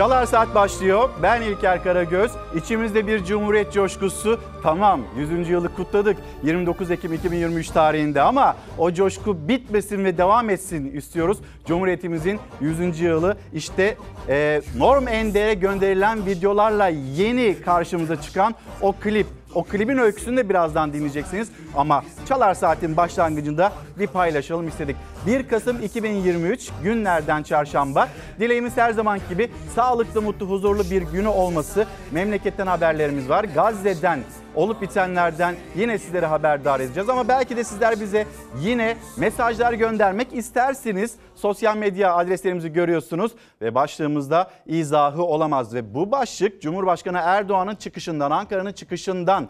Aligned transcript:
Çalar 0.00 0.26
Saat 0.26 0.54
başlıyor. 0.54 1.10
Ben 1.22 1.42
İlker 1.42 1.82
Karagöz. 1.82 2.30
İçimizde 2.54 3.06
bir 3.06 3.24
cumhuriyet 3.24 3.72
coşkusu. 3.72 4.40
Tamam 4.62 5.00
100. 5.16 5.48
yılı 5.48 5.74
kutladık 5.74 6.16
29 6.42 6.90
Ekim 6.90 7.12
2023 7.12 7.68
tarihinde 7.68 8.22
ama 8.22 8.56
o 8.78 8.92
coşku 8.92 9.48
bitmesin 9.48 10.04
ve 10.04 10.18
devam 10.18 10.50
etsin 10.50 10.96
istiyoruz. 10.96 11.38
Cumhuriyetimizin 11.66 12.40
100. 12.60 13.00
yılı 13.00 13.36
işte 13.52 13.96
e, 14.28 14.62
Norm 14.76 15.08
Ender'e 15.08 15.54
gönderilen 15.54 16.26
videolarla 16.26 16.88
yeni 17.16 17.56
karşımıza 17.64 18.20
çıkan 18.20 18.54
o 18.80 18.92
klip. 18.92 19.39
O 19.54 19.64
klibin 19.64 19.98
öyküsünü 19.98 20.36
de 20.36 20.48
birazdan 20.48 20.92
dinleyeceksiniz 20.92 21.48
ama 21.76 22.04
Çalar 22.28 22.54
Saat'in 22.54 22.96
başlangıcında 22.96 23.72
bir 23.98 24.06
paylaşalım 24.06 24.68
istedik. 24.68 24.96
1 25.26 25.48
Kasım 25.48 25.82
2023 25.82 26.70
günlerden 26.82 27.42
çarşamba. 27.42 28.08
Dileğimiz 28.40 28.76
her 28.76 28.92
zaman 28.92 29.20
gibi 29.28 29.50
sağlıklı, 29.74 30.22
mutlu, 30.22 30.46
huzurlu 30.46 30.90
bir 30.90 31.02
günü 31.02 31.28
olması. 31.28 31.86
Memleketten 32.10 32.66
haberlerimiz 32.66 33.28
var. 33.28 33.44
Gazze'den 33.44 34.20
olup 34.60 34.82
bitenlerden 34.82 35.54
yine 35.76 35.98
sizlere 35.98 36.26
haberdar 36.26 36.80
edeceğiz. 36.80 37.08
Ama 37.08 37.28
belki 37.28 37.56
de 37.56 37.64
sizler 37.64 38.00
bize 38.00 38.26
yine 38.60 38.96
mesajlar 39.16 39.72
göndermek 39.72 40.32
istersiniz. 40.32 41.14
Sosyal 41.34 41.76
medya 41.76 42.14
adreslerimizi 42.14 42.72
görüyorsunuz 42.72 43.32
ve 43.60 43.74
başlığımızda 43.74 44.50
izahı 44.66 45.22
olamaz. 45.22 45.74
Ve 45.74 45.94
bu 45.94 46.10
başlık 46.10 46.62
Cumhurbaşkanı 46.62 47.18
Erdoğan'ın 47.22 47.74
çıkışından, 47.74 48.30
Ankara'nın 48.30 48.72
çıkışından 48.72 49.48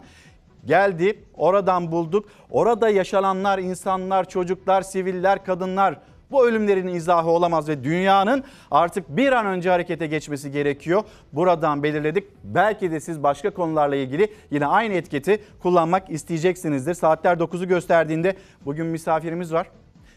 geldi. 0.65 1.23
Oradan 1.33 1.91
bulduk. 1.91 2.29
Orada 2.49 2.89
yaşananlar, 2.89 3.59
insanlar, 3.59 4.29
çocuklar, 4.29 4.81
siviller, 4.81 5.45
kadınlar 5.45 5.99
bu 6.31 6.47
ölümlerin 6.47 6.87
izahı 6.87 7.29
olamaz 7.29 7.69
ve 7.69 7.83
dünyanın 7.83 8.43
artık 8.71 9.09
bir 9.09 9.31
an 9.31 9.45
önce 9.45 9.69
harekete 9.69 10.07
geçmesi 10.07 10.51
gerekiyor. 10.51 11.03
Buradan 11.33 11.83
belirledik. 11.83 12.27
Belki 12.43 12.91
de 12.91 12.99
siz 12.99 13.23
başka 13.23 13.49
konularla 13.49 13.95
ilgili 13.95 14.33
yine 14.51 14.65
aynı 14.65 14.93
etiketi 14.93 15.43
kullanmak 15.59 16.09
isteyeceksinizdir. 16.09 16.93
Saatler 16.93 17.37
9'u 17.37 17.67
gösterdiğinde 17.67 18.35
bugün 18.65 18.85
misafirimiz 18.85 19.53
var. 19.53 19.67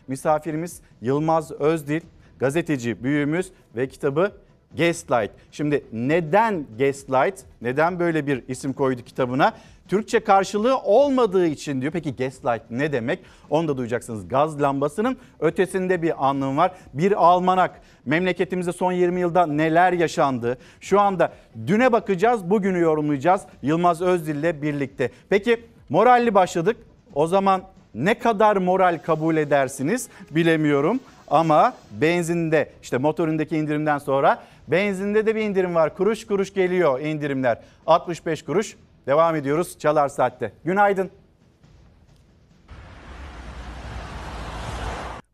Misafirimiz 0.08 0.80
Yılmaz 1.00 1.52
Özdil, 1.52 2.00
gazeteci 2.38 3.04
büyüğümüz 3.04 3.52
ve 3.76 3.88
kitabı 3.88 4.32
Gaslight. 4.78 5.30
Şimdi 5.52 5.84
neden 5.92 6.66
Gaslight? 6.78 7.40
Neden 7.62 7.98
böyle 7.98 8.26
bir 8.26 8.42
isim 8.48 8.72
koydu 8.72 9.02
kitabına? 9.02 9.52
Türkçe 9.88 10.20
karşılığı 10.20 10.78
olmadığı 10.78 11.46
için 11.46 11.80
diyor. 11.80 11.92
Peki 11.92 12.16
gaslight 12.16 12.62
ne 12.70 12.92
demek? 12.92 13.18
Onu 13.50 13.68
da 13.68 13.76
duyacaksınız. 13.76 14.28
Gaz 14.28 14.62
lambasının 14.62 15.16
ötesinde 15.40 16.02
bir 16.02 16.28
anlam 16.28 16.56
var. 16.56 16.72
Bir 16.94 17.24
almanak. 17.24 17.80
Memleketimizde 18.06 18.72
son 18.72 18.92
20 18.92 19.20
yılda 19.20 19.46
neler 19.46 19.92
yaşandı? 19.92 20.58
Şu 20.80 21.00
anda 21.00 21.32
düne 21.66 21.92
bakacağız, 21.92 22.50
bugünü 22.50 22.80
yorumlayacağız. 22.80 23.42
Yılmaz 23.62 24.02
Özdil 24.02 24.36
ile 24.36 24.62
birlikte. 24.62 25.10
Peki 25.28 25.60
moralli 25.88 26.34
başladık. 26.34 26.76
O 27.14 27.26
zaman 27.26 27.62
ne 27.94 28.18
kadar 28.18 28.56
moral 28.56 28.98
kabul 29.06 29.36
edersiniz 29.36 30.08
bilemiyorum. 30.30 31.00
Ama 31.34 31.74
benzinde 31.90 32.72
işte 32.82 32.98
motorundaki 32.98 33.56
indirimden 33.56 33.98
sonra 33.98 34.44
benzinde 34.68 35.26
de 35.26 35.36
bir 35.36 35.40
indirim 35.40 35.74
var. 35.74 35.96
Kuruş 35.96 36.26
kuruş 36.26 36.54
geliyor 36.54 37.00
indirimler. 37.00 37.60
65 37.86 38.42
kuruş 38.42 38.76
Devam 39.06 39.36
ediyoruz 39.36 39.78
Çalar 39.78 40.08
Saat'te. 40.08 40.52
Günaydın. 40.64 41.10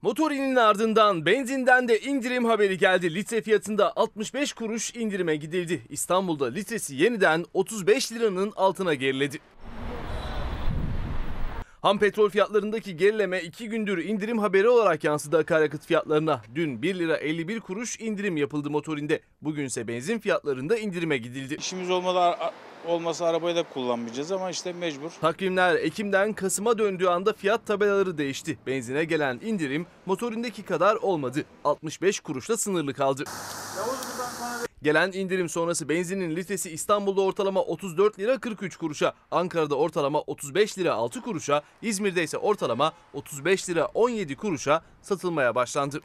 Motorinin 0.02 0.56
ardından 0.56 1.26
benzinden 1.26 1.88
de 1.88 2.00
indirim 2.00 2.44
haberi 2.44 2.78
geldi. 2.78 3.14
Litre 3.14 3.42
fiyatında 3.42 3.92
65 3.96 4.52
kuruş 4.52 4.94
indirime 4.94 5.36
gidildi. 5.36 5.82
İstanbul'da 5.88 6.46
litresi 6.46 6.94
yeniden 6.94 7.44
35 7.54 8.12
liranın 8.12 8.52
altına 8.56 8.94
geriledi. 8.94 9.38
Ham 11.82 11.98
petrol 11.98 12.30
fiyatlarındaki 12.30 12.96
gerileme 12.96 13.40
2 13.40 13.68
gündür 13.68 14.04
indirim 14.04 14.38
haberi 14.38 14.68
olarak 14.68 15.04
yansıdı 15.04 15.38
akaryakıt 15.38 15.86
fiyatlarına. 15.86 16.42
Dün 16.54 16.82
1 16.82 16.94
lira 16.94 17.16
51 17.16 17.60
kuruş 17.60 18.00
indirim 18.00 18.36
yapıldı 18.36 18.70
motorinde. 18.70 19.20
Bugünse 19.42 19.88
benzin 19.88 20.18
fiyatlarında 20.18 20.78
indirime 20.78 21.18
gidildi. 21.18 21.54
İşimiz 21.54 21.90
olmadı 21.90 22.36
olmasa 22.86 23.26
arabayı 23.26 23.56
da 23.56 23.62
kullanmayacağız 23.62 24.32
ama 24.32 24.50
işte 24.50 24.72
mecbur. 24.72 25.10
Takvimler 25.20 25.74
Ekim'den 25.74 26.32
Kasım'a 26.32 26.78
döndüğü 26.78 27.06
anda 27.06 27.32
fiyat 27.32 27.66
tabelaları 27.66 28.18
değişti. 28.18 28.58
Benzine 28.66 29.04
gelen 29.04 29.40
indirim 29.44 29.86
motorindeki 30.06 30.62
kadar 30.62 30.96
olmadı. 30.96 31.44
65 31.64 32.20
kuruşla 32.20 32.56
sınırlı 32.56 32.94
kaldı. 32.94 33.24
Gelen 34.82 35.12
indirim 35.12 35.48
sonrası 35.48 35.88
benzinin 35.88 36.36
litresi 36.36 36.70
İstanbul'da 36.70 37.20
ortalama 37.20 37.62
34 37.62 38.18
lira 38.18 38.38
43 38.38 38.76
kuruşa, 38.76 39.14
Ankara'da 39.30 39.74
ortalama 39.74 40.20
35 40.20 40.78
lira 40.78 40.94
6 40.94 41.22
kuruşa, 41.22 41.62
İzmir'de 41.82 42.22
ise 42.22 42.38
ortalama 42.38 42.92
35 43.14 43.70
lira 43.70 43.86
17 43.94 44.36
kuruşa 44.36 44.82
satılmaya 45.02 45.54
başlandı. 45.54 46.00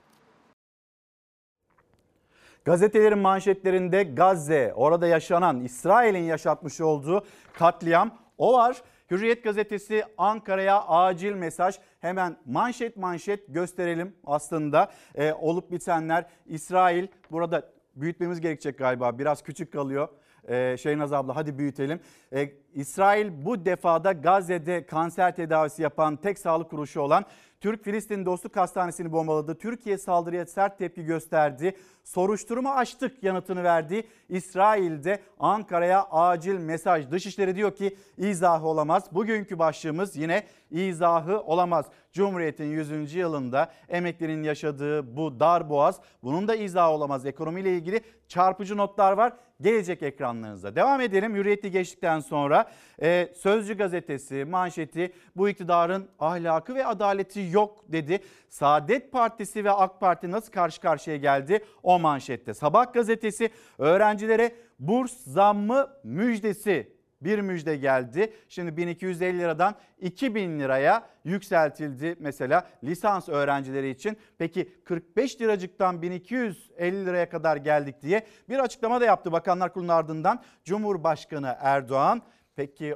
Gazetelerin 2.66 3.18
manşetlerinde 3.18 4.04
Gazze, 4.04 4.74
orada 4.76 5.08
yaşanan 5.08 5.64
İsrail'in 5.64 6.24
yaşatmış 6.24 6.82
olduğu 6.82 7.26
katliam 7.54 8.18
o 8.38 8.54
var. 8.54 8.82
Hürriyet 9.12 9.44
gazetesi 9.44 10.04
Ankara'ya 10.18 10.84
acil 10.84 11.34
mesaj. 11.34 11.76
Hemen 12.00 12.38
manşet 12.46 12.98
manşet 12.98 13.54
gösterelim 13.54 14.16
aslında. 14.26 14.92
Ee, 15.16 15.34
olup 15.34 15.72
bitenler 15.72 16.26
İsrail 16.46 17.08
burada 17.32 17.75
büyütmemiz 17.96 18.42
gerekecek 18.42 18.78
galiba 18.78 19.20
biraz 19.20 19.44
küçük 19.44 19.74
kalıyor. 19.74 20.08
Ee, 20.48 20.76
Şeynaz 20.80 21.14
abla 21.14 21.36
hadi 21.36 21.58
büyütelim. 21.58 22.00
Ee, 22.34 22.52
İsrail 22.74 23.46
bu 23.46 23.66
defada 23.66 24.12
Gazze'de 24.12 24.86
kanser 24.86 25.36
tedavisi 25.36 25.82
yapan 25.82 26.16
tek 26.16 26.40
sağlık 26.40 26.70
kuruluşu 26.70 27.02
olan 27.02 27.26
Türk-Filistin 27.66 28.26
Dostluk 28.26 28.56
Hastanesi'ni 28.56 29.12
bombaladı. 29.12 29.56
Türkiye 29.56 29.98
saldırıya 29.98 30.46
sert 30.46 30.78
tepki 30.78 31.06
gösterdi. 31.06 31.76
Soruşturma 32.04 32.76
açtık 32.76 33.24
yanıtını 33.24 33.64
verdi. 33.64 34.08
İsrail'de 34.30 35.20
Ankara'ya 35.40 36.04
acil 36.12 36.58
mesaj. 36.58 37.12
Dışişleri 37.12 37.56
diyor 37.56 37.76
ki 37.76 37.98
izahı 38.18 38.68
olamaz. 38.68 39.04
Bugünkü 39.12 39.60
başlığımız 39.60 40.16
yine 40.16 40.44
izahı 40.72 41.40
olamaz. 41.40 41.86
Cumhuriyet'in 42.14 42.66
100. 42.66 43.14
yılında 43.14 43.72
emeklerin 43.90 44.44
yaşadığı 44.44 45.16
bu 45.18 45.40
dar 45.40 45.70
boğaz 45.70 46.00
bunun 46.24 46.48
da 46.48 46.56
izahı 46.56 46.92
olamaz. 46.92 47.26
Ekonomiyle 47.26 47.76
ilgili 47.76 48.02
çarpıcı 48.28 48.78
notlar 48.78 49.12
var. 49.12 49.34
Gelecek 49.62 50.04
ekranlarınızda. 50.04 50.76
Devam 50.76 51.02
edelim. 51.02 51.36
Hürriyet'i 51.36 51.72
geçtikten 51.72 52.20
sonra 52.20 52.72
e, 53.02 53.30
Sözcü 53.36 53.78
gazetesi 53.78 54.46
manşeti 54.46 55.14
bu 55.36 55.50
iktidarın 55.50 56.08
ahlakı 56.20 56.76
ve 56.76 56.86
adaleti 56.86 57.48
yok 57.52 57.84
dedi. 57.88 58.20
Saadet 58.50 59.12
Partisi 59.12 59.64
ve 59.64 59.72
AK 59.72 60.00
Parti 60.00 60.32
nasıl 60.32 60.52
karşı 60.52 60.82
karşıya 60.82 61.18
geldi 61.18 61.66
o 61.84 62.00
manşette. 62.00 62.54
Sabah 62.54 62.94
gazetesi 62.94 63.50
öğrencilere 63.78 64.56
burs 64.80 65.14
zammı 65.14 65.90
müjdesi 66.04 66.95
bir 67.22 67.40
müjde 67.40 67.78
geldi. 67.78 68.34
Şimdi 68.50 68.78
1250 68.78 69.40
liradan 69.40 69.76
2000 70.00 70.60
liraya 70.60 71.10
yükseltildi 71.24 72.16
mesela 72.20 72.68
lisans 72.84 73.30
öğrencileri 73.30 73.90
için. 73.90 74.18
Peki 74.38 74.74
45 74.84 75.42
liracıktan 75.42 76.02
1250 76.02 77.06
liraya 77.06 77.30
kadar 77.30 77.58
geldik 77.58 78.02
diye 78.02 78.28
bir 78.50 78.60
açıklama 78.60 79.02
da 79.02 79.06
yaptı 79.06 79.32
Bakanlar 79.32 79.74
Kurulu'nun 79.74 79.94
ardından 79.94 80.44
Cumhurbaşkanı 80.64 81.58
Erdoğan. 81.60 82.22
Peki 82.56 82.96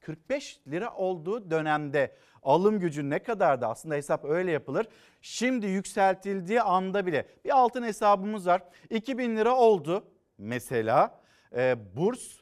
45 0.00 0.60
lira 0.68 0.94
olduğu 0.94 1.50
dönemde 1.50 2.16
alım 2.42 2.80
gücü 2.80 3.10
ne 3.10 3.18
kadardı? 3.18 3.66
Aslında 3.66 3.94
hesap 3.94 4.24
öyle 4.24 4.50
yapılır. 4.50 4.86
Şimdi 5.20 5.66
yükseltildiği 5.66 6.62
anda 6.62 7.06
bile 7.06 7.26
bir 7.44 7.50
altın 7.50 7.82
hesabımız 7.82 8.46
var. 8.46 8.62
2000 8.90 9.36
lira 9.36 9.56
oldu 9.56 10.04
mesela 10.38 11.20
e, 11.56 11.76
burs 11.96 12.39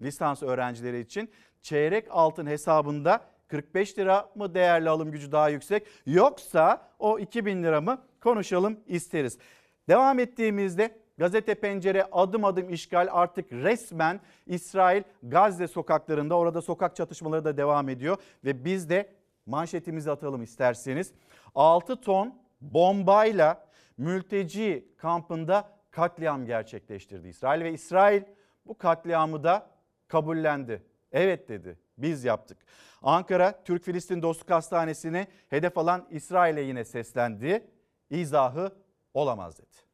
lisans 0.00 0.42
öğrencileri 0.42 1.00
için 1.00 1.30
çeyrek 1.62 2.06
altın 2.10 2.46
hesabında 2.46 3.20
45 3.48 3.98
lira 3.98 4.30
mı 4.34 4.54
değerli 4.54 4.88
alım 4.88 5.10
gücü 5.10 5.32
daha 5.32 5.48
yüksek 5.48 5.86
yoksa 6.06 6.88
o 6.98 7.18
2000 7.18 7.62
lira 7.62 7.80
mı 7.80 8.02
konuşalım 8.20 8.80
isteriz. 8.86 9.38
Devam 9.88 10.18
ettiğimizde 10.18 10.98
Gazete 11.18 11.54
Pencere 11.54 12.04
adım 12.12 12.44
adım 12.44 12.70
işgal 12.70 13.08
artık 13.10 13.52
resmen 13.52 14.20
İsrail 14.46 15.02
Gazze 15.22 15.68
sokaklarında 15.68 16.34
orada 16.34 16.62
sokak 16.62 16.96
çatışmaları 16.96 17.44
da 17.44 17.56
devam 17.56 17.88
ediyor 17.88 18.16
ve 18.44 18.64
biz 18.64 18.90
de 18.90 19.12
manşetimizi 19.46 20.10
atalım 20.10 20.42
isterseniz. 20.42 21.12
6 21.54 22.00
ton 22.00 22.34
bombayla 22.60 23.66
mülteci 23.98 24.88
kampında 24.96 25.68
katliam 25.90 26.46
gerçekleştirdi 26.46 27.28
İsrail 27.28 27.64
ve 27.64 27.72
İsrail 27.72 28.22
bu 28.66 28.78
katliamı 28.78 29.44
da 29.44 29.66
kabullendi. 30.08 30.82
Evet 31.12 31.48
dedi. 31.48 31.78
Biz 31.98 32.24
yaptık. 32.24 32.58
Ankara 33.02 33.64
Türk-Filistin 33.64 34.22
Dostluk 34.22 34.50
Hastanesi'ni 34.50 35.26
hedef 35.48 35.78
alan 35.78 36.06
İsrail'e 36.10 36.60
yine 36.60 36.84
seslendi. 36.84 37.70
İzahı 38.10 38.76
olamaz 39.14 39.58
dedi. 39.58 39.85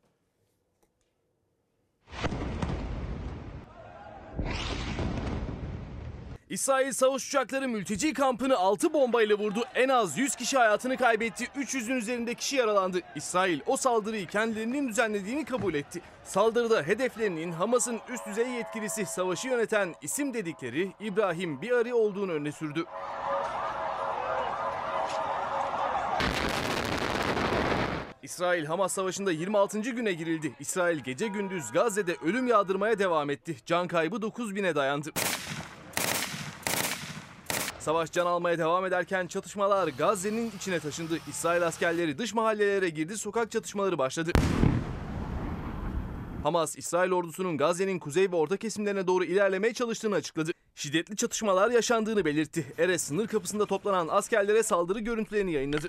İsrail 6.53 6.93
savaş 6.93 7.29
uçakları 7.29 7.69
mülteci 7.69 8.13
kampını 8.13 8.57
6 8.57 8.93
bombayla 8.93 9.39
vurdu. 9.39 9.65
En 9.75 9.89
az 9.89 10.19
100 10.19 10.37
kişi 10.37 10.59
hayatını 10.59 10.97
kaybetti. 10.97 11.45
300'ün 11.45 11.97
üzerinde 11.97 12.35
kişi 12.35 12.57
yaralandı. 12.57 13.01
İsrail 13.17 13.61
o 13.67 13.77
saldırıyı 13.77 14.27
kendilerinin 14.27 14.89
düzenlediğini 14.89 15.45
kabul 15.45 15.75
etti. 15.75 16.03
Saldırıda 16.25 16.83
hedeflerinin 16.83 17.53
Hamas'ın 17.53 18.01
üst 18.09 18.27
düzey 18.27 18.49
yetkilisi 18.49 19.07
savaşı 19.07 19.49
yöneten 19.49 19.95
isim 20.03 20.35
dedikleri 20.35 20.93
İbrahim 21.01 21.63
Biari 21.63 21.95
olduğunu 21.95 22.33
öne 22.33 22.53
sürdü. 22.53 22.85
İsrail 28.23 28.65
Hamas 28.65 28.93
savaşında 28.93 29.33
26. 29.33 29.81
güne 29.81 30.13
girildi. 30.13 30.53
İsrail 30.61 30.99
gece 30.99 31.27
gündüz 31.29 31.73
Gazze'de 31.73 32.17
ölüm 32.25 32.47
yağdırmaya 32.47 32.99
devam 32.99 33.31
etti. 33.31 33.57
Can 33.67 33.89
kaybı 33.89 34.17
9000'e 34.17 34.75
dayandı. 34.75 35.13
Savaş 37.83 38.13
can 38.13 38.27
almaya 38.27 38.59
devam 38.59 38.87
ederken 38.87 39.27
çatışmalar 39.27 39.89
Gazze'nin 39.89 40.53
içine 40.57 40.81
taşındı. 40.81 41.19
İsrail 41.29 41.67
askerleri 41.67 42.19
dış 42.19 42.35
mahallelere 42.35 42.89
girdi, 42.89 43.19
sokak 43.19 43.51
çatışmaları 43.51 43.99
başladı. 43.99 44.33
Hamas, 46.43 46.79
İsrail 46.79 47.13
ordusunun 47.13 47.59
Gazze'nin 47.59 47.99
kuzey 47.99 48.33
ve 48.33 48.37
orta 48.37 48.57
kesimlerine 48.57 49.07
doğru 49.07 49.25
ilerlemeye 49.25 49.75
çalıştığını 49.75 50.15
açıkladı. 50.15 50.51
Şiddetli 50.75 51.17
çatışmalar 51.17 51.71
yaşandığını 51.71 52.25
belirtti. 52.25 52.73
Erez 52.79 53.03
sınır 53.03 53.27
kapısında 53.27 53.67
toplanan 53.67 54.09
askerlere 54.11 54.63
saldırı 54.63 54.99
görüntülerini 54.99 55.53
yayınladı. 55.53 55.87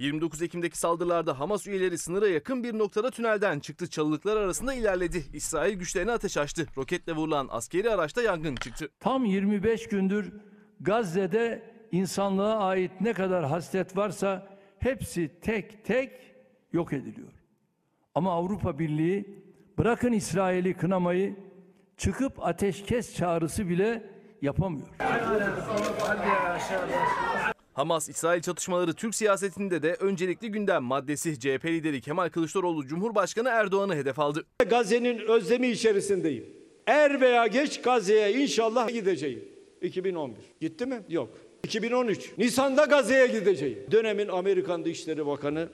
29 0.00 0.42
Ekim'deki 0.42 0.78
saldırılarda 0.78 1.40
Hamas 1.40 1.66
üyeleri 1.66 1.98
sınıra 1.98 2.28
yakın 2.28 2.64
bir 2.64 2.78
noktada 2.78 3.10
tünelden 3.10 3.60
çıktı. 3.60 3.90
Çalılıklar 3.90 4.36
arasında 4.36 4.74
ilerledi. 4.74 5.24
İsrail 5.32 5.74
güçlerine 5.74 6.12
ateş 6.12 6.36
açtı. 6.36 6.66
Roketle 6.76 7.12
vurulan 7.12 7.48
askeri 7.50 7.90
araçta 7.90 8.22
yangın 8.22 8.54
çıktı. 8.54 8.88
Tam 9.00 9.24
25 9.24 9.88
gündür 9.88 10.32
Gazze'de 10.80 11.62
insanlığa 11.92 12.58
ait 12.58 12.90
ne 13.00 13.12
kadar 13.12 13.44
hasret 13.44 13.96
varsa 13.96 14.58
hepsi 14.78 15.40
tek 15.40 15.84
tek 15.84 16.10
yok 16.72 16.92
ediliyor. 16.92 17.32
Ama 18.14 18.32
Avrupa 18.32 18.78
Birliği 18.78 19.44
bırakın 19.78 20.12
İsrail'i 20.12 20.74
kınamayı 20.74 21.36
çıkıp 21.96 22.46
ateşkes 22.46 23.16
çağrısı 23.16 23.68
bile 23.68 24.10
yapamıyor. 24.42 24.88
Hamas 27.80 28.08
İsrail 28.08 28.42
çatışmaları 28.42 28.94
Türk 28.94 29.14
siyasetinde 29.14 29.82
de 29.82 29.94
öncelikli 29.94 30.50
gündem 30.50 30.82
maddesi. 30.82 31.40
CHP 31.40 31.64
lideri 31.64 32.00
Kemal 32.00 32.28
Kılıçdaroğlu 32.28 32.86
Cumhurbaşkanı 32.86 33.48
Erdoğan'ı 33.48 33.94
hedef 33.94 34.18
aldı. 34.18 34.46
Gazze'nin 34.70 35.18
özlemi 35.18 35.68
içerisindeyim. 35.68 36.46
Er 36.86 37.20
veya 37.20 37.46
geç 37.46 37.82
Gazze'ye 37.82 38.32
inşallah 38.32 38.88
gideceğim. 38.88 39.44
2011. 39.82 40.36
Gitti 40.60 40.86
mi? 40.86 41.02
Yok. 41.08 41.28
2013. 41.64 42.38
Nisan'da 42.38 42.84
Gazze'ye 42.84 43.26
gideceğim. 43.26 43.78
Dönemin 43.90 44.28
Amerikan 44.28 44.84
Dışişleri 44.84 45.26
Bakanı 45.26 45.68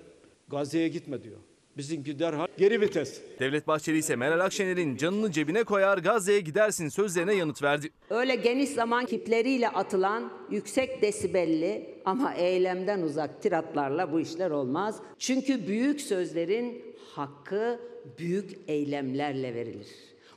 Gazze'ye 0.48 0.88
gitme 0.88 1.22
diyor. 1.22 1.38
Bizimki 1.76 2.18
derhal 2.18 2.46
geri 2.58 2.80
vites. 2.80 3.20
Devlet 3.40 3.66
Bahçeli 3.66 3.98
ise 3.98 4.16
Meral 4.16 4.40
Akşener'in 4.40 4.96
canını 4.96 5.32
cebine 5.32 5.64
koyar 5.64 5.98
Gazze'ye 5.98 6.40
gidersin 6.40 6.88
sözlerine 6.88 7.34
yanıt 7.34 7.62
verdi. 7.62 7.90
Öyle 8.10 8.34
geniş 8.34 8.68
zaman 8.68 9.06
kipleriyle 9.06 9.68
atılan 9.68 10.32
yüksek 10.50 11.02
desibelli 11.02 12.00
ama 12.04 12.34
eylemden 12.34 13.02
uzak 13.02 13.42
tiratlarla 13.42 14.12
bu 14.12 14.20
işler 14.20 14.50
olmaz. 14.50 14.96
Çünkü 15.18 15.66
büyük 15.68 16.00
sözlerin 16.00 16.82
hakkı 17.14 17.80
büyük 18.18 18.50
eylemlerle 18.68 19.54
verilir. 19.54 19.88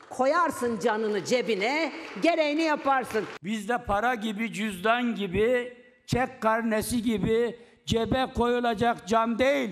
Koyarsın 0.09 0.79
canını 0.79 1.25
cebine, 1.25 1.91
gereğini 2.23 2.61
yaparsın. 2.61 3.25
Bizde 3.43 3.77
para 3.77 4.15
gibi, 4.15 4.53
cüzdan 4.53 5.15
gibi, 5.15 5.73
çek 6.05 6.41
karnesi 6.41 7.03
gibi 7.03 7.55
cebe 7.85 8.25
koyulacak 8.35 9.07
can 9.07 9.39
değil. 9.39 9.69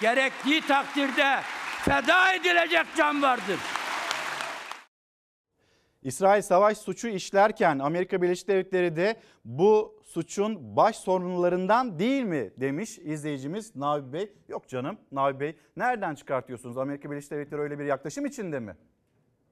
Gerektiği 0.00 0.60
takdirde 0.60 1.40
feda 1.84 2.32
edilecek 2.34 2.86
can 2.96 3.22
vardır. 3.22 3.58
İsrail 6.02 6.42
savaş 6.42 6.78
suçu 6.78 7.08
işlerken 7.08 7.78
Amerika 7.78 8.22
Birleşik 8.22 8.48
Devletleri 8.48 8.96
de 8.96 9.20
bu 9.44 10.02
suçun 10.04 10.76
baş 10.76 10.96
sorumlularından 10.96 11.98
değil 11.98 12.24
mi 12.24 12.50
demiş 12.56 12.98
izleyicimiz 12.98 13.76
Navi 13.76 14.12
Bey. 14.12 14.32
Yok 14.48 14.68
canım 14.68 14.98
Navi 15.12 15.40
Bey 15.40 15.56
nereden 15.76 16.14
çıkartıyorsunuz? 16.14 16.78
Amerika 16.78 17.10
Birleşik 17.10 17.30
Devletleri 17.30 17.60
öyle 17.60 17.78
bir 17.78 17.84
yaklaşım 17.84 18.26
içinde 18.26 18.60
mi? 18.60 18.76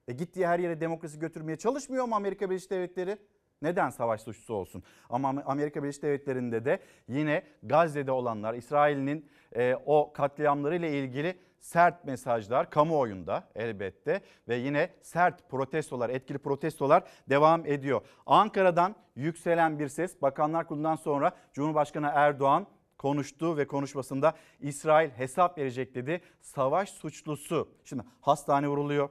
E 0.07 0.13
gittiği 0.13 0.47
her 0.47 0.59
yere 0.59 0.81
demokrasi 0.81 1.19
götürmeye 1.19 1.55
çalışmıyor 1.57 2.05
mu 2.05 2.15
Amerika 2.15 2.49
Birleşik 2.49 2.71
Devletleri? 2.71 3.17
Neden 3.61 3.89
savaş 3.89 4.21
suçlusu 4.21 4.53
olsun? 4.53 4.83
Ama 5.09 5.43
Amerika 5.45 5.83
Birleşik 5.83 6.03
Devletleri'nde 6.03 6.65
de 6.65 6.79
yine 7.07 7.43
Gazze'de 7.63 8.11
olanlar, 8.11 8.53
İsrail'in 8.53 9.29
e, 9.55 9.75
o 9.85 10.13
katliamlarıyla 10.13 10.87
ilgili 10.87 11.39
sert 11.59 12.05
mesajlar 12.05 12.69
kamuoyunda 12.69 13.43
elbette 13.55 14.21
ve 14.47 14.55
yine 14.55 14.89
sert 15.01 15.49
protestolar, 15.49 16.09
etkili 16.09 16.37
protestolar 16.37 17.03
devam 17.29 17.65
ediyor. 17.65 18.01
Ankara'dan 18.25 18.95
yükselen 19.15 19.79
bir 19.79 19.87
ses 19.87 20.21
Bakanlar 20.21 20.67
Kurulu'ndan 20.67 20.95
sonra 20.95 21.31
Cumhurbaşkanı 21.53 22.11
Erdoğan 22.13 22.67
konuştu 22.97 23.57
ve 23.57 23.67
konuşmasında 23.67 24.33
İsrail 24.59 25.09
hesap 25.09 25.57
verecek 25.57 25.95
dedi. 25.95 26.21
Savaş 26.41 26.89
suçlusu. 26.89 27.69
Şimdi 27.85 28.03
hastane 28.21 28.67
vuruluyor. 28.67 29.09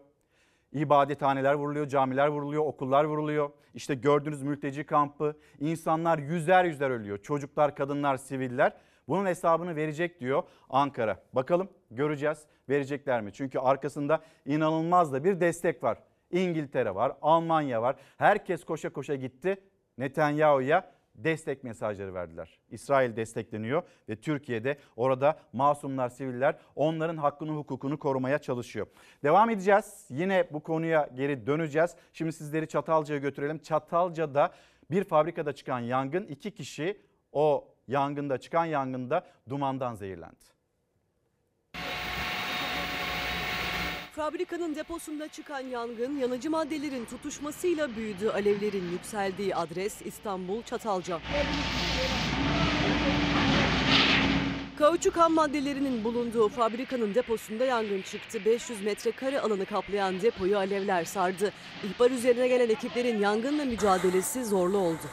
İbadethaneler 0.76 1.54
vuruluyor, 1.54 1.88
camiler 1.88 2.28
vuruluyor, 2.28 2.64
okullar 2.64 3.04
vuruluyor. 3.04 3.50
İşte 3.75 3.95
gördüğünüz 3.95 4.42
mülteci 4.42 4.87
kampı, 4.87 5.37
insanlar 5.61 6.18
yüzer 6.18 6.64
yüzer 6.64 6.90
ölüyor. 6.90 7.18
Çocuklar, 7.18 7.76
kadınlar, 7.76 8.16
siviller. 8.16 8.73
Bunun 9.09 9.26
hesabını 9.26 9.76
verecek 9.76 10.21
diyor 10.21 10.42
Ankara. 10.71 11.23
Bakalım 11.33 11.68
göreceğiz 11.90 12.47
verecekler 12.68 13.21
mi? 13.21 13.33
Çünkü 13.33 13.59
arkasında 13.59 14.21
inanılmaz 14.47 15.12
da 15.12 15.25
bir 15.25 15.40
destek 15.40 15.83
var. 15.83 15.99
İngiltere 16.30 16.95
var, 16.95 17.12
Almanya 17.23 17.83
var. 17.83 17.97
Herkes 18.16 18.64
koşa 18.64 18.92
koşa 18.92 19.14
gitti 19.14 19.56
Netanyahu'ya 19.99 20.90
destek 21.17 21.65
mesajları 21.65 22.15
verdiler. 22.15 22.59
İsrail 22.71 23.17
destekleniyor 23.17 23.83
ve 24.09 24.17
Türkiye'de 24.17 24.79
orada 24.97 25.39
masumlar, 25.53 26.09
siviller 26.09 26.59
onların 26.77 27.17
hakkını, 27.17 27.51
hukukunu 27.51 27.99
korumaya 27.99 28.39
çalışıyor. 28.39 28.87
Devam 29.25 29.51
edeceğiz. 29.51 30.07
Yine 30.11 30.49
bu 30.53 30.61
konuya 30.61 31.11
geri 31.15 31.47
döneceğiz. 31.47 31.95
Şimdi 32.13 32.33
sizleri 32.33 32.69
Çatalca'ya 32.69 33.21
götürelim. 33.21 33.59
Çatalca'da 33.59 34.53
bir 34.91 35.05
fabrikada 35.05 35.53
çıkan 35.53 35.81
yangın 35.81 36.27
iki 36.27 36.51
kişi 36.51 37.01
o 37.33 37.69
yangında 37.89 38.39
çıkan 38.39 38.65
yangında 38.65 39.27
dumandan 39.49 39.95
zehirlendi. 39.95 40.56
Fabrikanın 44.17 44.75
deposunda 44.75 45.29
çıkan 45.29 45.61
yangın 45.61 46.17
yanıcı 46.17 46.51
maddelerin 46.51 47.05
tutuşmasıyla 47.05 47.97
büyüdü. 47.97 48.29
Alevlerin 48.29 48.91
yükseldiği 48.93 49.55
adres 49.55 50.03
İstanbul 50.05 50.63
Çatalca. 50.63 51.21
Kauçuk 54.79 55.17
ham 55.17 55.33
maddelerinin 55.33 56.05
bulunduğu 56.05 56.49
fabrikanın 56.49 57.15
deposunda 57.15 57.65
yangın 57.65 58.03
çıktı. 58.03 58.45
500 58.45 58.83
metrekare 58.83 59.41
alanı 59.41 59.67
kaplayan 59.67 60.21
depoyu 60.21 60.57
alevler 60.59 61.05
sardı. 61.05 61.53
İhbar 61.85 62.11
üzerine 62.11 62.49
gelen 62.49 62.69
ekiplerin 62.69 63.21
yangınla 63.21 63.65
mücadelesi 63.65 64.45
zorlu 64.45 64.79
oldu. 64.79 65.07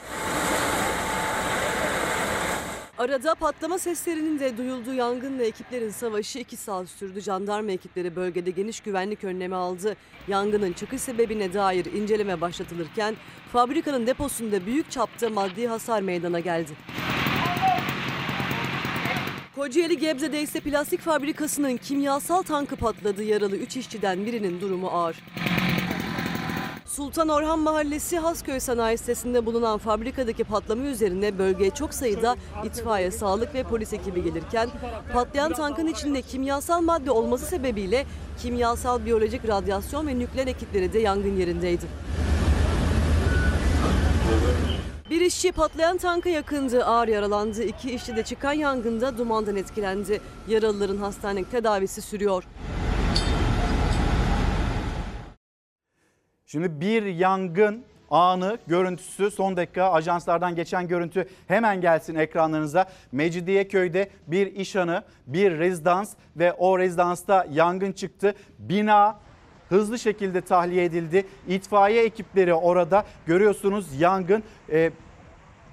Arada 2.98 3.36
patlama 3.36 3.78
seslerinin 3.80 4.40
de 4.40 4.58
duyulduğu 4.58 4.94
yangınla 4.94 5.44
ekiplerin 5.44 5.90
savaşı 5.90 6.40
2 6.40 6.58
saat 6.58 6.90
sürdü. 6.90 7.22
Jandarma 7.22 7.72
ekipleri 7.72 8.16
bölgede 8.16 8.52
geniş 8.52 8.80
güvenlik 8.80 9.24
önlemi 9.24 9.56
aldı. 9.56 9.96
Yangının 10.28 10.74
çıkış 10.74 11.02
sebebine 11.02 11.54
dair 11.54 11.86
inceleme 11.86 12.42
başlatılırken 12.42 13.16
fabrikanın 13.52 14.08
deposunda 14.08 14.66
büyük 14.66 14.92
çapta 14.92 15.30
maddi 15.30 15.68
hasar 15.68 16.02
meydana 16.02 16.40
geldi. 16.40 16.72
Kocaeli 19.56 19.98
Gebze'de 19.98 20.42
ise 20.42 20.60
plastik 20.60 21.02
fabrikasının 21.02 21.78
kimyasal 21.78 22.42
tankı 22.42 22.76
patladı. 22.76 23.24
Yaralı 23.24 23.58
3 23.58 23.78
işçiden 23.78 24.26
birinin 24.26 24.62
durumu 24.62 24.88
ağır. 24.88 25.16
Sultan 26.96 27.30
Orhan 27.30 27.60
Mahallesi 27.60 28.20
Hasköy 28.20 28.60
Sanayi 28.60 28.98
Sitesi'nde 28.98 29.46
bulunan 29.46 29.78
fabrikadaki 29.78 30.44
patlama 30.44 30.86
üzerine 30.86 31.38
bölgeye 31.38 31.70
çok 31.70 31.94
sayıda 31.94 32.36
itfaiye, 32.66 33.12
sağlık 33.12 33.56
ve 33.56 33.64
polis 33.64 33.94
ekibi 33.94 34.24
gelirken 34.24 34.70
patlayan 35.14 35.54
tankın 35.54 35.88
içinde 35.88 36.22
kimyasal 36.22 36.82
madde 36.82 37.12
olması 37.12 37.46
sebebiyle 37.46 38.06
kimyasal, 38.42 39.06
biyolojik, 39.06 39.48
radyasyon 39.48 40.08
ve 40.08 40.20
nükleer 40.20 40.48
ekipleri 40.48 40.94
de 40.94 41.00
yangın 41.00 41.38
yerindeydi. 41.38 41.86
Bir 45.10 45.22
işçi 45.22 45.52
patlayan 45.52 45.98
tanka 45.98 46.30
yakındı, 46.30 46.86
ağır 46.86 47.08
yaralandı. 47.08 47.64
İki 47.64 47.92
işçi 47.92 48.16
de 48.16 48.24
çıkan 48.24 48.54
yangında 48.54 49.18
dumandan 49.18 49.56
etkilendi. 49.56 50.22
Yaralıların 50.48 50.98
hastanelik 50.98 51.52
tedavisi 51.52 52.02
sürüyor. 52.02 52.44
Şimdi 56.54 56.82
bir 56.82 57.04
yangın 57.04 57.84
anı 58.10 58.58
görüntüsü 58.68 59.32
son 59.32 59.58
dakika 59.58 59.92
ajanslardan 59.92 60.56
geçen 60.56 60.88
görüntü 60.88 61.28
hemen 61.48 61.82
gelsin 61.82 62.16
ekranlarınıza. 62.16 62.86
Mecidiyeköy'de 63.12 64.10
bir 64.28 64.48
iş 64.56 64.76
hanı, 64.76 65.04
bir 65.28 65.60
rezidans 65.60 66.14
ve 66.38 66.54
o 66.54 66.80
rezidansta 66.80 67.48
yangın 67.52 67.92
çıktı. 67.92 68.36
Bina 68.60 69.20
hızlı 69.70 70.00
şekilde 70.00 70.42
tahliye 70.42 70.84
edildi. 70.84 71.26
İtfaiye 71.48 72.04
ekipleri 72.04 72.54
orada 72.54 73.06
görüyorsunuz 73.26 74.00
yangın 74.00 74.44
e, 74.72 74.92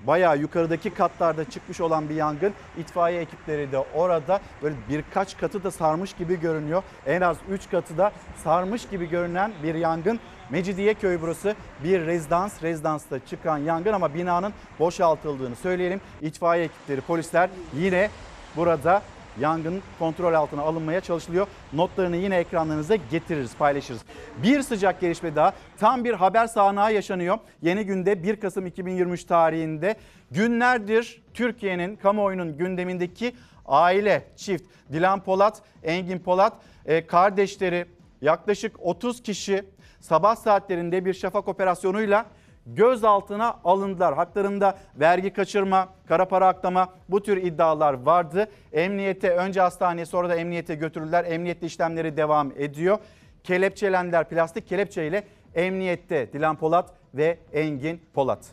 bayağı 0.07 0.38
yukarıdaki 0.38 0.90
katlarda 0.90 1.50
çıkmış 1.50 1.80
olan 1.80 2.09
bir 2.09 2.14
yangın. 2.14 2.52
İtfaiye 2.78 3.21
ekipleri 3.21 3.73
de 3.73 3.78
orada 3.78 4.40
böyle 4.62 4.75
birkaç 4.88 5.37
katı 5.37 5.64
da 5.64 5.71
sarmış 5.71 6.12
gibi 6.12 6.40
görünüyor. 6.40 6.83
En 7.07 7.21
az 7.21 7.37
3 7.50 7.71
katı 7.71 7.99
da 7.99 8.12
sarmış 8.45 8.88
gibi 8.88 9.09
görünen 9.09 9.52
bir 9.62 9.75
yangın. 9.75 10.21
Mecidiyeköy 10.50 11.19
burası 11.23 11.54
bir 11.85 12.07
rezidans. 12.07 12.62
Rezidansta 12.62 13.26
çıkan 13.26 13.59
yangın 13.59 13.92
ama 13.92 14.14
binanın 14.14 14.52
boşaltıldığını 14.78 15.57
söyleyelim. 15.57 16.00
İtfaiye 16.23 16.64
ekipleri, 16.64 17.00
polisler 17.00 17.50
yine 17.75 18.11
burada 18.57 19.02
yangın 19.41 19.83
kontrol 19.99 20.35
altına 20.35 20.63
alınmaya 20.63 21.01
çalışılıyor. 21.01 21.47
Notlarını 21.73 22.17
yine 22.17 22.37
ekranlarınıza 22.37 22.97
getiririz, 22.97 23.57
paylaşırız. 23.57 24.01
Bir 24.43 24.63
sıcak 24.63 25.01
gelişme 25.01 25.37
daha 25.37 25.53
tam 25.79 26.05
bir 26.05 26.15
haber 26.15 26.47
sahnağı 26.47 26.95
yaşanıyor. 26.95 27.39
Yeni 27.63 27.85
günde 27.85 28.23
1 28.23 28.41
Kasım 28.41 28.67
2023 28.67 29.25
tarihinde 29.25 29.97
günlerdir 30.31 31.23
Türkiye'nin 31.35 31.97
kamuoyunun 31.97 32.59
gündemindeki 32.59 33.35
aile 33.67 34.25
çift 34.37 34.65
Dilan 34.93 35.21
Polat, 35.21 35.63
Engin 35.83 36.19
Polat 36.19 36.53
e, 36.87 37.07
kardeşleri 37.07 37.87
yaklaşık 38.23 38.81
30 38.81 39.23
kişi 39.23 39.65
sabah 40.01 40.37
saatlerinde 40.37 41.05
bir 41.05 41.15
şafak 41.15 41.49
operasyonuyla 41.49 42.27
gözaltına 42.67 43.61
alındılar. 43.64 44.14
Haklarında 44.14 44.79
vergi 44.97 45.33
kaçırma, 45.33 45.88
kara 46.09 46.25
para 46.29 46.47
aklama 46.49 46.88
bu 47.09 47.23
tür 47.23 47.37
iddialar 47.37 47.95
vardı. 47.95 48.50
Emniyete 48.73 49.31
önce 49.31 49.61
hastaneye 49.61 50.07
sonra 50.07 50.29
da 50.29 50.37
emniyete 50.37 50.75
götürüldüler. 50.75 51.25
Emniyette 51.25 51.67
işlemleri 51.67 52.17
devam 52.17 52.52
ediyor. 52.57 52.99
Kelepçelendiler 53.45 54.29
plastik 54.29 54.69
kelepçeyle 54.69 55.25
emniyette 55.55 56.33
Dilan 56.33 56.57
Polat 56.57 56.90
ve 57.14 57.38
Engin 57.52 58.02
Polat. 58.14 58.47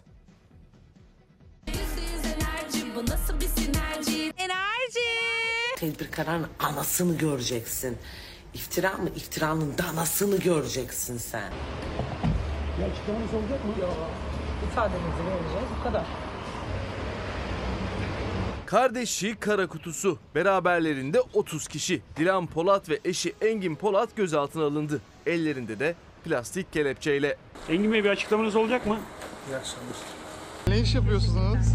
Bu 2.95 3.05
nasıl 3.11 3.41
bir 3.41 3.45
sinerji? 3.45 4.33
Enerji. 4.37 5.07
Tedbir 5.77 6.11
kararının 6.11 6.49
anasını 6.59 7.17
göreceksin. 7.17 7.97
İftira 8.53 8.91
mı? 8.91 9.09
İftiranın 9.15 9.73
danasını 9.77 10.37
göreceksin 10.37 11.17
sen. 11.17 11.51
İfademizi 14.71 15.23
vereceğiz 15.25 15.67
bu 15.79 15.83
kadar. 15.83 16.03
Kardeşi 18.65 19.35
kara 19.35 19.67
kutusu. 19.67 20.17
Beraberlerinde 20.35 21.21
30 21.33 21.67
kişi. 21.67 22.01
Dilan 22.17 22.47
Polat 22.47 22.89
ve 22.89 22.99
eşi 23.05 23.33
Engin 23.41 23.75
Polat 23.75 24.15
gözaltına 24.15 24.63
alındı. 24.63 25.01
Ellerinde 25.25 25.79
de 25.79 25.95
plastik 26.25 26.73
kelepçeyle. 26.73 27.37
Engin 27.69 27.93
Bey 27.93 28.03
bir 28.03 28.09
açıklamanız 28.09 28.55
olacak 28.55 28.85
mı? 28.87 28.97
Ne 30.67 30.79
iş 30.79 30.95
yapıyorsunuz? 30.95 31.67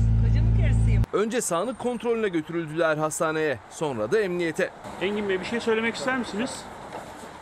Önce 1.13 1.41
sağlık 1.41 1.79
kontrolüne 1.79 2.29
götürüldüler 2.29 2.97
hastaneye. 2.97 3.59
Sonra 3.71 4.13
da 4.13 4.21
emniyete. 4.21 4.71
Engin 5.01 5.29
Bey 5.29 5.41
bir 5.41 5.45
şey 5.45 5.61
söylemek 5.61 5.95
ister 5.95 6.19
misiniz? 6.19 6.51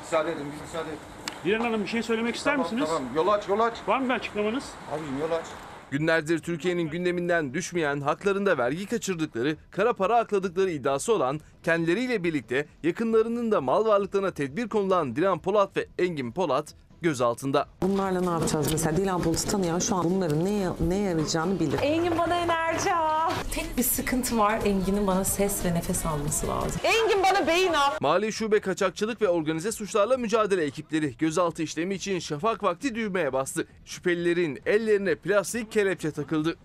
Müsaade 0.03 0.33
edin, 0.33 0.47
müsaade 0.63 0.89
edin. 0.89 0.99
Dilan 1.45 1.61
Hanım 1.61 1.83
bir 1.83 1.89
şey 1.89 2.03
söylemek 2.03 2.37
ister 2.37 2.57
misiniz? 2.57 2.89
Yol 3.17 3.29
aç, 3.29 3.49
yol 3.49 3.61
aç. 3.61 3.75
Var 3.87 3.99
mı 4.01 4.09
bir 4.09 4.15
açıklamanız? 4.15 4.65
Abim 4.93 5.19
yol 5.21 5.31
aç. 5.31 5.45
Günlerdir 5.91 6.39
Türkiye'nin 6.39 6.89
gündeminden 6.91 7.55
düşmeyen, 7.55 8.01
haklarında 8.01 8.59
vergi 8.59 8.87
kaçırdıkları, 8.87 9.57
kara 9.71 9.93
para 9.93 10.17
akladıkları 10.17 10.71
iddiası 10.71 11.15
olan, 11.15 11.41
kendileriyle 11.63 12.25
birlikte 12.25 12.67
yakınlarının 12.83 13.53
da 13.53 13.61
mal 13.61 13.85
varlıklarına 13.87 14.31
tedbir 14.31 14.69
konulan 14.69 15.17
Dilan 15.17 15.39
Polat 15.39 15.77
ve 15.77 15.87
Engin 15.99 16.33
Polat 16.33 16.75
gözaltında. 17.03 17.67
Bunlarla 17.83 18.21
ne 18.21 18.31
yapacağız 18.31 18.73
mesela? 18.73 18.97
Dilan 18.97 19.23
Polat'ı 19.23 19.49
tanıyan 19.49 19.79
şu 19.79 19.97
an 19.97 20.05
bunların 20.11 20.45
ne, 20.45 20.69
ne 20.89 20.97
yarayacağını 20.99 21.61
bilir. 21.61 21.79
Engin 21.83 22.19
bana 22.19 22.35
enerji 22.35 22.95
al. 22.95 23.31
Tek 23.53 23.77
bir 23.77 23.83
sıkıntı 23.83 24.39
var. 24.39 24.61
Engin'in 24.65 25.07
bana 25.07 25.25
ses 25.25 25.65
ve 25.65 25.75
nefes 25.75 26.07
alması 26.07 26.49
lazım. 26.49 26.81
Engin 26.85 27.23
bana 27.23 27.47
beyin 27.47 27.73
al. 27.73 27.91
Mali 28.01 28.33
Şube 28.33 28.61
Kaçakçılık 28.61 29.23
ve 29.23 29.29
Organize 29.29 29.73
Suçlarla 29.73 30.17
Mücadele 30.17 30.65
ekipleri 30.65 31.17
gözaltı 31.17 31.63
işlemi 31.63 31.95
için 31.95 32.19
şafak 32.19 32.63
vakti 32.63 32.95
düğmeye 32.95 33.33
bastı. 33.33 33.67
Şüphelilerin 33.85 34.63
ellerine 34.67 35.15
plastik 35.15 35.73
kelepçe 35.73 36.11
takıldı. 36.11 36.57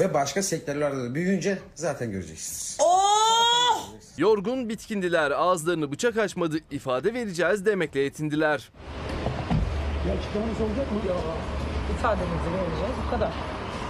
Ve 0.00 0.14
başka 0.14 0.42
sektörlerde 0.42 1.02
de 1.04 1.14
büyüyünce 1.14 1.58
zaten 1.74 2.10
göreceksiniz. 2.10 2.78
Yorgun 4.18 4.68
bitkindiler 4.68 5.30
ağızlarını 5.30 5.92
bıçak 5.92 6.16
açmadı 6.18 6.58
ifade 6.70 7.14
vereceğiz 7.14 7.66
demekle 7.66 8.00
yetindiler. 8.00 8.70
Bir 10.06 10.10
açıklamanız 10.18 10.60
olacak 10.60 10.92
mı? 10.92 10.98
İfademizi 11.98 12.50
vereceğiz 12.56 12.94
bu 13.06 13.10
kadar. 13.10 13.30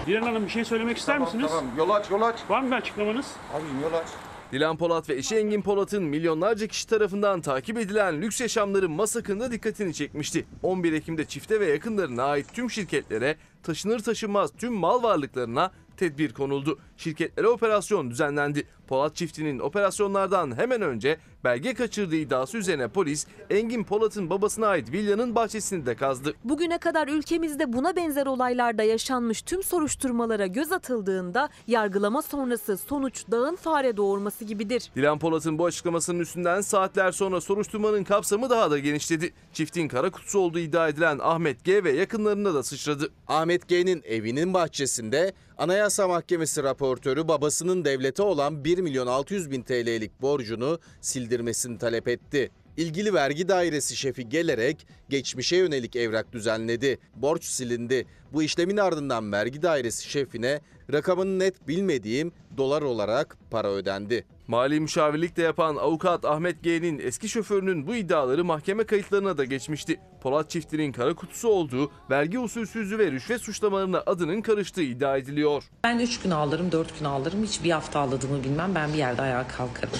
Dilan 0.06 0.22
Hanım 0.22 0.44
bir 0.44 0.50
şey 0.50 0.64
söylemek 0.64 0.96
ister 0.98 1.14
Tamam 1.14 1.28
misiniz? 1.28 1.46
tamam 1.48 1.70
yol 1.78 1.90
aç 1.90 2.10
yol 2.10 2.22
aç. 2.22 2.36
Var 2.48 2.60
mı 2.62 2.70
bir 2.70 2.76
açıklamanız? 2.76 3.26
Abicim 3.54 3.80
yol 3.82 3.92
aç. 3.92 4.06
Dilan 4.52 4.76
Polat 4.76 5.08
ve 5.08 5.14
eşi 5.14 5.36
Engin 5.36 5.62
Polat'ın 5.62 6.02
milyonlarca 6.02 6.66
kişi 6.66 6.88
tarafından 6.88 7.40
takip 7.40 7.78
edilen 7.78 8.22
lüks 8.22 8.40
yaşamları 8.40 8.88
Masak'ında 8.88 9.52
dikkatini 9.52 9.94
çekmişti. 9.94 10.46
11 10.62 10.92
Ekim'de 10.92 11.24
çifte 11.24 11.60
ve 11.60 11.66
yakınlarına 11.66 12.22
ait 12.24 12.46
tüm 12.52 12.70
şirketlere 12.70 13.36
taşınır 13.62 13.98
taşınmaz 14.00 14.50
tüm 14.58 14.72
mal 14.74 15.02
varlıklarına 15.02 15.70
tedbir 16.02 16.32
konuldu. 16.32 16.78
Şirketlere 16.96 17.48
operasyon 17.48 18.10
düzenlendi. 18.10 18.66
Polat 18.86 19.16
çiftinin 19.16 19.58
operasyonlardan 19.58 20.58
hemen 20.58 20.82
önce 20.82 21.18
belge 21.44 21.74
kaçırdığı 21.74 22.16
iddiası 22.16 22.58
üzerine 22.58 22.88
polis 22.88 23.26
Engin 23.50 23.84
Polat'ın 23.84 24.30
babasına 24.30 24.66
ait 24.66 24.92
villanın 24.92 25.34
bahçesini 25.34 25.86
de 25.86 25.94
kazdı. 25.94 26.34
Bugüne 26.44 26.78
kadar 26.78 27.08
ülkemizde 27.08 27.72
buna 27.72 27.96
benzer 27.96 28.26
olaylarda 28.26 28.82
yaşanmış 28.82 29.42
tüm 29.42 29.62
soruşturmalara 29.62 30.46
göz 30.46 30.72
atıldığında 30.72 31.48
yargılama 31.66 32.22
sonrası 32.22 32.76
sonuç 32.76 33.24
dağın 33.30 33.56
fare 33.56 33.96
doğurması 33.96 34.44
gibidir. 34.44 34.90
Dilan 34.96 35.18
Polat'ın 35.18 35.58
bu 35.58 35.66
açıklamasının 35.66 36.20
üstünden 36.20 36.60
saatler 36.60 37.12
sonra 37.12 37.40
soruşturmanın 37.40 38.04
kapsamı 38.04 38.50
daha 38.50 38.70
da 38.70 38.78
genişledi. 38.78 39.34
Çiftin 39.52 39.88
kara 39.88 40.10
kutusu 40.10 40.38
olduğu 40.38 40.58
iddia 40.58 40.88
edilen 40.88 41.18
Ahmet 41.22 41.64
G 41.64 41.84
ve 41.84 41.92
yakınlarına 41.92 42.54
da 42.54 42.62
sıçradı. 42.62 43.10
Ahmet 43.28 43.68
G'nin 43.68 44.02
evinin 44.04 44.54
bahçesinde 44.54 45.32
Anayasa 45.62 46.08
Mahkemesi 46.08 46.62
raportörü 46.62 47.28
babasının 47.28 47.84
devlete 47.84 48.22
olan 48.22 48.64
1 48.64 48.78
milyon 48.78 49.06
600 49.06 49.50
bin 49.50 49.62
TL'lik 49.62 50.22
borcunu 50.22 50.78
sildirmesini 51.00 51.78
talep 51.78 52.08
etti. 52.08 52.50
İlgili 52.76 53.14
vergi 53.14 53.48
dairesi 53.48 53.96
şefi 53.96 54.28
gelerek 54.28 54.86
geçmişe 55.08 55.56
yönelik 55.56 55.96
evrak 55.96 56.32
düzenledi. 56.32 56.98
Borç 57.16 57.44
silindi. 57.44 58.06
Bu 58.32 58.42
işlemin 58.42 58.76
ardından 58.76 59.32
vergi 59.32 59.62
dairesi 59.62 60.10
şefine 60.10 60.60
rakamını 60.92 61.38
net 61.38 61.68
bilmediğim 61.68 62.32
dolar 62.56 62.82
olarak 62.82 63.38
para 63.50 63.68
ödendi. 63.68 64.24
Mali 64.48 64.80
müşavirlik 64.80 65.36
de 65.36 65.42
yapan 65.42 65.76
avukat 65.76 66.24
Ahmet 66.24 66.62
G'nin 66.62 66.98
eski 66.98 67.28
şoförünün 67.28 67.86
bu 67.86 67.94
iddiaları 67.94 68.44
mahkeme 68.44 68.84
kayıtlarına 68.84 69.38
da 69.38 69.44
geçmişti. 69.44 70.00
Polat 70.22 70.50
çiftinin 70.50 70.92
kara 70.92 71.14
kutusu 71.14 71.48
olduğu, 71.48 71.90
vergi 72.10 72.38
usulsüzlüğü 72.38 72.98
ve 72.98 73.10
rüşvet 73.10 73.40
suçlamalarına 73.40 74.02
adının 74.06 74.42
karıştığı 74.42 74.82
iddia 74.82 75.16
ediliyor. 75.16 75.64
Ben 75.84 75.98
3 75.98 76.20
gün 76.20 76.30
ağlarım, 76.30 76.72
4 76.72 76.98
gün 76.98 77.04
ağlarım. 77.04 77.44
Hiç 77.44 77.64
bir 77.64 77.70
hafta 77.70 78.00
ağladığımı 78.00 78.44
bilmem. 78.44 78.74
Ben 78.74 78.92
bir 78.92 78.98
yerde 78.98 79.22
ayağa 79.22 79.48
kalkarım. 79.48 79.94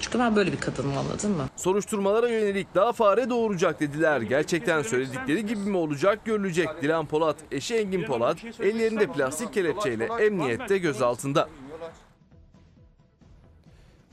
Çünkü 0.00 0.18
ben 0.18 0.36
böyle 0.36 0.52
bir 0.52 0.60
kadınım 0.60 0.98
anladın 0.98 1.30
mı? 1.30 1.44
Soruşturmalara 1.56 2.28
yönelik 2.28 2.74
daha 2.74 2.92
fare 2.92 3.30
doğuracak 3.30 3.80
dediler. 3.80 4.20
Gerçekten 4.20 4.82
söyledikleri 4.82 5.46
gibi 5.46 5.60
mi 5.60 5.76
olacak 5.76 6.24
görülecek. 6.24 6.68
Dilan 6.82 7.06
Polat, 7.06 7.36
eşi 7.50 7.74
Engin 7.74 8.04
Polat 8.04 8.36
ellerinde 8.60 9.06
plastik 9.06 9.54
kelepçeyle 9.54 10.08
emniyette 10.20 10.78
gözaltında. 10.78 11.48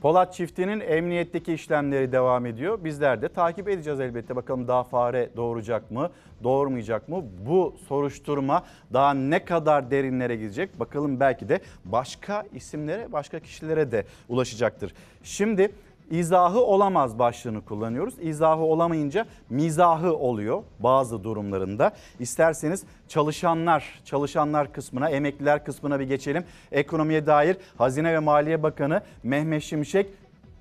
Polat 0.00 0.34
çiftinin 0.34 0.80
emniyetteki 0.80 1.52
işlemleri 1.52 2.12
devam 2.12 2.46
ediyor. 2.46 2.84
Bizler 2.84 3.22
de 3.22 3.28
takip 3.28 3.68
edeceğiz 3.68 4.00
elbette. 4.00 4.36
Bakalım 4.36 4.68
daha 4.68 4.84
fare 4.84 5.30
doğuracak 5.36 5.90
mı, 5.90 6.10
doğurmayacak 6.44 7.08
mı? 7.08 7.24
Bu 7.46 7.76
soruşturma 7.88 8.64
daha 8.92 9.14
ne 9.14 9.44
kadar 9.44 9.90
derinlere 9.90 10.36
gidecek? 10.36 10.80
Bakalım 10.80 11.20
belki 11.20 11.48
de 11.48 11.60
başka 11.84 12.44
isimlere, 12.54 13.12
başka 13.12 13.40
kişilere 13.40 13.92
de 13.92 14.04
ulaşacaktır. 14.28 14.94
Şimdi 15.22 15.72
izahı 16.10 16.60
olamaz 16.60 17.18
başlığını 17.18 17.64
kullanıyoruz. 17.64 18.14
İzahı 18.20 18.60
olamayınca 18.60 19.26
mizahı 19.50 20.16
oluyor 20.16 20.62
bazı 20.78 21.24
durumlarında. 21.24 21.92
İsterseniz 22.20 22.84
çalışanlar, 23.08 24.00
çalışanlar 24.04 24.72
kısmına, 24.72 25.10
emekliler 25.10 25.64
kısmına 25.64 26.00
bir 26.00 26.04
geçelim. 26.04 26.44
Ekonomiye 26.72 27.26
dair 27.26 27.56
Hazine 27.78 28.12
ve 28.12 28.18
Maliye 28.18 28.62
Bakanı 28.62 29.00
Mehmet 29.22 29.62
Şimşek 29.62 30.06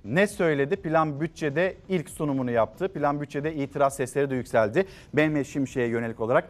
ne 0.06 0.28
söyledi? 0.28 0.76
Plan 0.76 1.22
bütçede 1.22 1.78
ilk 1.90 2.10
sunumunu 2.10 2.52
yaptı. 2.52 2.88
Plan 2.88 3.22
bütçede 3.22 3.56
itiraz 3.56 3.96
sesleri 3.96 4.30
de 4.30 4.36
yükseldi. 4.36 4.86
Mehmet 5.14 5.48
Şimşek'e 5.48 5.88
yönelik 5.88 6.20
olarak 6.20 6.50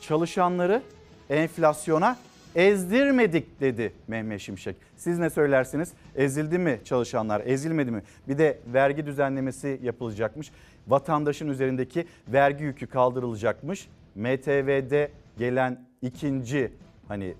çalışanları 0.00 0.82
enflasyona 1.30 2.16
ezdirmedik 2.58 3.60
dedi 3.60 3.92
Mehmet 4.08 4.40
Şimşek. 4.40 4.76
Siz 4.96 5.18
ne 5.18 5.30
söylersiniz? 5.30 5.92
Ezildi 6.16 6.58
mi 6.58 6.80
çalışanlar? 6.84 7.42
Ezilmedi 7.44 7.90
mi? 7.90 8.02
Bir 8.28 8.38
de 8.38 8.58
vergi 8.72 9.06
düzenlemesi 9.06 9.80
yapılacakmış. 9.82 10.50
Vatandaşın 10.88 11.48
üzerindeki 11.48 12.06
vergi 12.28 12.64
yükü 12.64 12.86
kaldırılacakmış. 12.86 13.88
MTV'de 14.14 15.10
gelen 15.38 15.84
ikinci 16.02 16.72
hani 17.08 17.34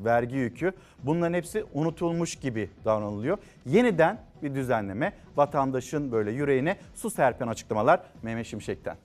vergi 0.00 0.36
yükü 0.36 0.72
bunların 1.02 1.34
hepsi 1.34 1.64
unutulmuş 1.74 2.36
gibi 2.36 2.70
davranılıyor. 2.84 3.38
Yeniden 3.66 4.18
bir 4.42 4.54
düzenleme 4.54 5.12
vatandaşın 5.36 6.12
böyle 6.12 6.30
yüreğine 6.30 6.76
su 6.94 7.10
serpen 7.10 7.48
açıklamalar 7.48 8.00
Mehmet 8.22 8.46
Şimşek'ten. 8.46 8.96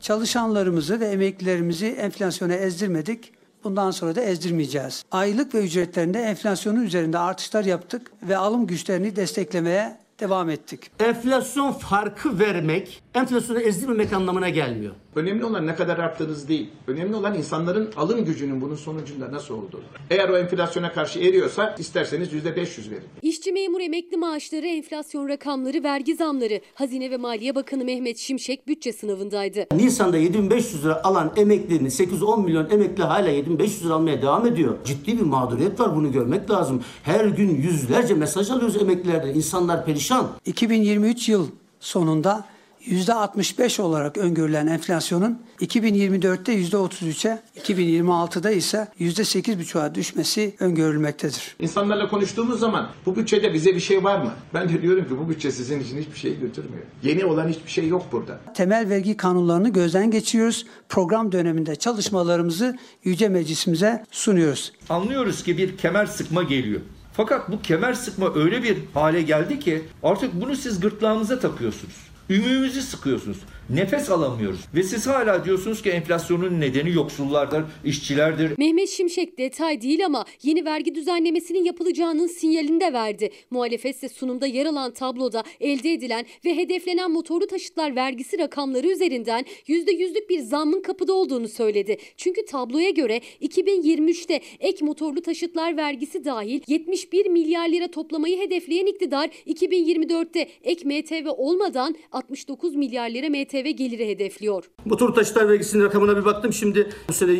Çalışanlarımızı 0.00 1.00
ve 1.00 1.06
emeklilerimizi 1.06 1.86
enflasyona 1.86 2.54
ezdirmedik. 2.54 3.37
Bundan 3.64 3.90
sonra 3.90 4.16
da 4.16 4.20
ezdirmeyeceğiz. 4.20 5.04
Aylık 5.10 5.54
ve 5.54 5.64
ücretlerinde 5.64 6.20
enflasyonun 6.20 6.82
üzerinde 6.82 7.18
artışlar 7.18 7.64
yaptık 7.64 8.12
ve 8.22 8.36
alım 8.36 8.66
güçlerini 8.66 9.16
desteklemeye 9.16 9.98
devam 10.20 10.50
ettik. 10.50 10.90
Enflasyon 11.00 11.72
farkı 11.72 12.38
vermek, 12.38 13.02
enflasyonu 13.14 13.60
ezdirmemek 13.60 14.12
anlamına 14.12 14.48
gelmiyor. 14.48 14.94
Önemli 15.18 15.44
olan 15.44 15.66
ne 15.66 15.74
kadar 15.74 15.98
arttığınız 15.98 16.48
değil. 16.48 16.68
Önemli 16.86 17.16
olan 17.16 17.34
insanların 17.34 17.90
alım 17.96 18.24
gücünün 18.24 18.60
bunun 18.60 18.74
sonucunda 18.74 19.32
nasıl 19.32 19.54
olduğu. 19.54 19.80
Eğer 20.10 20.28
o 20.28 20.38
enflasyona 20.38 20.92
karşı 20.92 21.18
eriyorsa 21.18 21.74
isterseniz 21.78 22.32
%500 22.32 22.90
verin. 22.90 23.02
İşçi 23.22 23.52
memur 23.52 23.80
emekli 23.80 24.16
maaşları, 24.16 24.66
enflasyon 24.66 25.28
rakamları, 25.28 25.82
vergi 25.82 26.14
zamları. 26.14 26.60
Hazine 26.74 27.10
ve 27.10 27.16
Maliye 27.16 27.54
Bakanı 27.54 27.84
Mehmet 27.84 28.18
Şimşek 28.18 28.68
bütçe 28.68 28.92
sınavındaydı. 28.92 29.66
Nisan'da 29.74 30.16
7500 30.16 30.84
lira 30.84 31.04
alan 31.04 31.32
emeklinin 31.36 31.90
8-10 31.90 32.44
milyon 32.44 32.70
emekli 32.70 33.02
hala 33.02 33.28
7500 33.28 33.84
lira 33.84 33.94
almaya 33.94 34.22
devam 34.22 34.46
ediyor. 34.46 34.74
Ciddi 34.84 35.18
bir 35.18 35.22
mağduriyet 35.22 35.80
var 35.80 35.96
bunu 35.96 36.12
görmek 36.12 36.50
lazım. 36.50 36.82
Her 37.02 37.24
gün 37.24 37.56
yüzlerce 37.56 38.14
mesaj 38.14 38.50
alıyoruz 38.50 38.82
emeklilerden. 38.82 39.34
İnsanlar 39.34 39.84
perişan. 39.84 40.28
2023 40.46 41.28
yıl 41.28 41.46
sonunda 41.80 42.44
%65 42.88 43.82
olarak 43.82 44.16
öngörülen 44.18 44.66
enflasyonun 44.66 45.42
2024'te 45.60 46.52
%33'e, 46.60 47.42
2026'da 47.60 48.50
ise 48.50 48.88
%8,5'a 49.00 49.94
düşmesi 49.94 50.54
öngörülmektedir. 50.60 51.56
İnsanlarla 51.58 52.08
konuştuğumuz 52.08 52.60
zaman 52.60 52.88
bu 53.06 53.16
bütçede 53.16 53.54
bize 53.54 53.74
bir 53.74 53.80
şey 53.80 54.04
var 54.04 54.22
mı? 54.22 54.32
Ben 54.54 54.68
de 54.68 54.82
diyorum 54.82 55.04
ki 55.04 55.18
bu 55.18 55.28
bütçe 55.28 55.52
sizin 55.52 55.80
için 55.80 55.98
hiçbir 55.98 56.18
şey 56.18 56.40
götürmüyor. 56.40 56.84
Yeni 57.02 57.24
olan 57.24 57.48
hiçbir 57.48 57.70
şey 57.70 57.88
yok 57.88 58.06
burada. 58.12 58.40
Temel 58.54 58.88
vergi 58.88 59.16
kanunlarını 59.16 59.68
gözden 59.68 60.10
geçiriyoruz. 60.10 60.66
Program 60.88 61.32
döneminde 61.32 61.76
çalışmalarımızı 61.76 62.78
Yüce 63.04 63.28
Meclisimize 63.28 64.04
sunuyoruz. 64.10 64.72
Anlıyoruz 64.88 65.42
ki 65.42 65.58
bir 65.58 65.76
kemer 65.76 66.06
sıkma 66.06 66.42
geliyor. 66.42 66.80
Fakat 67.12 67.50
bu 67.50 67.62
kemer 67.62 67.92
sıkma 67.92 68.34
öyle 68.34 68.62
bir 68.62 68.78
hale 68.94 69.22
geldi 69.22 69.60
ki 69.60 69.82
artık 70.02 70.40
bunu 70.40 70.56
siz 70.56 70.80
gırtlağınıza 70.80 71.40
takıyorsunuz. 71.40 72.07
Ümüğümüzü 72.30 72.82
sıkıyorsunuz. 72.82 73.38
Nefes 73.70 74.10
alamıyoruz. 74.10 74.60
Ve 74.74 74.82
siz 74.82 75.06
hala 75.06 75.44
diyorsunuz 75.44 75.82
ki 75.82 75.90
enflasyonun 75.90 76.60
nedeni 76.60 76.90
yoksullardır, 76.90 77.64
işçilerdir. 77.84 78.58
Mehmet 78.58 78.88
Şimşek 78.88 79.38
detay 79.38 79.82
değil 79.82 80.06
ama 80.06 80.24
yeni 80.42 80.64
vergi 80.64 80.94
düzenlemesinin 80.94 81.64
yapılacağının 81.64 82.26
sinyalini 82.26 82.80
de 82.80 82.92
verdi. 82.92 83.30
Muhalefetse 83.50 84.08
sunumda 84.08 84.46
yer 84.46 84.66
alan 84.66 84.94
tabloda 84.94 85.42
elde 85.60 85.92
edilen 85.92 86.26
ve 86.44 86.56
hedeflenen 86.56 87.10
motorlu 87.10 87.46
taşıtlar 87.46 87.96
vergisi 87.96 88.38
rakamları 88.38 88.86
üzerinden 88.86 89.44
%100'lük 89.68 90.28
bir 90.28 90.40
zammın 90.40 90.82
kapıda 90.82 91.12
olduğunu 91.12 91.48
söyledi. 91.48 91.96
Çünkü 92.16 92.44
tabloya 92.44 92.90
göre 92.90 93.20
2023'te 93.42 94.40
ek 94.60 94.84
motorlu 94.84 95.22
taşıtlar 95.22 95.76
vergisi 95.76 96.24
dahil 96.24 96.60
71 96.66 97.26
milyar 97.26 97.68
lira 97.68 97.90
toplamayı 97.90 98.40
hedefleyen 98.40 98.86
iktidar 98.86 99.30
2024'te 99.46 100.48
ek 100.62 100.84
MTV 100.84 101.28
olmadan 101.36 101.94
69 102.12 102.74
milyar 102.74 103.10
lira 103.10 103.28
MTV 103.28 103.57
geliri 103.62 104.08
hedefliyor. 104.08 104.64
Motor 104.84 105.14
taşıtlar 105.14 105.48
vergisinin 105.48 105.84
rakamına 105.84 106.16
bir 106.16 106.24
baktım. 106.24 106.52
Şimdi 106.52 106.88
bu 107.08 107.12
sene 107.12 107.32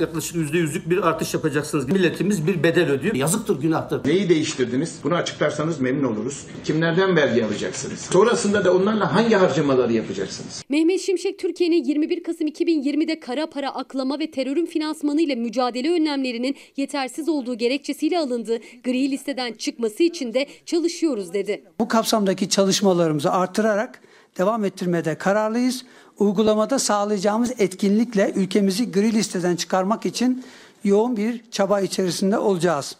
yaklaşık 0.00 0.36
%100'lük 0.36 0.90
bir 0.90 1.08
artış 1.08 1.34
yapacaksınız. 1.34 1.88
Milletimiz 1.88 2.46
bir 2.46 2.62
bedel 2.62 2.90
ödüyor. 2.90 3.14
Yazıktır, 3.14 3.60
günahtır. 3.60 4.08
Neyi 4.08 4.28
değiştirdiniz? 4.28 5.00
Bunu 5.04 5.14
açıklarsanız 5.14 5.80
memnun 5.80 6.12
oluruz. 6.12 6.46
Kimlerden 6.64 7.16
vergi 7.16 7.44
alacaksınız? 7.44 8.00
Sonrasında 8.00 8.64
da 8.64 8.74
onlarla 8.74 9.14
hangi 9.14 9.34
harcamaları 9.34 9.92
yapacaksınız? 9.92 10.62
Mehmet 10.68 11.00
Şimşek 11.00 11.38
Türkiye'nin 11.38 11.84
21 11.84 12.22
Kasım 12.22 12.46
2020'de 12.46 13.20
kara 13.20 13.46
para 13.46 13.74
aklama 13.74 14.18
ve 14.18 14.30
terörün 14.30 14.66
finansmanı 14.66 15.20
ile 15.20 15.34
mücadele 15.34 15.90
önlemlerinin 15.90 16.56
yetersiz 16.76 17.28
olduğu 17.28 17.58
gerekçesiyle 17.58 18.18
alındığı 18.18 18.58
gri 18.84 19.10
listeden 19.10 19.52
çıkması 19.52 20.02
için 20.02 20.34
de 20.34 20.46
çalışıyoruz 20.66 21.32
dedi. 21.32 21.64
Bu 21.78 21.88
kapsamdaki 21.88 22.48
çalışmalarımızı 22.48 23.32
artırarak 23.32 24.02
devam 24.38 24.64
ettirmede 24.64 25.14
kararlıyız. 25.14 25.84
Uygulamada 26.18 26.78
sağlayacağımız 26.78 27.60
etkinlikle 27.60 28.32
ülkemizi 28.32 28.92
gri 28.92 29.12
listeden 29.12 29.56
çıkarmak 29.56 30.06
için 30.06 30.44
yoğun 30.84 31.16
bir 31.16 31.50
çaba 31.50 31.80
içerisinde 31.80 32.38
olacağız. 32.38 32.96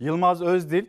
Yılmaz 0.00 0.42
Özdil 0.42 0.84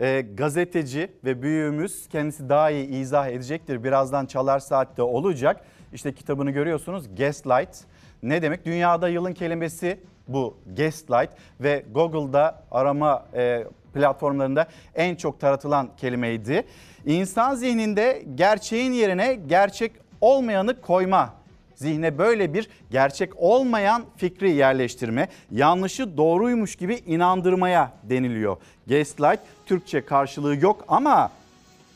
e, 0.00 0.20
gazeteci 0.20 1.10
ve 1.24 1.42
büyüğümüz 1.42 2.08
kendisi 2.08 2.48
daha 2.48 2.70
iyi 2.70 2.88
izah 2.88 3.28
edecektir. 3.28 3.84
Birazdan 3.84 4.26
Çalar 4.26 4.58
Saat'te 4.58 5.02
olacak. 5.02 5.64
İşte 5.92 6.14
kitabını 6.14 6.50
görüyorsunuz 6.50 7.14
Gaslight. 7.16 7.76
Ne 8.22 8.42
demek? 8.42 8.66
Dünyada 8.66 9.08
yılın 9.08 9.32
kelimesi 9.32 10.00
bu 10.28 10.56
Gaslight 10.76 11.30
ve 11.60 11.84
Google'da 11.94 12.62
arama 12.70 13.26
e, 13.34 13.64
platformlarında 13.96 14.66
en 14.94 15.14
çok 15.14 15.40
taratılan 15.40 15.88
kelimeydi. 15.96 16.64
İnsan 17.06 17.54
zihninde 17.54 18.22
gerçeğin 18.34 18.92
yerine 18.92 19.34
gerçek 19.34 19.92
olmayanı 20.20 20.80
koyma 20.80 21.34
zihne 21.74 22.18
böyle 22.18 22.54
bir 22.54 22.68
gerçek 22.90 23.32
olmayan 23.36 24.04
fikri 24.16 24.50
yerleştirme, 24.50 25.28
yanlışı 25.50 26.16
doğruymuş 26.16 26.76
gibi 26.76 26.94
inandırmaya 26.94 27.92
deniliyor. 28.02 28.56
Gaslight 28.86 29.40
Türkçe 29.66 30.04
karşılığı 30.04 30.56
yok 30.56 30.84
ama 30.88 31.30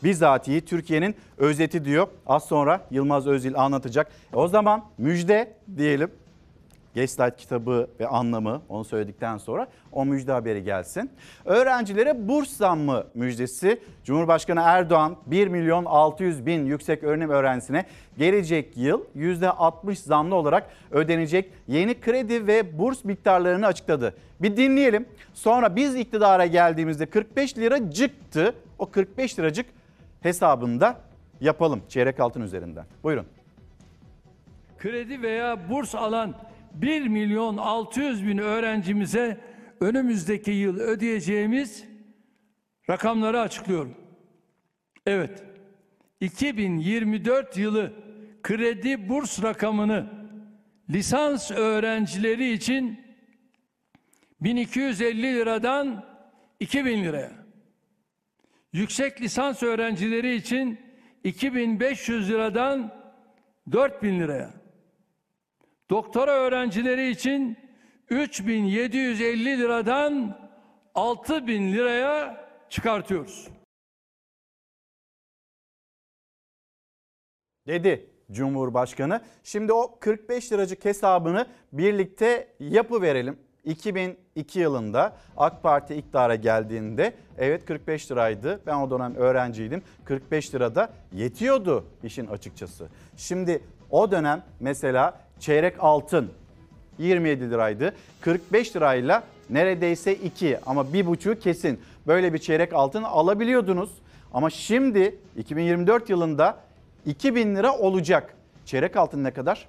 bizatihi 0.03 0.61
Türkiye'nin 0.61 1.15
özeti 1.39 1.85
diyor. 1.85 2.07
Az 2.27 2.45
sonra 2.45 2.81
Yılmaz 2.91 3.27
Özil 3.27 3.59
anlatacak. 3.59 4.11
O 4.33 4.49
zaman 4.49 4.85
müjde 4.99 5.55
diyelim. 5.77 6.11
Gaslight 6.95 7.37
kitabı 7.37 7.89
ve 8.01 8.09
anlamı 8.09 8.63
onu 8.69 8.85
söyledikten 8.85 9.39
sonra 9.39 9.69
o 9.93 10.05
müjde 10.05 10.33
haberi 10.33 10.65
gelsin. 10.65 11.11
Öğrencilere 11.45 12.29
burs 12.29 12.49
zammı 12.49 13.05
müjdesi. 13.15 13.81
Cumhurbaşkanı 14.05 14.61
Erdoğan 14.65 15.17
1 15.27 15.49
milyon 15.49 15.85
600 15.85 16.47
bin 16.47 16.67
yüksek 16.67 17.05
öğrenim 17.05 17.31
öğrencisine 17.31 17.85
gelecek 18.19 18.77
yıl 18.77 19.05
%60 19.17 19.95
zamlı 19.95 20.35
olarak 20.35 20.71
ödenecek 20.91 21.51
yeni 21.69 22.01
kredi 22.01 22.47
ve 22.47 22.79
burs 22.79 23.05
miktarlarını 23.05 23.67
açıkladı. 23.67 24.15
Bir 24.41 24.57
dinleyelim. 24.57 25.07
Sonra 25.35 25.77
biz 25.77 25.95
iktidara 25.95 26.47
geldiğimizde 26.47 27.07
45 27.07 27.59
lira 27.59 27.91
çıktı. 27.91 28.55
O 28.79 28.91
45 28.91 29.39
liracık 29.39 29.67
hesabında 30.23 30.97
yapalım 31.41 31.83
çeyrek 31.89 32.21
altın 32.21 32.41
üzerinden. 32.41 32.85
Buyurun. 33.03 33.27
Kredi 34.79 35.23
veya 35.23 35.71
burs 35.71 35.95
alan 35.95 36.35
1 36.75 37.09
milyon 37.09 37.57
600 37.57 38.27
bin 38.27 38.39
öğrencimize 38.39 39.41
önümüzdeki 39.81 40.51
yıl 40.51 40.79
ödeyeceğimiz 40.79 41.85
rakamları 42.91 43.41
açıklıyorum. 43.41 43.95
Evet, 45.07 45.45
2024 46.21 47.57
yılı 47.57 47.93
kredi 48.43 49.09
burs 49.09 49.43
rakamını 49.43 50.11
lisans 50.91 51.51
öğrencileri 51.51 52.53
için 52.53 53.01
1250 54.41 55.23
liradan 55.23 56.05
2000 56.61 57.05
liraya, 57.05 57.33
yüksek 58.73 59.21
lisans 59.21 59.63
öğrencileri 59.63 60.35
için 60.35 60.81
2500 61.25 62.31
liradan 62.31 62.95
4000 63.73 64.21
liraya, 64.21 64.60
doktora 65.91 66.31
öğrencileri 66.31 67.11
için 67.11 67.59
3750 68.11 69.59
liradan 69.59 70.39
6000 70.95 71.73
liraya 71.73 72.47
çıkartıyoruz. 72.69 73.49
dedi 77.67 78.07
Cumhurbaşkanı. 78.33 79.21
Şimdi 79.45 79.73
o 79.73 79.99
45 80.01 80.53
liracık 80.53 80.85
hesabını 80.85 81.47
birlikte 81.73 82.49
yapı 82.61 83.03
verelim. 83.03 83.39
2002 83.65 84.61
yılında 84.61 85.17
AK 85.37 85.63
Parti 85.63 85.95
iktidara 85.95 86.35
geldiğinde 86.35 87.15
evet 87.39 87.67
45 87.67 88.11
liraydı. 88.11 88.61
Ben 88.67 88.75
o 88.75 88.91
dönem 88.91 89.15
öğrenciydim. 89.15 89.83
45 90.05 90.55
lirada 90.55 90.93
yetiyordu 91.13 91.85
işin 92.03 92.27
açıkçası. 92.27 92.89
Şimdi 93.17 93.63
o 93.91 94.11
dönem 94.11 94.45
mesela 94.61 95.21
çeyrek 95.41 95.75
altın 95.79 96.31
27 96.99 97.51
liraydı. 97.51 97.95
45 98.21 98.77
lirayla 98.77 99.25
neredeyse 99.51 100.15
2 100.15 100.59
ama 100.67 100.93
bir 100.93 101.07
buçuğu 101.07 101.39
kesin 101.39 101.81
böyle 102.07 102.33
bir 102.33 102.39
çeyrek 102.39 102.73
altın 102.73 103.03
alabiliyordunuz. 103.03 103.91
Ama 104.33 104.51
şimdi 104.51 105.19
2024 105.37 106.11
yılında 106.11 106.59
2000 107.07 107.57
lira 107.57 107.79
olacak. 107.79 108.35
Çeyrek 108.67 108.97
altın 108.97 109.25
ne 109.25 109.31
kadar? 109.31 109.69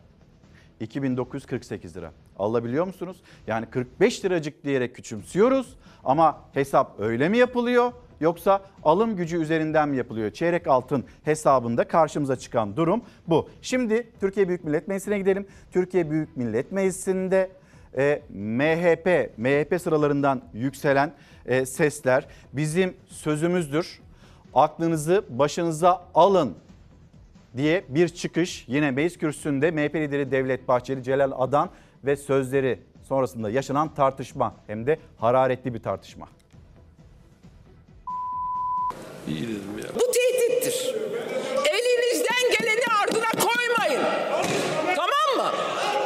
2948 0.80 1.98
lira. 1.98 2.12
Alabiliyor 2.40 2.88
musunuz? 2.88 3.18
Yani 3.48 3.66
45 3.66 4.26
liracık 4.26 4.64
diyerek 4.64 4.96
küçümsüyoruz 4.96 5.76
ama 6.04 6.40
hesap 6.54 7.00
öyle 7.00 7.30
mi 7.30 7.38
yapılıyor? 7.38 7.92
Yoksa 8.22 8.62
alım 8.84 9.16
gücü 9.16 9.42
üzerinden 9.42 9.90
mi 9.90 9.98
yapılıyor? 9.98 10.32
Çeyrek 10.32 10.68
altın 10.68 11.06
hesabında 11.24 11.88
karşımıza 11.88 12.36
çıkan 12.36 12.78
durum 12.78 13.02
bu. 13.28 13.50
Şimdi 13.62 14.08
Türkiye 14.20 14.48
Büyük 14.48 14.64
Millet 14.64 14.88
Meclisi'ne 14.88 15.20
gidelim. 15.20 15.48
Türkiye 15.72 16.12
Büyük 16.12 16.38
Millet 16.38 16.72
Meclisi'nde 16.72 17.50
e, 17.98 18.22
MHP, 18.30 19.38
MHP 19.38 19.82
sıralarından 19.82 20.42
yükselen 20.54 21.14
e, 21.46 21.66
sesler 21.66 22.28
bizim 22.54 22.94
sözümüzdür. 23.08 24.02
Aklınızı 24.54 25.26
başınıza 25.30 26.08
alın 26.14 26.56
diye 27.58 27.84
bir 27.90 28.08
çıkış 28.08 28.66
yine 28.68 28.92
meclis 28.92 29.18
kürsüsünde 29.18 29.72
MHP 29.72 29.96
lideri 29.96 30.32
Devlet 30.32 30.68
Bahçeli, 30.68 31.04
Celal 31.04 31.32
Adan 31.36 31.70
ve 32.06 32.16
sözleri 32.16 32.80
sonrasında 33.04 33.50
yaşanan 33.50 33.94
tartışma 33.94 34.56
hem 34.68 34.88
de 34.88 35.00
hararetli 35.18 35.74
bir 35.74 35.80
tartışma. 35.80 36.28
Bu 39.96 40.12
tehdittir. 40.12 40.96
Elinizden 41.70 42.52
geleni 42.60 42.86
ardına 43.04 43.30
koymayın. 43.46 44.02
Tamam 44.96 45.38
mı? 45.52 45.58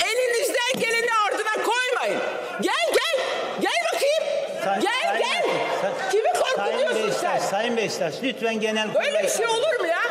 Elinizden 0.06 0.82
geleni 0.82 1.10
ardına 1.28 1.64
koymayın. 1.64 2.22
Gel 2.62 2.92
gel. 2.94 3.26
Gel 3.62 3.72
bakayım. 3.94 4.24
Gel 4.82 5.20
gel. 5.20 5.44
Kimi 6.12 6.28
korkutuyorsun 6.34 7.22
sen? 7.22 7.38
Sayın 7.40 7.78
Beşiktaş 7.78 8.14
lütfen 8.24 8.60
genel 8.60 8.94
Böyle 8.94 9.24
bir 9.24 9.30
şey 9.30 9.46
olur 9.48 9.80
mu 9.80 9.88
ya? 9.88 10.02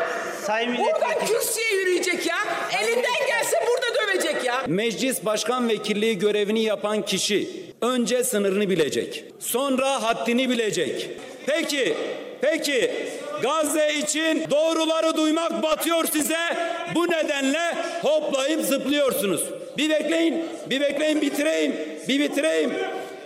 Sayın 0.47 0.79
Buradan 0.79 1.09
Milletvekili. 1.11 1.39
kürsüye 1.39 1.71
yürüyecek 1.73 2.27
ya. 2.27 2.37
Elinden 2.83 3.27
gelse 3.29 3.57
burada 3.67 3.87
dövecek 3.95 4.45
ya. 4.45 4.63
Meclis 4.67 5.25
Başkan 5.25 5.69
Vekilliği 5.69 6.19
görevini 6.19 6.63
yapan 6.63 7.03
kişi 7.03 7.49
önce 7.83 8.25
sınırını 8.25 8.71
bilecek. 8.71 9.25
Sonra 9.41 10.03
haddini 10.03 10.51
bilecek. 10.51 11.11
Peki, 11.47 11.97
peki 12.45 12.91
Gazze 13.43 13.95
için 13.95 14.51
doğruları 14.51 15.17
duymak 15.17 15.63
batıyor 15.63 16.05
size. 16.05 16.39
Bu 16.95 17.07
nedenle 17.07 17.77
hoplayıp 18.03 18.65
zıplıyorsunuz. 18.65 19.43
Bir 19.79 19.91
bekleyin, 19.91 20.45
bir 20.71 20.81
bekleyin 20.81 21.21
bitireyim, 21.21 21.77
bir 22.09 22.21
bitireyim. 22.21 22.73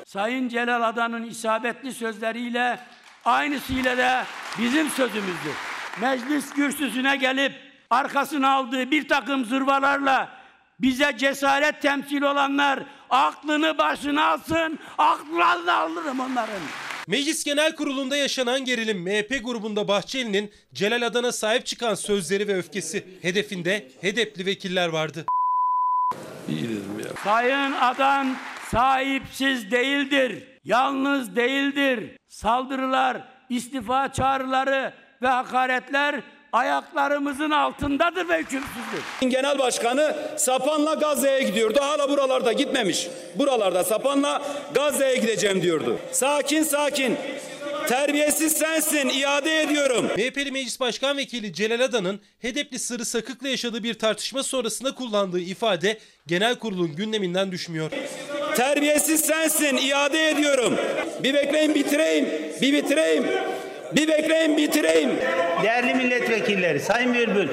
Sayın 0.07 0.49
Celal 0.49 0.83
Adan'ın 0.83 1.25
isabetli 1.25 1.93
sözleriyle 1.93 2.79
aynısıyla 3.25 3.99
da 3.99 4.25
bizim 4.59 4.91
sözümüzdür. 4.91 5.55
Meclis 6.01 6.53
kürsüsüne 6.53 7.17
gelip 7.17 7.53
arkasına 7.91 8.55
aldığı 8.55 8.91
bir 8.91 9.09
takım 9.09 9.45
zırvalarla 9.45 10.29
bize 10.81 11.17
cesaret 11.19 11.83
temsil 11.83 12.23
olanlar 12.23 12.81
aklını 13.11 13.79
başına 13.79 14.27
alsın, 14.27 14.79
aklını 14.99 15.75
alırım 15.75 16.21
onların. 16.21 16.88
Meclis 17.09 17.45
Genel 17.45 17.77
Kurulu'nda 17.77 18.17
yaşanan 18.17 18.65
gerilim 18.65 18.99
MHP 19.03 19.45
grubunda 19.45 19.89
Bahçeli'nin 19.89 20.51
Celal 20.75 21.03
Adan'a 21.03 21.33
sahip 21.33 21.67
çıkan 21.67 21.95
sözleri 21.95 22.49
ve 22.49 22.57
öfkesi. 22.57 23.05
Hedefinde 23.23 23.89
HEDEP'li 24.01 24.47
vekiller 24.47 24.89
vardı. 24.89 25.27
Sayın 27.25 27.73
Adan 27.73 28.37
sahipsiz 28.71 29.71
değildir, 29.71 30.45
yalnız 30.65 31.37
değildir. 31.37 32.17
Saldırılar, 32.29 33.29
istifa 33.49 34.13
çağrıları 34.13 34.95
ve 35.23 35.29
hakaretler 35.29 36.23
ayaklarımızın 36.53 37.51
altındadır 37.51 38.29
ve 38.29 38.39
hükümsüzdür. 38.39 39.03
Genel 39.29 39.59
Başkanı 39.59 40.17
Sapan'la 40.37 40.95
Gazze'ye 40.95 41.43
gidiyordu. 41.43 41.79
Hala 41.83 42.09
buralarda 42.11 42.53
gitmemiş. 42.53 43.09
Buralarda 43.35 43.85
Sapan'la 43.85 44.43
Gazze'ye 44.75 45.17
gideceğim 45.17 45.63
diyordu. 45.63 45.99
Sakin 46.13 46.63
sakin. 46.63 47.17
Terbiyesiz 47.89 48.53
sensin. 48.53 49.09
iade 49.09 49.63
ediyorum. 49.63 50.05
MHP'li 50.05 50.51
Meclis 50.53 50.81
Başkan 50.81 51.17
Vekili 51.17 51.53
Celal 51.53 51.81
Adan'ın 51.81 52.21
Hedefli 52.39 52.79
Sırrı 52.79 53.05
Sakık'la 53.05 53.49
yaşadığı 53.49 53.83
bir 53.83 53.95
tartışma 53.95 54.43
sonrasında 54.43 54.95
kullandığı 54.95 55.41
ifade 55.41 55.99
genel 56.27 56.55
kurulun 56.55 56.97
gündeminden 56.97 57.53
düşmüyor. 57.53 57.91
Terbiyesiz 58.57 59.21
sensin. 59.21 59.77
iade 59.77 60.29
ediyorum. 60.31 60.77
Bir 61.23 61.35
bekleyin 61.35 61.75
bitireyim. 61.75 62.29
Bir 62.61 62.73
bitireyim. 62.73 63.27
Bir 63.97 64.09
bekleyin 64.09 64.57
bitireyim. 64.57 65.11
Değerli 65.63 65.95
milletvekilleri, 65.95 66.81
Sayın 66.81 67.15
Bülbül. 67.15 67.49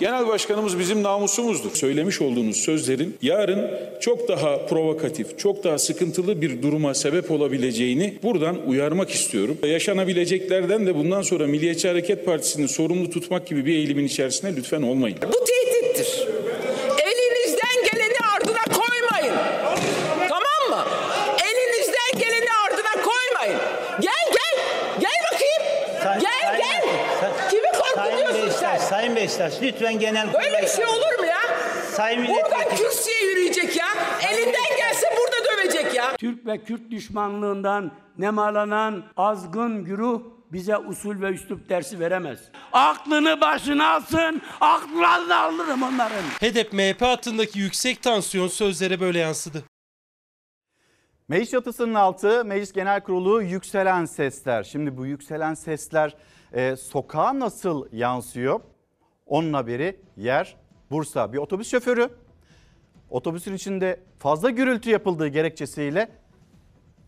Genel 0.00 0.26
başkanımız 0.26 0.78
bizim 0.78 1.02
namusumuzdur. 1.02 1.74
Söylemiş 1.74 2.20
olduğunuz 2.20 2.56
sözlerin 2.56 3.16
yarın 3.22 3.70
çok 4.00 4.28
daha 4.28 4.66
provokatif, 4.66 5.38
çok 5.38 5.64
daha 5.64 5.78
sıkıntılı 5.78 6.40
bir 6.42 6.62
duruma 6.62 6.94
sebep 6.94 7.30
olabileceğini 7.30 8.14
buradan 8.22 8.56
uyarmak 8.66 9.10
istiyorum. 9.10 9.58
Yaşanabileceklerden 9.66 10.86
de 10.86 10.94
bundan 10.94 11.22
sonra 11.22 11.46
Milliyetçi 11.46 11.88
Hareket 11.88 12.26
Partisi'ni 12.26 12.68
sorumlu 12.68 13.10
tutmak 13.10 13.46
gibi 13.46 13.66
bir 13.66 13.72
eğilimin 13.74 14.04
içerisine 14.04 14.56
lütfen 14.56 14.82
olmayın. 14.82 15.18
Bu 15.22 15.44
tehdittir. 15.44 16.26
Elinizden 17.02 17.84
geleni 17.92 18.16
ardına 18.36 18.76
koymayın. 18.78 19.36
Tamam 20.28 20.78
mı? 20.84 20.90
Elinizden 21.44 22.20
geleni 22.20 22.48
ardına 22.66 23.02
koymayın. 23.04 23.60
Gel 24.00 24.30
gel. 24.32 24.64
Gel 25.00 25.18
bakayım. 25.32 25.62
Say- 26.02 26.20
Gel 26.20 26.30
Sayın- 26.48 26.58
gel. 26.58 26.82
Say- 27.20 27.50
Kimi 27.50 27.62
Sayın 27.62 28.08
korkutuyorsun 28.08 28.34
sen? 28.36 28.46
Beşiktaş, 28.46 28.80
Sayın 28.80 29.16
Beşiktaş 29.16 29.47
lütfen 29.62 29.98
genel 29.98 30.32
Böyle 30.32 30.62
bir 30.62 30.68
şey 30.68 30.84
olur 30.84 31.18
mu 31.18 31.26
ya? 31.26 31.38
Sayın 31.90 32.28
Buradan 32.28 32.76
kürsüye 32.76 33.30
yürüyecek 33.30 33.76
ya. 33.76 33.86
Elinden 34.30 34.76
gelse 34.78 35.06
burada 35.16 35.36
dövecek 35.52 35.94
ya. 35.94 36.16
Türk 36.16 36.46
ve 36.46 36.58
Kürt 36.58 36.90
düşmanlığından 36.90 37.92
nemalanan 38.18 39.04
azgın 39.16 39.84
güruh 39.84 40.22
bize 40.52 40.76
usul 40.76 41.22
ve 41.22 41.26
üslup 41.28 41.68
dersi 41.68 42.00
veremez. 42.00 42.38
Aklını 42.72 43.40
başına 43.40 43.94
alsın, 43.94 44.42
aklını 44.60 45.36
alırım 45.36 45.82
onların. 45.82 46.22
HEDEP 46.40 46.72
MHP 46.72 47.02
hattındaki 47.02 47.58
yüksek 47.58 48.02
tansiyon 48.02 48.48
sözlere 48.48 49.00
böyle 49.00 49.18
yansıdı. 49.18 49.62
Meclis 51.28 51.50
çatısının 51.50 51.94
altı 51.94 52.44
Meclis 52.44 52.72
Genel 52.72 53.00
Kurulu 53.00 53.42
yükselen 53.42 54.04
sesler. 54.04 54.62
Şimdi 54.62 54.96
bu 54.96 55.06
yükselen 55.06 55.54
sesler 55.54 56.16
e, 56.52 56.76
sokağa 56.76 57.38
nasıl 57.38 57.88
yansıyor? 57.92 58.60
Onun 59.28 59.52
haberi 59.52 60.00
yer 60.16 60.56
Bursa. 60.90 61.32
Bir 61.32 61.38
otobüs 61.38 61.70
şoförü 61.70 62.10
otobüsün 63.10 63.54
içinde 63.54 64.00
fazla 64.18 64.50
gürültü 64.50 64.90
yapıldığı 64.90 65.28
gerekçesiyle 65.28 66.08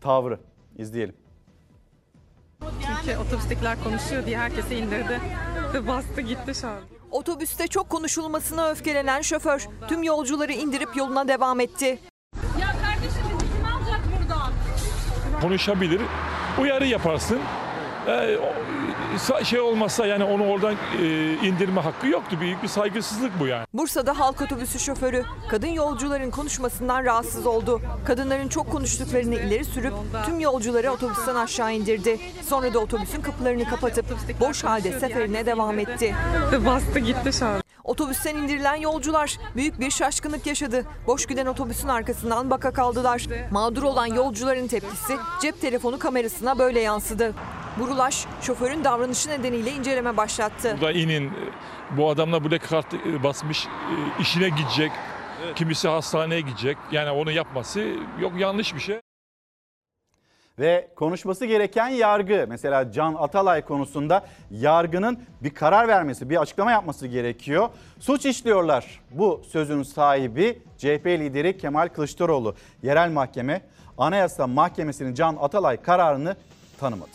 tavrı 0.01 0.39
izleyelim. 0.77 1.15
Çünkü 2.61 3.17
otobüstekiler 3.17 3.83
konuşuyor 3.83 4.25
diye 4.25 4.37
herkese 4.37 4.77
indirdi 4.77 5.19
ve 5.73 5.87
bastı 5.87 6.21
gitti 6.21 6.55
şu 6.55 6.67
an. 6.67 6.79
Otobüste 7.11 7.67
çok 7.67 7.89
konuşulmasına 7.89 8.69
öfkelenen 8.69 9.21
şoför 9.21 9.65
tüm 9.87 10.03
yolcuları 10.03 10.51
indirip 10.51 10.97
yoluna 10.97 11.27
devam 11.27 11.59
etti. 11.59 11.99
Ya 12.61 12.67
kardeşim 12.67 13.23
bizi 13.39 13.53
kim 13.57 13.65
alacak 13.65 14.01
buradan? 14.19 14.51
konuşabilir. 15.41 16.01
Uyarı 16.61 16.85
yaparsın. 16.85 17.39
Ee, 18.07 18.37
şey 19.43 19.59
olmazsa 19.59 20.05
yani 20.05 20.23
onu 20.23 20.47
oradan 20.47 20.75
e, 21.01 21.33
indirme 21.47 21.81
hakkı 21.81 22.07
yoktu. 22.07 22.37
Büyük 22.39 22.63
bir 22.63 22.67
saygısızlık 22.67 23.39
bu 23.39 23.47
yani. 23.47 23.65
Bursa'da 23.73 24.19
halk 24.19 24.41
otobüsü 24.41 24.79
şoförü 24.79 25.23
kadın 25.49 25.67
yolcuların 25.67 26.31
konuşmasından 26.31 27.05
rahatsız 27.05 27.45
oldu. 27.45 27.81
Kadınların 28.05 28.47
çok 28.47 28.71
konuştuklarını 28.71 29.35
ileri 29.35 29.65
sürüp 29.65 29.93
tüm 30.25 30.39
yolcuları 30.39 30.91
otobüsten 30.91 31.35
aşağı 31.35 31.73
indirdi. 31.73 32.19
Sonra 32.47 32.73
da 32.73 32.79
otobüsün 32.79 33.21
kapılarını 33.21 33.65
kapatıp 33.65 34.05
boş 34.39 34.63
halde 34.63 34.99
seferine 34.99 35.45
devam 35.45 35.79
etti. 35.79 36.15
Ve 36.51 36.65
bastı 36.65 36.99
gitti 36.99 37.33
şu 37.33 37.45
an. 37.45 37.60
Otobüsten 37.83 38.35
indirilen 38.35 38.75
yolcular 38.75 39.37
büyük 39.55 39.79
bir 39.79 39.91
şaşkınlık 39.91 40.47
yaşadı. 40.47 40.85
Boş 41.07 41.25
giden 41.25 41.45
otobüsün 41.45 41.87
arkasından 41.87 42.49
baka 42.49 42.73
kaldılar. 42.73 43.27
Mağdur 43.51 43.83
olan 43.83 44.05
yolcuların 44.05 44.67
tepkisi 44.67 45.17
cep 45.41 45.61
telefonu 45.61 45.99
kamerasına 45.99 46.59
böyle 46.59 46.79
yansıdı. 46.79 47.33
Burulaş 47.79 48.25
şoförün 48.41 48.83
davranışı 48.83 49.29
nedeniyle 49.29 49.71
inceleme 49.71 50.17
başlattı. 50.17 50.77
Burada 50.81 50.91
inin 50.91 51.31
bu 51.97 52.09
adamla 52.09 52.43
black 52.43 52.69
kart 52.69 52.93
e, 52.93 53.23
basmış 53.23 53.65
e, 53.65 54.21
işine 54.21 54.49
gidecek. 54.49 54.91
Kimisi 55.55 55.87
hastaneye 55.87 56.41
gidecek. 56.41 56.77
Yani 56.91 57.11
onu 57.11 57.31
yapması 57.31 57.79
yok 58.19 58.31
yanlış 58.37 58.75
bir 58.75 58.79
şey. 58.79 59.01
Ve 60.61 60.87
konuşması 60.95 61.45
gereken 61.45 61.87
yargı 61.87 62.45
mesela 62.49 62.91
Can 62.91 63.13
Atalay 63.13 63.65
konusunda 63.65 64.25
yargının 64.51 65.19
bir 65.43 65.49
karar 65.49 65.87
vermesi, 65.87 66.29
bir 66.29 66.41
açıklama 66.41 66.71
yapması 66.71 67.07
gerekiyor. 67.07 67.69
Suç 67.99 68.25
işliyorlar. 68.25 69.01
Bu 69.11 69.41
sözün 69.49 69.83
sahibi 69.83 70.61
CHP 70.77 71.05
lideri 71.05 71.57
Kemal 71.57 71.87
Kılıçdaroğlu. 71.87 72.55
Yerel 72.83 73.11
mahkeme 73.11 73.61
Anayasa 73.97 74.47
Mahkemesi'nin 74.47 75.13
Can 75.13 75.37
Atalay 75.41 75.81
kararını 75.81 76.35
tanımadı. 76.79 77.11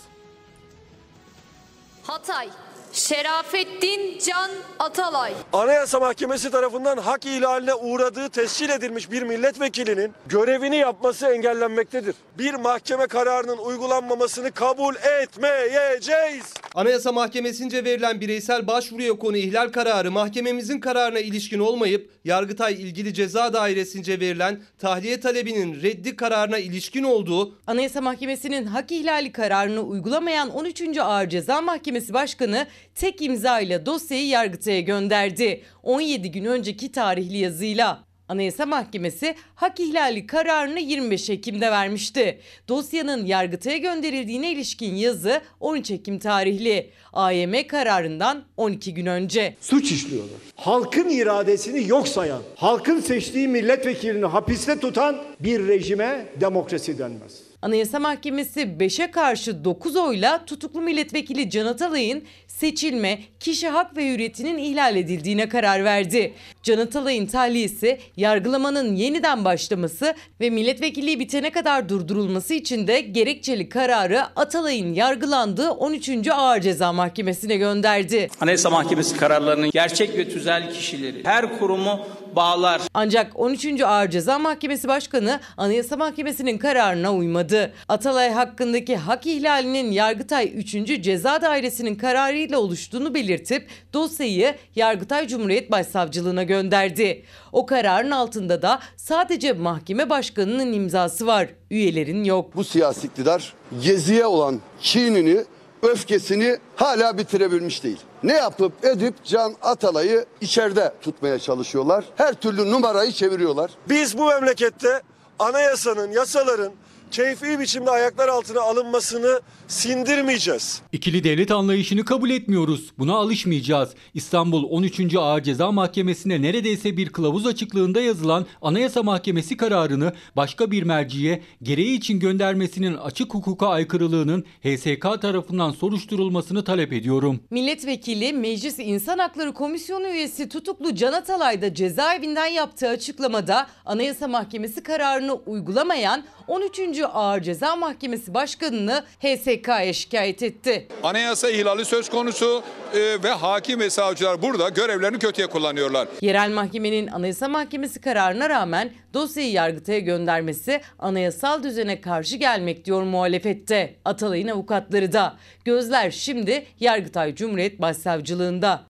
Hatay, 2.03 2.49
Şerafettin 2.97 4.19
Can 4.27 4.51
Atalay. 4.79 5.33
Anayasa 5.53 6.01
Mahkemesi 6.01 6.51
tarafından 6.51 6.99
hak 6.99 7.27
ihlaline 7.27 7.75
uğradığı 7.75 8.29
tescil 8.29 8.71
edilmiş 8.71 9.11
bir 9.11 9.23
milletvekilinin 9.23 10.13
görevini 10.27 10.77
yapması 10.77 11.27
engellenmektedir. 11.27 12.15
Bir 12.39 12.55
mahkeme 12.55 13.07
kararının 13.07 13.59
uygulanmamasını 13.59 14.53
kabul 14.53 14.95
etmeyeceğiz. 15.23 16.55
Anayasa 16.75 17.13
Mahkemesi'nce 17.13 17.85
verilen 17.85 18.21
bireysel 18.21 18.67
başvuruya 18.67 19.19
konu 19.19 19.37
ihlal 19.37 19.69
kararı 19.69 20.11
mahkememizin 20.11 20.81
kararına 20.81 21.19
ilişkin 21.19 21.59
olmayıp 21.59 22.11
Yargıtay 22.25 22.75
ilgili 22.75 23.15
ceza 23.15 23.53
dairesince 23.53 24.21
verilen 24.21 24.61
tahliye 24.79 25.21
talebinin 25.21 25.83
reddi 25.83 26.17
kararına 26.17 26.59
ilişkin 26.59 27.03
olduğu 27.03 27.59
Anayasa 27.67 28.01
Mahkemesi'nin 28.01 28.67
hak 28.67 28.93
ihlali 28.93 29.33
kararını 29.33 29.81
uygulamayan 29.81 30.51
13. 30.51 30.99
Ağır 30.99 31.29
Ceza 31.29 31.61
Mahkemesi 31.61 32.15
Başkanı 32.15 32.67
tek 32.97 33.23
imza 33.23 33.61
ile 33.61 33.87
dosyayı 33.87 34.27
Yargıtay'a 34.27 34.81
gönderdi. 34.81 35.63
17 35.83 36.31
gün 36.31 36.45
önceki 36.45 36.93
tarihli 36.93 37.39
yazıyla. 37.39 38.07
Anayasa 38.29 38.67
Mahkemesi 38.67 39.35
hak 39.55 39.81
ihlali 39.81 40.27
kararını 40.27 40.81
25 40.81 41.31
Ekim'de 41.31 41.71
vermişti. 41.71 42.41
Dosyanın 42.69 43.27
Yargıtay'a 43.27 43.77
gönderildiğine 43.77 44.53
ilişkin 44.53 44.95
yazı 44.95 45.41
13 45.61 45.91
Ekim 45.91 46.19
tarihli. 46.19 46.91
AYM 47.13 47.67
kararından 47.69 48.45
12 48.57 48.95
gün 48.95 49.07
önce. 49.07 49.57
suç 49.61 49.93
işliyorlar. 49.93 50.39
Halkın 50.57 51.09
iradesini 51.09 51.89
yok 51.89 52.09
sayan, 52.09 52.43
halkın 52.57 53.01
seçtiği 53.01 53.49
milletvekilini 53.49 54.27
hapiste 54.27 54.81
tutan 54.81 55.17
bir 55.41 55.69
rejime 55.69 56.27
demokrasi 56.41 56.99
denmez. 56.99 57.46
Anayasa 57.63 58.01
Mahkemesi 58.01 58.61
5'e 58.61 59.11
karşı 59.11 59.65
9 59.65 59.97
oyla 59.97 60.45
tutuklu 60.45 60.81
milletvekili 60.81 61.51
Can 61.51 61.67
Atalay'ın 61.67 62.23
seçilme, 62.47 63.19
kişi 63.41 63.69
hak 63.69 63.97
ve 63.97 64.13
hürriyetinin 64.13 64.59
ihlal 64.59 64.97
edildiğine 64.97 65.49
karar 65.49 65.85
verdi. 65.85 66.35
Can 66.63 66.79
Atalay'ın 66.79 67.27
tahliyesi, 67.27 68.01
yargılamanın 68.17 68.97
yeniden 68.97 69.45
başlaması 69.45 70.15
ve 70.41 70.51
milletvekilliği 70.51 71.21
bitene 71.21 71.51
kadar 71.51 71.89
durdurulması 71.89 72.55
için 72.55 72.87
de 72.87 73.01
gerekçeli 73.01 73.69
kararı 73.69 74.23
Atalay'ın 74.37 74.95
yargılandığı 74.95 75.71
13. 75.71 76.29
Ağır 76.33 76.61
Ceza 76.61 76.93
Mahkemesi'ne 76.93 77.57
gönderdi. 77.57 78.29
Anayasa 78.41 78.71
Mahkemesi 78.71 79.17
kararlarının 79.17 79.71
gerçek 79.71 80.19
ve 80.19 80.29
tüzel 80.29 80.73
kişileri, 80.73 81.25
her 81.25 81.59
kurumu 81.59 82.07
bağlar. 82.37 82.83
Ancak 82.95 83.41
13. 83.41 83.81
Ağır 83.81 84.11
Ceza 84.11 84.39
Mahkemesi 84.39 84.89
Başkanı 84.89 85.41
Anayasa 85.57 85.97
Mahkemesi'nin 85.97 86.59
kararına 86.59 87.15
uymadı. 87.15 87.73
Atalay 87.89 88.31
hakkındaki 88.31 88.97
hak 88.97 89.27
ihlalinin 89.27 89.91
Yargıtay 89.91 90.53
3. 90.55 91.03
Ceza 91.03 91.43
Dairesi'nin 91.43 91.95
kararıyla 91.95 92.59
oluştuğunu 92.59 93.15
belirtip 93.15 93.69
dosyayı 93.93 94.55
Yargıtay 94.77 95.27
Cumhuriyet 95.27 95.71
Başsavcılığına 95.71 96.43
gönderdi. 96.43 97.25
O 97.53 97.67
kararın 97.67 98.11
altında 98.11 98.63
da 98.63 98.81
sadece 98.97 99.53
mahkeme 99.53 100.11
başkanının 100.11 100.73
imzası 100.73 101.27
var. 101.27 101.49
Üyelerin 101.71 102.25
yok. 102.25 102.57
Bu 102.57 102.65
siyasi 102.65 103.07
iktidar 103.07 103.55
geziye 103.83 104.27
olan 104.27 104.61
kinini, 104.81 105.45
öfkesini 105.87 106.59
hala 106.77 107.19
bitirebilmiş 107.19 107.85
değil. 107.85 108.01
Ne 108.23 108.33
yapıp 108.33 108.85
edip 108.85 109.25
Can 109.25 109.55
Atalay'ı 109.63 110.25
içeride 110.41 110.93
tutmaya 111.03 111.39
çalışıyorlar. 111.39 112.05
Her 112.17 112.35
türlü 112.35 112.71
numarayı 112.71 113.13
çeviriyorlar. 113.13 113.71
Biz 113.89 114.19
bu 114.19 114.27
memlekette 114.27 115.03
anayasanın, 115.39 116.13
yasaların 116.13 116.73
keyfi 117.11 117.61
biçimde 117.61 117.91
ayaklar 117.91 118.29
altına 118.29 118.61
alınmasını 118.61 119.41
sindirmeyeceğiz. 119.69 120.83
İkili 120.93 121.25
devlet 121.25 121.51
anlayışını 121.51 122.05
kabul 122.05 122.31
etmiyoruz. 122.31 122.93
Buna 122.99 123.15
alışmayacağız. 123.15 123.91
İstanbul 124.15 124.65
13. 124.71 125.15
Ağır 125.15 125.43
Ceza 125.43 125.73
Mahkemesi'ne 125.73 126.43
neredeyse 126.43 126.97
bir 126.97 127.09
kılavuz 127.09 127.47
açıklığında 127.47 128.01
yazılan 128.01 128.47
Anayasa 128.63 129.03
Mahkemesi 129.03 129.57
kararını 129.57 130.13
başka 130.37 130.71
bir 130.71 130.83
merciye 130.83 131.43
gereği 131.63 131.97
için 131.99 132.21
göndermesinin 132.21 132.95
açık 132.95 133.35
hukuka 133.35 133.69
aykırılığının 133.69 134.45
HSK 134.63 135.23
tarafından 135.23 135.71
soruşturulmasını 135.71 136.65
talep 136.65 136.93
ediyorum. 136.93 137.41
Milletvekili 137.51 138.33
Meclis 138.33 138.79
İnsan 138.79 139.19
Hakları 139.19 139.53
Komisyonu 139.55 140.09
üyesi 140.09 140.49
tutuklu 140.49 140.95
Can 140.95 141.13
Atalay 141.13 141.63
da 141.63 141.75
cezaevinden 141.75 142.47
yaptığı 142.47 142.89
açıklamada 142.89 143.67
Anayasa 143.85 144.29
Mahkemesi 144.29 144.83
kararını 144.83 145.35
uygulamayan 145.35 146.25
13. 146.49 146.96
Ağır 147.05 147.41
Ceza 147.41 147.77
Mahkemesi 147.77 148.35
Başkanı'nı 148.35 149.05
HSK'ya 149.21 149.93
şikayet 149.93 150.43
etti. 150.43 150.89
Anayasa 151.03 151.51
ihlali 151.51 151.85
söz 151.85 152.09
konusu 152.09 152.63
e, 152.95 153.23
ve 153.23 153.31
hakim 153.31 153.81
ve 153.81 153.91
savcılar 153.91 154.43
burada 154.43 154.69
görevlerini 154.69 155.19
kötüye 155.19 155.47
kullanıyorlar. 155.47 156.09
Yerel 156.21 156.51
mahkemenin 156.51 157.07
Anayasa 157.07 157.49
Mahkemesi 157.49 158.01
kararına 158.01 158.49
rağmen 158.49 158.91
dosyayı 159.15 159.53
Yargıtay'a 159.53 159.99
göndermesi 159.99 160.81
anayasal 160.99 161.63
düzene 161.63 162.01
karşı 162.01 162.37
gelmek 162.37 162.85
diyor 162.85 163.03
muhalefette. 163.03 163.97
Atalay'ın 164.05 164.49
avukatları 164.49 165.13
da. 165.13 165.37
Gözler 165.65 166.11
şimdi 166.11 166.67
Yargıtay 166.81 167.35
Cumhuriyet 167.35 167.81
Başsavcılığında. 167.81 168.87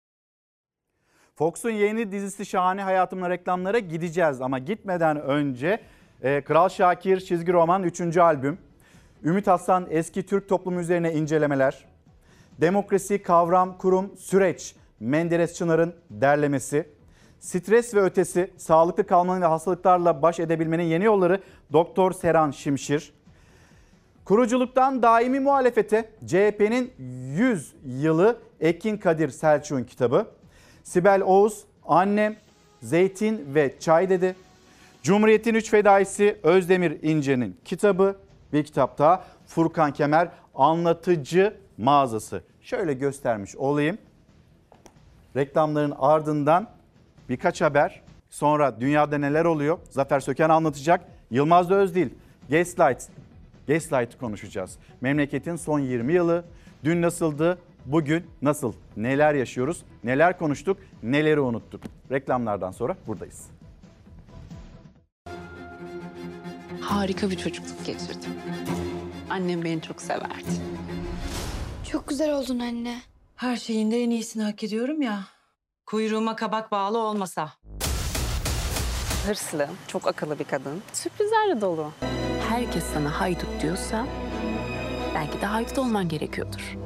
Fox'un 1.34 1.70
yeni 1.70 2.12
dizisi 2.12 2.46
Şahane 2.46 2.82
Hayatımla 2.82 3.30
reklamlara 3.30 3.78
gideceğiz 3.78 4.40
ama 4.40 4.58
gitmeden 4.58 5.20
önce 5.20 5.80
e, 6.24 6.40
Kral 6.40 6.68
Şakir 6.68 7.20
çizgi 7.20 7.52
roman 7.52 7.82
3. 7.82 8.16
albüm, 8.16 8.58
Ümit 9.24 9.48
Aslan 9.48 9.86
eski 9.90 10.26
Türk 10.26 10.48
toplumu 10.48 10.80
üzerine 10.80 11.12
incelemeler, 11.12 11.84
Demokrasi, 12.60 13.22
Kavram, 13.22 13.78
Kurum, 13.78 14.16
Süreç, 14.16 14.74
Menderes 15.00 15.54
Çınar'ın 15.54 15.94
derlemesi, 16.10 16.88
Stres 17.40 17.94
ve 17.94 18.00
ötesi, 18.00 18.50
sağlıklı 18.56 19.06
kalmanın 19.06 19.42
ve 19.42 19.46
hastalıklarla 19.46 20.22
baş 20.22 20.40
edebilmenin 20.40 20.84
yeni 20.84 21.04
yolları 21.04 21.40
Doktor 21.72 22.12
Seran 22.12 22.50
Şimşir, 22.50 23.12
Kuruculuktan 24.24 25.02
daimi 25.02 25.40
muhalefete 25.40 26.10
CHP'nin 26.26 26.92
100 26.98 27.74
yılı 27.84 28.38
Ekin 28.60 28.96
Kadir 28.96 29.28
Selçuk'un 29.28 29.84
kitabı. 29.84 30.26
Sibel 30.82 31.22
Oğuz, 31.22 31.64
Annem, 31.86 32.36
Zeytin 32.82 33.54
ve 33.54 33.74
Çay 33.80 34.10
dedi. 34.10 34.34
Cumhuriyet'in 35.04 35.54
üç 35.54 35.70
fedaisi 35.70 36.38
Özdemir 36.42 37.02
İnce'nin 37.02 37.56
kitabı. 37.64 38.16
Bir 38.52 38.64
kitap 38.64 38.98
daha 38.98 39.24
Furkan 39.46 39.92
Kemer 39.92 40.28
Anlatıcı 40.54 41.56
Mağazası. 41.78 42.42
Şöyle 42.60 42.94
göstermiş 42.94 43.56
olayım. 43.56 43.98
Reklamların 45.36 45.94
ardından 45.98 46.68
birkaç 47.28 47.60
haber. 47.60 48.02
Sonra 48.30 48.80
dünyada 48.80 49.18
neler 49.18 49.44
oluyor? 49.44 49.78
Zafer 49.90 50.20
Söken 50.20 50.48
anlatacak. 50.48 51.00
Yılmaz 51.30 51.70
da 51.70 51.74
Özdil, 51.74 52.08
Gaslight, 52.50 53.02
Gaslight 53.68 54.18
konuşacağız. 54.18 54.78
Memleketin 55.00 55.56
son 55.56 55.78
20 55.78 56.12
yılı, 56.12 56.44
dün 56.84 57.02
nasıldı, 57.02 57.58
bugün 57.86 58.26
nasıl, 58.42 58.72
neler 58.96 59.34
yaşıyoruz, 59.34 59.84
neler 60.04 60.38
konuştuk, 60.38 60.78
neleri 61.02 61.40
unuttuk. 61.40 61.82
Reklamlardan 62.10 62.70
sonra 62.70 62.96
buradayız. 63.06 63.53
Harika 66.84 67.30
bir 67.30 67.36
çocukluk 67.38 67.86
geçirdim. 67.86 68.34
Annem 69.30 69.64
beni 69.64 69.82
çok 69.82 70.02
severdi. 70.02 70.50
Çok 71.92 72.08
güzel 72.08 72.32
oldun 72.34 72.58
anne. 72.58 73.00
Her 73.36 73.56
şeyin 73.56 73.90
de 73.90 74.02
en 74.02 74.10
iyisini 74.10 74.42
hak 74.42 74.64
ediyorum 74.64 75.02
ya. 75.02 75.20
Kuyruğuma 75.86 76.36
kabak 76.36 76.72
bağlı 76.72 76.98
olmasa. 76.98 77.52
Hırslı, 79.26 79.68
çok 79.88 80.06
akıllı 80.06 80.38
bir 80.38 80.44
kadın. 80.44 80.82
Sürprizlerle 80.92 81.60
dolu. 81.60 81.92
Herkes 82.48 82.84
sana 82.84 83.20
haydut 83.20 83.62
diyorsa 83.62 84.06
belki 85.14 85.40
de 85.40 85.46
haydut 85.46 85.78
olman 85.78 86.08
gerekiyordur. 86.08 86.76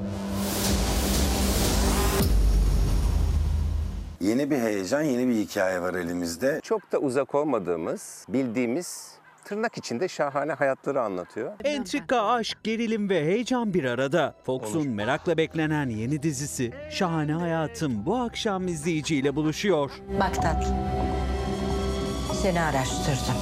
Yeni 4.20 4.50
bir 4.50 4.58
heyecan, 4.58 5.02
yeni 5.02 5.28
bir 5.28 5.34
hikaye 5.34 5.80
var 5.82 5.94
elimizde. 5.94 6.61
Çok 6.62 6.92
da 6.92 6.98
uzak 6.98 7.34
olmadığımız, 7.34 8.24
bildiğimiz 8.28 9.17
tırnak 9.48 9.78
içinde 9.78 10.08
şahane 10.08 10.52
hayatları 10.52 11.02
anlatıyor. 11.02 11.52
Entrika, 11.64 12.22
aşk, 12.22 12.64
gerilim 12.64 13.08
ve 13.08 13.24
heyecan 13.24 13.74
bir 13.74 13.84
arada. 13.84 14.34
Fox'un 14.46 14.88
merakla 14.88 15.37
beklenen 15.37 15.88
yeni 15.88 16.22
dizisi 16.22 16.72
Şahane 16.90 17.32
Hayatım 17.32 18.06
bu 18.06 18.16
akşam 18.16 18.68
izleyiciyle 18.68 19.37
buluşuyor. 19.37 19.90
Bak 20.20 20.34
tatlım. 20.34 20.76
Seni 22.42 22.61
araştırdım. 22.61 23.40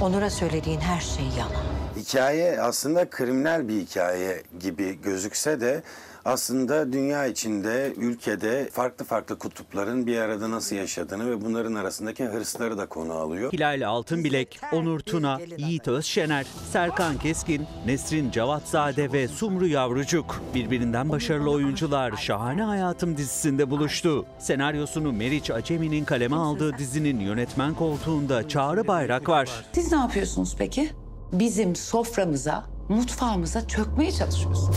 Onur'a 0.00 0.30
söylediğin 0.30 0.80
her 0.80 1.00
şey 1.00 1.24
yalan. 1.38 1.64
Hikaye 1.96 2.60
aslında 2.60 3.10
kriminal 3.10 3.68
bir 3.68 3.80
hikaye 3.80 4.42
gibi 4.60 5.02
gözükse 5.02 5.60
de 5.60 5.82
aslında 6.24 6.92
dünya 6.92 7.26
içinde, 7.26 7.92
ülkede 7.96 8.68
farklı 8.72 9.04
farklı 9.04 9.38
kutupların 9.38 10.06
bir 10.06 10.18
arada 10.18 10.50
nasıl 10.50 10.76
yaşadığını 10.76 11.30
ve 11.30 11.44
bunların 11.44 11.74
arasındaki 11.74 12.24
hırsları 12.24 12.78
da 12.78 12.86
konu 12.86 13.12
alıyor. 13.12 13.52
Hilal 13.52 13.86
Altınbilek, 13.88 14.60
Onur 14.72 15.00
Tuna, 15.00 15.40
Yiğit 15.56 15.88
Özşener, 15.88 16.46
Serkan 16.72 17.18
Keskin, 17.18 17.66
Nesrin 17.86 18.30
Cavatzade 18.30 19.12
ve 19.12 19.28
Sumru 19.28 19.66
Yavrucuk. 19.66 20.40
Birbirinden 20.54 21.08
başarılı 21.08 21.50
oyuncular 21.50 22.16
Şahane 22.16 22.62
Hayatım 22.62 23.16
dizisinde 23.16 23.70
buluştu. 23.70 24.26
Senaryosunu 24.38 25.12
Meriç 25.12 25.50
Acemi'nin 25.50 26.04
kaleme 26.04 26.36
aldığı 26.36 26.78
dizinin 26.78 27.20
yönetmen 27.20 27.74
koltuğunda 27.74 28.48
Çağrı 28.48 28.86
Bayrak 28.86 29.28
var. 29.28 29.48
Siz 29.72 29.92
ne 29.92 29.98
yapıyorsunuz 29.98 30.54
peki? 30.58 30.90
Bizim 31.32 31.76
soframıza, 31.76 32.64
mutfağımıza 32.88 33.68
çökmeye 33.68 34.12
çalışıyorsunuz. 34.12 34.76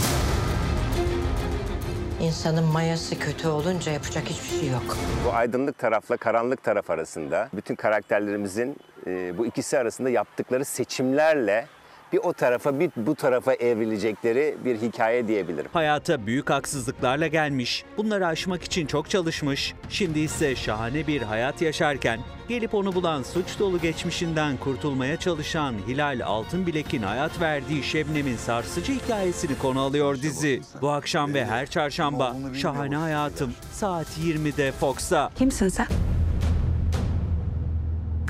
İnsanın 2.24 2.64
mayası 2.64 3.20
kötü 3.20 3.48
olunca 3.48 3.92
yapacak 3.92 4.24
hiçbir 4.24 4.60
şey 4.60 4.70
yok. 4.70 4.98
Bu 5.26 5.34
aydınlık 5.34 5.78
tarafla 5.78 6.18
karanlık 6.18 6.64
taraf 6.64 6.90
arasında 6.90 7.50
bütün 7.54 7.76
karakterlerimizin 7.76 8.78
e, 9.08 9.38
bu 9.38 9.46
ikisi 9.46 9.78
arasında 9.78 10.10
yaptıkları 10.10 10.66
seçimlerle 10.66 11.66
bir 12.14 12.18
o 12.18 12.34
tarafa 12.34 12.80
bir 12.80 12.92
bu 12.96 13.16
tarafa 13.16 13.54
evrilecekleri 13.54 14.58
bir 14.66 14.82
hikaye 14.82 15.28
diyebilirim. 15.28 15.70
Hayata 15.74 16.26
büyük 16.26 16.50
haksızlıklarla 16.50 17.28
gelmiş, 17.28 17.86
bunları 17.98 18.28
aşmak 18.28 18.64
için 18.64 18.86
çok 18.86 19.10
çalışmış, 19.10 19.74
şimdi 19.90 20.20
ise 20.20 20.56
şahane 20.56 21.08
bir 21.08 21.22
hayat 21.22 21.62
yaşarken 21.62 22.20
gelip 22.48 22.74
onu 22.74 22.96
bulan 22.96 23.24
suç 23.24 23.60
dolu 23.60 23.80
geçmişinden 23.80 24.58
kurtulmaya 24.58 25.18
çalışan 25.18 25.76
Hilal 25.88 26.22
Altınbilek'in 26.26 27.02
hayat 27.04 27.42
verdiği 27.42 27.84
Şebnem'in 27.84 28.38
sarsıcı 28.38 28.94
hikayesini 28.94 29.58
konu 29.58 29.82
alıyor 29.82 30.22
dizi. 30.22 30.62
Bu 30.82 30.90
akşam 30.90 31.34
ve 31.34 31.46
her 31.46 31.66
çarşamba 31.70 32.36
Şahane 32.54 32.96
Hayatım 32.96 33.54
saat 33.72 34.08
20'de 34.18 34.72
Fox'ta. 34.72 35.32
Kimsin 35.36 35.68
sen? 35.68 35.88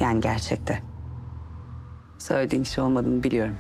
Yani 0.02 0.22
gerçekte. 0.22 0.80
Söylediğin 2.20 2.64
şey 2.64 2.84
olmadığını 2.84 3.24
biliyorum. 3.24 3.56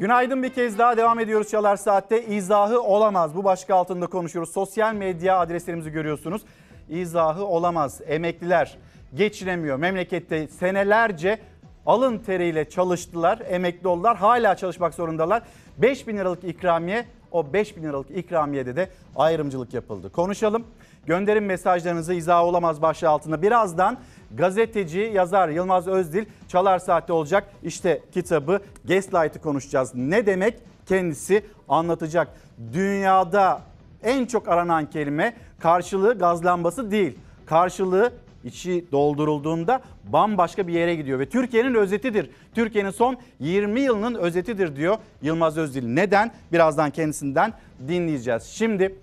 Günaydın 0.00 0.42
bir 0.42 0.48
kez 0.48 0.78
daha 0.78 0.96
devam 0.96 1.20
ediyoruz 1.20 1.48
Çalar 1.48 1.76
Saat'te. 1.76 2.26
İzahı 2.26 2.80
olamaz. 2.80 3.36
Bu 3.36 3.44
başlık 3.44 3.70
altında 3.70 4.06
konuşuyoruz. 4.06 4.52
Sosyal 4.52 4.94
medya 4.94 5.38
adreslerimizi 5.38 5.90
görüyorsunuz. 5.90 6.42
İzahı 6.88 7.44
olamaz. 7.44 8.00
Emekliler 8.06 8.78
geçinemiyor. 9.14 9.76
Memlekette 9.76 10.48
senelerce 10.48 11.38
alın 11.86 12.18
teriyle 12.18 12.70
çalıştılar, 12.70 13.42
emekli 13.48 13.88
oldular. 13.88 14.16
Hala 14.16 14.56
çalışmak 14.56 14.94
zorundalar. 14.94 15.42
5 15.78 16.08
bin 16.08 16.16
liralık 16.16 16.44
ikramiye, 16.44 17.04
o 17.32 17.52
5 17.52 17.76
bin 17.76 17.82
liralık 17.82 18.10
ikramiyede 18.10 18.76
de 18.76 18.90
ayrımcılık 19.16 19.74
yapıldı. 19.74 20.12
Konuşalım. 20.12 20.66
Gönderin 21.06 21.44
mesajlarınızı 21.44 22.14
izahı 22.14 22.44
olamaz 22.44 22.82
başlığı 22.82 23.08
altında. 23.08 23.42
Birazdan 23.42 23.98
gazeteci, 24.36 25.10
yazar 25.14 25.48
Yılmaz 25.48 25.88
Özdil 25.88 26.24
Çalar 26.48 26.78
Saat'te 26.78 27.12
olacak. 27.12 27.48
İşte 27.62 28.00
kitabı 28.12 28.60
Gaslight'ı 28.84 29.40
konuşacağız. 29.40 29.94
Ne 29.94 30.26
demek 30.26 30.54
kendisi 30.86 31.44
anlatacak. 31.68 32.28
Dünyada 32.72 33.62
en 34.02 34.26
çok 34.26 34.48
aranan 34.48 34.90
kelime 34.90 35.36
karşılığı 35.58 36.18
gaz 36.18 36.44
lambası 36.44 36.90
değil. 36.90 37.18
Karşılığı 37.46 38.12
içi 38.44 38.84
doldurulduğunda 38.92 39.82
bambaşka 40.04 40.66
bir 40.66 40.72
yere 40.72 40.94
gidiyor 40.94 41.18
ve 41.18 41.28
Türkiye'nin 41.28 41.74
özetidir. 41.74 42.30
Türkiye'nin 42.54 42.90
son 42.90 43.16
20 43.40 43.80
yılının 43.80 44.14
özetidir 44.14 44.76
diyor 44.76 44.96
Yılmaz 45.22 45.58
Özdil. 45.58 45.86
Neden? 45.86 46.32
Birazdan 46.52 46.90
kendisinden 46.90 47.52
dinleyeceğiz. 47.88 48.42
Şimdi 48.42 48.96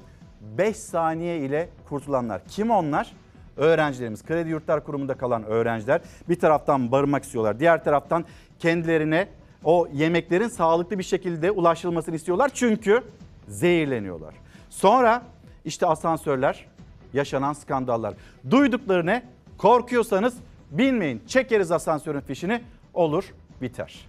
5 0.58 0.78
saniye 0.78 1.38
ile 1.38 1.70
kurtulanlar. 1.90 2.42
Kim 2.48 2.72
onlar? 2.72 3.14
Öğrencilerimiz, 3.58 4.26
Kredi 4.26 4.50
Yurtlar 4.50 4.84
Kurumu'nda 4.84 5.14
kalan 5.14 5.44
öğrenciler 5.44 6.02
bir 6.30 6.40
taraftan 6.40 6.92
barınmak 6.92 7.24
istiyorlar. 7.24 7.60
Diğer 7.60 7.84
taraftan 7.84 8.26
kendilerine 8.60 9.28
o 9.64 9.88
yemeklerin 9.94 10.48
sağlıklı 10.48 11.00
bir 11.00 11.04
şekilde 11.04 11.52
ulaşılmasını 11.52 12.16
istiyorlar. 12.16 12.52
Çünkü 12.54 13.04
zehirleniyorlar. 13.48 14.34
Sonra 14.70 15.22
işte 15.66 15.86
asansörler, 15.86 16.66
yaşanan 17.14 17.54
skandallar. 17.54 18.14
Duyduklarını 18.50 19.22
korkuyorsanız 19.58 20.38
bilmeyin. 20.72 21.24
Çekeriz 21.28 21.72
asansörün 21.72 22.20
fişini 22.20 22.62
olur 22.94 23.34
biter. 23.62 24.08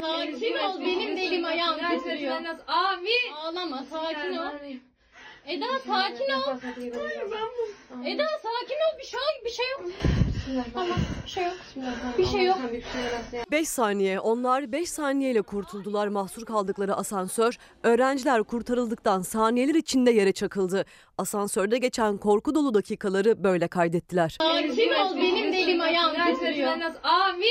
Sakin 0.00 0.58
ol 0.58 0.80
benim 0.80 1.16
de 1.16 1.22
elim 1.22 1.44
ayağım 1.44 1.78
titriyor. 1.78 2.36
Abi. 2.66 3.10
Ağlama 3.34 3.84
sakin 3.90 4.36
ol. 4.36 4.91
Eda 5.46 5.66
sakin 5.86 6.32
ol. 6.32 6.56
Eda 8.06 8.26
sakin 8.42 8.78
ol 8.86 8.98
bir 8.98 9.04
şey 9.04 9.20
bir 9.44 9.50
şey 9.50 9.66
yok. 9.70 9.90
Tamam 10.74 10.98
bir 11.24 11.30
şey 11.30 11.44
yok. 11.44 11.54
Bir 12.18 12.26
şey 12.26 12.44
yok. 12.44 12.58
5 13.50 13.68
saniye. 13.68 14.20
Onlar 14.20 14.72
5 14.72 14.90
saniyeyle 14.90 15.42
kurtuldular 15.42 16.08
mahsur 16.08 16.44
kaldıkları 16.46 16.94
asansör. 16.94 17.58
Öğrenciler 17.82 18.42
kurtarıldıktan 18.42 19.22
saniyeler 19.22 19.74
içinde 19.74 20.10
yere 20.10 20.32
çakıldı. 20.32 20.84
Asansörde 21.18 21.78
geçen 21.78 22.16
korku 22.16 22.54
dolu 22.54 22.74
dakikaları 22.74 23.44
böyle 23.44 23.68
kaydettiler. 23.68 24.36
Sakin 24.40 24.90
ol 24.94 25.16
benim 25.16 25.52
de 25.52 25.58
elim 25.58 25.80
ayağım 25.80 26.34
titriyor. 26.34 26.72
Abi. 27.02 27.46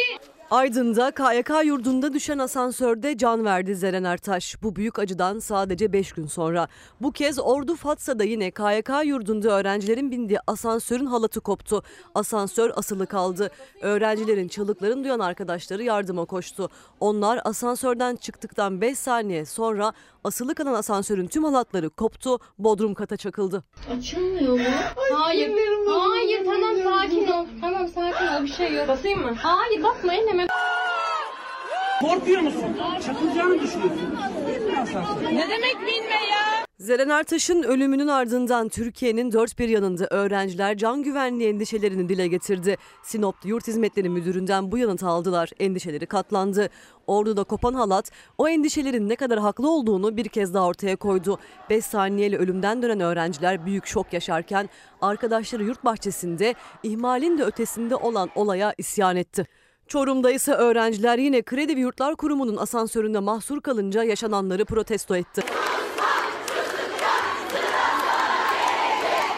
Aydın'da 0.52 1.12
KYK 1.12 1.50
yurdunda 1.66 2.14
düşen 2.14 2.38
asansörde 2.38 3.18
can 3.18 3.46
verdi 3.46 3.76
Zeren 3.76 4.04
Ertaş. 4.04 4.64
Bu 4.64 4.76
büyük 4.76 5.00
acıdan 5.00 5.40
sadece 5.40 5.94
5 5.94 6.12
gün 6.12 6.28
sonra. 6.28 6.68
Bu 7.02 7.12
kez 7.12 7.40
Ordu 7.40 7.76
Fatsa'da 7.76 8.24
yine 8.24 8.52
KYK 8.52 8.90
yurdunda 9.06 9.50
öğrencilerin 9.50 10.12
bindiği 10.12 10.40
asansörün 10.48 11.06
halatı 11.06 11.42
koptu. 11.42 11.84
Asansör 12.16 12.72
asılı 12.76 13.08
kaldı. 13.08 13.50
Öğrencilerin 13.82 14.48
çığlıklarını 14.48 15.04
duyan 15.04 15.20
arkadaşları 15.20 15.84
yardıma 15.84 16.26
koştu. 16.26 16.70
Onlar 17.00 17.42
asansörden 17.44 18.16
çıktıktan 18.16 18.82
5 18.82 18.98
saniye 18.98 19.46
sonra 19.46 19.94
asılı 20.24 20.56
kalan 20.56 20.74
asansörün 20.74 21.28
tüm 21.28 21.44
halatları 21.44 21.90
koptu, 21.90 22.40
bodrum 22.60 22.94
kata 22.94 23.18
çakıldı. 23.18 23.64
Açılmıyor 23.98 24.54
mu? 24.54 24.66
Hayır. 25.14 25.52
Hayır 25.88 26.46
tamam 26.46 26.76
sakin 26.84 27.28
ol. 27.28 27.46
Tamam 27.62 27.88
sakin 27.88 28.28
ol 28.28 28.44
bir 28.44 28.52
şey 28.52 28.74
yok. 28.74 28.88
Basayım 28.88 29.22
mı? 29.22 29.36
Hayır 29.38 29.84
basma 29.84 30.14
elleme. 30.42 30.50
Korkuyor 32.02 32.42
musun? 32.42 32.78
Çakılacağını 33.06 33.62
düşünüyorsun. 33.62 34.18
Ne 35.24 35.50
demek 35.50 35.78
binme 35.80 36.26
ya? 36.32 36.66
Zeren 36.80 37.10
Ertaş'ın 37.10 37.64
ölümünün 37.64 38.08
ardından 38.08 38.70
Türkiye'nin 38.70 39.32
dört 39.32 39.60
bir 39.60 39.70
yanında 39.70 40.08
öğrenciler 40.10 40.78
can 40.78 41.04
güvenliği 41.04 41.50
endişelerini 41.50 42.10
dile 42.10 42.28
getirdi. 42.28 42.78
Sinop'ta 43.04 43.50
Yurt 43.50 43.68
Hizmetleri 43.68 44.10
Müdürü'nden 44.10 44.72
bu 44.72 44.78
yanıtı 44.78 45.08
aldılar. 45.08 45.50
Endişeleri 45.60 46.06
katlandı. 46.06 46.70
Ordu'da 47.08 47.44
kopan 47.44 47.74
halat 47.74 48.12
o 48.38 48.50
endişelerin 48.50 49.10
ne 49.10 49.16
kadar 49.16 49.40
haklı 49.40 49.72
olduğunu 49.72 50.18
bir 50.18 50.28
kez 50.28 50.54
daha 50.54 50.66
ortaya 50.66 50.96
koydu. 50.96 51.40
5 51.70 51.86
saniyeyle 51.86 52.38
ölümden 52.38 52.82
dönen 52.82 53.00
öğrenciler 53.00 53.66
büyük 53.66 53.86
şok 53.86 54.14
yaşarken 54.14 54.70
arkadaşları 55.02 55.64
yurt 55.64 55.86
bahçesinde 55.86 56.56
ihmalin 56.84 57.38
de 57.38 57.44
ötesinde 57.44 57.96
olan 57.96 58.30
olaya 58.36 58.74
isyan 58.78 59.16
etti. 59.16 59.48
Çorum'da 59.88 60.32
ise 60.32 60.54
öğrenciler 60.54 61.18
yine 61.18 61.42
Kredi 61.42 61.76
ve 61.76 61.80
Yurtlar 61.80 62.16
Kurumu'nun 62.16 62.58
asansöründe 62.58 63.20
mahsur 63.20 63.62
kalınca 63.62 64.04
yaşananları 64.04 64.66
protesto 64.66 65.16
etti. 65.16 65.42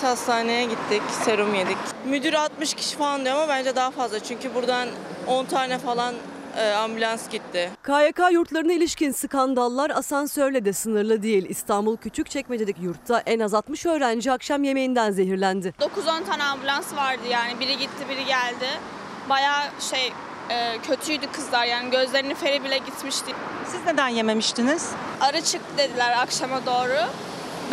Hastaneye 0.01 0.63
gittik, 0.65 1.01
serum 1.25 1.55
yedik. 1.55 1.77
Müdür 2.05 2.33
60 2.33 2.73
kişi 2.73 2.97
falan 2.97 3.25
diyor 3.25 3.35
ama 3.35 3.47
bence 3.47 3.75
daha 3.75 3.91
fazla. 3.91 4.19
Çünkü 4.19 4.55
buradan 4.55 4.89
10 5.27 5.45
tane 5.45 5.77
falan 5.79 6.15
e, 6.57 6.71
ambulans 6.71 7.29
gitti. 7.29 7.69
KYK 7.83 8.19
yurtlarına 8.31 8.73
ilişkin 8.73 9.11
skandallar 9.11 9.89
asansörle 9.89 10.65
de 10.65 10.73
sınırlı 10.73 11.23
değil. 11.23 11.45
İstanbul 11.49 11.97
Küçükçekmece'deki 11.97 12.81
yurtta 12.81 13.23
en 13.25 13.39
az 13.39 13.53
60 13.53 13.85
öğrenci 13.85 14.31
akşam 14.31 14.63
yemeğinden 14.63 15.11
zehirlendi. 15.11 15.73
9-10 15.79 16.23
tane 16.25 16.43
ambulans 16.43 16.95
vardı 16.95 17.21
yani. 17.31 17.59
Biri 17.59 17.77
gitti, 17.77 18.05
biri 18.09 18.25
geldi. 18.25 18.67
Bayağı 19.29 19.61
şey 19.91 20.13
e, 20.49 20.77
kötüydü 20.87 21.25
kızlar 21.31 21.65
yani 21.65 21.89
gözlerinin 21.91 22.35
feri 22.35 22.63
bile 22.63 22.77
gitmişti. 22.77 23.31
Siz 23.71 23.85
neden 23.85 24.07
yememiştiniz? 24.07 24.89
Arı 25.21 25.41
çıktı 25.41 25.77
dediler 25.77 26.17
akşama 26.17 26.65
doğru. 26.65 26.99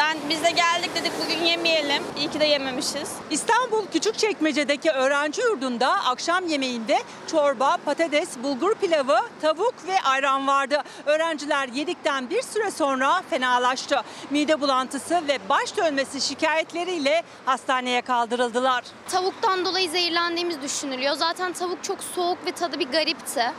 Ben 0.00 0.18
biz 0.28 0.44
de 0.44 0.50
geldik 0.50 0.90
dedik 0.94 1.12
bugün 1.24 1.44
yemeyelim. 1.44 2.02
İyi 2.16 2.30
ki 2.30 2.40
de 2.40 2.44
yememişiz. 2.44 3.10
İstanbul 3.30 3.86
Küçükçekmece'deki 3.86 4.90
öğrenci 4.90 5.42
yurdunda 5.42 5.88
akşam 5.88 6.48
yemeğinde 6.48 6.98
çorba, 7.30 7.76
patates, 7.84 8.28
bulgur 8.42 8.74
pilavı, 8.74 9.18
tavuk 9.40 9.74
ve 9.86 10.00
ayran 10.00 10.46
vardı. 10.46 10.82
Öğrenciler 11.06 11.68
yedikten 11.68 12.30
bir 12.30 12.42
süre 12.42 12.70
sonra 12.70 13.22
fenalaştı. 13.30 14.02
Mide 14.30 14.60
bulantısı 14.60 15.22
ve 15.28 15.38
baş 15.48 15.76
dönmesi 15.76 16.20
şikayetleriyle 16.20 17.22
hastaneye 17.46 18.02
kaldırıldılar. 18.02 18.84
Tavuktan 19.08 19.64
dolayı 19.64 19.90
zehirlendiğimiz 19.90 20.62
düşünülüyor. 20.62 21.14
Zaten 21.14 21.52
tavuk 21.52 21.84
çok 21.84 21.98
soğuk 22.04 22.46
ve 22.46 22.52
tadı 22.52 22.78
bir 22.78 22.88
garipti. 22.88 23.52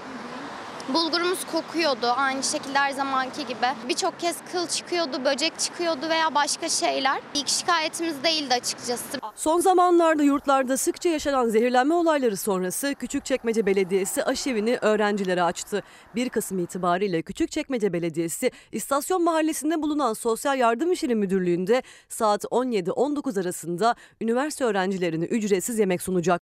Bulgurumuz 0.89 1.45
kokuyordu 1.51 2.07
aynı 2.15 2.43
şekilde 2.43 2.79
her 2.79 2.91
zamanki 2.91 3.45
gibi. 3.45 3.67
Birçok 3.89 4.19
kez 4.19 4.37
kıl 4.51 4.67
çıkıyordu, 4.67 5.25
böcek 5.25 5.59
çıkıyordu 5.59 6.09
veya 6.09 6.35
başka 6.35 6.69
şeyler. 6.69 7.21
İlk 7.33 7.47
şikayetimiz 7.47 8.23
değildi 8.23 8.53
açıkçası. 8.53 9.19
Son 9.35 9.59
zamanlarda 9.59 10.23
yurtlarda 10.23 10.77
sıkça 10.77 11.09
yaşanan 11.09 11.49
zehirlenme 11.49 11.93
olayları 11.93 12.37
sonrası 12.37 12.95
Küçükçekmece 12.95 13.65
Belediyesi 13.65 14.23
aşevini 14.23 14.77
öğrencilere 14.81 15.43
açtı. 15.43 15.83
1 16.15 16.29
Kasım 16.29 16.59
itibariyle 16.59 17.21
Küçükçekmece 17.21 17.93
Belediyesi 17.93 18.51
İstasyon 18.71 19.23
Mahallesi'nde 19.23 19.81
bulunan 19.81 20.13
Sosyal 20.13 20.57
Yardım 20.57 20.91
İşleri 20.91 21.15
Müdürlüğü'nde 21.15 21.83
saat 22.09 22.43
17-19 22.43 23.41
arasında 23.41 23.95
üniversite 24.21 24.65
öğrencilerine 24.65 25.25
ücretsiz 25.25 25.79
yemek 25.79 26.01
sunacak. 26.01 26.41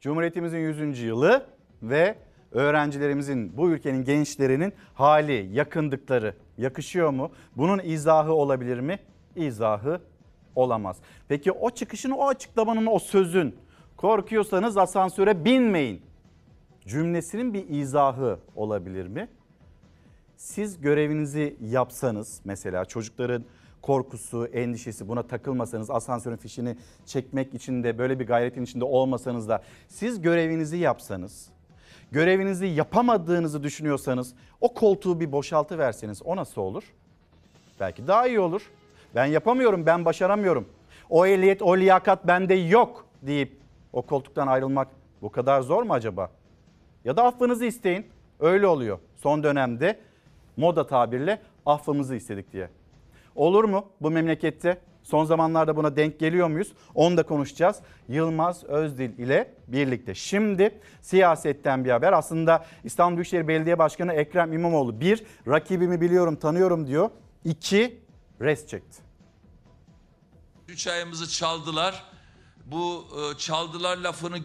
Cumhuriyetimizin 0.00 0.58
100. 0.58 0.98
yılı 1.00 1.46
ve 1.82 2.16
öğrencilerimizin, 2.54 3.56
bu 3.56 3.70
ülkenin 3.70 4.04
gençlerinin 4.04 4.72
hali, 4.94 5.48
yakındıkları 5.52 6.34
yakışıyor 6.58 7.10
mu? 7.10 7.30
Bunun 7.56 7.80
izahı 7.84 8.32
olabilir 8.32 8.80
mi? 8.80 8.98
İzahı 9.36 10.00
olamaz. 10.54 10.96
Peki 11.28 11.52
o 11.52 11.70
çıkışın, 11.70 12.10
o 12.10 12.28
açıklamanın, 12.28 12.86
o 12.86 12.98
sözün 12.98 13.56
korkuyorsanız 13.96 14.76
asansöre 14.76 15.44
binmeyin 15.44 16.02
cümlesinin 16.86 17.54
bir 17.54 17.68
izahı 17.68 18.38
olabilir 18.56 19.06
mi? 19.06 19.28
Siz 20.36 20.80
görevinizi 20.80 21.56
yapsanız 21.60 22.40
mesela 22.44 22.84
çocukların 22.84 23.44
korkusu, 23.82 24.46
endişesi 24.46 25.08
buna 25.08 25.22
takılmasanız 25.22 25.90
asansörün 25.90 26.36
fişini 26.36 26.76
çekmek 27.06 27.54
için 27.54 27.84
de 27.84 27.98
böyle 27.98 28.20
bir 28.20 28.26
gayretin 28.26 28.62
içinde 28.62 28.84
olmasanız 28.84 29.48
da 29.48 29.62
siz 29.88 30.22
görevinizi 30.22 30.76
yapsanız 30.76 31.53
görevinizi 32.14 32.66
yapamadığınızı 32.66 33.62
düşünüyorsanız 33.62 34.34
o 34.60 34.74
koltuğu 34.74 35.20
bir 35.20 35.32
boşaltı 35.32 35.78
verseniz 35.78 36.22
o 36.22 36.36
nasıl 36.36 36.60
olur? 36.60 36.84
Belki 37.80 38.06
daha 38.06 38.26
iyi 38.26 38.40
olur. 38.40 38.70
Ben 39.14 39.24
yapamıyorum, 39.24 39.86
ben 39.86 40.04
başaramıyorum. 40.04 40.68
O 41.10 41.26
ehliyet, 41.26 41.62
o 41.62 41.76
liyakat 41.76 42.26
bende 42.26 42.54
yok 42.54 43.06
deyip 43.22 43.56
o 43.92 44.02
koltuktan 44.02 44.46
ayrılmak 44.46 44.88
bu 45.22 45.32
kadar 45.32 45.60
zor 45.60 45.82
mu 45.82 45.92
acaba? 45.92 46.30
Ya 47.04 47.16
da 47.16 47.24
affınızı 47.24 47.64
isteyin. 47.64 48.06
Öyle 48.40 48.66
oluyor. 48.66 48.98
Son 49.16 49.42
dönemde 49.42 50.00
moda 50.56 50.86
tabirle 50.86 51.40
affımızı 51.66 52.14
istedik 52.14 52.52
diye. 52.52 52.68
Olur 53.36 53.64
mu 53.64 53.84
bu 54.00 54.10
memlekette? 54.10 54.78
Son 55.04 55.24
zamanlarda 55.24 55.76
buna 55.76 55.96
denk 55.96 56.20
geliyor 56.20 56.48
muyuz? 56.48 56.72
Onu 56.94 57.16
da 57.16 57.22
konuşacağız. 57.22 57.76
Yılmaz 58.08 58.64
Özdil 58.64 59.18
ile 59.18 59.54
birlikte. 59.68 60.14
Şimdi 60.14 60.80
siyasetten 61.02 61.84
bir 61.84 61.90
haber. 61.90 62.12
Aslında 62.12 62.66
İstanbul 62.84 63.16
Büyükşehir 63.16 63.48
Belediye 63.48 63.78
Başkanı 63.78 64.12
Ekrem 64.12 64.52
İmamoğlu 64.52 65.00
bir 65.00 65.22
rakibimi 65.48 66.00
biliyorum 66.00 66.36
tanıyorum 66.36 66.86
diyor. 66.86 67.10
İki 67.44 68.00
res 68.40 68.66
çekti. 68.66 69.02
Üç 70.68 70.86
ayımızı 70.86 71.30
çaldılar. 71.30 72.04
Bu 72.66 73.06
e, 73.16 73.38
çaldılar 73.38 73.96
lafını 73.96 74.38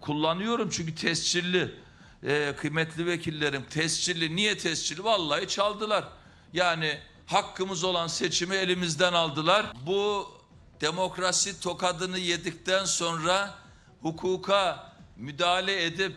kullanıyorum 0.00 0.68
çünkü 0.70 0.94
tescilli. 0.94 1.74
E, 2.22 2.54
kıymetli 2.56 3.06
vekillerim 3.06 3.62
tescilli. 3.70 4.36
Niye 4.36 4.58
tescilli? 4.58 5.04
Vallahi 5.04 5.48
çaldılar. 5.48 6.04
Yani 6.52 6.98
hakkımız 7.32 7.84
olan 7.84 8.06
seçimi 8.06 8.56
elimizden 8.56 9.12
aldılar. 9.12 9.66
Bu 9.86 10.28
demokrasi 10.80 11.60
tokadını 11.60 12.18
yedikten 12.18 12.84
sonra 12.84 13.54
hukuka 14.02 14.92
müdahale 15.16 15.84
edip 15.84 16.16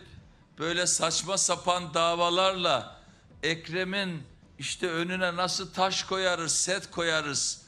böyle 0.58 0.86
saçma 0.86 1.38
sapan 1.38 1.94
davalarla 1.94 3.00
Ekrem'in 3.42 4.22
işte 4.58 4.90
önüne 4.90 5.36
nasıl 5.36 5.72
taş 5.72 6.02
koyarız, 6.02 6.52
set 6.56 6.90
koyarız 6.90 7.62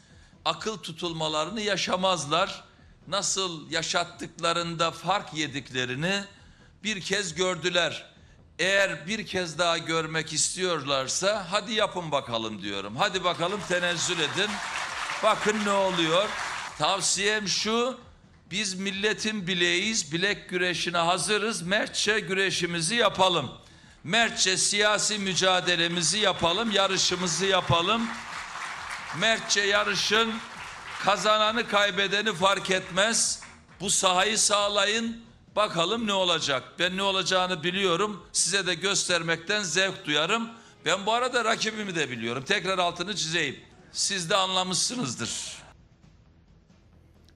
akıl 0.45 0.79
tutulmalarını 0.79 1.61
yaşamazlar. 1.61 2.65
Nasıl 3.09 3.71
yaşattıklarında 3.71 4.91
fark 4.91 5.35
yediklerini 5.35 6.25
bir 6.85 7.01
kez 7.01 7.35
gördüler. 7.35 8.16
Eğer 8.59 9.07
bir 9.07 9.27
kez 9.27 9.59
daha 9.59 9.79
görmek 9.79 10.33
istiyorlarsa 10.33 11.47
hadi 11.51 11.73
yapın 11.73 12.11
bakalım 12.11 12.63
diyorum. 12.63 12.97
Hadi 12.97 13.25
bakalım 13.25 13.61
tenezzül 13.69 14.19
edin. 14.19 14.51
Bakın 15.23 15.65
ne 15.65 15.71
oluyor. 15.71 16.29
Tavsiyem 16.79 17.49
şu. 17.49 17.99
Biz 18.51 18.75
milletin 18.75 19.47
bileğiyiz. 19.47 20.13
Bilek 20.13 20.49
güreşine 20.49 20.99
hazırız. 20.99 21.63
Mertçe 21.63 22.21
güreşimizi 22.21 22.95
yapalım. 22.95 23.53
Mertçe 24.05 24.57
siyasi 24.57 25.19
mücadelemizi 25.19 26.19
yapalım. 26.19 26.71
Yarışımızı 26.71 27.47
yapalım. 27.47 28.09
Mertçe 29.19 29.61
yarışın 29.61 30.35
kazananı 31.05 31.69
kaybedeni 31.69 32.35
fark 32.35 32.71
etmez. 32.71 33.41
Bu 33.81 33.91
sahayı 33.91 34.39
sağlayın. 34.39 35.26
Bakalım 35.57 36.07
ne 36.07 36.13
olacak. 36.13 36.63
Ben 36.79 36.97
ne 36.97 37.03
olacağını 37.03 37.63
biliyorum. 37.63 38.23
Size 38.33 38.67
de 38.67 38.75
göstermekten 38.75 39.63
zevk 39.63 40.05
duyarım. 40.05 40.49
Ben 40.85 41.07
bu 41.07 41.13
arada 41.13 41.45
rakibimi 41.45 41.95
de 41.95 42.11
biliyorum. 42.11 42.43
Tekrar 42.47 42.79
altını 42.79 43.17
çizeyim. 43.17 43.57
Siz 43.93 44.31
de 44.31 44.37
anlamışsınızdır. 44.37 45.63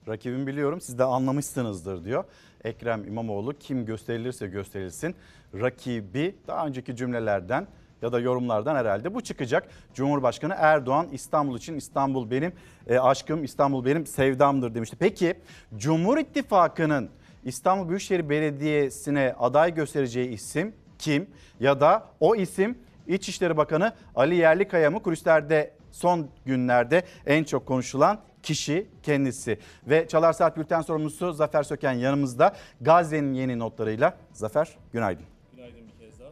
Rakibimi 0.07 0.47
biliyorum 0.47 0.81
siz 0.81 0.99
de 0.99 1.03
anlamışsınızdır 1.03 2.05
diyor. 2.05 2.23
Ekrem 2.63 3.07
İmamoğlu 3.07 3.59
kim 3.59 3.85
gösterilirse 3.85 4.47
gösterilsin 4.47 5.15
rakibi 5.53 6.35
daha 6.47 6.67
önceki 6.67 6.95
cümlelerden 6.95 7.67
ya 8.01 8.11
da 8.11 8.19
yorumlardan 8.19 8.75
herhalde 8.75 9.13
bu 9.13 9.21
çıkacak. 9.21 9.69
Cumhurbaşkanı 9.93 10.53
Erdoğan 10.57 11.07
İstanbul 11.11 11.57
için 11.57 11.75
İstanbul 11.75 12.31
benim 12.31 12.53
e, 12.87 12.99
aşkım, 12.99 13.43
İstanbul 13.43 13.85
benim 13.85 14.05
sevdamdır 14.05 14.75
demişti. 14.75 14.97
Peki 14.99 15.39
Cumhur 15.77 16.17
İttifakı'nın 16.17 17.09
İstanbul 17.45 17.89
Büyükşehir 17.89 18.29
Belediyesi'ne 18.29 19.35
aday 19.39 19.73
göstereceği 19.73 20.29
isim 20.29 20.73
kim? 20.99 21.27
Ya 21.59 21.79
da 21.79 22.07
o 22.19 22.35
isim 22.35 22.77
İçişleri 23.07 23.57
Bakanı 23.57 23.93
Ali 24.15 24.35
Yerlikaya 24.35 24.91
mı? 24.91 25.03
Kulislerde 25.03 25.73
son 25.91 26.27
günlerde 26.45 27.03
en 27.25 27.43
çok 27.43 27.65
konuşulan 27.65 28.19
kişi 28.43 28.87
kendisi. 29.03 29.59
Ve 29.87 30.07
Çalar 30.07 30.33
Saat 30.33 30.57
Bülten 30.57 30.81
sorumlusu 30.81 31.33
Zafer 31.33 31.63
Söken 31.63 31.93
yanımızda 31.93 32.55
Gazze'nin 32.81 33.33
yeni 33.33 33.59
notlarıyla. 33.59 34.17
Zafer 34.33 34.69
günaydın. 34.93 35.25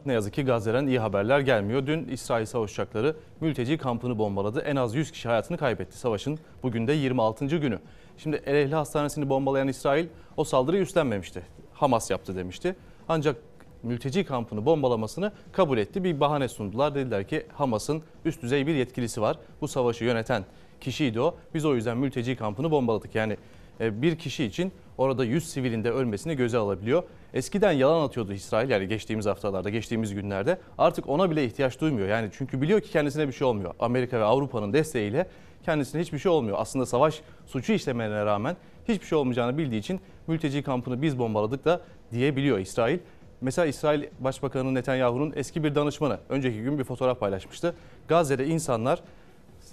Ne 0.06 0.12
yazık 0.12 0.34
ki 0.34 0.44
Gazze'den 0.44 0.86
iyi 0.86 0.98
haberler 0.98 1.40
gelmiyor. 1.40 1.86
Dün 1.86 2.08
İsrail 2.08 2.46
savaş 2.46 2.72
uçakları 2.72 3.16
mülteci 3.40 3.78
kampını 3.78 4.18
bombaladı. 4.18 4.60
En 4.60 4.76
az 4.76 4.94
100 4.94 5.10
kişi 5.10 5.28
hayatını 5.28 5.58
kaybetti. 5.58 5.98
Savaşın 5.98 6.38
bugün 6.62 6.86
de 6.86 6.92
26. 6.92 7.46
günü. 7.46 7.78
Şimdi 8.22 8.42
El 8.46 8.54
Ehli 8.54 8.74
Hastanesi'ni 8.74 9.28
bombalayan 9.28 9.68
İsrail 9.68 10.06
o 10.36 10.44
saldırıyı 10.44 10.82
üstlenmemişti. 10.82 11.42
Hamas 11.72 12.10
yaptı 12.10 12.36
demişti. 12.36 12.76
Ancak 13.08 13.36
mülteci 13.82 14.24
kampını 14.24 14.66
bombalamasını 14.66 15.32
kabul 15.52 15.78
etti. 15.78 16.04
Bir 16.04 16.20
bahane 16.20 16.48
sundular. 16.48 16.94
Dediler 16.94 17.28
ki 17.28 17.46
Hamas'ın 17.52 18.02
üst 18.24 18.42
düzey 18.42 18.66
bir 18.66 18.74
yetkilisi 18.74 19.20
var. 19.20 19.38
Bu 19.60 19.68
savaşı 19.68 20.04
yöneten 20.04 20.44
kişiydi 20.80 21.20
o. 21.20 21.34
Biz 21.54 21.64
o 21.64 21.74
yüzden 21.74 21.98
mülteci 21.98 22.36
kampını 22.36 22.70
bombaladık. 22.70 23.14
Yani 23.14 23.36
e, 23.80 24.02
bir 24.02 24.16
kişi 24.16 24.44
için 24.44 24.72
orada 24.98 25.24
100 25.24 25.50
sivilin 25.50 25.84
de 25.84 25.90
ölmesini 25.90 26.36
göze 26.36 26.58
alabiliyor. 26.58 27.02
Eskiden 27.34 27.72
yalan 27.72 28.04
atıyordu 28.04 28.32
İsrail 28.32 28.70
yani 28.70 28.88
geçtiğimiz 28.88 29.26
haftalarda, 29.26 29.70
geçtiğimiz 29.70 30.14
günlerde. 30.14 30.58
Artık 30.78 31.08
ona 31.08 31.30
bile 31.30 31.44
ihtiyaç 31.44 31.80
duymuyor. 31.80 32.08
Yani 32.08 32.30
çünkü 32.32 32.62
biliyor 32.62 32.80
ki 32.80 32.90
kendisine 32.90 33.28
bir 33.28 33.32
şey 33.32 33.46
olmuyor. 33.46 33.74
Amerika 33.78 34.20
ve 34.20 34.24
Avrupa'nın 34.24 34.72
desteğiyle 34.72 35.26
kendisine 35.64 36.00
hiçbir 36.00 36.18
şey 36.18 36.32
olmuyor. 36.32 36.56
Aslında 36.60 36.86
savaş 36.86 37.20
suçu 37.46 37.72
işlemelerine 37.72 38.24
rağmen 38.24 38.56
hiçbir 38.88 39.06
şey 39.06 39.18
olmayacağını 39.18 39.58
bildiği 39.58 39.78
için 39.78 40.00
mülteci 40.26 40.62
kampını 40.62 41.02
biz 41.02 41.18
bombaladık 41.18 41.64
da 41.64 41.80
diyebiliyor 42.12 42.58
İsrail. 42.58 42.98
Mesela 43.40 43.66
İsrail 43.66 44.04
Başbakanı 44.20 44.74
Netanyahu'nun 44.74 45.32
eski 45.36 45.64
bir 45.64 45.74
danışmanı 45.74 46.18
önceki 46.28 46.62
gün 46.62 46.78
bir 46.78 46.84
fotoğraf 46.84 47.20
paylaşmıştı. 47.20 47.74
Gazze'de 48.08 48.46
insanlar 48.46 49.02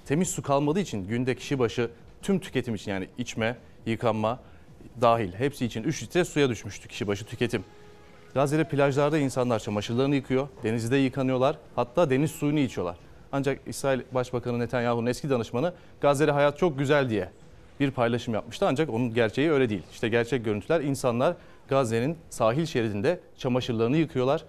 temiz 0.06 0.30
su 0.30 0.42
kalmadığı 0.42 0.80
için 0.80 1.08
günde 1.08 1.36
kişi 1.36 1.60
başı 1.60 1.90
tüm 2.22 2.40
tüketim 2.40 2.76
için 2.76 2.92
yani 2.92 3.08
içme, 3.18 3.58
yıkanma 3.86 4.40
dahil 5.02 5.34
hepsi 5.34 5.66
için 5.66 5.84
3 5.84 6.04
litre 6.04 6.26
suya 6.26 6.50
düşmüştü 6.50 6.88
kişi 6.88 7.08
başı 7.08 7.26
tüketim. 7.26 7.64
Gazze'de 8.34 8.64
plajlarda 8.64 9.18
insanlar 9.18 9.60
çamaşırlarını 9.60 10.16
yıkıyor, 10.16 10.48
denizde 10.64 10.98
yıkanıyorlar, 10.98 11.58
hatta 11.76 12.10
deniz 12.10 12.32
suyunu 12.32 12.60
içiyorlar. 12.60 12.98
Ancak 13.32 13.60
İsrail 13.66 14.02
Başbakanı 14.12 14.60
Netanyahu'nun 14.60 15.06
eski 15.06 15.30
danışmanı 15.30 15.74
Gazze'de 16.02 16.32
hayat 16.32 16.58
çok 16.58 16.80
güzel 16.80 17.10
diye 17.10 17.30
bir 17.80 17.92
paylaşım 17.92 18.34
yapmıştı. 18.34 18.66
Ancak 18.68 18.90
onun 18.90 19.14
gerçeği 19.14 19.52
öyle 19.52 19.70
değil. 19.70 19.84
İşte 19.92 20.10
gerçek 20.10 20.46
görüntüler 20.46 20.82
insanlar 20.82 21.36
Gazze'nin 21.70 22.18
sahil 22.30 22.66
şeridinde 22.66 23.20
çamaşırlarını 23.38 23.98
yıkıyorlar, 23.98 24.44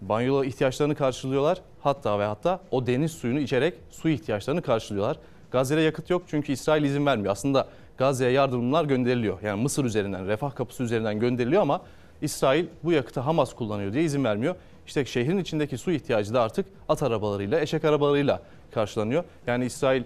banyo 0.00 0.44
ihtiyaçlarını 0.44 0.94
karşılıyorlar. 0.94 1.60
Hatta 1.80 2.18
ve 2.18 2.24
hatta 2.24 2.60
o 2.70 2.86
deniz 2.86 3.12
suyunu 3.12 3.38
içerek 3.38 3.74
su 3.90 4.08
ihtiyaçlarını 4.08 4.62
karşılıyorlar. 4.62 5.16
Gazze'de 5.50 5.80
yakıt 5.80 6.10
yok 6.10 6.22
çünkü 6.26 6.52
İsrail 6.52 6.84
izin 6.84 7.06
vermiyor. 7.06 7.32
Aslında 7.32 7.68
Gazze'ye 7.98 8.30
yardımlar 8.30 8.84
gönderiliyor. 8.84 9.42
Yani 9.42 9.62
Mısır 9.62 9.84
üzerinden, 9.84 10.26
refah 10.26 10.54
kapısı 10.54 10.82
üzerinden 10.82 11.20
gönderiliyor 11.20 11.62
ama 11.62 11.80
İsrail 12.22 12.66
bu 12.84 12.92
yakıtı 12.92 13.20
Hamas 13.20 13.54
kullanıyor 13.54 13.92
diye 13.92 14.04
izin 14.04 14.24
vermiyor. 14.24 14.54
İşte 14.86 15.04
şehrin 15.04 15.38
içindeki 15.38 15.78
su 15.78 15.90
ihtiyacı 15.90 16.34
da 16.34 16.42
artık 16.42 16.66
at 16.88 17.02
arabalarıyla, 17.02 17.60
eşek 17.60 17.84
arabalarıyla 17.84 18.42
karşılanıyor. 18.70 19.24
Yani 19.46 19.64
İsrail 19.64 20.02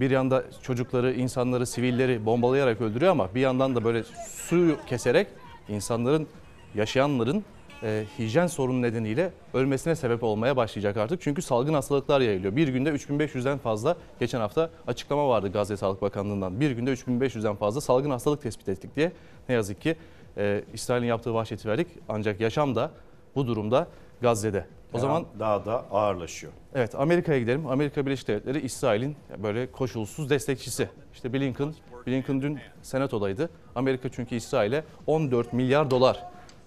bir 0.00 0.10
yanda 0.10 0.44
çocukları, 0.62 1.12
insanları, 1.12 1.66
sivilleri 1.66 2.26
bombalayarak 2.26 2.80
öldürüyor 2.80 3.12
ama 3.12 3.34
bir 3.34 3.40
yandan 3.40 3.76
da 3.76 3.84
böyle 3.84 4.02
suyu 4.28 4.76
keserek 4.86 5.26
insanların, 5.68 6.26
yaşayanların 6.74 7.44
e, 7.82 8.04
hijyen 8.18 8.46
sorunu 8.46 8.82
nedeniyle 8.82 9.32
ölmesine 9.54 9.96
sebep 9.96 10.22
olmaya 10.22 10.56
başlayacak 10.56 10.96
artık. 10.96 11.20
Çünkü 11.20 11.42
salgın 11.42 11.74
hastalıklar 11.74 12.20
yayılıyor. 12.20 12.56
Bir 12.56 12.68
günde 12.68 12.90
3500'den 12.90 13.58
fazla 13.58 13.96
geçen 14.20 14.40
hafta 14.40 14.70
açıklama 14.86 15.28
vardı 15.28 15.52
Gazze 15.52 15.76
Sağlık 15.76 16.02
Bakanlığı'ndan. 16.02 16.60
Bir 16.60 16.70
günde 16.70 16.92
3500'den 16.92 17.56
fazla 17.56 17.80
salgın 17.80 18.10
hastalık 18.10 18.42
tespit 18.42 18.68
ettik 18.68 18.96
diye. 18.96 19.12
Ne 19.48 19.54
yazık 19.54 19.80
ki 19.80 19.96
e, 20.36 20.64
İsrail'in 20.72 21.06
yaptığı 21.06 21.34
vahşeti 21.34 21.68
verdik. 21.68 21.88
Ancak 22.08 22.40
yaşam 22.40 22.74
da 22.74 22.90
bu 23.34 23.46
durumda 23.46 23.88
Gazze'de. 24.24 24.66
O 24.92 24.96
Her 24.96 25.00
zaman 25.00 25.16
an 25.16 25.26
daha 25.38 25.64
da 25.64 25.84
ağırlaşıyor. 25.90 26.52
Evet 26.74 26.94
Amerika'ya 26.94 27.38
gidelim. 27.38 27.66
Amerika 27.66 28.06
Birleşik 28.06 28.28
Devletleri 28.28 28.60
İsrail'in 28.60 29.16
böyle 29.42 29.72
koşulsuz 29.72 30.30
destekçisi. 30.30 30.88
İşte 31.14 31.32
Blinken, 31.32 31.74
Blinken 32.06 32.42
dün 32.42 32.58
senatodaydı. 32.82 33.50
Amerika 33.74 34.08
çünkü 34.08 34.34
İsrail'e 34.34 34.84
14 35.06 35.52
milyar 35.52 35.90
dolar 35.90 36.22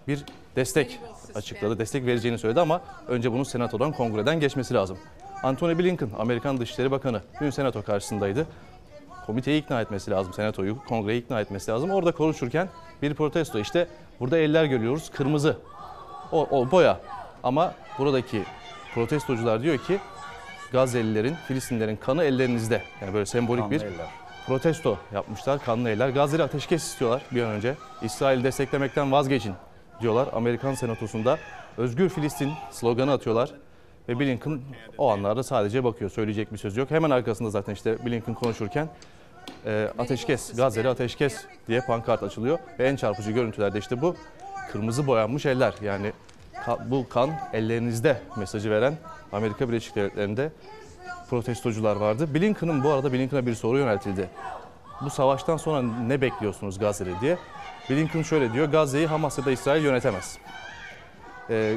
bir 0.08 0.26
destek 0.56 1.00
açıkladı. 1.36 1.80
Destek 1.80 2.06
vereceğini 2.06 2.38
söyledi 2.38 2.60
ama 2.62 2.82
önce 3.08 3.32
bunun 3.32 3.44
senatodan, 3.44 3.92
kongreden 3.92 4.40
geçmesi 4.40 4.74
lazım. 4.74 4.98
Antony 5.44 5.78
Blinken, 5.80 6.10
Amerikan 6.20 6.60
Dışişleri 6.60 6.92
Bakanı 6.92 7.22
dün 7.42 7.50
senato 7.50 7.82
karşısındaydı. 7.82 8.48
Komiteyi 9.26 9.62
ikna 9.62 9.82
etmesi 9.82 10.12
lazım, 10.12 10.34
senatoyu, 10.34 10.78
kongreyi 10.88 11.22
ikna 11.22 11.42
etmesi 11.42 11.72
lazım. 11.72 11.92
Orada 11.92 12.12
konuşurken 12.12 12.70
bir 13.02 13.14
protesto 13.14 13.60
işte 13.60 13.88
burada 14.20 14.38
eller 14.38 14.66
görüyoruz 14.66 15.10
kırmızı. 15.10 15.58
O, 16.32 16.48
o 16.52 16.72
boya. 16.72 17.00
Ama 17.44 17.74
buradaki 18.00 18.44
protestocular 18.94 19.64
diyor 19.64 19.78
ki 19.78 20.00
Gazze'lilerin, 20.72 21.36
Filistinlerin 21.48 21.96
kanı 21.96 22.24
ellerinizde. 22.24 22.82
Yani 23.02 23.14
böyle 23.14 23.26
sembolik 23.26 23.62
Kanlı 23.64 23.72
bir 23.72 23.82
eller. 23.82 24.08
protesto 24.48 24.98
yapmışlar. 25.14 25.60
Kanlı 25.64 25.90
eller. 25.90 26.10
Gazze'li 26.10 26.44
ateşkes 26.44 26.84
istiyorlar 26.84 27.22
bir 27.32 27.44
an 27.44 27.52
önce. 27.52 27.76
İsrail 28.02 28.44
desteklemekten 28.44 29.12
vazgeçin 29.12 29.54
diyorlar. 30.02 30.28
Amerikan 30.34 30.74
senatosunda 30.74 31.38
Özgür 31.78 32.10
Filistin 32.10 32.52
sloganı 32.72 33.12
atıyorlar. 33.12 33.52
Ve 34.10 34.20
Blinken 34.20 34.62
o 34.98 35.12
anlarda 35.12 35.44
sadece 35.44 35.84
bakıyor. 35.84 36.12
Söyleyecek 36.12 36.54
bir 36.54 36.58
söz 36.58 36.78
yok. 36.78 36.92
Hemen 36.92 37.10
arkasında 37.10 37.50
zaten 37.50 37.74
işte 37.74 38.06
Blinken 38.06 38.34
konuşurken 38.34 38.90
e, 39.66 39.90
ateşkes, 39.98 40.56
Gazze'li 40.56 40.90
ateşkes 40.90 41.46
diye 41.68 41.82
pankart 41.82 42.24
açılıyor. 42.24 42.60
Ve 42.80 42.88
en 42.88 42.96
çarpıcı 42.96 43.32
görüntülerde 43.32 43.80
işte 43.80 44.02
bu 44.02 44.16
kırmızı 44.72 45.08
boyanmış 45.08 45.46
eller. 45.46 45.74
Yani 45.82 46.12
bu 46.86 47.10
kan 47.10 47.30
ellerinizde 47.54 48.22
mesajı 48.38 48.72
veren 48.72 48.94
Amerika 49.32 49.70
Birleşik 49.70 49.96
Devletleri'nde 49.96 50.52
protestocular 51.30 51.96
vardı. 51.96 52.34
Blinken'ın 52.34 52.84
bu 52.84 52.90
arada 52.90 53.14
Blinken'a 53.14 53.46
bir 53.46 53.56
soru 53.56 53.78
yöneltildi. 53.78 54.30
Bu 55.02 55.10
savaştan 55.10 55.58
sonra 55.58 55.82
ne 55.82 56.22
bekliyorsunuz 56.22 56.80
Gazze'de 56.80 57.22
diye. 57.22 57.38
Blinken 57.90 58.22
şöyle 58.22 58.54
diyor, 58.54 58.68
Gazze'yi 58.68 59.08
Hamas 59.08 59.38
ya 59.38 59.46
da 59.46 59.52
İsrail 59.52 59.84
yönetemez. 59.84 60.38
Ee, 61.50 61.76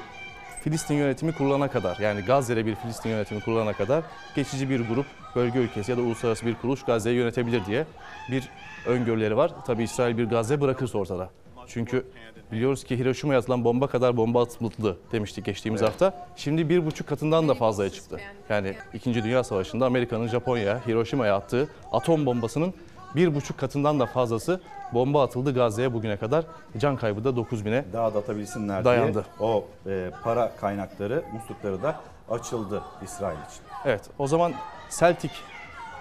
Filistin 0.60 0.94
yönetimi 0.94 1.32
kurulana 1.32 1.68
kadar 1.68 1.98
yani 1.98 2.20
Gazze'de 2.20 2.66
bir 2.66 2.74
Filistin 2.74 3.10
yönetimi 3.10 3.40
kurulana 3.40 3.72
kadar 3.72 4.04
geçici 4.34 4.70
bir 4.70 4.88
grup, 4.88 5.06
bölge 5.36 5.58
ülkesi 5.58 5.90
ya 5.90 5.96
da 5.96 6.00
uluslararası 6.02 6.46
bir 6.46 6.54
kuruluş 6.54 6.82
Gazze'yi 6.82 7.16
yönetebilir 7.16 7.66
diye 7.66 7.86
bir 8.30 8.48
öngörüleri 8.86 9.36
var. 9.36 9.50
Tabii 9.66 9.82
İsrail 9.82 10.18
bir 10.18 10.24
Gazze 10.24 10.60
bırakırsa 10.60 10.98
ortada. 10.98 11.30
Çünkü 11.66 12.06
biliyoruz 12.52 12.84
ki 12.84 12.98
Hiroşima'ya 12.98 13.40
atılan 13.40 13.64
bomba 13.64 13.86
kadar 13.86 14.16
bomba 14.16 14.42
atıldı 14.42 14.98
demiştik 15.12 15.44
geçtiğimiz 15.44 15.82
hafta. 15.82 16.28
Şimdi 16.36 16.68
bir 16.68 16.86
buçuk 16.86 17.08
katından 17.08 17.48
da 17.48 17.54
fazlaya 17.54 17.90
çıktı. 17.90 18.20
Yani 18.48 18.74
2. 18.94 19.14
Dünya 19.14 19.44
Savaşı'nda 19.44 19.86
Amerika'nın 19.86 20.28
Japonya'ya, 20.28 20.86
Hiroşima'ya 20.86 21.36
attığı 21.36 21.68
atom 21.92 22.26
bombasının 22.26 22.74
bir 23.16 23.34
buçuk 23.34 23.58
katından 23.58 24.00
da 24.00 24.06
fazlası 24.06 24.60
bomba 24.92 25.22
atıldı 25.24 25.54
Gazze'ye 25.54 25.92
bugüne 25.92 26.16
kadar. 26.16 26.44
Can 26.78 26.96
kaybı 26.96 27.24
da 27.24 27.28
9000'e 27.28 27.84
Daha 27.92 28.14
da 28.14 28.18
atabilsinler 28.18 28.84
Dayandı. 28.84 29.12
diye 29.12 29.48
o 29.48 29.64
e, 29.86 30.10
para 30.24 30.56
kaynakları, 30.56 31.24
muslukları 31.32 31.82
da 31.82 32.00
açıldı 32.30 32.82
İsrail 33.04 33.36
için. 33.36 33.62
Evet 33.84 34.00
o 34.18 34.26
zaman 34.26 34.52
Celtic 34.98 35.32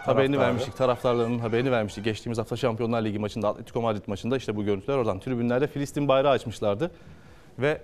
haberini 0.09 0.39
vermiştik. 0.39 0.77
Taraftarlarının 0.77 1.39
haberini 1.39 1.71
vermiştik. 1.71 2.03
Geçtiğimiz 2.03 2.37
hafta 2.37 2.55
Şampiyonlar 2.55 3.05
Ligi 3.05 3.19
maçında 3.19 3.47
Atletico 3.47 3.81
Madrid 3.81 4.03
maçında 4.07 4.37
işte 4.37 4.55
bu 4.55 4.65
görüntüler 4.65 4.97
oradan. 4.97 5.19
Tribünlerde 5.19 5.67
Filistin 5.67 6.07
bayrağı 6.07 6.31
açmışlardı. 6.31 6.91
Ve 7.59 7.81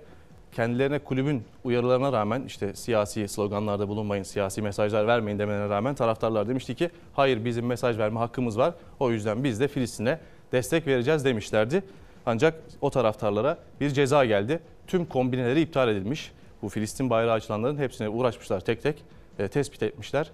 kendilerine 0.52 0.98
kulübün 0.98 1.44
uyarılarına 1.64 2.12
rağmen 2.12 2.42
işte 2.46 2.74
siyasi 2.74 3.28
sloganlarda 3.28 3.88
bulunmayın, 3.88 4.22
siyasi 4.22 4.62
mesajlar 4.62 5.06
vermeyin 5.06 5.38
demelerine 5.38 5.68
rağmen 5.68 5.94
taraftarlar 5.94 6.48
demişti 6.48 6.74
ki 6.74 6.90
hayır 7.14 7.44
bizim 7.44 7.66
mesaj 7.66 7.98
verme 7.98 8.18
hakkımız 8.18 8.58
var. 8.58 8.74
O 9.00 9.10
yüzden 9.10 9.44
biz 9.44 9.60
de 9.60 9.68
Filistin'e 9.68 10.18
destek 10.52 10.86
vereceğiz 10.86 11.24
demişlerdi. 11.24 11.82
Ancak 12.26 12.54
o 12.80 12.90
taraftarlara 12.90 13.58
bir 13.80 13.90
ceza 13.90 14.24
geldi. 14.24 14.60
Tüm 14.86 15.04
kombineleri 15.04 15.60
iptal 15.60 15.88
edilmiş. 15.88 16.32
Bu 16.62 16.68
Filistin 16.68 17.10
bayrağı 17.10 17.34
açılanların 17.34 17.78
hepsine 17.78 18.08
uğraşmışlar 18.08 18.60
tek 18.60 18.82
tek 18.82 19.04
e, 19.38 19.48
tespit 19.48 19.82
etmişler. 19.82 20.30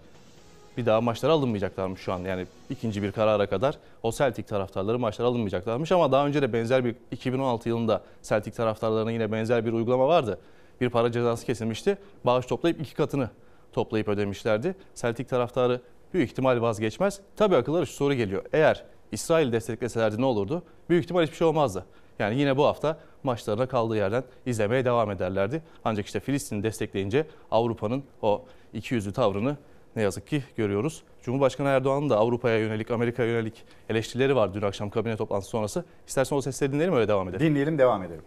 Bir 0.77 0.87
daha 0.87 1.01
maçlara 1.01 1.33
alınmayacaklarmış 1.33 2.01
şu 2.01 2.13
an. 2.13 2.19
Yani 2.19 2.47
ikinci 2.71 3.03
bir 3.03 3.13
karara 3.13 3.47
kadar 3.47 3.79
o 4.03 4.13
Celtic 4.13 4.47
taraftarları 4.47 4.99
maçlara 4.99 5.29
alınmayacaklarmış. 5.29 5.93
Ama 5.93 6.13
daha 6.13 6.27
önce 6.27 6.43
de 6.43 6.53
benzer 6.53 6.85
bir 6.85 6.95
2016 7.11 7.69
yılında 7.69 8.03
Celtic 8.23 8.57
taraftarlarına 8.57 9.11
yine 9.13 9.33
benzer 9.33 9.67
bir 9.67 9.73
uygulama 9.73 10.09
vardı. 10.09 10.39
Bir 10.81 10.91
para 10.91 11.13
cezası 11.13 11.47
kesilmişti. 11.47 11.99
Bağış 12.25 12.47
toplayıp 12.47 12.81
iki 12.81 12.95
katını 12.95 13.31
toplayıp 13.73 14.09
ödemişlerdi. 14.09 14.75
Celtic 14.95 15.29
taraftarı 15.29 15.81
büyük 16.15 16.31
ihtimal 16.31 16.61
vazgeçmez. 16.61 17.21
Tabii 17.37 17.57
akıllara 17.57 17.87
şu 17.87 17.93
soru 17.93 18.15
geliyor. 18.15 18.45
Eğer 18.53 18.85
İsrail 19.13 19.53
destekleselerdi 19.53 20.21
ne 20.21 20.25
olurdu? 20.25 20.63
Büyük 20.89 21.05
ihtimal 21.05 21.23
hiçbir 21.23 21.37
şey 21.37 21.47
olmazdı. 21.47 21.85
Yani 22.19 22.41
yine 22.41 22.57
bu 22.57 22.67
hafta 22.67 22.99
maçlarına 23.23 23.67
kaldığı 23.67 23.97
yerden 23.97 24.25
izlemeye 24.47 24.85
devam 24.85 25.11
ederlerdi. 25.11 25.63
Ancak 25.85 26.07
işte 26.07 26.21
Filistin'i 26.21 26.63
destekleyince 26.63 27.27
Avrupa'nın 27.51 28.05
o 28.23 28.45
ikiyüzlü 28.75 29.13
tavrını 29.13 29.57
ne 29.97 30.03
yazık 30.03 30.27
ki 30.27 30.43
görüyoruz. 30.57 31.03
Cumhurbaşkanı 31.23 31.69
Erdoğan'ın 31.69 32.11
da 32.11 32.17
Avrupa'ya 32.17 32.59
yönelik, 32.59 32.91
Amerika'ya 32.91 33.29
yönelik 33.29 33.65
eleştirileri 33.89 34.37
var 34.37 34.55
dün 34.55 34.63
akşam 34.63 34.91
kabine 34.91 35.17
toplantısı 35.17 35.51
sonrası. 35.51 35.85
İstersen 36.07 36.37
o 36.37 36.41
sesleri 36.41 36.73
dinleyelim 36.73 36.95
öyle 36.95 37.09
devam 37.09 37.29
edelim. 37.29 37.47
Dinleyelim 37.47 37.79
devam 37.79 38.03
edelim. 38.03 38.25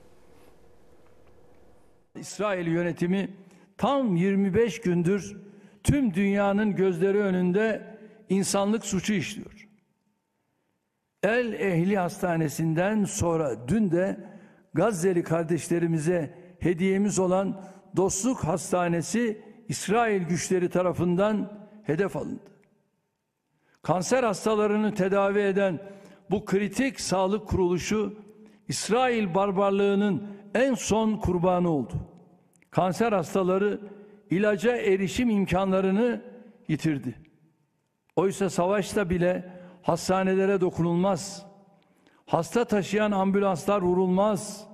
İsrail 2.16 2.68
yönetimi 2.68 3.30
tam 3.78 4.16
25 4.16 4.82
gündür 4.82 5.38
tüm 5.84 6.14
dünyanın 6.14 6.76
gözleri 6.76 7.18
önünde 7.18 7.98
insanlık 8.30 8.86
suçu 8.86 9.14
işliyor. 9.14 9.68
El 11.24 11.54
Ehli 11.54 11.98
Hastanesi'nden 11.98 13.04
sonra 13.04 13.68
dün 13.68 13.92
de 13.92 14.20
Gazze'li 14.74 15.24
kardeşlerimize 15.24 16.34
hediyemiz 16.60 17.20
olan 17.20 17.62
Dostluk 17.96 18.44
Hastanesi 18.44 19.45
İsrail 19.70 20.24
güçleri 20.24 20.70
tarafından 20.70 21.68
hedef 21.84 22.16
alındı. 22.16 22.52
Kanser 23.82 24.24
hastalarını 24.24 24.94
tedavi 24.94 25.40
eden 25.40 25.80
bu 26.32 26.46
kritik 26.46 27.02
sağlık 27.02 27.48
kuruluşu 27.48 28.14
İsrail 28.68 29.36
barbarlığının 29.36 30.28
en 30.56 30.74
son 30.74 31.18
kurbanı 31.18 31.70
oldu. 31.70 31.94
Kanser 32.72 33.12
hastaları 33.12 33.80
ilaca 34.30 34.78
erişim 34.78 35.30
imkanlarını 35.30 36.22
yitirdi. 36.68 37.16
Oysa 38.16 38.50
savaşta 38.50 39.10
bile 39.10 39.54
hastanelere 39.82 40.62
dokunulmaz. 40.62 41.46
Hasta 42.26 42.66
taşıyan 42.66 43.12
ambulanslar 43.12 43.82
vurulmaz. 43.82 44.68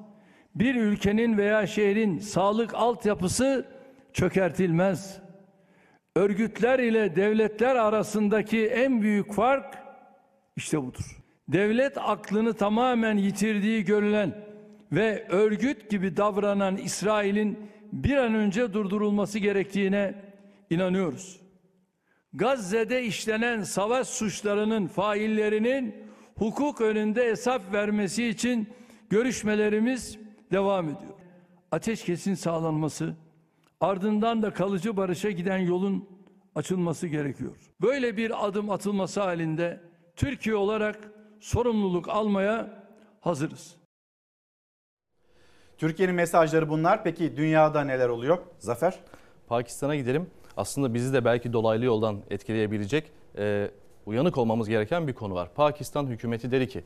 Bir 0.55 0.75
ülkenin 0.75 1.37
veya 1.37 1.67
şehrin 1.67 2.19
sağlık 2.19 2.73
altyapısı 2.75 3.65
çökertilmez. 4.13 5.21
Örgütler 6.15 6.79
ile 6.79 7.15
devletler 7.15 7.75
arasındaki 7.75 8.67
en 8.67 9.01
büyük 9.01 9.33
fark 9.33 9.77
işte 10.55 10.83
budur. 10.83 11.21
Devlet 11.47 11.97
aklını 11.97 12.53
tamamen 12.53 13.17
yitirdiği 13.17 13.85
görülen 13.85 14.45
ve 14.91 15.27
örgüt 15.29 15.89
gibi 15.89 16.17
davranan 16.17 16.77
İsrail'in 16.77 17.59
bir 17.93 18.17
an 18.17 18.35
önce 18.35 18.73
durdurulması 18.73 19.39
gerektiğine 19.39 20.15
inanıyoruz. 20.69 21.41
Gazze'de 22.33 23.03
işlenen 23.03 23.63
savaş 23.63 24.07
suçlarının 24.07 24.87
faillerinin 24.87 25.95
hukuk 26.37 26.81
önünde 26.81 27.25
hesap 27.25 27.73
vermesi 27.73 28.27
için 28.27 28.69
görüşmelerimiz 29.09 30.17
devam 30.51 30.85
ediyor. 30.85 31.13
Ateşkesin 31.71 32.33
sağlanması, 32.33 33.15
ardından 33.81 34.41
da 34.41 34.53
kalıcı 34.53 34.97
barışa 34.97 35.31
giden 35.31 35.57
yolun 35.57 36.09
açılması 36.55 37.07
gerekiyor. 37.07 37.55
Böyle 37.81 38.17
bir 38.17 38.47
adım 38.47 38.69
atılması 38.69 39.21
halinde 39.21 39.81
Türkiye 40.15 40.55
olarak 40.55 41.11
sorumluluk 41.39 42.09
almaya 42.09 42.83
hazırız. 43.21 43.75
Türkiye'nin 45.77 46.15
mesajları 46.15 46.69
bunlar. 46.69 47.03
Peki 47.03 47.37
dünyada 47.37 47.83
neler 47.83 48.09
oluyor? 48.09 48.37
Zafer? 48.59 48.99
Pakistan'a 49.47 49.95
gidelim. 49.95 50.29
Aslında 50.57 50.93
bizi 50.93 51.13
de 51.13 51.25
belki 51.25 51.53
dolaylı 51.53 51.85
yoldan 51.85 52.21
etkileyebilecek 52.29 53.11
e, 53.37 53.71
uyanık 54.05 54.37
olmamız 54.37 54.69
gereken 54.69 55.07
bir 55.07 55.13
konu 55.13 55.33
var. 55.33 55.53
Pakistan 55.55 56.07
hükümeti 56.07 56.51
dedi 56.51 56.67
ki 56.67 56.83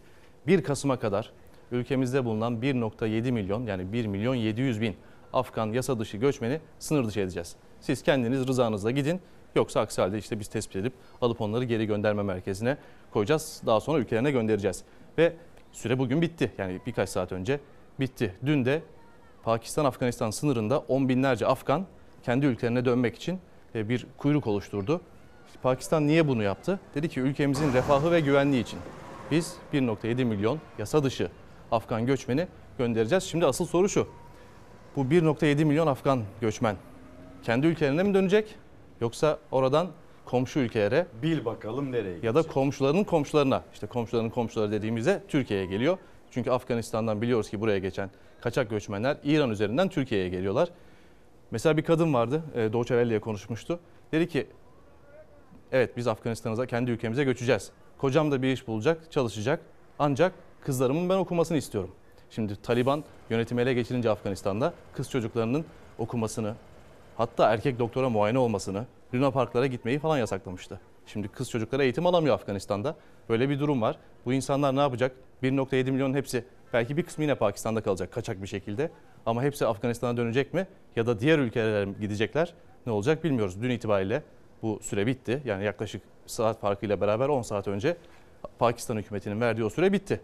1 0.48 0.64
Kasım'a 0.64 1.00
kadar 1.00 1.32
ülkemizde 1.72 2.26
bulunan 2.26 2.54
1.7 2.62 3.32
milyon 3.32 3.66
yani 3.66 3.94
1 3.94 4.06
milyon 4.06 4.36
700 4.36 4.82
bin 4.82 4.96
Afgan 5.36 5.74
yasa 5.74 6.00
dışı 6.00 6.18
göçmeni 6.18 6.60
sınır 6.80 7.08
dışı 7.08 7.20
edeceğiz. 7.20 7.56
Siz 7.82 8.04
kendiniz 8.04 8.48
rızanızla 8.48 8.92
gidin 8.92 9.22
yoksa 9.56 9.80
aksi 9.80 10.02
halde 10.02 10.18
işte 10.18 10.40
biz 10.40 10.48
tespit 10.48 10.76
edip 10.76 10.94
alıp 11.22 11.42
onları 11.42 11.64
geri 11.64 11.86
gönderme 11.86 12.24
merkezine 12.24 12.78
koyacağız. 13.12 13.62
Daha 13.66 13.80
sonra 13.80 14.00
ülkelerine 14.00 14.32
göndereceğiz. 14.32 14.84
Ve 15.18 15.34
süre 15.72 16.00
bugün 16.00 16.22
bitti 16.22 16.52
yani 16.58 16.82
birkaç 16.86 17.10
saat 17.10 17.32
önce 17.32 17.60
bitti. 18.00 18.36
Dün 18.46 18.66
de 18.66 18.82
Pakistan-Afganistan 19.44 20.30
sınırında 20.30 20.80
on 20.80 21.10
binlerce 21.10 21.48
Afgan 21.48 21.86
kendi 22.24 22.46
ülkelerine 22.46 22.86
dönmek 22.86 23.16
için 23.16 23.40
e, 23.76 23.90
bir 23.90 24.08
kuyruk 24.18 24.48
oluşturdu. 24.48 25.02
Pakistan 25.64 26.08
niye 26.08 26.28
bunu 26.28 26.44
yaptı? 26.44 26.80
Dedi 26.96 27.10
ki 27.10 27.20
ülkemizin 27.20 27.74
refahı 27.74 28.12
ve 28.12 28.20
güvenliği 28.20 28.64
için 28.64 28.80
biz 29.32 29.56
1.7 29.74 30.26
milyon 30.26 30.60
yasa 30.78 31.04
dışı 31.04 31.30
Afgan 31.72 32.06
göçmeni 32.06 32.48
göndereceğiz. 32.78 33.24
Şimdi 33.24 33.46
asıl 33.46 33.66
soru 33.66 33.90
şu. 33.90 34.08
Bu 34.96 35.02
1.7 35.02 35.66
milyon 35.66 35.88
Afgan 35.88 36.24
göçmen 36.42 36.76
kendi 37.44 37.68
ülkelerine 37.68 38.04
mi 38.04 38.14
dönecek 38.14 38.56
yoksa 39.02 39.40
oradan 39.52 39.88
komşu 40.26 40.60
ülkelere 40.60 41.08
bil 41.22 41.46
bakalım 41.46 41.92
nereye 41.92 42.18
ya 42.24 42.36
da 42.36 42.44
komşularının 42.44 43.04
komşularına 43.04 43.64
işte 43.74 43.88
komşularının 43.88 44.30
komşuları 44.30 44.72
dediğimizde 44.72 45.24
Türkiye'ye 45.28 45.66
geliyor. 45.66 45.98
Çünkü 46.32 46.52
Afganistan'dan 46.52 47.22
biliyoruz 47.22 47.50
ki 47.50 47.62
buraya 47.62 47.80
geçen 47.80 48.10
kaçak 48.42 48.70
göçmenler 48.70 49.18
İran 49.24 49.50
üzerinden 49.50 49.90
Türkiye'ye 49.90 50.30
geliyorlar. 50.30 50.70
Mesela 51.52 51.78
bir 51.78 51.84
kadın 51.84 52.14
vardı, 52.14 52.44
e, 52.56 52.74
Doğu 52.74 52.86
Çevelli'ye 52.86 53.20
konuşmuştu. 53.20 53.80
Dedi 54.12 54.28
ki, 54.28 54.48
evet 55.72 55.98
biz 55.98 56.08
Afganistan'a 56.08 56.66
kendi 56.66 56.92
ülkemize 56.92 57.24
göçeceğiz. 57.24 57.72
Kocam 57.98 58.32
da 58.32 58.42
bir 58.42 58.48
iş 58.48 58.68
bulacak, 58.68 59.12
çalışacak. 59.12 59.60
Ancak 60.00 60.34
kızlarımın 60.62 61.10
ben 61.10 61.18
okumasını 61.18 61.58
istiyorum. 61.58 61.92
Şimdi 62.36 62.62
Taliban 62.62 63.04
yönetimi 63.30 63.62
ele 63.62 63.74
geçirince 63.74 64.10
Afganistan'da 64.10 64.74
kız 64.94 65.10
çocuklarının 65.10 65.66
okumasını, 65.98 66.54
hatta 67.18 67.54
erkek 67.54 67.80
doktora 67.80 68.10
muayene 68.10 68.40
olmasını, 68.40 68.86
Luna 69.14 69.32
Parklara 69.32 69.68
gitmeyi 69.68 70.00
falan 70.00 70.18
yasaklamıştı. 70.18 70.80
Şimdi 71.06 71.28
kız 71.28 71.50
çocuklara 71.50 71.84
eğitim 71.84 72.06
alamıyor 72.06 72.36
Afganistan'da. 72.36 72.96
Böyle 73.30 73.50
bir 73.50 73.60
durum 73.60 73.82
var. 73.82 73.98
Bu 74.26 74.34
insanlar 74.34 74.76
ne 74.76 74.80
yapacak? 74.80 75.16
1.7 75.44 75.92
milyonun 75.92 76.14
hepsi 76.14 76.46
belki 76.74 76.98
bir 76.98 77.04
kısmı 77.04 77.24
yine 77.24 77.36
Pakistan'da 77.36 77.82
kalacak 77.82 78.12
kaçak 78.12 78.42
bir 78.42 78.48
şekilde. 78.48 78.92
Ama 79.26 79.44
hepsi 79.44 79.66
Afganistan'a 79.66 80.18
dönecek 80.18 80.54
mi? 80.54 80.68
Ya 80.96 81.06
da 81.06 81.20
diğer 81.20 81.40
ülkelere 81.40 81.90
gidecekler? 82.02 82.54
Ne 82.86 82.92
olacak 82.92 83.24
bilmiyoruz. 83.24 83.62
Dün 83.62 83.70
itibariyle 83.70 84.24
bu 84.62 84.80
süre 84.82 85.08
bitti. 85.08 85.42
Yani 85.46 85.64
yaklaşık 85.64 86.02
saat 86.26 86.60
farkıyla 86.60 87.02
beraber 87.02 87.30
10 87.30 87.42
saat 87.42 87.68
önce 87.68 87.98
Pakistan 88.60 88.98
hükümetinin 88.98 89.42
verdiği 89.42 89.64
o 89.64 89.70
süre 89.70 89.94
bitti. 89.94 90.22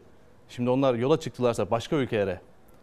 Şimdi 0.52 0.70
onlar 0.70 0.94
yola 0.94 1.20
çıktılarsa 1.20 1.72
başka 1.72 1.96
ülkelere 1.96 2.42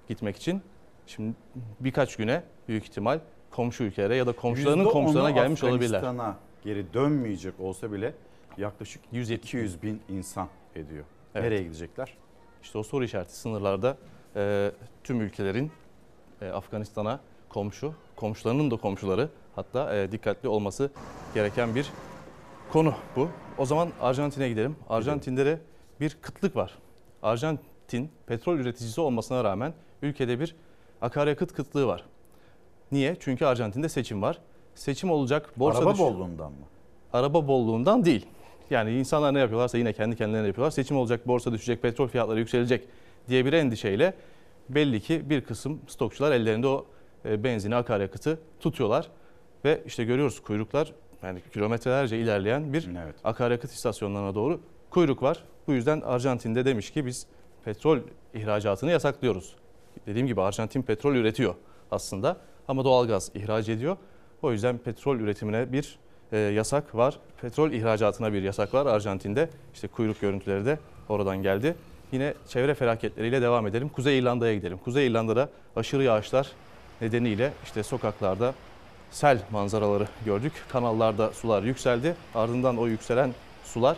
gitmek 0.09 0.37
için 0.37 0.63
şimdi 1.07 1.35
birkaç 1.81 2.17
güne 2.17 2.43
büyük 2.69 2.85
ihtimal 2.85 3.21
komşu 3.51 3.85
ülkelere 3.85 4.17
ya 4.17 4.27
da 4.27 4.33
komşularının 4.33 4.85
%10'u 4.85 4.93
komşularına 4.93 5.31
gelmiş 5.31 5.65
olabilirler. 5.65 5.99
Afganistan'a 5.99 6.37
geri 6.65 6.95
dönmeyecek 6.95 7.61
olsa 7.61 7.93
bile 7.93 8.15
yaklaşık 8.57 9.03
100-200 9.13 9.83
bin 9.83 10.01
insan 10.09 10.49
ediyor. 10.75 11.05
Evet. 11.35 11.45
Nereye 11.45 11.63
gidecekler? 11.63 12.15
İşte 12.63 12.79
o 12.79 12.83
soru 12.83 13.05
işareti 13.05 13.37
sınırlarda 13.37 13.97
e, 14.37 14.73
tüm 15.05 15.21
ülkelerin 15.21 15.73
e, 16.41 16.49
Afganistan'a 16.49 17.21
komşu, 17.49 17.95
komşularının 18.17 18.71
da 18.71 18.77
komşuları 18.77 19.29
hatta 19.57 19.97
e, 19.97 20.13
dikkatli 20.13 20.49
olması 20.49 20.91
gereken 21.35 21.75
bir 21.75 21.91
konu 22.73 22.95
bu. 23.17 23.29
O 23.59 23.67
zaman 23.67 23.89
Arjantin'e 24.01 24.49
gidelim. 24.49 24.77
Arjantin'de 24.89 25.47
de 25.47 25.61
bir 26.01 26.17
kıtlık 26.23 26.57
var. 26.57 26.79
Arjantin 27.23 28.11
petrol 28.27 28.59
üreticisi 28.59 29.01
olmasına 29.01 29.45
rağmen 29.45 29.75
ülkede 30.03 30.41
bir 30.41 30.57
akaryakıt 31.01 31.53
kıtlığı 31.53 31.87
var. 31.87 32.05
Niye? 32.93 33.17
Çünkü 33.21 33.45
Arjantin'de 33.45 33.89
seçim 33.89 34.23
var. 34.23 34.39
Seçim 34.75 35.11
olacak. 35.11 35.53
Borsa 35.57 35.79
Araba 35.79 35.93
düş- 35.93 36.01
bolluğundan 36.01 36.53
mı? 36.53 36.59
Araba 37.13 37.49
bolluğundan 37.49 38.05
değil. 38.05 38.27
Yani 38.71 38.93
insanlar 38.99 39.35
ne 39.35 39.39
yapıyorlarsa 39.39 39.79
yine 39.79 39.93
kendi 39.93 40.17
kendilerine 40.17 40.47
yapıyorlar. 40.47 40.71
Seçim 40.71 40.97
olacak, 40.97 41.29
borsa 41.29 41.53
düşecek, 41.53 41.83
petrol 41.83 42.09
fiyatları 42.09 42.39
yükselecek 42.39 42.89
diye 43.29 43.45
bir 43.45 43.53
endişeyle 43.53 44.15
belli 44.69 45.01
ki 45.01 45.31
bir 45.31 45.41
kısım 45.41 45.81
stokçular 45.87 46.33
ellerinde 46.33 46.67
o 46.67 46.87
e, 47.25 47.45
benzini, 47.45 47.77
akaryakıtı 47.77 48.39
tutuyorlar. 48.61 49.09
Ve 49.65 49.83
işte 49.87 50.05
görüyoruz 50.05 50.43
kuyruklar 50.43 50.93
yani 51.23 51.41
kilometrelerce 51.53 52.19
ilerleyen 52.19 52.73
bir 52.73 52.89
akaryakıt 53.25 53.71
istasyonlarına 53.73 54.35
doğru 54.35 54.61
kuyruk 54.91 55.23
var. 55.23 55.45
Bu 55.67 55.73
yüzden 55.73 56.01
Arjantin'de 56.01 56.65
demiş 56.65 56.91
ki 56.91 57.07
biz 57.07 57.27
petrol 57.65 57.99
ihracatını 58.35 58.91
yasaklıyoruz. 58.91 59.57
Dediğim 60.07 60.27
gibi 60.27 60.43
Arjantin 60.43 60.83
petrol 60.83 61.15
üretiyor 61.15 61.55
aslında 61.91 62.37
ama 62.69 62.85
doğalgaz 62.85 63.31
ihraç 63.35 63.69
ediyor. 63.69 63.97
O 64.43 64.53
yüzden 64.53 64.79
petrol 64.79 65.17
üretimine 65.17 65.73
bir 65.73 65.99
e, 66.33 66.39
yasak 66.39 66.95
var. 66.95 67.19
Petrol 67.41 67.71
ihracatına 67.71 68.33
bir 68.33 68.43
yasak 68.43 68.75
var 68.75 68.87
Arjantin'de. 68.87 69.51
İşte 69.75 69.89
kuyruk 69.89 70.21
görüntüleri 70.21 70.67
de 70.67 70.79
oradan 71.09 71.43
geldi. 71.43 71.77
Yine 72.13 72.35
çevre 72.49 72.75
felaketleriyle 72.75 73.43
devam 73.43 73.67
edelim. 73.67 73.89
Kuzey 73.89 74.19
İrlanda'ya 74.19 74.55
gidelim. 74.55 74.79
Kuzey 74.79 75.07
İrlanda'da 75.07 75.49
aşırı 75.77 76.03
yağışlar 76.03 76.53
nedeniyle 77.01 77.53
işte 77.65 77.83
sokaklarda 77.83 78.55
sel 79.11 79.39
manzaraları 79.51 80.09
gördük. 80.25 80.53
Kanallarda 80.69 81.33
sular 81.33 81.63
yükseldi. 81.63 82.15
Ardından 82.35 82.79
o 82.79 82.87
yükselen 82.87 83.35
sular 83.65 83.97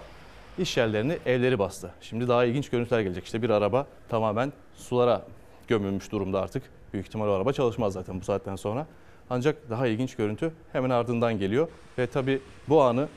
iş 0.61 0.77
yerlerini, 0.77 1.19
evleri 1.27 1.59
bastı. 1.59 1.91
Şimdi 2.01 2.29
daha 2.29 2.45
ilginç 2.45 2.71
görüntüler 2.71 3.01
gelecek. 3.01 3.25
İşte 3.25 3.43
bir 3.43 3.51
araba 3.51 3.87
tamamen 4.09 4.53
sulara 4.75 5.23
gömülmüş 5.69 6.13
durumda 6.13 6.41
artık. 6.41 6.63
Büyük 6.93 7.07
ihtimal 7.07 7.29
o 7.29 7.33
araba 7.33 7.53
çalışmaz 7.53 7.93
zaten 7.93 8.21
bu 8.21 8.25
saatten 8.25 8.57
sonra. 8.57 8.87
Ancak 9.31 9.71
daha 9.71 9.87
ilginç 9.87 10.17
görüntü 10.17 10.53
hemen 10.73 10.91
ardından 10.91 11.39
geliyor. 11.39 11.69
Ve 11.99 12.07
tabii 12.07 12.41
bu 12.69 12.83
anı 12.83 13.09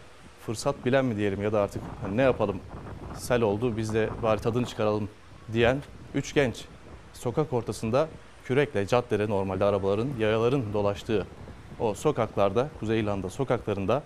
fırsat 0.45 0.85
bilen 0.85 1.05
mi 1.05 1.17
diyelim 1.17 1.41
ya 1.41 1.53
da 1.53 1.61
artık 1.61 1.81
hani 2.01 2.17
ne 2.17 2.21
yapalım 2.21 2.59
sel 3.17 3.41
oldu 3.41 3.77
biz 3.77 3.93
de 3.93 4.09
bari 4.23 4.41
tadını 4.41 4.65
çıkaralım 4.65 5.09
diyen 5.53 5.77
üç 6.15 6.33
genç 6.33 6.65
sokak 7.13 7.53
ortasında 7.53 8.07
kürekle 8.45 8.87
caddede 8.87 9.29
normalde 9.29 9.65
arabaların, 9.65 10.09
yayaların 10.19 10.73
dolaştığı 10.73 11.27
o 11.79 11.93
sokaklarda, 11.93 12.69
Kuzey 12.79 12.99
İrlanda 12.99 13.29
sokaklarında 13.29 14.03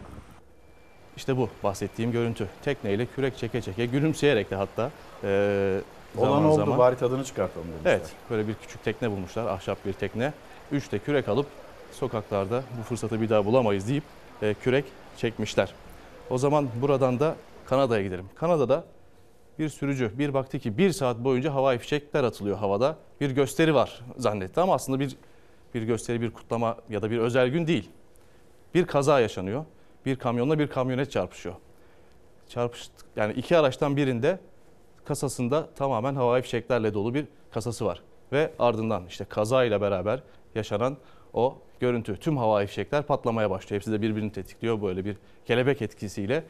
işte 1.18 1.38
bu 1.38 1.50
bahsettiğim 1.64 2.12
görüntü. 2.12 2.48
Tekneyle 2.64 3.06
kürek 3.06 3.38
çeke 3.38 3.62
çeke, 3.62 3.86
gülümseyerek 3.86 4.52
de 4.52 4.56
hatta 4.56 4.92
e, 5.24 5.82
Olan 6.18 6.28
zaman 6.28 6.46
oldu 6.46 6.56
zaman. 6.56 6.78
bari 6.78 6.96
tadını 6.98 7.24
çıkartalım 7.24 7.68
demişler. 7.68 7.92
Evet, 7.92 8.10
böyle 8.30 8.48
bir 8.48 8.54
küçük 8.54 8.84
tekne 8.84 9.12
bulmuşlar, 9.12 9.46
ahşap 9.48 9.86
bir 9.86 9.94
tekne. 9.94 10.34
Üç 10.72 10.92
de 10.92 11.00
kürek 11.00 11.30
alıp 11.30 11.46
sokaklarda 11.92 12.64
bu 12.80 12.84
fırsatı 12.84 13.22
bir 13.22 13.30
daha 13.30 13.46
bulamayız 13.46 13.88
deyip 13.88 14.04
e, 14.42 14.54
kürek 14.54 14.86
çekmişler. 15.18 15.74
O 16.30 16.38
zaman 16.38 16.68
buradan 16.82 17.20
da 17.20 17.36
Kanada'ya 17.66 18.04
gidelim. 18.04 18.26
Kanada'da 18.36 18.84
bir 19.60 19.70
sürücü 19.70 20.12
bir 20.20 20.34
baktı 20.34 20.60
ki 20.60 20.78
bir 20.78 20.92
saat 20.92 21.18
boyunca 21.18 21.54
havai 21.54 21.78
fişekler 21.78 22.24
atılıyor 22.24 22.58
havada. 22.58 22.96
Bir 23.22 23.32
gösteri 23.32 23.76
var 23.76 24.02
zannetti 24.18 24.62
ama 24.62 24.74
aslında 24.74 25.00
bir 25.00 25.16
bir 25.74 25.82
gösteri, 25.84 26.22
bir 26.22 26.32
kutlama 26.32 26.78
ya 26.90 27.02
da 27.02 27.12
bir 27.12 27.18
özel 27.18 27.48
gün 27.48 27.68
değil. 27.68 27.90
Bir 28.74 28.86
kaza 28.86 29.20
yaşanıyor. 29.20 29.66
Bir 30.08 30.16
kamyonla 30.16 30.60
bir 30.60 30.68
kamyonet 30.68 31.12
çarpışıyor. 31.12 31.56
Çarpış 32.50 32.90
yani 33.16 33.34
iki 33.34 33.58
araçtan 33.58 33.98
birinde 33.98 34.40
kasasında 35.06 35.70
tamamen 35.76 36.16
havai 36.16 36.42
fişeklerle 36.42 36.94
dolu 36.94 37.14
bir 37.14 37.26
kasası 37.52 37.86
var. 37.86 38.02
Ve 38.32 38.52
ardından 38.60 39.06
işte 39.08 39.26
kazayla 39.26 39.82
beraber 39.82 40.24
yaşanan 40.56 40.98
o 41.34 41.58
görüntü. 41.80 42.18
Tüm 42.18 42.38
havai 42.38 42.68
fişekler 42.68 43.04
patlamaya 43.04 43.50
başlıyor. 43.50 43.80
Hepsi 43.82 43.92
de 43.92 44.02
birbirini 44.02 44.32
tetikliyor 44.32 44.82
böyle 44.82 45.06
bir 45.06 45.18
kelebek 45.46 45.82
etkisiyle. 45.82 46.44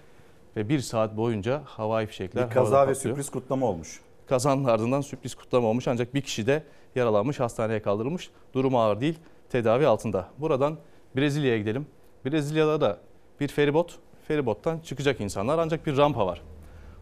Ve 0.55 0.70
bir 0.70 0.80
saat 0.80 1.18
boyunca 1.18 1.62
havai 1.66 2.05
fişekler 2.05 2.49
Bir 2.49 2.53
kaza 2.53 2.76
ve 2.76 2.80
patlıyor. 2.80 2.95
sürpriz 2.95 3.30
kutlama 3.30 3.66
olmuş. 3.66 4.01
Kazanın 4.28 4.66
ardından 4.66 5.01
sürpriz 5.01 5.36
kutlama 5.36 5.68
olmuş 5.68 5.88
ancak 5.88 6.14
bir 6.14 6.22
kişi 6.22 6.47
de 6.47 6.64
yaralanmış, 6.95 7.39
hastaneye 7.39 7.82
kaldırılmış. 7.82 8.30
Durumu 8.53 8.80
ağır 8.82 9.01
değil, 9.01 9.20
tedavi 9.49 9.88
altında. 9.88 10.28
Buradan 10.38 10.78
Brezilya'ya 11.16 11.58
gidelim. 11.58 11.88
Brezilya'da 12.26 12.82
da 12.82 12.97
bir 13.40 13.48
feribot, 13.48 14.00
feribottan 14.28 14.80
çıkacak 14.80 15.22
insanlar 15.22 15.60
ancak 15.60 15.86
bir 15.86 15.98
rampa 15.98 16.28
var. 16.28 16.42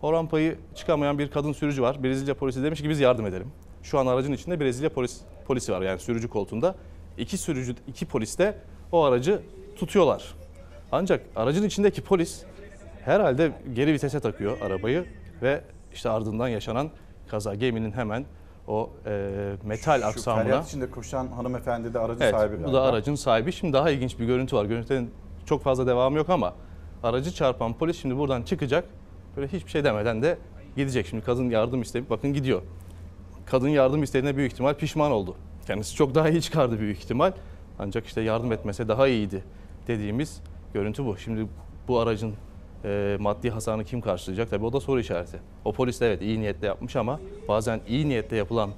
O 0.01 0.13
rampayı 0.13 0.57
çıkamayan 0.75 1.19
bir 1.19 1.31
kadın 1.31 1.53
sürücü 1.53 1.81
var. 1.81 2.03
Brezilya 2.03 2.35
polisi 2.35 2.63
demiş 2.63 2.81
ki 2.81 2.89
biz 2.89 2.99
yardım 2.99 3.25
edelim. 3.25 3.51
Şu 3.83 3.99
an 3.99 4.07
aracın 4.07 4.33
içinde 4.33 4.59
Brezilya 4.59 4.89
polis, 4.89 5.21
polisi 5.47 5.71
var 5.71 5.81
yani 5.81 5.99
sürücü 5.99 6.27
koltuğunda. 6.27 6.75
İki 7.17 7.37
sürücü, 7.37 7.75
iki 7.87 8.05
polis 8.05 8.39
de 8.39 8.57
o 8.91 9.03
aracı 9.03 9.41
tutuyorlar. 9.75 10.35
Ancak 10.91 11.25
aracın 11.35 11.63
içindeki 11.63 12.01
polis 12.01 12.43
herhalde 13.05 13.51
geri 13.73 13.93
vitese 13.93 14.19
takıyor 14.19 14.61
arabayı 14.61 15.05
ve 15.41 15.61
işte 15.93 16.09
ardından 16.09 16.47
yaşanan 16.47 16.89
kaza 17.27 17.55
geminin 17.55 17.91
hemen 17.91 18.25
o 18.67 18.89
e, 19.05 19.31
metal 19.63 19.99
Şu 20.01 20.07
aksamına 20.07 20.43
feryat 20.43 20.67
içinde 20.67 20.89
koşan 20.91 21.27
hanımefendi 21.27 21.93
de 21.93 21.99
aracın 21.99 22.21
Evet, 22.21 22.35
sahibi 22.35 22.53
bu 22.57 22.61
galiba. 22.61 22.73
da 22.73 22.81
aracın 22.81 23.15
sahibi. 23.15 23.51
Şimdi 23.51 23.73
daha 23.73 23.89
ilginç 23.89 24.19
bir 24.19 24.25
görüntü 24.25 24.55
var. 24.55 24.65
Görüntünün 24.65 25.11
çok 25.45 25.63
fazla 25.63 25.87
devamı 25.87 26.17
yok 26.17 26.29
ama 26.29 26.53
aracı 27.03 27.31
çarpan 27.33 27.73
polis 27.73 28.01
şimdi 28.01 28.17
buradan 28.17 28.43
çıkacak. 28.43 28.85
Böyle 29.37 29.47
hiçbir 29.47 29.71
şey 29.71 29.83
demeden 29.83 30.21
de 30.21 30.37
gidecek. 30.75 31.07
Şimdi 31.07 31.23
kadın 31.23 31.49
yardım 31.49 31.81
isteyip 31.81 32.09
bakın 32.09 32.33
gidiyor. 32.33 32.61
Kadın 33.45 33.69
yardım 33.69 34.03
istediğine 34.03 34.37
büyük 34.37 34.51
ihtimal 34.51 34.73
pişman 34.73 35.11
oldu. 35.11 35.35
Kendisi 35.67 35.95
çok 35.95 36.15
daha 36.15 36.29
iyi 36.29 36.41
çıkardı 36.41 36.79
büyük 36.79 36.97
ihtimal. 36.97 37.31
Ancak 37.79 38.05
işte 38.05 38.21
yardım 38.21 38.51
etmese 38.51 38.87
daha 38.87 39.07
iyiydi 39.07 39.43
dediğimiz 39.87 40.41
görüntü 40.73 41.05
bu. 41.05 41.17
Şimdi 41.17 41.47
bu 41.87 41.99
aracın 41.99 42.33
e, 42.83 43.17
maddi 43.19 43.49
hasarını 43.49 43.83
kim 43.83 44.01
karşılayacak? 44.01 44.49
Tabii 44.49 44.65
o 44.65 44.73
da 44.73 44.79
soru 44.79 44.99
işareti. 44.99 45.39
O 45.65 45.71
polis 45.73 46.01
de 46.01 46.07
evet 46.07 46.21
iyi 46.21 46.39
niyetle 46.39 46.67
yapmış 46.67 46.95
ama 46.95 47.19
bazen 47.47 47.81
iyi 47.87 48.09
niyetle 48.09 48.37
yapılan 48.37 48.69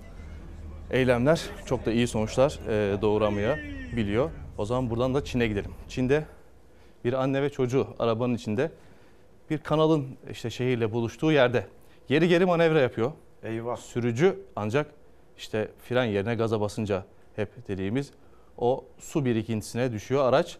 eylemler 0.91 1.41
çok 1.65 1.85
da 1.85 1.91
iyi 1.91 2.07
sonuçlar 2.07 2.59
e, 2.67 3.01
doğuramayabiliyor. 3.01 4.29
O 4.57 4.65
zaman 4.65 4.89
buradan 4.89 5.13
da 5.13 5.23
Çin'e 5.23 5.47
gidelim. 5.47 5.71
Çin'de 5.87 6.25
bir 7.05 7.13
anne 7.13 7.41
ve 7.41 7.49
çocuğu 7.49 7.87
arabanın 7.99 8.35
içinde 8.35 8.71
bir 9.49 9.57
kanalın 9.57 10.07
işte 10.31 10.49
şehirle 10.49 10.91
buluştuğu 10.91 11.31
yerde 11.31 11.67
geri 12.07 12.27
geri 12.27 12.45
manevra 12.45 12.79
yapıyor. 12.79 13.11
Eyvah. 13.43 13.77
Sürücü 13.77 14.39
ancak 14.55 14.91
işte 15.37 15.71
fren 15.79 16.05
yerine 16.05 16.35
gaza 16.35 16.61
basınca 16.61 17.05
hep 17.35 17.67
dediğimiz 17.67 18.11
o 18.57 18.85
su 18.99 19.25
birikintisine 19.25 19.91
düşüyor 19.91 20.25
araç. 20.25 20.57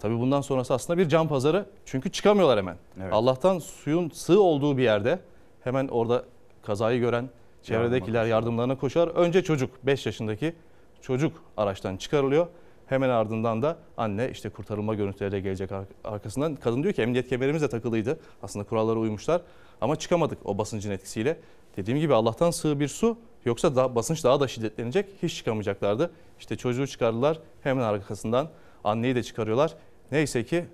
Tabii 0.00 0.18
bundan 0.18 0.40
sonrası 0.40 0.74
aslında 0.74 0.98
bir 0.98 1.08
can 1.08 1.28
pazarı. 1.28 1.66
Çünkü 1.84 2.12
çıkamıyorlar 2.12 2.58
hemen. 2.58 2.76
Evet. 3.02 3.12
Allah'tan 3.12 3.58
suyun 3.58 4.10
sığ 4.10 4.40
olduğu 4.40 4.76
bir 4.76 4.82
yerde 4.82 5.18
hemen 5.64 5.88
orada 5.88 6.24
kazayı 6.62 7.00
gören 7.00 7.30
çevredekiler 7.62 8.24
yardımlarına 8.26 8.78
koşar. 8.78 9.08
Önce 9.08 9.42
çocuk 9.42 9.86
5 9.86 10.06
yaşındaki 10.06 10.54
çocuk 11.00 11.42
araçtan 11.56 11.96
çıkarılıyor. 11.96 12.46
Hemen 12.90 13.08
ardından 13.08 13.62
da 13.62 13.78
anne 13.96 14.30
işte 14.30 14.48
kurtarılma 14.48 14.94
görüntüleri 14.94 15.32
de 15.32 15.40
gelecek 15.40 15.72
ar- 15.72 15.84
arkasından. 16.04 16.56
Kadın 16.56 16.82
diyor 16.82 16.94
ki 16.94 17.02
emniyet 17.02 17.28
kemerimiz 17.28 17.62
de 17.62 17.68
takılıydı. 17.68 18.20
Aslında 18.42 18.64
kurallara 18.64 18.98
uymuşlar 18.98 19.42
ama 19.80 19.96
çıkamadık 19.96 20.38
o 20.44 20.58
basıncın 20.58 20.90
etkisiyle. 20.90 21.40
Dediğim 21.76 22.00
gibi 22.00 22.14
Allah'tan 22.14 22.50
sığ 22.50 22.80
bir 22.80 22.88
su 22.88 23.18
yoksa 23.44 23.76
daha, 23.76 23.94
basınç 23.94 24.24
daha 24.24 24.40
da 24.40 24.48
şiddetlenecek 24.48 25.06
hiç 25.22 25.36
çıkamayacaklardı. 25.36 26.10
İşte 26.38 26.56
çocuğu 26.56 26.86
çıkardılar 26.86 27.38
hemen 27.62 27.82
arkasından 27.82 28.48
anneyi 28.84 29.14
de 29.14 29.22
çıkarıyorlar. 29.22 29.74
Neyse 30.12 30.44
ki 30.44 30.64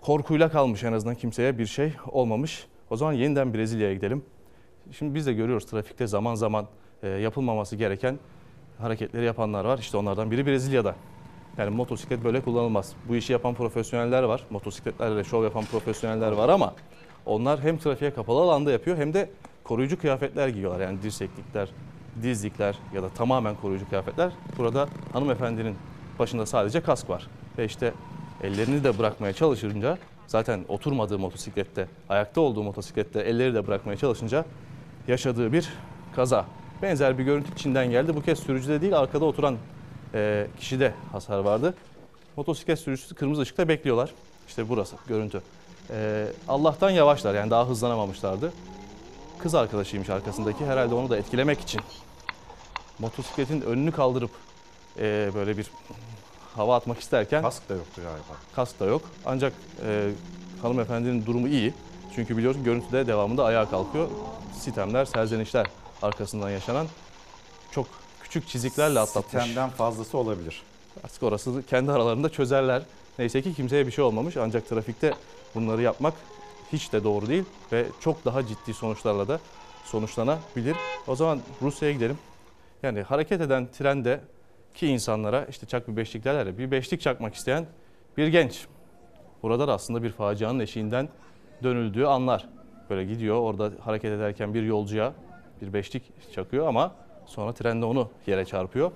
korkuyla 0.00 0.48
kalmış 0.50 0.84
en 0.84 0.92
azından 0.92 1.14
kimseye 1.14 1.58
bir 1.58 1.66
şey 1.66 1.92
olmamış. 2.12 2.66
O 2.90 2.96
zaman 2.96 3.12
yeniden 3.12 3.54
Brezilya'ya 3.54 3.94
gidelim. 3.94 4.24
Şimdi 4.92 5.14
biz 5.14 5.26
de 5.26 5.32
görüyoruz 5.32 5.66
trafikte 5.66 6.06
zaman 6.06 6.34
zaman 6.34 6.66
e, 7.02 7.08
yapılmaması 7.08 7.76
gereken 7.76 8.18
hareketleri 8.78 9.24
yapanlar 9.24 9.64
var. 9.64 9.78
İşte 9.78 9.96
onlardan 9.96 10.30
biri 10.30 10.46
Brezilya'da. 10.46 10.94
Yani 11.58 11.70
motosiklet 11.70 12.24
böyle 12.24 12.40
kullanılmaz. 12.40 12.92
Bu 13.08 13.16
işi 13.16 13.32
yapan 13.32 13.54
profesyoneller 13.54 14.22
var. 14.22 14.46
Motosikletlerle 14.50 15.24
şov 15.24 15.44
yapan 15.44 15.64
profesyoneller 15.64 16.32
var 16.32 16.48
ama 16.48 16.74
onlar 17.26 17.60
hem 17.60 17.78
trafiğe 17.78 18.14
kapalı 18.14 18.40
alanda 18.40 18.72
yapıyor 18.72 18.96
hem 18.96 19.14
de 19.14 19.30
koruyucu 19.64 19.98
kıyafetler 19.98 20.48
giyiyorlar. 20.48 20.80
Yani 20.80 21.02
dirseklikler, 21.02 21.68
dizlikler 22.22 22.78
ya 22.94 23.02
da 23.02 23.08
tamamen 23.08 23.54
koruyucu 23.54 23.88
kıyafetler. 23.88 24.32
Burada 24.58 24.88
hanımefendinin 25.12 25.76
başında 26.18 26.46
sadece 26.46 26.80
kask 26.80 27.10
var. 27.10 27.26
Ve 27.58 27.64
işte 27.64 27.92
ellerini 28.42 28.84
de 28.84 28.98
bırakmaya 28.98 29.32
çalışınca 29.32 29.98
zaten 30.26 30.64
oturmadığı 30.68 31.18
motosiklette, 31.18 31.88
ayakta 32.08 32.40
olduğu 32.40 32.62
motosiklette 32.62 33.20
elleri 33.20 33.54
de 33.54 33.66
bırakmaya 33.66 33.96
çalışınca 33.96 34.44
yaşadığı 35.08 35.52
bir 35.52 35.68
kaza. 36.16 36.46
Benzer 36.82 37.18
bir 37.18 37.24
görüntü 37.24 37.56
Çin'den 37.56 37.90
geldi. 37.90 38.16
Bu 38.16 38.22
kez 38.22 38.38
sürücüde 38.38 38.80
değil 38.80 38.98
arkada 38.98 39.24
oturan 39.24 39.56
e, 40.14 40.46
kişide 40.60 40.94
hasar 41.12 41.38
vardı. 41.38 41.74
Motosiklet 42.36 42.78
sürücüsü 42.78 43.14
kırmızı 43.14 43.42
ışıkta 43.42 43.68
bekliyorlar. 43.68 44.10
İşte 44.48 44.68
burası 44.68 44.96
görüntü. 45.08 45.42
E, 45.90 46.26
Allah'tan 46.48 46.90
yavaşlar 46.90 47.34
yani 47.34 47.50
daha 47.50 47.68
hızlanamamışlardı. 47.68 48.52
Kız 49.38 49.54
arkadaşıymış 49.54 50.10
arkasındaki 50.10 50.66
herhalde 50.66 50.94
onu 50.94 51.10
da 51.10 51.16
etkilemek 51.16 51.60
için 51.60 51.80
motosikletin 52.98 53.60
önünü 53.60 53.92
kaldırıp 53.92 54.30
e, 54.98 55.30
böyle 55.34 55.56
bir 55.56 55.70
hava 56.56 56.76
atmak 56.76 57.00
isterken 57.00 57.42
Kask 57.42 57.68
da 57.68 57.74
yoktu 57.74 58.02
galiba. 58.04 58.40
kask 58.56 58.80
da 58.80 58.84
yok. 58.84 59.02
Ancak 59.26 59.52
e, 59.86 60.10
hanımefendinin 60.62 61.26
durumu 61.26 61.48
iyi. 61.48 61.74
Çünkü 62.14 62.36
biliyorsun 62.36 62.64
görüntüde 62.64 63.06
devamında 63.06 63.44
ayağa 63.44 63.70
kalkıyor. 63.70 64.08
Sitemler, 64.58 65.04
serzenişler 65.04 65.66
arkasından 66.02 66.50
yaşanan 66.50 66.86
çok 67.70 67.86
küçük 68.30 68.48
çiziklerle 68.48 69.00
atlatmış. 69.00 69.42
Sitemden 69.42 69.70
fazlası 69.70 70.18
olabilir. 70.18 70.62
Artık 71.04 71.22
orası 71.22 71.62
kendi 71.66 71.92
aralarında 71.92 72.28
çözerler. 72.28 72.82
Neyse 73.18 73.42
ki 73.42 73.54
kimseye 73.54 73.86
bir 73.86 73.92
şey 73.92 74.04
olmamış 74.04 74.36
ancak 74.36 74.68
trafikte 74.68 75.14
bunları 75.54 75.82
yapmak 75.82 76.14
hiç 76.72 76.92
de 76.92 77.04
doğru 77.04 77.26
değil 77.26 77.44
ve 77.72 77.86
çok 78.00 78.24
daha 78.24 78.46
ciddi 78.46 78.74
sonuçlarla 78.74 79.28
da 79.28 79.40
sonuçlanabilir. 79.84 80.76
O 81.06 81.16
zaman 81.16 81.40
Rusya'ya 81.62 81.94
gidelim. 81.94 82.18
Yani 82.82 83.02
hareket 83.02 83.40
eden 83.40 83.68
trende 83.78 84.20
ki 84.74 84.86
insanlara 84.86 85.44
işte 85.44 85.66
çak 85.66 85.88
bir 85.88 85.96
beşlik 85.96 86.24
derler 86.24 86.46
ya 86.46 86.58
bir 86.58 86.70
beşlik 86.70 87.00
çakmak 87.00 87.34
isteyen 87.34 87.66
bir 88.16 88.26
genç. 88.26 88.66
Burada 89.42 89.68
da 89.68 89.74
aslında 89.74 90.02
bir 90.02 90.12
facianın 90.12 90.60
eşiğinden 90.60 91.08
dönüldüğü 91.62 92.04
anlar. 92.04 92.48
Böyle 92.90 93.04
gidiyor 93.04 93.36
orada 93.36 93.72
hareket 93.80 94.12
ederken 94.12 94.54
bir 94.54 94.62
yolcuya 94.62 95.12
bir 95.62 95.72
beşlik 95.72 96.32
çakıyor 96.32 96.68
ama 96.68 96.92
sonra 97.30 97.52
trende 97.52 97.84
onu 97.84 98.08
yere 98.26 98.44
çarpıyor. 98.44 98.90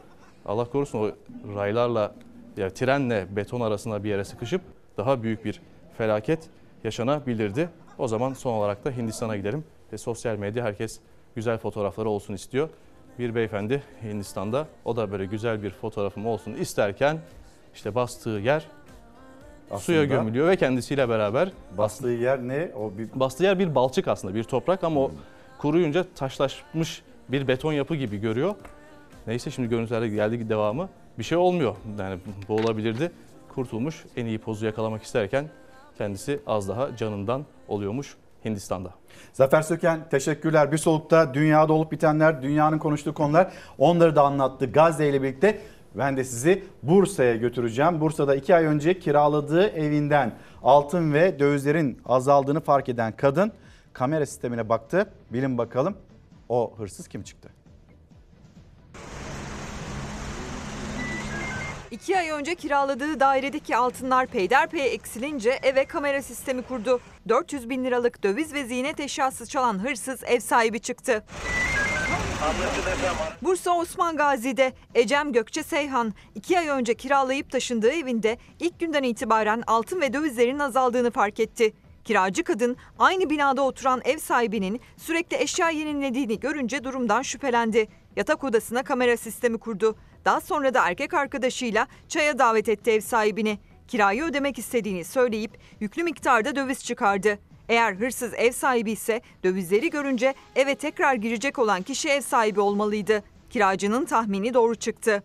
Allah 0.46 0.64
korusun 0.64 0.98
o 0.98 1.10
raylarla 1.56 2.14
ya 2.56 2.70
trenle 2.70 3.26
beton 3.36 3.60
arasında 3.60 4.04
bir 4.04 4.08
yere 4.08 4.24
sıkışıp 4.24 4.60
daha 4.96 5.22
büyük 5.22 5.44
bir 5.44 5.60
felaket 5.98 6.48
yaşanabilirdi. 6.84 7.68
O 7.98 8.08
zaman 8.08 8.32
son 8.32 8.52
olarak 8.52 8.84
da 8.84 8.90
Hindistan'a 8.90 9.36
gidelim. 9.36 9.64
Ve 9.92 9.98
sosyal 9.98 10.36
medya 10.36 10.64
herkes 10.64 11.00
güzel 11.36 11.58
fotoğrafları 11.58 12.08
olsun 12.08 12.34
istiyor. 12.34 12.68
Bir 13.18 13.34
beyefendi 13.34 13.82
Hindistan'da 14.02 14.66
o 14.84 14.96
da 14.96 15.12
böyle 15.12 15.24
güzel 15.26 15.62
bir 15.62 15.70
fotoğrafım 15.70 16.26
olsun 16.26 16.52
isterken 16.54 17.18
işte 17.74 17.94
bastığı 17.94 18.30
yer 18.30 18.66
suya 19.68 20.00
Aslında- 20.00 20.04
gömülüyor 20.04 20.48
ve 20.48 20.56
kendisiyle 20.56 21.08
beraber 21.08 21.52
Bastığı 21.78 22.08
yer 22.08 22.38
ne? 22.38 22.70
O 22.76 22.92
bir 22.98 23.08
bastığı 23.20 23.44
yer 23.44 23.58
bir 23.58 23.74
balçık 23.74 24.08
aslında 24.08 24.34
bir 24.34 24.44
toprak 24.44 24.84
ama 24.84 25.00
o 25.00 25.10
kuruyunca 25.58 26.04
taşlaşmış 26.14 27.02
bir 27.28 27.48
beton 27.48 27.72
yapı 27.72 27.96
gibi 27.96 28.20
görüyor. 28.20 28.54
Neyse 29.26 29.50
şimdi 29.50 29.68
görüntülerde 29.68 30.08
geldi 30.08 30.48
devamı 30.48 30.88
bir 31.18 31.24
şey 31.24 31.38
olmuyor. 31.38 31.76
Yani 31.98 32.18
boğulabilirdi. 32.48 33.12
Kurtulmuş 33.54 34.04
en 34.16 34.26
iyi 34.26 34.38
pozu 34.38 34.66
yakalamak 34.66 35.02
isterken 35.02 35.48
kendisi 35.98 36.40
az 36.46 36.68
daha 36.68 36.96
canından 36.96 37.44
oluyormuş 37.68 38.16
Hindistan'da. 38.44 38.90
Zafer 39.32 39.62
Söken 39.62 40.08
teşekkürler. 40.10 40.72
Bir 40.72 40.78
solukta 40.78 41.34
dünyada 41.34 41.72
olup 41.72 41.92
bitenler, 41.92 42.42
dünyanın 42.42 42.78
konuştuğu 42.78 43.14
konular 43.14 43.52
onları 43.78 44.16
da 44.16 44.22
anlattı 44.22 44.66
Gazze 44.66 45.08
ile 45.08 45.22
birlikte. 45.22 45.58
Ben 45.94 46.16
de 46.16 46.24
sizi 46.24 46.64
Bursa'ya 46.82 47.36
götüreceğim. 47.36 48.00
Bursa'da 48.00 48.34
iki 48.34 48.54
ay 48.54 48.64
önce 48.64 48.98
kiraladığı 48.98 49.66
evinden 49.66 50.32
altın 50.62 51.12
ve 51.12 51.38
dövizlerin 51.38 52.00
azaldığını 52.06 52.60
fark 52.60 52.88
eden 52.88 53.12
kadın 53.16 53.52
kamera 53.92 54.26
sistemine 54.26 54.68
baktı. 54.68 55.06
Bilin 55.30 55.58
bakalım 55.58 55.96
o 56.48 56.74
hırsız 56.78 57.08
kim 57.08 57.22
çıktı? 57.22 57.50
İki 61.90 62.18
ay 62.18 62.30
önce 62.30 62.54
kiraladığı 62.54 63.20
dairedeki 63.20 63.76
altınlar 63.76 64.26
peyderpey 64.26 64.94
eksilince 64.94 65.58
eve 65.62 65.84
kamera 65.84 66.22
sistemi 66.22 66.62
kurdu. 66.62 67.00
400 67.28 67.70
bin 67.70 67.84
liralık 67.84 68.22
döviz 68.22 68.54
ve 68.54 68.64
ziynet 68.64 69.00
eşyası 69.00 69.46
çalan 69.46 69.84
hırsız 69.84 70.24
ev 70.24 70.40
sahibi 70.40 70.80
çıktı. 70.80 71.24
Bursa 73.42 73.70
Osman 73.70 74.16
Gazi'de 74.16 74.72
Ecem 74.94 75.32
Gökçe 75.32 75.62
Seyhan 75.62 76.14
iki 76.34 76.58
ay 76.58 76.68
önce 76.68 76.94
kiralayıp 76.94 77.50
taşındığı 77.50 77.92
evinde 77.92 78.38
ilk 78.60 78.80
günden 78.80 79.02
itibaren 79.02 79.62
altın 79.66 80.00
ve 80.00 80.12
dövizlerin 80.12 80.58
azaldığını 80.58 81.10
fark 81.10 81.40
etti. 81.40 81.72
Kiracı 82.04 82.44
kadın 82.44 82.76
aynı 82.98 83.30
binada 83.30 83.62
oturan 83.62 84.00
ev 84.04 84.18
sahibinin 84.18 84.80
sürekli 84.96 85.36
eşya 85.36 85.70
yenilediğini 85.70 86.40
görünce 86.40 86.84
durumdan 86.84 87.22
şüphelendi. 87.22 87.88
Yatak 88.16 88.44
odasına 88.44 88.82
kamera 88.82 89.16
sistemi 89.16 89.58
kurdu. 89.58 89.96
Daha 90.24 90.40
sonra 90.40 90.74
da 90.74 90.88
erkek 90.88 91.14
arkadaşıyla 91.14 91.86
çaya 92.08 92.38
davet 92.38 92.68
etti 92.68 92.90
ev 92.90 93.00
sahibini. 93.00 93.58
Kirayı 93.88 94.24
ödemek 94.24 94.58
istediğini 94.58 95.04
söyleyip 95.04 95.58
yüklü 95.80 96.02
miktarda 96.02 96.56
döviz 96.56 96.84
çıkardı. 96.84 97.38
Eğer 97.68 97.94
hırsız 97.94 98.34
ev 98.34 98.52
sahibi 98.52 98.90
ise 98.90 99.20
dövizleri 99.44 99.90
görünce 99.90 100.34
eve 100.56 100.74
tekrar 100.74 101.14
girecek 101.14 101.58
olan 101.58 101.82
kişi 101.82 102.08
ev 102.08 102.20
sahibi 102.20 102.60
olmalıydı. 102.60 103.22
Kiracının 103.50 104.04
tahmini 104.04 104.54
doğru 104.54 104.74
çıktı. 104.74 105.22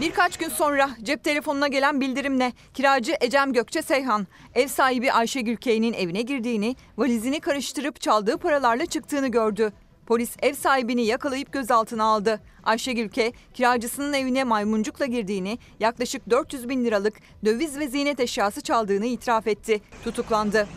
Birkaç 0.00 0.36
gün 0.36 0.48
sonra 0.48 0.90
cep 1.02 1.24
telefonuna 1.24 1.68
gelen 1.68 2.00
bildirimle 2.00 2.52
kiracı 2.74 3.16
Ecem 3.20 3.52
Gökçe 3.52 3.82
Seyhan, 3.82 4.26
ev 4.54 4.68
sahibi 4.68 5.12
Ayşegül 5.12 5.56
K'nin 5.56 5.92
evine 5.92 6.22
girdiğini, 6.22 6.76
valizini 6.98 7.40
karıştırıp 7.40 8.00
çaldığı 8.00 8.38
paralarla 8.38 8.86
çıktığını 8.86 9.28
gördü. 9.28 9.72
Polis 10.06 10.36
ev 10.42 10.54
sahibini 10.54 11.06
yakalayıp 11.06 11.52
gözaltına 11.52 12.04
aldı. 12.04 12.40
Ayşegül 12.64 13.08
K, 13.08 13.32
kiracısının 13.54 14.12
evine 14.12 14.44
maymuncukla 14.44 15.06
girdiğini, 15.06 15.58
yaklaşık 15.80 16.30
400 16.30 16.68
bin 16.68 16.84
liralık 16.84 17.14
döviz 17.44 17.78
ve 17.78 17.88
ziynet 17.88 18.20
eşyası 18.20 18.60
çaldığını 18.60 19.06
itiraf 19.06 19.46
etti. 19.46 19.80
Tutuklandı. 20.04 20.68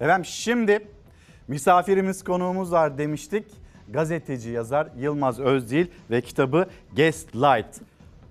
Efendim 0.00 0.24
şimdi 0.24 0.88
misafirimiz 1.48 2.24
konuğumuz 2.24 2.72
var 2.72 2.98
demiştik. 2.98 3.61
Gazeteci 3.92 4.50
yazar 4.50 4.88
Yılmaz 4.98 5.40
Özdil 5.40 5.86
ve 6.10 6.20
kitabı 6.20 6.66
Guest 6.96 7.36
Light. 7.36 7.80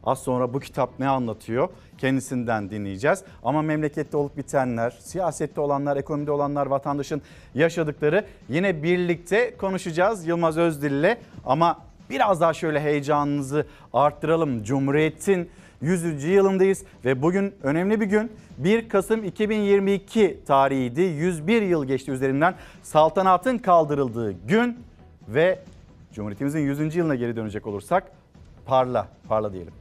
Az 0.03 0.19
sonra 0.19 0.53
bu 0.53 0.59
kitap 0.59 0.99
ne 0.99 1.07
anlatıyor? 1.07 1.69
Kendisinden 1.97 2.69
dinleyeceğiz. 2.69 3.23
Ama 3.43 3.61
memlekette 3.61 4.17
olup 4.17 4.37
bitenler, 4.37 4.97
siyasette 4.99 5.61
olanlar, 5.61 5.97
ekonomide 5.97 6.31
olanlar, 6.31 6.65
vatandaşın 6.65 7.21
yaşadıkları 7.55 8.25
yine 8.49 8.83
birlikte 8.83 9.57
konuşacağız 9.57 10.27
Yılmaz 10.27 10.57
Özdil 10.57 10.91
ile. 10.91 11.17
Ama 11.45 11.79
biraz 12.09 12.41
daha 12.41 12.53
şöyle 12.53 12.81
heyecanınızı 12.81 13.65
arttıralım. 13.93 14.63
Cumhuriyet'in 14.63 15.49
100. 15.81 16.23
yılındayız 16.23 16.83
ve 17.05 17.21
bugün 17.21 17.53
önemli 17.63 18.01
bir 18.01 18.05
gün. 18.05 18.31
1 18.57 18.89
Kasım 18.89 19.23
2022 19.23 20.39
tarihiydi. 20.47 21.01
101 21.01 21.61
yıl 21.61 21.85
geçti 21.85 22.11
üzerinden 22.11 22.55
saltanatın 22.83 23.57
kaldırıldığı 23.57 24.31
gün 24.47 24.77
ve 25.33 25.59
Cumhuriyetimizin 26.13 26.59
100. 26.59 26.95
yılına 26.95 27.15
geri 27.15 27.35
dönecek 27.35 27.67
olursak 27.67 28.11
parla, 28.65 29.07
parla 29.27 29.53
diyelim. 29.53 29.73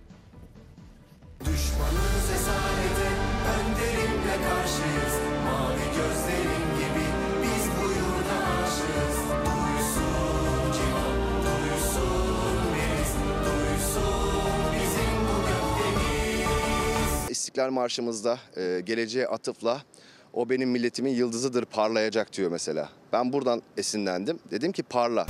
Düşmanız 1.40 2.30
esarete 2.34 3.10
önderimle 3.56 4.34
karşıyız 4.48 5.14
Mavi 5.44 5.84
gözlerin 5.96 6.66
gibi 6.78 7.04
biz 7.42 7.66
bu 7.76 7.84
yurda 7.88 8.36
aşığız 8.62 9.18
Duysun 9.46 10.72
cihan, 10.72 11.18
duysun 11.44 12.64
biz 12.74 13.14
Duysun 13.44 14.62
bizim 14.74 15.14
bu 15.26 15.36
gökdeniz 15.48 17.30
İstiklal 17.30 17.70
Marşımızda 17.70 18.38
e, 18.56 18.80
geleceğe 18.80 19.26
atıfla 19.26 19.82
o 20.32 20.50
benim 20.50 20.70
milletimin 20.70 21.10
yıldızıdır 21.10 21.64
parlayacak 21.64 22.32
diyor 22.32 22.50
mesela. 22.50 22.88
Ben 23.12 23.32
buradan 23.32 23.62
esinlendim. 23.76 24.38
Dedim 24.50 24.72
ki 24.72 24.82
parla. 24.82 25.26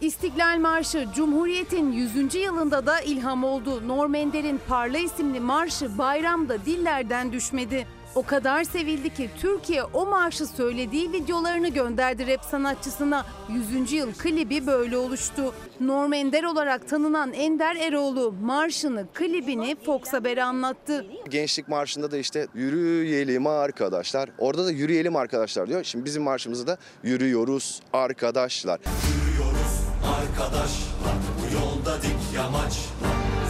İstiklal 0.00 0.58
Marşı 0.58 1.08
Cumhuriyet'in 1.14 1.92
100. 1.92 2.34
yılında 2.34 2.86
da 2.86 3.00
ilham 3.00 3.44
oldu. 3.44 3.88
Norm 3.88 4.14
Ender'in 4.14 4.60
Parla 4.68 4.98
isimli 4.98 5.40
marşı 5.40 5.98
bayramda 5.98 6.64
dillerden 6.64 7.32
düşmedi. 7.32 7.86
O 8.14 8.22
kadar 8.22 8.64
sevildi 8.64 9.14
ki 9.14 9.30
Türkiye 9.40 9.84
o 9.84 10.06
marşı 10.06 10.46
söylediği 10.46 11.12
videolarını 11.12 11.68
gönderdi 11.68 12.26
rap 12.26 12.44
sanatçısına. 12.44 13.26
100. 13.72 13.92
yıl 13.92 14.12
klibi 14.14 14.66
böyle 14.66 14.96
oluştu. 14.96 15.54
Norm 15.80 16.12
Ender 16.12 16.44
olarak 16.44 16.88
tanınan 16.88 17.32
Ender 17.32 17.76
Eroğlu 17.76 18.34
marşını, 18.42 19.06
klibini 19.14 19.76
Fox 19.86 20.12
Haber'e 20.12 20.42
anlattı. 20.44 21.06
Gençlik 21.28 21.68
Marşı'nda 21.68 22.10
da 22.10 22.16
işte 22.16 22.46
yürüyelim 22.54 23.46
arkadaşlar. 23.46 24.30
Orada 24.38 24.64
da 24.64 24.70
yürüyelim 24.70 25.16
arkadaşlar 25.16 25.68
diyor. 25.68 25.84
Şimdi 25.84 26.04
bizim 26.04 26.22
marşımızda 26.22 26.66
da 26.66 26.78
yürüyoruz 27.02 27.80
arkadaşlar. 27.92 28.80
Yürüyoruz 28.80 29.80
arkadaşlar 30.20 31.14
bu 31.38 31.54
yolda 31.54 32.02
dik 32.02 32.36
yamaç 32.36 32.72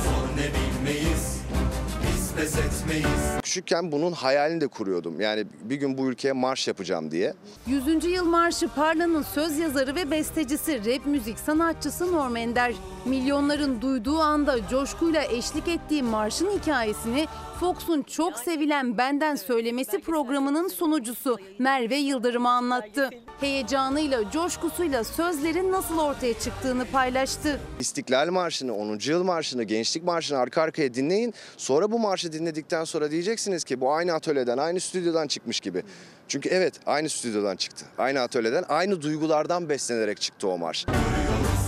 Zor 0.05 0.37
ne 0.37 0.47
bilmeyiz 0.49 1.42
pes 2.37 2.59
etmeyiz 2.59 3.43
Küçükken 3.43 3.93
bunun 3.93 4.13
hayalini 4.13 4.61
de 4.61 4.67
kuruyordum. 4.67 5.21
Yani 5.21 5.47
bir 5.65 5.77
gün 5.77 5.99
bu 5.99 6.07
ülkeye 6.07 6.33
marş 6.33 6.69
yapacağım 6.69 7.11
diye. 7.11 7.35
100. 7.67 8.05
yıl 8.05 8.25
marşı 8.25 8.69
Parla'nın 8.69 9.23
söz 9.23 9.59
yazarı 9.59 9.95
ve 9.95 10.11
bestecisi, 10.11 10.79
rap 10.79 11.07
müzik 11.07 11.39
sanatçısı 11.39 12.13
Norm 12.13 12.37
Ender. 12.37 12.75
Milyonların 13.05 13.81
duyduğu 13.81 14.19
anda 14.19 14.69
coşkuyla 14.69 15.23
eşlik 15.23 15.69
ettiği 15.69 16.03
marşın 16.03 16.51
hikayesini 16.59 17.27
Fox'un 17.61 18.03
çok 18.03 18.39
sevilen 18.39 18.99
Benden 18.99 19.35
Söylemesi 19.35 20.01
programının 20.01 20.69
sunucusu 20.69 21.39
Merve 21.59 21.97
Yıldırım'a 21.97 22.51
anlattı. 22.51 23.11
Heyecanıyla, 23.43 24.31
coşkusuyla 24.31 25.05
sözlerin 25.05 25.73
nasıl 25.73 25.99
ortaya 25.99 26.39
çıktığını 26.39 26.85
paylaştı. 26.85 27.61
İstiklal 27.81 28.31
Marşı'nı, 28.31 28.75
10. 28.77 28.99
Yıl 29.05 29.23
Marşı'nı, 29.25 29.63
Gençlik 29.63 30.05
Marşı'nı 30.05 30.39
arka 30.39 30.63
arkaya 30.63 30.95
dinleyin. 30.95 31.35
Sonra 31.57 31.93
bu 31.93 31.99
marşı 31.99 32.33
dinledikten 32.33 32.85
sonra 32.85 33.11
diyeceksiniz 33.11 33.65
ki 33.65 33.81
bu 33.81 33.93
aynı 33.93 34.13
atölyeden, 34.13 34.59
aynı 34.59 34.81
stüdyodan 34.81 35.27
çıkmış 35.27 35.61
gibi. 35.61 35.83
Çünkü 36.29 36.49
evet 36.49 36.75
aynı 36.87 37.09
stüdyodan 37.09 37.57
çıktı. 37.57 37.85
Aynı 37.99 38.21
atölyeden, 38.21 38.65
aynı 38.69 39.03
duygulardan 39.03 39.69
beslenerek 39.69 40.21
çıktı 40.21 40.49
o 40.49 40.59
marş. 40.59 40.87
Arkadaş 40.89 41.62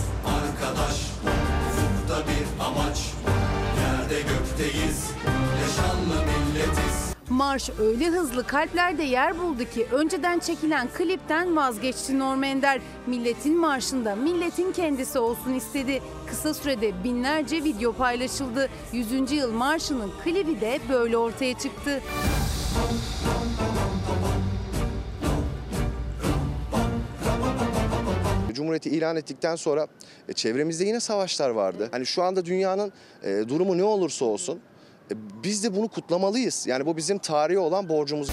Marş 7.35 7.69
öyle 7.79 8.07
hızlı 8.07 8.47
kalplerde 8.47 9.03
yer 9.03 9.39
buldu 9.39 9.63
ki 9.73 9.87
önceden 9.91 10.39
çekilen 10.39 10.87
klipten 10.97 11.55
vazgeçti 11.55 12.19
Norm 12.19 12.43
Ender. 12.43 12.81
Milletin 13.07 13.57
marşında 13.57 14.15
milletin 14.15 14.71
kendisi 14.71 15.19
olsun 15.19 15.53
istedi. 15.53 16.01
Kısa 16.27 16.53
sürede 16.53 17.03
binlerce 17.03 17.63
video 17.63 17.93
paylaşıldı. 17.93 18.69
100. 18.93 19.31
yıl 19.31 19.51
marşının 19.51 20.11
klibi 20.23 20.61
de 20.61 20.79
böyle 20.89 21.17
ortaya 21.17 21.57
çıktı. 21.57 22.01
Cumhuriyeti 28.53 28.89
ilan 28.89 29.15
ettikten 29.15 29.55
sonra 29.55 29.87
e, 30.29 30.33
çevremizde 30.33 30.85
yine 30.85 30.99
savaşlar 30.99 31.49
vardı. 31.49 31.89
Hani 31.91 32.05
şu 32.05 32.23
anda 32.23 32.45
dünyanın 32.45 32.91
e, 33.23 33.43
durumu 33.49 33.77
ne 33.77 33.83
olursa 33.83 34.25
olsun 34.25 34.59
biz 35.43 35.63
de 35.63 35.75
bunu 35.75 35.87
kutlamalıyız. 35.87 36.67
Yani 36.67 36.85
bu 36.85 36.97
bizim 36.97 37.17
tarihi 37.17 37.59
olan 37.59 37.89
borcumuz. 37.89 38.29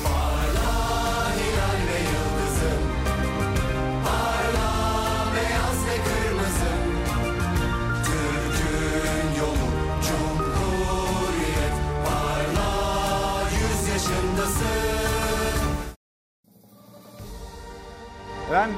Ben 18.52 18.70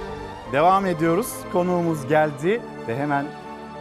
devam 0.53 0.87
ediyoruz. 0.87 1.27
Konuğumuz 1.53 2.07
geldi 2.07 2.63
ve 2.89 2.97
hemen 2.97 3.27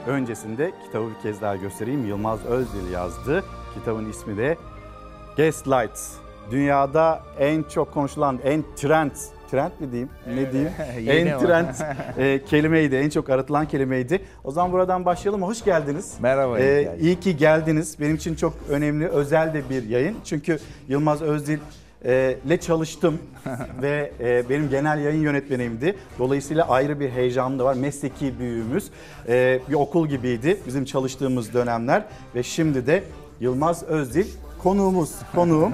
öncesinde 0.07 0.71
kitabı 0.85 1.09
bir 1.09 1.21
kez 1.21 1.41
daha 1.41 1.55
göstereyim. 1.55 2.07
Yılmaz 2.07 2.45
Özdil 2.45 2.91
yazdı. 2.91 3.43
Kitabın 3.73 4.09
ismi 4.09 4.37
de 4.37 4.57
Gaslight. 5.37 5.99
Dünyada 6.51 7.23
en 7.39 7.63
çok 7.63 7.93
konuşulan, 7.93 8.39
en 8.43 8.63
trend, 8.75 9.11
trend 9.51 9.71
mi 9.79 9.91
diyeyim, 9.91 10.09
ne 10.27 10.51
diyeyim? 10.51 10.71
En 11.07 11.39
trend 11.39 11.67
e, 12.17 12.45
kelimeydi, 12.45 12.95
en 12.95 13.09
çok 13.09 13.29
aratılan 13.29 13.67
kelimeydi. 13.67 14.21
O 14.43 14.51
zaman 14.51 14.71
buradan 14.71 15.05
başlayalım. 15.05 15.41
Hoş 15.41 15.63
geldiniz. 15.63 16.13
Merhaba. 16.19 16.59
Ee, 16.59 16.97
iyi 17.01 17.19
ki 17.19 17.37
geldiniz. 17.37 17.99
Benim 17.99 18.15
için 18.15 18.35
çok 18.35 18.53
önemli, 18.69 19.07
özel 19.07 19.53
de 19.53 19.69
bir 19.69 19.83
yayın. 19.89 20.15
Çünkü 20.25 20.59
Yılmaz 20.87 21.21
Özdil 21.21 21.59
e, 22.05 22.37
ile 22.45 22.57
çalıştım 22.59 23.19
ve 23.81 24.11
e, 24.19 24.49
benim 24.49 24.69
genel 24.69 24.99
yayın 24.99 25.21
yönetmenimdi. 25.21 25.95
Dolayısıyla 26.19 26.69
ayrı 26.69 26.99
bir 26.99 27.09
heyecanım 27.09 27.59
da 27.59 27.65
var. 27.65 27.73
Mesleki 27.73 28.39
büyüğümüz. 28.39 28.89
E, 29.27 29.59
bir 29.69 29.73
okul 29.73 30.07
gibiydi 30.07 30.57
bizim 30.67 30.85
çalıştığımız 30.85 31.53
dönemler 31.53 32.05
ve 32.35 32.43
şimdi 32.43 32.87
de 32.87 33.03
Yılmaz 33.43 33.83
Özdil 33.83 34.25
konuğumuz, 34.59 35.11
konuğum. 35.35 35.73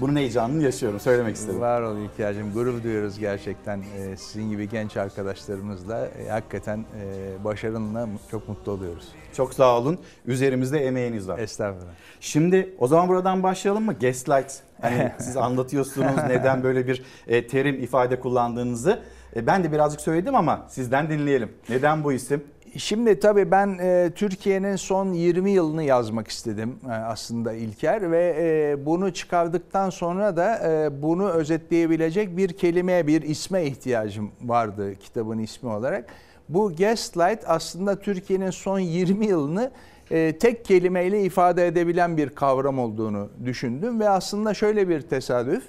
Bunun 0.00 0.16
heyecanını 0.16 0.62
yaşıyorum, 0.62 1.00
söylemek 1.00 1.36
istedim. 1.36 1.60
Var 1.60 1.82
ol 1.82 1.96
İlker'cim. 1.96 2.52
Gurur 2.52 2.82
duyuyoruz 2.82 3.18
gerçekten 3.18 3.78
Ee, 3.78 4.16
sizin 4.16 4.50
gibi 4.50 4.68
genç 4.68 4.96
arkadaşlarımızla. 4.96 6.06
Ee, 6.06 6.28
hakikaten 6.28 6.78
e, 6.78 7.44
başarınla 7.44 8.08
çok 8.30 8.48
mutlu 8.48 8.72
oluyoruz. 8.72 9.08
Çok 9.32 9.54
sağ 9.54 9.78
olun. 9.78 9.98
Üzerimizde 10.26 10.78
emeğiniz 10.86 11.28
var. 11.28 11.38
Estağfurullah. 11.38 11.92
Şimdi 12.20 12.74
o 12.78 12.86
zaman 12.86 13.08
buradan 13.08 13.42
başlayalım 13.42 13.84
mı? 13.84 13.94
Gaslight. 14.00 14.52
Hani 14.80 15.12
siz 15.18 15.36
anlatıyorsunuz 15.36 16.16
neden 16.28 16.62
böyle 16.62 16.86
bir 16.86 17.04
e, 17.28 17.46
terim 17.46 17.82
ifade 17.82 18.20
kullandığınızı. 18.20 19.02
E, 19.36 19.46
ben 19.46 19.64
de 19.64 19.72
birazcık 19.72 20.00
söyledim 20.00 20.34
ama 20.34 20.66
sizden 20.68 21.10
dinleyelim. 21.10 21.52
Neden 21.68 22.04
bu 22.04 22.12
isim? 22.12 22.44
Şimdi 22.78 23.20
tabii 23.20 23.50
ben 23.50 23.78
e, 23.80 24.10
Türkiye'nin 24.14 24.76
son 24.76 25.12
20 25.12 25.50
yılını 25.50 25.82
yazmak 25.82 26.28
istedim 26.28 26.76
e, 26.88 26.92
aslında 26.92 27.52
İlker 27.52 28.10
ve 28.10 28.36
e, 28.38 28.86
bunu 28.86 29.14
çıkardıktan 29.14 29.90
sonra 29.90 30.36
da 30.36 30.68
e, 30.68 31.02
bunu 31.02 31.28
özetleyebilecek 31.28 32.36
bir 32.36 32.48
kelimeye, 32.48 33.06
bir 33.06 33.22
isme 33.22 33.64
ihtiyacım 33.64 34.30
vardı 34.42 34.94
kitabın 34.94 35.38
ismi 35.38 35.68
olarak. 35.68 36.04
Bu 36.48 36.76
Gaslight 36.76 37.44
aslında 37.46 38.00
Türkiye'nin 38.00 38.50
son 38.50 38.78
20 38.78 39.26
yılını 39.26 39.70
e, 40.10 40.38
tek 40.38 40.64
kelimeyle 40.64 41.22
ifade 41.22 41.66
edebilen 41.66 42.16
bir 42.16 42.28
kavram 42.28 42.78
olduğunu 42.78 43.28
düşündüm 43.44 44.00
ve 44.00 44.08
aslında 44.08 44.54
şöyle 44.54 44.88
bir 44.88 45.00
tesadüf. 45.00 45.64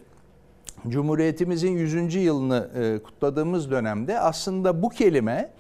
Cumhuriyetimizin 0.88 1.72
100. 1.72 2.16
yılını 2.16 2.70
e, 2.76 3.04
kutladığımız 3.04 3.72
dönemde 3.72 4.20
aslında 4.20 4.82
bu 4.82 4.90
kelime 4.90 5.59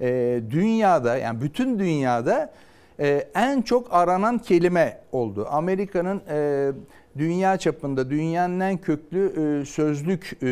e, 0.00 0.40
dünyada 0.50 1.16
yani 1.16 1.40
bütün 1.40 1.78
dünyada 1.78 2.52
e, 3.00 3.28
en 3.34 3.62
çok 3.62 3.94
aranan 3.94 4.38
kelime 4.38 4.98
oldu. 5.12 5.46
Amerika'nın 5.50 6.22
e, 6.30 6.70
dünya 7.18 7.56
çapında 7.56 8.10
dünyanın 8.10 8.60
en 8.60 8.78
köklü 8.78 9.26
e, 9.26 9.64
sözlük 9.64 10.32
e, 10.42 10.46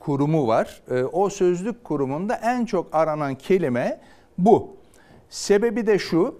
kurumu 0.00 0.46
var. 0.46 0.82
E, 0.90 1.02
o 1.02 1.30
sözlük 1.30 1.84
kurumunda 1.84 2.34
en 2.34 2.64
çok 2.64 2.94
aranan 2.94 3.34
kelime 3.34 4.00
bu. 4.38 4.76
Sebebi 5.30 5.86
de 5.86 5.98
şu. 5.98 6.34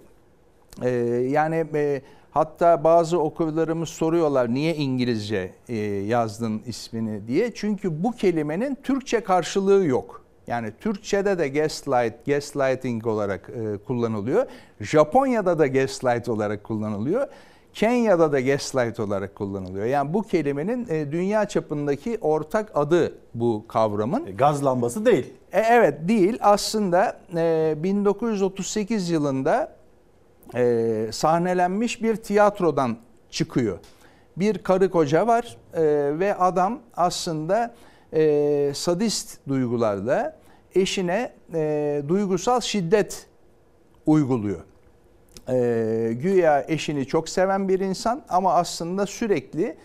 e, 0.83 0.89
yani 1.29 1.65
e, 1.73 2.01
hatta 2.31 2.83
bazı 2.83 3.19
okurlarımız 3.19 3.89
soruyorlar 3.89 4.53
niye 4.53 4.75
İngilizce 4.75 5.51
e, 5.69 5.75
yazdın 5.85 6.61
ismini 6.65 7.27
diye. 7.27 7.53
Çünkü 7.53 8.03
bu 8.03 8.11
kelimenin 8.11 8.77
Türkçe 8.83 9.19
karşılığı 9.19 9.85
yok. 9.85 10.28
Yani 10.49 10.71
Türkçe'de 10.79 11.37
de 11.37 11.47
gaslight, 11.49 12.25
gaslighting 12.25 13.07
olarak 13.07 13.49
e, 13.49 13.77
kullanılıyor. 13.77 14.45
Japonya'da 14.81 15.59
da 15.59 15.67
gaslight 15.67 16.29
olarak 16.29 16.63
kullanılıyor. 16.63 17.27
Kenya'da 17.73 18.31
da 18.31 18.39
gaslight 18.39 18.99
olarak 18.99 19.35
kullanılıyor. 19.35 19.85
Yani 19.85 20.13
bu 20.13 20.21
kelimenin 20.21 20.87
e, 20.89 21.11
dünya 21.11 21.47
çapındaki 21.47 22.17
ortak 22.21 22.71
adı 22.75 23.13
bu 23.33 23.65
kavramın. 23.67 24.37
Gaz 24.37 24.65
lambası 24.65 25.05
değil. 25.05 25.33
E, 25.51 25.59
evet 25.59 26.07
değil. 26.07 26.37
Aslında 26.41 27.19
e, 27.35 27.75
1938 27.77 29.09
yılında 29.09 29.75
e, 30.55 31.07
sahnelenmiş 31.11 32.03
bir 32.03 32.15
tiyatrodan 32.15 32.97
çıkıyor. 33.29 33.79
Bir 34.37 34.57
karı 34.57 34.91
koca 34.91 35.27
var 35.27 35.57
e, 35.73 35.81
ve 36.19 36.35
adam 36.35 36.79
aslında 36.95 37.75
e, 38.13 38.71
sadist 38.75 39.37
duygularda 39.47 40.37
eşine 40.75 41.31
e, 41.53 42.03
duygusal 42.07 42.61
şiddet 42.61 43.27
uyguluyor. 44.05 44.59
E, 45.49 46.13
güya 46.13 46.65
eşini 46.67 47.05
çok 47.05 47.29
seven 47.29 47.69
bir 47.69 47.79
insan 47.79 48.21
ama 48.29 48.53
aslında 48.53 49.05
sürekli 49.05 49.77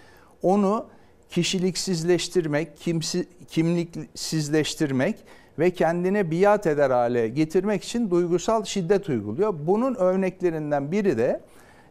onu 0.43 0.87
kişiliksizleştirmek, 1.31 2.77
kimsi, 2.77 3.29
kimliksizleştirmek 3.49 5.16
ve 5.59 5.70
kendine 5.70 6.31
biat 6.31 6.66
eder 6.66 6.91
hale 6.91 7.29
getirmek 7.29 7.85
için 7.85 8.11
duygusal 8.11 8.64
şiddet 8.64 9.09
uyguluyor. 9.09 9.55
Bunun 9.66 9.95
örneklerinden 9.95 10.93
biri 10.93 11.18
de 11.18 11.41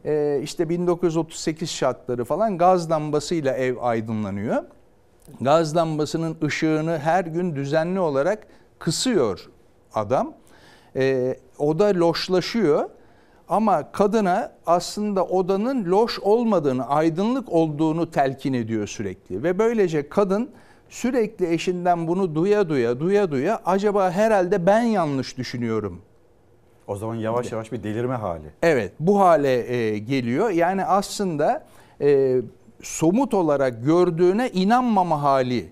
e, 0.05 0.39
işte 0.43 0.69
1938 0.69 1.69
şartları 1.69 2.25
falan 2.25 2.57
gaz 2.57 2.91
lambasıyla 2.91 3.53
ev 3.53 3.75
aydınlanıyor. 3.81 4.63
Gaz 5.41 5.75
lambasının 5.75 6.37
ışığını 6.43 6.99
her 6.99 7.25
gün 7.25 7.55
düzenli 7.55 7.99
olarak 7.99 8.47
kısıyor 8.79 9.49
adam. 9.93 10.33
E, 10.95 11.35
oda 11.57 11.85
loşlaşıyor 11.85 12.89
ama 13.49 13.91
kadına 13.91 14.51
aslında 14.65 15.25
odanın 15.25 15.85
loş 15.85 16.19
olmadığını, 16.19 16.87
aydınlık 16.87 17.51
olduğunu 17.51 18.11
telkin 18.11 18.53
ediyor 18.53 18.87
sürekli. 18.87 19.43
Ve 19.43 19.59
böylece 19.59 20.09
kadın 20.09 20.49
sürekli 20.89 21.53
eşinden 21.53 22.07
bunu 22.07 22.35
duya 22.35 22.69
duya 22.69 22.99
duya 22.99 23.31
duya 23.31 23.61
acaba 23.65 24.11
herhalde 24.11 24.65
ben 24.65 24.81
yanlış 24.81 25.37
düşünüyorum 25.37 26.01
O 26.87 26.95
zaman 26.95 27.15
yavaş 27.15 27.51
yavaş 27.51 27.71
bir 27.71 27.83
delirme 27.83 28.15
hali. 28.15 28.45
Evet 28.63 28.91
bu 28.99 29.19
hale 29.19 29.73
e, 29.75 29.97
geliyor. 29.99 30.49
Yani 30.49 30.85
aslında 30.85 31.65
e, 32.01 32.41
somut 32.83 33.33
olarak 33.33 33.85
gördüğüne 33.85 34.49
inanmama 34.49 35.21
hali 35.21 35.69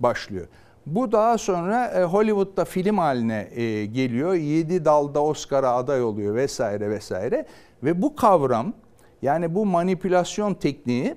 başlıyor. 0.00 0.46
Bu 0.86 1.12
daha 1.12 1.38
sonra 1.38 1.86
e, 1.86 2.02
Hollywood'da 2.02 2.64
film 2.64 2.98
haline 2.98 3.48
e, 3.54 3.86
geliyor. 3.86 4.34
7 4.34 4.84
dalda 4.84 5.22
Oscar'a 5.22 5.74
aday 5.74 6.02
oluyor 6.02 6.34
vesaire 6.34 6.90
vesaire. 6.90 7.46
Ve 7.82 8.02
bu 8.02 8.16
kavram 8.16 8.72
yani 9.22 9.54
bu 9.54 9.66
manipülasyon 9.66 10.54
tekniği 10.54 11.14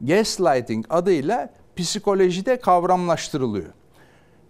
gaslighting 0.00 0.86
adıyla 0.90 1.50
psikolojide 1.76 2.60
kavramlaştırılıyor. 2.60 3.72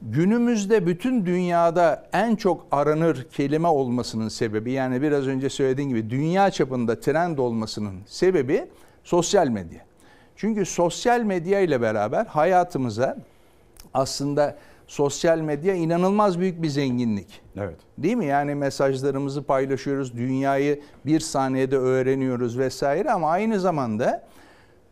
Günümüzde 0.02 0.86
bütün 0.86 1.26
dünyada 1.26 2.08
en 2.12 2.36
çok 2.36 2.66
aranır 2.70 3.26
kelime 3.32 3.68
olmasının 3.68 4.28
sebebi 4.28 4.72
yani 4.72 5.02
biraz 5.02 5.26
önce 5.26 5.48
söylediğim 5.48 5.90
gibi 5.90 6.10
dünya 6.10 6.50
çapında 6.50 7.00
trend 7.00 7.38
olmasının 7.38 7.94
sebebi 8.06 8.68
sosyal 9.04 9.48
medya. 9.48 9.80
Çünkü 10.36 10.64
sosyal 10.64 11.20
medya 11.20 11.60
ile 11.60 11.80
beraber 11.80 12.26
hayatımıza 12.26 13.16
aslında 13.94 14.56
sosyal 14.86 15.38
medya 15.38 15.74
inanılmaz 15.74 16.38
büyük 16.38 16.62
bir 16.62 16.68
zenginlik. 16.68 17.40
Evet. 17.56 17.76
Değil 17.98 18.16
mi? 18.16 18.26
Yani 18.26 18.54
mesajlarımızı 18.54 19.42
paylaşıyoruz, 19.42 20.16
dünyayı 20.16 20.82
bir 21.06 21.20
saniyede 21.20 21.76
öğreniyoruz 21.76 22.58
vesaire 22.58 23.10
ama 23.12 23.30
aynı 23.30 23.60
zamanda 23.60 24.28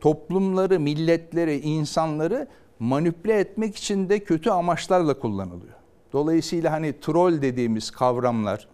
toplumları, 0.00 0.80
milletleri, 0.80 1.58
insanları 1.58 2.48
manipüle 2.78 3.38
etmek 3.38 3.76
için 3.76 4.08
de 4.08 4.18
kötü 4.18 4.50
amaçlarla 4.50 5.18
kullanılıyor. 5.18 5.74
Dolayısıyla 6.12 6.72
hani 6.72 7.00
troll 7.00 7.42
dediğimiz 7.42 7.90
kavramlar, 7.90 8.68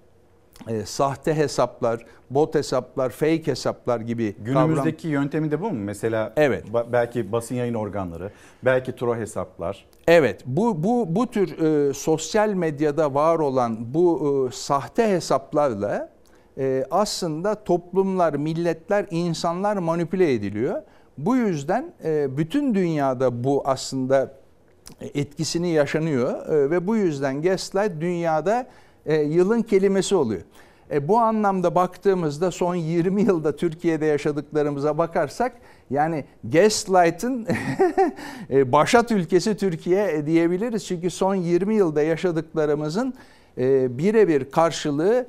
e, 0.69 0.87
sahte 0.87 1.37
hesaplar, 1.37 2.05
bot 2.31 2.55
hesaplar, 2.55 3.11
fake 3.11 3.47
hesaplar 3.47 4.01
gibi 4.01 4.35
Günümüzdeki 4.45 5.09
yöntemi 5.09 5.51
de 5.51 5.61
bu 5.61 5.71
mu? 5.71 5.79
Mesela 5.85 6.33
Evet. 6.37 6.65
ba- 6.69 6.93
belki 6.93 7.33
basın 7.33 7.55
yayın 7.55 7.75
organları, 7.75 8.31
belki 8.65 8.97
tro 8.97 9.17
hesaplar. 9.17 9.85
Evet, 10.09 10.41
bu 10.47 10.85
bu 10.85 11.07
bu 11.09 11.27
tür 11.27 11.59
e, 11.59 11.95
sosyal 11.95 12.49
medyada 12.49 13.15
var 13.15 13.39
olan 13.39 13.95
bu 13.95 14.49
e, 14.49 14.55
sahte 14.55 15.09
hesaplarla 15.09 16.09
e, 16.59 16.85
aslında 16.91 17.65
toplumlar, 17.65 18.35
milletler, 18.35 19.07
insanlar 19.11 19.77
manipüle 19.77 20.33
ediliyor. 20.33 20.83
Bu 21.19 21.37
yüzden 21.37 21.93
e, 22.05 22.37
bütün 22.37 22.75
dünyada 22.75 23.45
bu 23.45 23.63
aslında 23.65 24.33
etkisini 25.01 25.69
yaşanıyor 25.69 26.47
e, 26.49 26.71
ve 26.71 26.87
bu 26.87 26.97
yüzden 26.97 27.43
gaslight 27.43 28.01
dünyada 28.01 28.67
e, 29.07 29.15
yılın 29.17 29.63
kelimesi 29.63 30.15
oluyor. 30.15 30.41
E, 30.91 31.09
bu 31.09 31.19
anlamda 31.19 31.75
baktığımızda 31.75 32.51
son 32.51 32.75
20 32.75 33.23
yılda 33.23 33.57
Türkiye'de 33.57 34.07
yaşadıklarımıza 34.07 34.99
bakarsak 34.99 35.53
yani 35.91 36.25
gaslight'ın 36.45 37.47
e, 38.51 38.73
başat 38.73 39.11
ülkesi 39.11 39.57
Türkiye 39.57 40.27
diyebiliriz. 40.27 40.87
Çünkü 40.87 41.11
son 41.11 41.35
20 41.35 41.75
yılda 41.75 42.03
yaşadıklarımızın 42.03 43.15
e, 43.59 43.99
birebir 43.99 44.51
karşılığı 44.51 45.27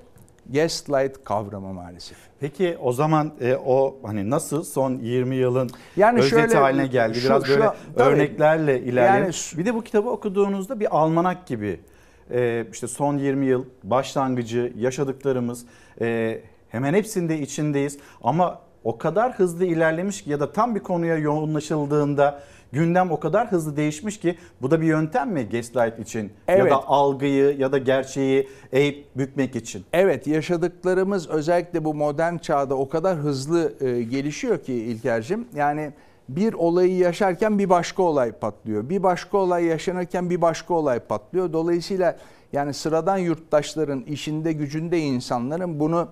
gaslight 0.53 1.23
kavramı 1.23 1.73
maalesef. 1.73 2.17
Peki 2.39 2.77
o 2.81 2.91
zaman 2.93 3.31
e, 3.41 3.55
o 3.65 3.95
hani 4.03 4.29
nasıl 4.29 4.63
son 4.63 4.99
20 4.99 5.35
yılın 5.35 5.69
Yani 5.97 6.19
özeti 6.19 6.29
şöyle, 6.41 6.55
haline 6.57 6.87
geldi? 6.87 7.19
şu- 7.19 7.25
Biraz 7.29 7.43
şu- 7.45 7.49
böyle 7.51 7.69
tabii. 7.97 8.03
örneklerle 8.13 8.79
ilerleyelim. 8.81 9.23
Yani 9.23 9.33
şu- 9.33 9.57
bir 9.57 9.65
de 9.65 9.73
bu 9.75 9.81
kitabı 9.83 10.09
okuduğunuzda 10.09 10.79
bir 10.79 10.97
almanak 10.97 11.47
gibi 11.47 11.79
e, 12.31 12.65
işte 12.71 12.87
son 12.87 13.17
20 13.17 13.45
yıl 13.45 13.65
başlangıcı 13.83 14.73
yaşadıklarımız 14.77 15.65
e, 16.01 16.41
hemen 16.69 16.93
hepsinde 16.93 17.39
içindeyiz 17.39 17.97
ama 18.23 18.61
o 18.83 18.97
kadar 18.97 19.33
hızlı 19.33 19.65
ilerlemiş 19.65 20.21
ki 20.21 20.29
ya 20.29 20.39
da 20.39 20.51
tam 20.51 20.75
bir 20.75 20.79
konuya 20.79 21.17
yoğunlaşıldığında 21.17 22.39
gündem 22.71 23.11
o 23.11 23.19
kadar 23.19 23.51
hızlı 23.51 23.77
değişmiş 23.77 24.19
ki 24.19 24.37
bu 24.61 24.71
da 24.71 24.81
bir 24.81 24.87
yöntem 24.87 25.29
mi 25.31 25.47
Gaslight 25.51 25.99
için 25.99 26.23
ya 26.23 26.29
Evet. 26.47 26.71
da 26.71 26.87
algıyı 26.87 27.57
ya 27.57 27.71
da 27.71 27.77
gerçeği 27.77 28.47
eğip 28.71 29.05
bükmek 29.15 29.55
için? 29.55 29.85
Evet 29.93 30.27
yaşadıklarımız 30.27 31.29
özellikle 31.29 31.85
bu 31.85 31.93
modern 31.93 32.37
çağda 32.37 32.75
o 32.75 32.89
kadar 32.89 33.17
hızlı 33.17 33.73
e, 33.81 34.03
gelişiyor 34.03 34.63
ki 34.63 34.73
İlker'cim. 34.73 35.47
Yani 35.55 35.93
bir 36.29 36.53
olayı 36.53 36.97
yaşarken 36.97 37.59
bir 37.59 37.69
başka 37.69 38.03
olay 38.03 38.31
patlıyor. 38.31 38.89
Bir 38.89 39.03
başka 39.03 39.37
olay 39.37 39.65
yaşanırken 39.65 40.29
bir 40.29 40.41
başka 40.41 40.73
olay 40.73 40.99
patlıyor. 40.99 41.53
Dolayısıyla 41.53 42.17
yani 42.53 42.73
sıradan 42.73 43.17
yurttaşların 43.17 44.01
işinde 44.01 44.53
gücünde 44.53 44.99
insanların 44.99 45.79
bunu 45.79 46.07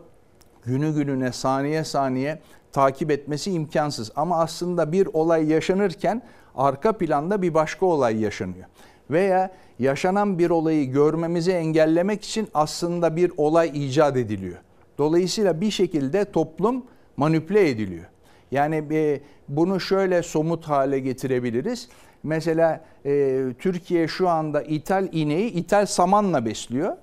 günü 0.66 0.94
gününe 0.94 1.32
saniye 1.32 1.84
saniye 1.84 2.40
takip 2.72 3.12
etmesi 3.12 3.52
imkansız. 3.52 4.12
Ama 4.16 4.40
aslında 4.40 4.92
bir 4.92 5.08
olay 5.14 5.52
yaşanırken 5.52 6.22
arka 6.56 6.92
planda 6.92 7.42
bir 7.42 7.54
başka 7.54 7.86
olay 7.86 8.22
yaşanıyor. 8.22 8.66
Veya 9.10 9.52
yaşanan 9.80 10.40
bir 10.40 10.50
olayı 10.50 10.92
görmemizi 10.92 11.52
engellemek 11.52 12.24
için 12.24 12.48
aslında 12.54 13.16
bir 13.16 13.32
olay 13.38 13.72
icat 13.74 14.18
ediliyor. 14.18 14.58
Dolayısıyla 14.98 15.62
bir 15.62 15.72
şekilde 15.72 16.32
toplum 16.32 16.86
manipüle 17.18 17.70
ediliyor. 17.70 18.06
Yani 18.52 18.84
e, 18.92 19.22
bunu 19.48 19.80
şöyle 19.80 20.24
somut 20.24 20.66
hale 20.66 21.00
getirebiliriz. 21.00 21.90
Mesela 22.24 22.84
e, 23.06 23.44
Türkiye 23.60 24.08
şu 24.08 24.30
anda 24.30 24.62
ithal 24.62 25.08
ineği 25.12 25.52
ithal 25.52 25.86
samanla 25.86 26.46
besliyor. 26.46 26.98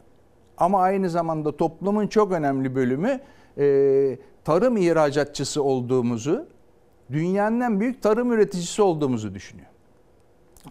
Ama 0.59 0.82
aynı 0.82 1.11
zamanda 1.11 1.57
toplumun 1.57 2.07
çok 2.07 2.32
önemli 2.32 2.74
bölümü 2.74 3.20
e, 3.59 4.18
tarım 4.44 4.76
ihracatçısı 4.76 5.62
olduğumuzu, 5.62 6.46
dünyanın 7.12 7.61
en 7.61 7.80
büyük 7.80 8.03
tarım 8.03 8.32
üreticisi 8.32 8.82
olduğumuzu 8.82 9.34
düşünüyor. 9.34 9.68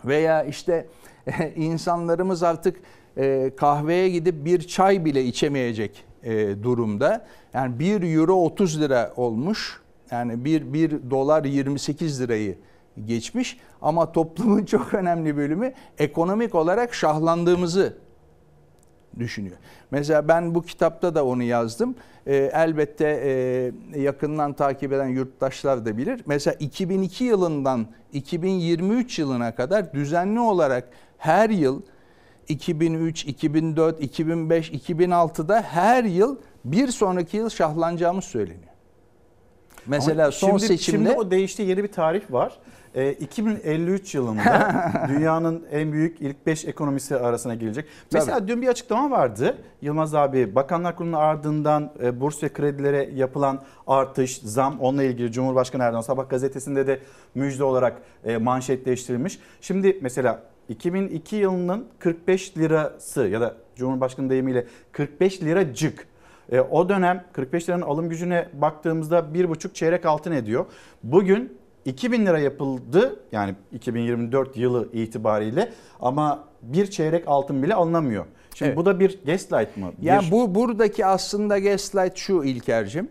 Veya 0.06 0.44
işte 0.44 0.88
insanlarımız 1.56 2.44
artık 2.44 2.82
kahveye 3.58 4.10
gidip 4.10 4.46
bir 4.46 4.62
çay 4.62 5.06
bile 5.06 5.24
içemeyecek 5.24 6.06
durumda. 6.64 7.26
Yani 7.54 7.80
1 7.80 8.16
euro 8.18 8.36
30 8.36 8.82
lira 8.82 9.14
olmuş. 9.16 9.82
Yani 10.12 10.46
1, 10.46 10.74
1 10.74 11.12
dolar 11.12 11.44
28 11.44 12.22
lirayı 12.22 12.58
geçmiş. 13.06 13.58
Ama 13.82 14.12
toplumun 14.12 14.66
çok 14.66 14.94
önemli 14.94 15.38
bölümü 15.38 15.74
ekonomik 15.98 16.56
olarak 16.56 16.94
şahlandığımızı 16.94 17.98
düşünüyor. 19.20 19.58
Mesela 19.92 20.28
ben 20.28 20.56
bu 20.56 20.62
kitapta 20.62 21.16
da 21.16 21.26
onu 21.26 21.44
yazdım. 21.44 21.96
Ee, 22.28 22.36
elbette 22.54 23.22
e, 23.24 24.00
yakından 24.00 24.54
takip 24.54 24.94
eden 24.94 25.08
yurttaşlar 25.08 25.86
da 25.86 25.98
bilir. 25.98 26.24
Mesela 26.26 26.56
2002 26.60 27.24
yılından 27.24 27.88
2023 28.14 29.20
yılına 29.20 29.56
kadar 29.56 29.94
düzenli 29.94 30.40
olarak 30.40 30.90
her 31.18 31.50
yıl 31.50 31.82
2003, 32.48 33.26
2004, 33.26 34.02
2005, 34.04 34.72
2006'da 34.72 35.62
her 35.62 36.04
yıl 36.04 36.38
bir 36.66 36.88
sonraki 36.88 37.38
yıl 37.38 37.50
şahlanacağımız 37.50 38.26
söyleniyor. 38.26 38.67
Mesela 39.88 40.24
Ama 40.24 40.32
son 40.32 40.48
şimdi, 40.48 40.62
seçimde 40.62 41.10
Şimdi 41.10 41.20
o 41.20 41.32
değişti 41.32 41.62
yeni 41.62 41.84
bir 41.84 41.92
tarih 41.92 42.32
var. 42.32 42.54
Ee, 42.96 43.12
2053 43.14 44.16
yılında 44.16 44.92
dünyanın 45.10 45.64
en 45.72 45.92
büyük 45.92 46.22
ilk 46.22 46.46
5 46.46 46.66
ekonomisi 46.66 47.16
arasına 47.16 47.56
girecek. 47.56 47.86
Mesela 48.14 48.48
dün 48.48 48.62
bir 48.62 48.68
açıklama 48.68 49.12
vardı. 49.12 49.58
Yılmaz 49.82 50.16
abi 50.16 50.56
Bakanlar 50.56 50.96
Kurulu'nun 50.96 51.18
ardından 51.18 51.92
e, 52.04 52.22
burs 52.22 52.44
ve 52.44 52.50
kredilere 52.50 53.10
yapılan 53.16 53.64
artış, 53.88 54.38
zam 54.38 54.80
onunla 54.80 55.04
ilgili 55.04 55.32
Cumhurbaşkanı 55.32 55.84
Erdoğan 55.84 56.02
Sabah 56.02 56.30
gazetesinde 56.30 56.88
de 56.88 57.00
müjde 57.36 57.64
olarak 57.64 58.02
e, 58.26 58.38
manşetleştirilmiş. 58.38 59.40
Şimdi 59.62 60.00
mesela 60.02 60.44
2002 60.70 61.36
yılının 61.36 61.88
45 62.00 62.58
lirası 62.58 63.28
ya 63.28 63.42
da 63.42 63.56
Cumhurbaşkanı 63.76 64.30
deyimiyle 64.30 64.66
45 64.92 65.42
liracık 65.42 66.08
e, 66.52 66.60
o 66.60 66.90
dönem 66.90 67.24
45 67.34 67.70
liranın 67.70 67.82
alım 67.82 68.10
gücüne 68.10 68.48
baktığımızda 68.54 69.20
1,5 69.20 69.74
çeyrek 69.74 70.06
altın 70.06 70.32
ediyor. 70.32 70.66
Bugün 71.04 71.58
2000 71.86 72.26
lira 72.26 72.40
yapıldı 72.40 73.20
yani 73.32 73.56
2024 73.72 74.58
yılı 74.58 74.90
itibariyle 74.94 75.70
ama 76.00 76.44
bir 76.62 76.86
çeyrek 76.88 77.24
altın 77.28 77.64
bile 77.64 77.74
alınamıyor. 77.76 78.26
Şimdi 78.56 78.70
Evet. 78.70 78.78
bu 78.78 78.86
da 78.86 79.00
bir 79.00 79.20
gaslight 79.26 79.78
mı? 79.78 79.92
Yani 80.02 80.26
Bir- 80.26 80.32
bu 80.32 80.56
buradaki 80.56 81.06
aslında 81.06 81.60
gaslight 81.60 82.18
şu 82.18 82.44
İlker'cim. 82.44 83.10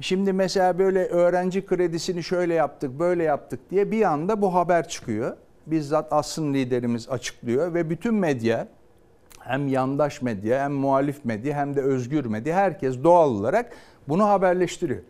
Şimdi 0.00 0.32
mesela 0.32 0.78
böyle 0.78 1.04
öğrenci 1.06 1.66
kredisini 1.66 2.22
şöyle 2.22 2.54
yaptık, 2.54 2.98
böyle 2.98 3.22
yaptık 3.22 3.60
diye 3.70 3.90
bir 3.90 4.02
anda 4.02 4.42
bu 4.42 4.54
haber 4.54 4.88
çıkıyor. 4.88 5.36
Bizzat 5.66 6.12
asın 6.12 6.54
liderimiz 6.54 7.08
açıklıyor 7.08 7.74
ve 7.74 7.90
bütün 7.90 8.14
medya 8.14 8.68
hem 9.44 9.68
yandaş 9.68 10.22
medya 10.22 10.64
hem 10.64 10.72
muhalif 10.72 11.24
medya 11.24 11.56
hem 11.56 11.76
de 11.76 11.82
özgür 11.82 12.24
medya 12.24 12.56
herkes 12.56 13.04
doğal 13.04 13.30
olarak 13.30 13.72
bunu 14.08 14.28
haberleştiriyor. 14.28 15.00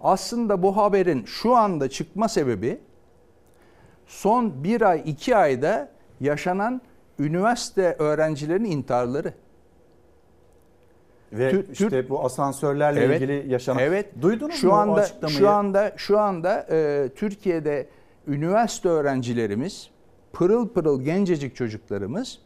Aslında 0.00 0.62
bu 0.62 0.76
haberin 0.76 1.24
şu 1.24 1.54
anda 1.56 1.88
çıkma 1.90 2.28
sebebi 2.28 2.78
son 4.06 4.64
bir 4.64 4.82
ay 4.82 5.02
iki 5.06 5.36
ayda 5.36 5.88
yaşanan 6.20 6.80
üniversite 7.18 7.96
öğrencilerinin 7.98 8.70
intiharları. 8.70 9.34
Ve 11.32 11.50
Tür- 11.50 11.72
işte 11.72 12.08
bu 12.08 12.24
asansörlerle 12.24 13.04
Evet. 13.04 13.20
ilgili 13.20 13.52
yaşanan. 13.52 13.78
Evet. 13.82 14.22
Duydunuz 14.22 14.54
şu 14.54 14.66
mu 14.66 14.72
o 14.72 14.76
anda, 14.76 15.00
açıklamayı? 15.00 15.38
Şu 15.38 15.48
anda 15.50 15.92
şu 15.96 16.18
anda 16.18 16.66
e, 16.70 17.08
Türkiye'de 17.16 17.88
üniversite 18.26 18.88
öğrencilerimiz 18.88 19.90
pırıl 20.32 20.68
pırıl 20.68 21.02
gencecik 21.02 21.56
çocuklarımız 21.56 22.38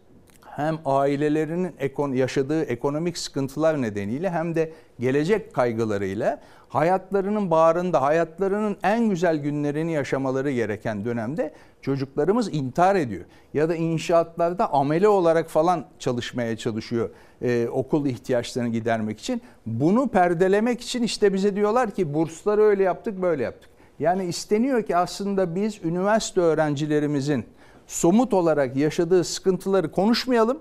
hem 0.56 0.78
ailelerinin 0.84 1.72
ekon 1.78 2.12
yaşadığı 2.12 2.62
ekonomik 2.62 3.18
sıkıntılar 3.18 3.82
nedeniyle 3.82 4.30
hem 4.30 4.54
de 4.54 4.72
gelecek 5.00 5.54
kaygılarıyla 5.54 6.40
hayatlarının 6.68 7.50
bağrında, 7.50 8.02
hayatlarının 8.02 8.76
en 8.82 9.08
güzel 9.08 9.36
günlerini 9.36 9.92
yaşamaları 9.92 10.50
gereken 10.52 11.04
dönemde 11.04 11.52
çocuklarımız 11.82 12.54
intihar 12.54 12.96
ediyor. 12.96 13.24
Ya 13.54 13.68
da 13.68 13.74
inşaatlarda 13.74 14.72
amele 14.72 15.08
olarak 15.08 15.50
falan 15.50 15.84
çalışmaya 15.98 16.56
çalışıyor 16.56 17.10
e, 17.42 17.68
okul 17.68 18.06
ihtiyaçlarını 18.06 18.68
gidermek 18.68 19.20
için. 19.20 19.42
Bunu 19.66 20.08
perdelemek 20.08 20.80
için 20.80 21.02
işte 21.02 21.32
bize 21.32 21.56
diyorlar 21.56 21.90
ki 21.90 22.14
bursları 22.14 22.62
öyle 22.62 22.82
yaptık 22.82 23.22
böyle 23.22 23.42
yaptık. 23.42 23.70
Yani 23.98 24.24
isteniyor 24.24 24.82
ki 24.82 24.96
aslında 24.96 25.54
biz 25.54 25.84
üniversite 25.84 26.40
öğrencilerimizin 26.40 27.44
somut 27.86 28.34
olarak 28.34 28.76
yaşadığı 28.76 29.24
sıkıntıları 29.24 29.90
konuşmayalım, 29.92 30.59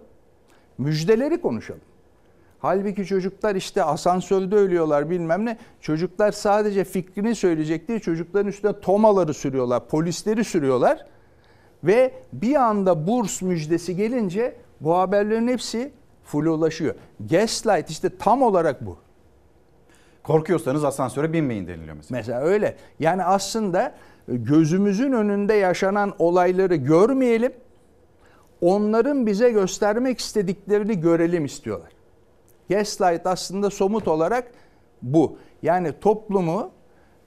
müjdeleri 0.77 1.41
konuşalım. 1.41 1.81
Halbuki 2.59 3.05
çocuklar 3.05 3.55
işte 3.55 3.83
asansörde 3.83 4.55
ölüyorlar 4.55 5.09
bilmem 5.09 5.45
ne. 5.45 5.57
Çocuklar 5.81 6.31
sadece 6.31 6.83
fikrini 6.83 7.35
söyleyecek 7.35 7.87
diye 7.87 7.99
çocukların 7.99 8.47
üstüne 8.47 8.79
tomaları 8.79 9.33
sürüyorlar, 9.33 9.87
polisleri 9.87 10.43
sürüyorlar. 10.43 11.05
Ve 11.83 12.13
bir 12.33 12.55
anda 12.55 13.07
burs 13.07 13.41
müjdesi 13.41 13.95
gelince 13.95 14.55
bu 14.81 14.97
haberlerin 14.97 15.47
hepsi 15.47 15.91
full 16.23 16.45
ulaşıyor. 16.45 16.95
Gaslight 17.31 17.89
işte 17.89 18.17
tam 18.17 18.41
olarak 18.41 18.85
bu. 18.85 18.97
Korkuyorsanız 20.23 20.83
asansöre 20.83 21.33
binmeyin 21.33 21.67
deniliyor 21.67 21.95
mesela. 21.95 22.17
Mesela 22.17 22.41
öyle. 22.41 22.77
Yani 22.99 23.23
aslında 23.23 23.95
gözümüzün 24.31 25.11
önünde 25.11 25.53
yaşanan 25.53 26.13
olayları 26.19 26.75
görmeyelim. 26.75 27.53
Onların 28.61 29.25
bize 29.25 29.51
göstermek 29.51 30.19
istediklerini 30.19 30.99
görelim 30.99 31.45
istiyorlar. 31.45 31.89
Gaslight 32.69 33.27
aslında 33.27 33.69
somut 33.69 34.07
olarak 34.07 34.51
bu. 35.01 35.37
Yani 35.61 35.93
toplumu 36.01 36.71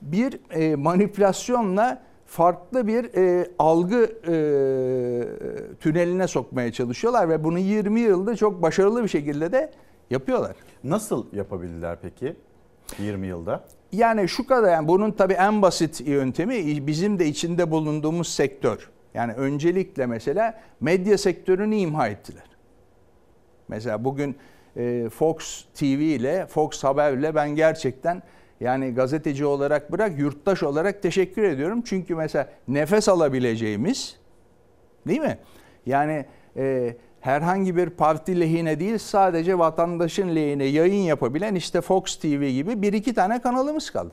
bir 0.02 0.40
e, 0.51 0.76
manipülasyonla 0.76 2.02
farklı 2.26 2.86
bir 2.86 3.14
e, 3.14 3.51
algı 3.59 4.02
e, 4.26 4.35
tüneline 5.81 6.26
sokmaya 6.26 6.72
çalışıyorlar 6.72 7.28
ve 7.28 7.44
bunu 7.44 7.59
20 7.59 8.01
yılda 8.01 8.36
çok 8.36 8.62
başarılı 8.62 9.02
bir 9.02 9.09
şekilde 9.09 9.52
de 9.52 9.72
yapıyorlar. 10.10 10.56
Nasıl 10.85 11.26
yapabildiler 11.32 11.98
peki 12.02 12.36
20 12.98 13.26
yılda? 13.26 13.64
Yani 13.94 14.28
şu 14.28 14.46
kadar 14.46 14.72
yani 14.72 14.88
bunun 14.88 15.10
tabii 15.10 15.32
en 15.32 15.62
basit 15.62 16.00
yöntemi 16.00 16.86
bizim 16.86 17.18
de 17.18 17.26
içinde 17.26 17.70
bulunduğumuz 17.70 18.28
sektör. 18.28 18.90
Yani 19.14 19.32
öncelikle 19.32 20.06
mesela 20.06 20.60
medya 20.80 21.18
sektörünü 21.18 21.76
imha 21.76 22.08
ettiler. 22.08 22.44
Mesela 23.68 24.04
bugün 24.04 24.36
e, 24.76 25.08
Fox 25.08 25.64
TV 25.74 25.84
ile 25.84 26.46
Fox 26.46 26.84
Haber 26.84 27.12
ile 27.12 27.34
ben 27.34 27.50
gerçekten 27.50 28.22
yani 28.60 28.94
gazeteci 28.94 29.46
olarak 29.46 29.92
bırak 29.92 30.18
yurttaş 30.18 30.62
olarak 30.62 31.02
teşekkür 31.02 31.42
ediyorum. 31.42 31.82
Çünkü 31.82 32.14
mesela 32.14 32.48
nefes 32.68 33.08
alabileceğimiz 33.08 34.16
değil 35.06 35.20
mi? 35.20 35.38
Yani 35.86 36.26
e, 36.56 36.96
herhangi 37.24 37.76
bir 37.76 37.90
parti 37.90 38.40
lehine 38.40 38.80
değil 38.80 38.98
sadece 38.98 39.59
vatandaşın 39.59 40.36
lehine 40.36 40.64
yayın 40.64 41.02
yapabilen 41.02 41.55
işte 41.55 41.80
Fox 41.80 42.16
TV 42.16 42.48
gibi 42.48 42.82
bir 42.82 42.92
iki 42.92 43.14
tane 43.14 43.40
kanalımız 43.40 43.90
kaldı. 43.90 44.12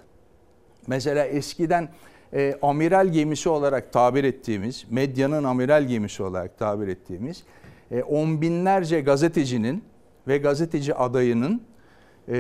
Mesela 0.88 1.26
eskiden 1.26 1.90
e, 2.34 2.58
amiral 2.62 3.08
gemisi 3.08 3.50
olarak 3.50 3.94
tabir 3.94 4.24
ettiğimiz, 4.24 4.86
medyanın 4.90 5.44
amiral 5.44 5.84
gemisi 5.84 6.24
olarak 6.24 6.58
tabir 6.58 6.88
ettiğimiz 6.88 7.44
e, 7.92 8.04
on 8.04 8.42
binlerce 8.42 9.02
gazetecinin 9.02 9.84
ve 10.28 10.38
gazeteci 10.38 10.96
adayının 10.96 11.62
e, 12.30 12.34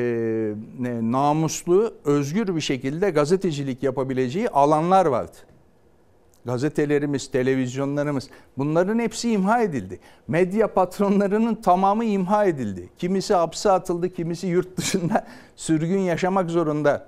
namuslu, 1.02 1.94
özgür 2.06 2.56
bir 2.56 2.62
şekilde 2.62 3.10
gazetecilik 3.10 3.84
yapabileceği 3.84 4.50
alanlar 4.50 5.06
vardı. 5.06 5.38
Gazetelerimiz, 6.46 7.32
televizyonlarımız 7.32 8.30
bunların 8.58 9.00
hepsi 9.00 9.32
imha 9.32 9.62
edildi. 9.62 10.00
Medya 10.28 10.74
patronlarının 10.74 11.56
tamamı 11.56 12.06
imha 12.06 12.46
edildi. 12.46 12.90
Kimisi 12.98 13.34
hapse 13.34 13.72
atıldı, 13.72 14.10
kimisi 14.10 14.48
yurt 14.48 14.78
dışında 14.78 15.28
sürgün 15.56 16.00
yaşamak 16.00 16.50
zorunda 16.50 17.08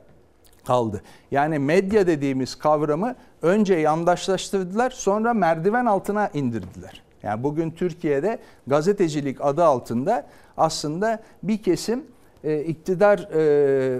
kaldı. 0.66 1.02
Yani 1.32 1.60
medya 1.60 2.08
dediğimiz 2.08 2.56
kavramı 2.56 3.16
önce 3.42 3.74
yandaşlaştırdılar, 3.74 4.92
sonra 4.92 5.34
merdiven 5.34 5.86
altına 5.86 6.30
indirdiler. 6.34 7.04
Yani 7.24 7.44
bugün 7.44 7.72
Türkiye'de 7.72 8.40
gazetecilik 8.68 9.38
adı 9.42 9.64
altında 9.64 10.28
aslında 10.58 11.24
bir 11.44 11.64
kesim 11.64 12.04
e, 12.44 12.62
iktidar 12.62 13.20
e, 13.20 14.00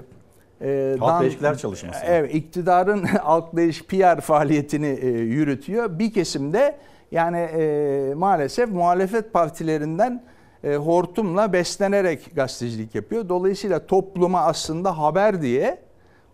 e, 0.62 0.96
Halkla 0.98 1.14
dan- 1.14 1.24
ilişkiler 1.24 1.58
çalışması. 1.58 2.00
Evet, 2.06 2.34
iktidarın 2.34 3.04
halkla 3.22 3.62
ilişki 3.62 3.86
PR 3.86 4.20
faaliyetini 4.20 4.86
e, 4.86 5.08
yürütüyor. 5.08 5.98
Bir 5.98 6.12
kesimde 6.12 6.76
yani 7.10 7.38
e, 7.38 8.14
maalesef 8.16 8.70
muhalefet 8.70 9.32
partilerinden 9.32 10.22
e, 10.64 10.76
hortumla 10.76 11.52
beslenerek 11.52 12.30
gazetecilik 12.34 12.94
yapıyor. 12.94 13.28
Dolayısıyla 13.28 13.86
topluma 13.86 14.40
aslında 14.40 14.98
haber 14.98 15.42
diye 15.42 15.78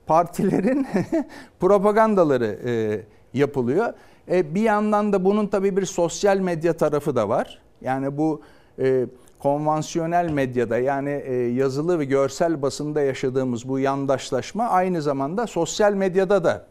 partilerin 0.06 0.86
propagandaları 1.60 2.58
e, 2.64 3.00
yapılıyor. 3.38 3.92
E, 4.30 4.54
bir 4.54 4.62
yandan 4.62 5.12
da 5.12 5.24
bunun 5.24 5.46
tabii 5.46 5.76
bir 5.76 5.86
sosyal 5.86 6.38
medya 6.38 6.72
tarafı 6.72 7.16
da 7.16 7.28
var. 7.28 7.58
Yani 7.80 8.18
bu 8.18 8.40
e, 8.78 9.06
konvansiyonel 9.42 10.30
medyada 10.30 10.78
yani 10.78 11.10
e, 11.10 11.34
yazılı 11.34 11.98
ve 11.98 12.04
görsel 12.04 12.62
basında 12.62 13.00
yaşadığımız 13.00 13.68
bu 13.68 13.78
yandaşlaşma 13.78 14.64
aynı 14.64 15.02
zamanda 15.02 15.46
sosyal 15.46 15.92
medyada 15.92 16.44
da 16.44 16.66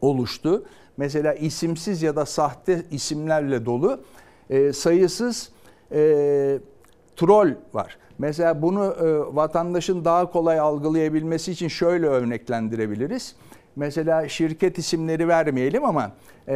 oluştu. 0.00 0.64
Mesela 0.96 1.34
isimsiz 1.34 2.02
ya 2.02 2.16
da 2.16 2.26
sahte 2.26 2.82
isimlerle 2.90 3.66
dolu 3.66 4.00
e, 4.50 4.72
sayısız 4.72 5.50
e, 5.92 6.58
troll 7.16 7.50
var. 7.72 7.98
Mesela 8.18 8.62
bunu 8.62 8.94
vatandaşın 9.36 10.04
daha 10.04 10.30
kolay 10.30 10.60
algılayabilmesi 10.60 11.52
için 11.52 11.68
şöyle 11.68 12.06
örneklendirebiliriz. 12.06 13.36
Mesela 13.76 14.28
şirket 14.28 14.78
isimleri 14.78 15.28
vermeyelim 15.28 15.84
ama 15.84 16.12
e, 16.48 16.54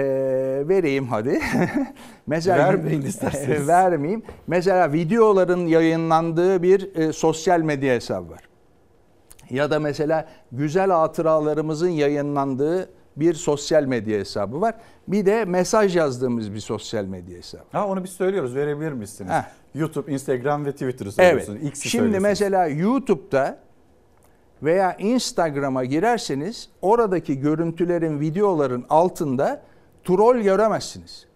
vereyim 0.68 1.06
hadi. 1.08 1.40
Mesela 2.26 2.58
Vermeyin 2.58 3.02
isterseniz. 3.02 3.68
vermeyeyim. 3.68 4.22
Mesela 4.46 4.92
videoların 4.92 5.66
yayınlandığı 5.66 6.62
bir 6.62 6.96
e, 6.96 7.12
sosyal 7.12 7.60
medya 7.60 7.94
hesabı 7.94 8.30
var. 8.30 8.40
Ya 9.50 9.70
da 9.70 9.80
mesela 9.80 10.28
güzel 10.52 10.90
hatıralarımızın 10.90 11.88
yayınlandığı 11.88 12.90
bir 13.16 13.34
sosyal 13.34 13.84
medya 13.84 14.18
hesabı 14.18 14.60
var. 14.60 14.74
Bir 15.08 15.26
de 15.26 15.44
mesaj 15.44 15.96
yazdığımız 15.96 16.54
bir 16.54 16.60
sosyal 16.60 17.04
medya 17.04 17.38
hesabı. 17.38 17.64
Ha 17.72 17.86
onu 17.86 18.04
biz 18.04 18.10
söylüyoruz. 18.10 18.54
Verebilir 18.54 18.92
misiniz? 18.92 19.30
Heh. 19.32 19.44
YouTube, 19.74 20.12
Instagram 20.12 20.64
ve 20.64 20.72
Twitter'ı 20.72 21.08
Evet. 21.08 21.44
söylüyorsunuz. 21.44 21.62
X'i 21.62 21.88
Şimdi 21.88 22.20
mesela 22.20 22.66
YouTube'da 22.66 23.58
veya 24.62 24.96
Instagram'a 24.96 25.84
girerseniz 25.84 26.68
oradaki 26.82 27.40
görüntülerin, 27.40 28.20
videoların 28.20 28.84
altında 28.88 29.62
troll 30.04 30.36
göremezsiniz. 30.36 31.26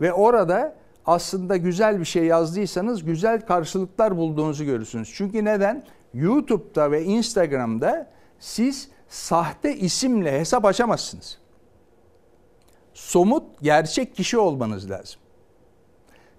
Ve 0.00 0.12
orada 0.12 0.74
aslında 1.06 1.56
güzel 1.56 2.00
bir 2.00 2.04
şey 2.04 2.24
yazdıysanız 2.24 3.04
güzel 3.04 3.40
karşılıklar 3.40 4.16
bulduğunuzu 4.16 4.64
görürsünüz. 4.64 5.12
Çünkü 5.14 5.44
neden? 5.44 5.84
YouTube'da 6.14 6.90
ve 6.90 7.04
Instagram'da 7.04 8.10
siz 8.38 8.88
sahte 9.08 9.76
isimle 9.76 10.40
hesap 10.40 10.64
açamazsınız. 10.64 11.38
Somut, 12.94 13.60
gerçek 13.62 14.14
kişi 14.16 14.38
olmanız 14.38 14.90
lazım. 14.90 15.20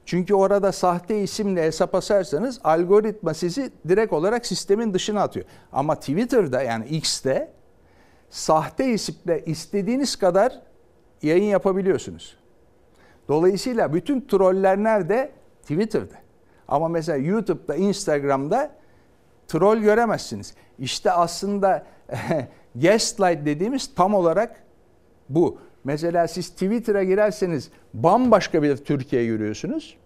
Çünkü 0.06 0.34
orada 0.34 0.72
sahte 0.72 1.22
isimle 1.22 1.64
hesap 1.64 1.95
açarsanız 1.95 2.60
algoritma 2.64 3.34
sizi 3.34 3.72
direkt 3.88 4.14
olarak 4.14 4.45
sistemin 4.45 4.94
dışına 4.94 5.22
atıyor. 5.22 5.45
Ama 5.72 5.95
Twitter'da 5.95 6.61
yani 6.61 6.88
X'te 6.88 7.52
sahte 8.30 8.94
isimle 8.94 9.45
istediğiniz 9.45 10.15
kadar 10.15 10.61
yayın 11.22 11.44
yapabiliyorsunuz. 11.44 12.38
Dolayısıyla 13.27 13.94
bütün 13.94 14.22
troller 14.22 14.77
nerede? 14.77 15.32
Twitter'da. 15.61 16.15
Ama 16.68 16.88
mesela 16.88 17.18
YouTube'da, 17.18 17.76
Instagram'da 17.76 18.72
troll 19.48 19.77
göremezsiniz. 19.77 20.53
İşte 20.80 21.11
aslında 21.11 21.86
gaslight 22.76 23.45
dediğimiz 23.45 23.95
tam 23.95 24.14
olarak 24.14 24.64
bu. 25.30 25.57
Mesela 25.86 26.28
siz 26.28 26.49
Twitter'a 26.49 27.03
girerseniz 27.03 27.70
bambaşka 27.94 28.64
bir 28.64 28.78
Türkiye 28.78 29.26
görüyorsunuz. 29.26 29.98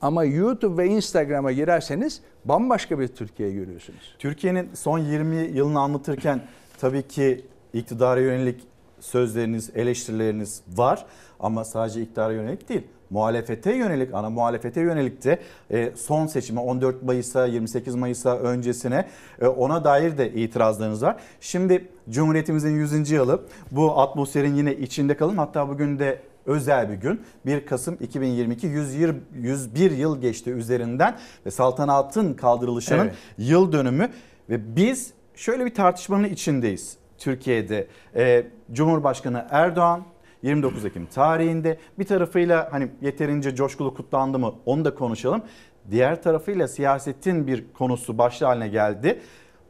Ama 0.00 0.24
YouTube 0.24 0.82
ve 0.82 0.86
Instagram'a 0.86 1.52
girerseniz 1.52 2.20
bambaşka 2.44 2.98
bir 2.98 3.08
Türkiye 3.08 3.50
görüyorsunuz. 3.50 4.16
Türkiye'nin 4.18 4.68
son 4.74 4.98
20 4.98 5.36
yılını 5.36 5.80
anlatırken 5.80 6.42
tabii 6.78 7.08
ki 7.08 7.44
iktidara 7.72 8.20
yönelik 8.20 8.60
sözleriniz, 9.00 9.70
eleştirileriniz 9.74 10.62
var 10.68 11.06
ama 11.40 11.64
sadece 11.64 12.02
iktidara 12.02 12.32
yönelik 12.32 12.68
değil. 12.68 12.82
Muhalefete 13.12 13.74
yönelik, 13.74 14.14
ana 14.14 14.30
muhalefete 14.30 14.80
yönelik 14.80 15.24
de 15.24 15.38
e, 15.70 15.92
son 15.96 16.26
seçime 16.26 16.60
14 16.60 17.02
Mayıs'a, 17.02 17.46
28 17.46 17.94
Mayıs'a 17.94 18.38
öncesine 18.38 19.06
e, 19.40 19.46
ona 19.46 19.84
dair 19.84 20.18
de 20.18 20.32
itirazlarınız 20.32 21.02
var. 21.02 21.16
Şimdi 21.40 21.88
Cumhuriyetimizin 22.10 22.70
100. 22.76 23.10
yılı 23.10 23.42
bu 23.70 24.00
atmosferin 24.00 24.54
yine 24.54 24.74
içinde 24.74 25.16
kalın. 25.16 25.36
Hatta 25.36 25.68
bugün 25.68 25.98
de 25.98 26.18
özel 26.46 26.90
bir 26.90 26.94
gün. 26.94 27.20
1 27.46 27.66
Kasım 27.66 27.96
2022 28.00 28.66
120, 28.66 29.20
101 29.34 29.90
yıl 29.90 30.20
geçti 30.20 30.50
üzerinden 30.50 31.16
ve 31.46 31.50
saltanatın 31.50 32.34
kaldırılışının 32.34 32.98
Evet. 32.98 33.14
yıl 33.38 33.72
dönümü 33.72 34.08
ve 34.50 34.76
biz 34.76 35.12
şöyle 35.34 35.64
bir 35.64 35.74
tartışmanın 35.74 36.24
içindeyiz 36.24 36.96
Türkiye'de. 37.18 37.86
Ee, 38.16 38.46
Cumhurbaşkanı 38.72 39.46
Erdoğan 39.50 40.04
29 40.42 40.84
Ekim 40.84 41.06
tarihinde 41.06 41.78
bir 41.98 42.04
tarafıyla 42.04 42.68
hani 42.72 42.88
yeterince 43.00 43.54
coşkulu 43.54 43.94
kutlandı 43.94 44.38
mı 44.38 44.54
onu 44.66 44.84
da 44.84 44.94
konuşalım. 44.94 45.42
Diğer 45.90 46.22
tarafıyla 46.22 46.68
siyasetin 46.68 47.46
bir 47.46 47.72
konusu 47.72 48.18
başlı 48.18 48.46
haline 48.46 48.68
geldi. 48.68 49.20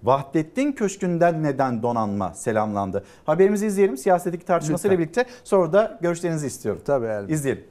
Vahdettin 0.03 0.73
Köşkü'nden 0.73 1.43
neden 1.43 1.83
donanma 1.83 2.35
selamlandı? 2.35 3.05
Haberimizi 3.25 3.67
izleyelim. 3.67 3.97
Siyasetteki 3.97 4.45
tartışmasıyla 4.45 4.99
birlikte 4.99 5.25
sonra 5.45 5.73
da 5.73 5.99
görüşlerinizi 6.03 6.47
istiyorum. 6.47 6.83
Tabii 6.85 7.07
elbette. 7.07 7.35
İzleyelim. 7.35 7.65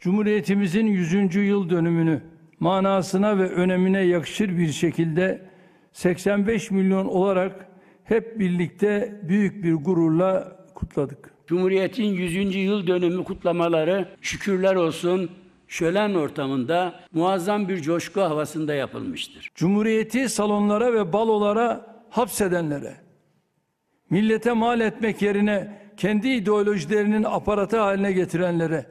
Cumhuriyetimizin 0.00 0.86
100. 0.86 1.34
yıl 1.34 1.70
dönümünü 1.70 2.22
manasına 2.60 3.38
ve 3.38 3.48
önemine 3.48 4.00
yakışır 4.00 4.58
bir 4.58 4.72
şekilde 4.72 5.42
85 5.92 6.70
milyon 6.70 7.06
olarak 7.06 7.66
hep 8.04 8.38
birlikte 8.38 9.20
büyük 9.22 9.64
bir 9.64 9.74
gururla 9.74 10.56
kutladık. 10.74 11.31
Cumhuriyet'in 11.46 12.04
100. 12.04 12.54
yıl 12.54 12.86
dönümü 12.86 13.24
kutlamaları 13.24 14.08
şükürler 14.20 14.74
olsun 14.74 15.30
şölen 15.68 16.14
ortamında 16.14 17.00
muazzam 17.12 17.68
bir 17.68 17.82
coşku 17.82 18.20
havasında 18.20 18.74
yapılmıştır. 18.74 19.50
Cumhuriyeti 19.54 20.28
salonlara 20.28 20.92
ve 20.92 21.12
balolara 21.12 21.96
hapsedenlere, 22.10 22.96
millete 24.10 24.52
mal 24.52 24.80
etmek 24.80 25.22
yerine 25.22 25.82
kendi 25.96 26.28
ideolojilerinin 26.28 27.24
aparatı 27.24 27.78
haline 27.78 28.12
getirenlere, 28.12 28.86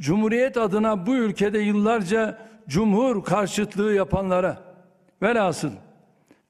Cumhuriyet 0.00 0.56
adına 0.56 1.06
bu 1.06 1.16
ülkede 1.16 1.58
yıllarca 1.58 2.38
cumhur 2.68 3.24
karşıtlığı 3.24 3.94
yapanlara, 3.94 4.62
velhasıl 5.22 5.70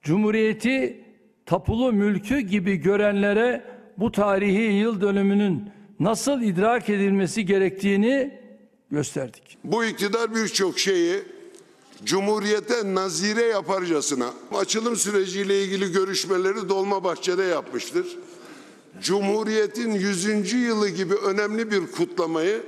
Cumhuriyeti 0.02 1.04
tapulu 1.46 1.92
mülkü 1.92 2.40
gibi 2.40 2.76
görenlere 2.76 3.77
bu 3.98 4.12
tarihi 4.12 4.72
yıl 4.72 5.00
dönümünün 5.00 5.70
nasıl 6.00 6.42
idrak 6.42 6.88
edilmesi 6.90 7.46
gerektiğini 7.46 8.40
gösterdik. 8.90 9.58
Bu 9.64 9.84
iktidar 9.84 10.34
birçok 10.34 10.78
şeyi 10.78 11.22
Cumhuriyete 12.04 12.94
nazire 12.94 13.42
yaparcasına 13.42 14.30
açılım 14.54 14.96
süreciyle 14.96 15.62
ilgili 15.64 15.92
görüşmeleri 15.92 16.68
Dolmabahçe'de 16.68 17.42
yapmıştır. 17.42 18.06
Cumhuriyetin 19.02 19.90
100. 19.94 20.52
yılı 20.52 20.88
gibi 20.88 21.14
önemli 21.14 21.70
bir 21.70 21.86
kutlamayı 21.86 22.62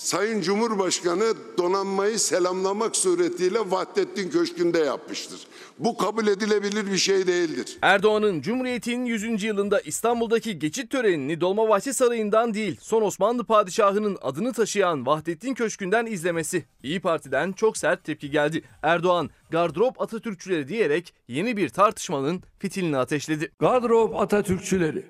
Sayın 0.00 0.40
Cumhurbaşkanı 0.40 1.34
donanmayı 1.58 2.18
selamlamak 2.18 2.96
suretiyle 2.96 3.58
Vahdettin 3.58 4.30
Köşkü'nde 4.30 4.78
yapmıştır. 4.78 5.40
Bu 5.78 5.96
kabul 5.96 6.26
edilebilir 6.26 6.92
bir 6.92 6.96
şey 6.96 7.26
değildir. 7.26 7.78
Erdoğan'ın 7.82 8.40
Cumhuriyet'in 8.40 9.04
100. 9.04 9.42
yılında 9.42 9.80
İstanbul'daki 9.80 10.58
geçit 10.58 10.90
törenini 10.90 11.40
Dolmabahçe 11.40 11.92
Sarayı'ndan 11.92 12.54
değil, 12.54 12.76
son 12.80 13.02
Osmanlı 13.02 13.44
padişahının 13.44 14.18
adını 14.22 14.52
taşıyan 14.52 15.06
Vahdettin 15.06 15.54
Köşkü'nden 15.54 16.06
izlemesi. 16.06 16.64
İyi 16.82 17.00
Parti'den 17.00 17.52
çok 17.52 17.76
sert 17.76 18.04
tepki 18.04 18.30
geldi. 18.30 18.62
Erdoğan, 18.82 19.30
gardırop 19.50 20.00
Atatürkçüleri 20.00 20.68
diyerek 20.68 21.14
yeni 21.28 21.56
bir 21.56 21.68
tartışmanın 21.68 22.42
fitilini 22.58 22.96
ateşledi. 22.96 23.52
Gardırop 23.58 24.20
Atatürkçüleri 24.20 25.06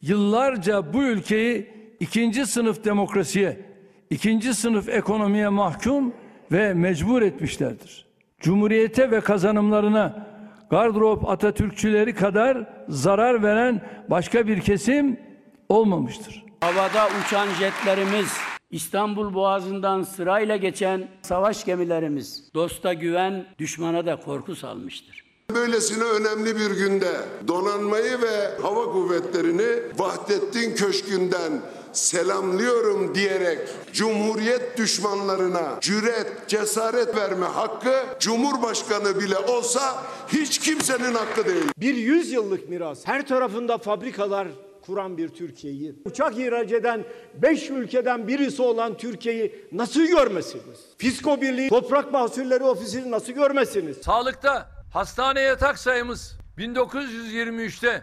yıllarca 0.00 0.92
bu 0.92 1.02
ülkeyi 1.02 1.70
ikinci 2.00 2.46
sınıf 2.46 2.84
demokrasiye, 2.84 3.71
ikinci 4.12 4.54
sınıf 4.54 4.88
ekonomiye 4.88 5.48
mahkum 5.48 6.12
ve 6.52 6.74
mecbur 6.74 7.22
etmişlerdir. 7.22 8.06
Cumhuriyete 8.40 9.10
ve 9.10 9.20
kazanımlarına 9.20 10.26
gardırop 10.70 11.28
Atatürkçüleri 11.28 12.14
kadar 12.14 12.66
zarar 12.88 13.42
veren 13.42 13.82
başka 14.10 14.46
bir 14.46 14.60
kesim 14.60 15.20
olmamıştır. 15.68 16.44
Havada 16.60 17.08
uçan 17.20 17.48
jetlerimiz, 17.58 18.32
İstanbul 18.70 19.34
Boğazı'ndan 19.34 20.02
sırayla 20.02 20.56
geçen 20.56 21.08
savaş 21.22 21.64
gemilerimiz 21.64 22.44
dosta 22.54 22.92
güven, 22.92 23.46
düşmana 23.58 24.06
da 24.06 24.20
korku 24.20 24.56
salmıştır. 24.56 25.24
Böylesine 25.54 26.04
önemli 26.04 26.56
bir 26.56 26.70
günde 26.70 27.12
donanmayı 27.48 28.20
ve 28.22 28.62
hava 28.62 28.84
kuvvetlerini 28.84 29.98
Vahdettin 29.98 30.74
Köşkü'nden 30.74 31.52
selamlıyorum 31.92 33.14
diyerek 33.14 33.58
Cumhuriyet 33.92 34.78
düşmanlarına 34.78 35.78
cüret, 35.80 36.48
cesaret 36.48 37.16
verme 37.16 37.46
hakkı 37.46 37.94
Cumhurbaşkanı 38.20 39.20
bile 39.20 39.38
olsa 39.38 40.02
hiç 40.28 40.58
kimsenin 40.58 41.14
hakkı 41.14 41.46
değil. 41.46 41.64
Bir 41.78 41.94
yüzyıllık 41.94 42.68
miras. 42.68 43.06
Her 43.06 43.26
tarafında 43.26 43.78
fabrikalar 43.78 44.48
kuran 44.86 45.16
bir 45.16 45.28
Türkiye'yi, 45.28 45.94
uçak 46.04 46.38
ihraç 46.38 46.72
eden 46.72 47.04
5 47.34 47.70
ülkeden 47.70 48.28
birisi 48.28 48.62
olan 48.62 48.96
Türkiye'yi 48.96 49.68
nasıl 49.72 50.06
görmesiniz? 50.06 50.78
Fisko 50.98 51.40
Birliği 51.40 51.68
Toprak 51.68 52.12
Mahsulleri 52.12 52.64
Ofisi'ni 52.64 53.10
nasıl 53.10 53.32
görmesiniz? 53.32 53.96
Sağlıkta 53.96 54.68
hastane 54.92 55.40
yatak 55.40 55.78
sayımız 55.78 56.38
1923'te 56.58 58.02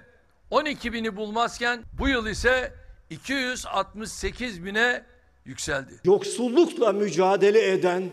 12 0.51 0.93
bini 0.93 1.15
bulmazken 1.15 1.83
bu 1.99 2.07
yıl 2.07 2.27
ise 2.27 2.73
268 3.09 4.65
bine 4.65 5.03
yükseldi. 5.45 5.93
Yoksullukla 6.05 6.93
mücadele 6.93 7.71
eden 7.71 8.03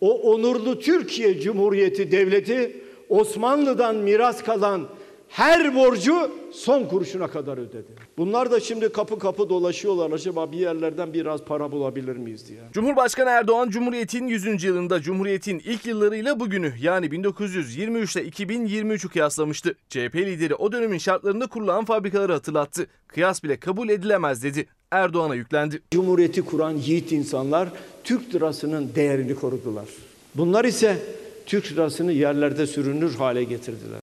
o 0.00 0.32
onurlu 0.32 0.78
Türkiye 0.78 1.40
Cumhuriyeti 1.40 2.12
Devleti 2.12 2.84
Osmanlı'dan 3.08 3.96
miras 3.96 4.44
kalan 4.44 4.88
her 5.28 5.74
borcu 5.74 6.32
son 6.52 6.84
kuruşuna 6.84 7.30
kadar 7.30 7.58
ödedi. 7.58 7.92
Bunlar 8.18 8.50
da 8.50 8.60
şimdi 8.60 8.92
kapı 8.92 9.18
kapı 9.18 9.48
dolaşıyorlar. 9.48 10.10
Acaba 10.10 10.52
bir 10.52 10.58
yerlerden 10.58 11.12
biraz 11.12 11.44
para 11.44 11.72
bulabilir 11.72 12.16
miyiz 12.16 12.48
diye. 12.48 12.60
Cumhurbaşkanı 12.72 13.30
Erdoğan 13.30 13.70
Cumhuriyet'in 13.70 14.26
100. 14.26 14.64
yılında 14.64 15.00
Cumhuriyet'in 15.00 15.58
ilk 15.58 15.86
yıllarıyla 15.86 16.40
bugünü 16.40 16.72
yani 16.80 17.10
1923 17.10 18.16
ile 18.16 18.28
2023'ü 18.28 19.08
kıyaslamıştı. 19.08 19.74
CHP 19.88 20.14
lideri 20.14 20.54
o 20.54 20.72
dönemin 20.72 20.98
şartlarında 20.98 21.46
kurulan 21.46 21.84
fabrikaları 21.84 22.32
hatırlattı. 22.32 22.86
Kıyas 23.06 23.44
bile 23.44 23.56
kabul 23.60 23.88
edilemez 23.88 24.42
dedi. 24.42 24.66
Erdoğan'a 24.90 25.34
yüklendi. 25.34 25.82
Cumhuriyeti 25.90 26.42
kuran 26.42 26.76
yiğit 26.76 27.12
insanlar 27.12 27.68
Türk 28.04 28.34
lirasının 28.34 28.94
değerini 28.94 29.34
korudular. 29.34 29.88
Bunlar 30.34 30.64
ise 30.64 30.98
Türk 31.46 31.72
lirasını 31.72 32.12
yerlerde 32.12 32.66
sürünür 32.66 33.14
hale 33.14 33.44
getirdiler. 33.44 34.00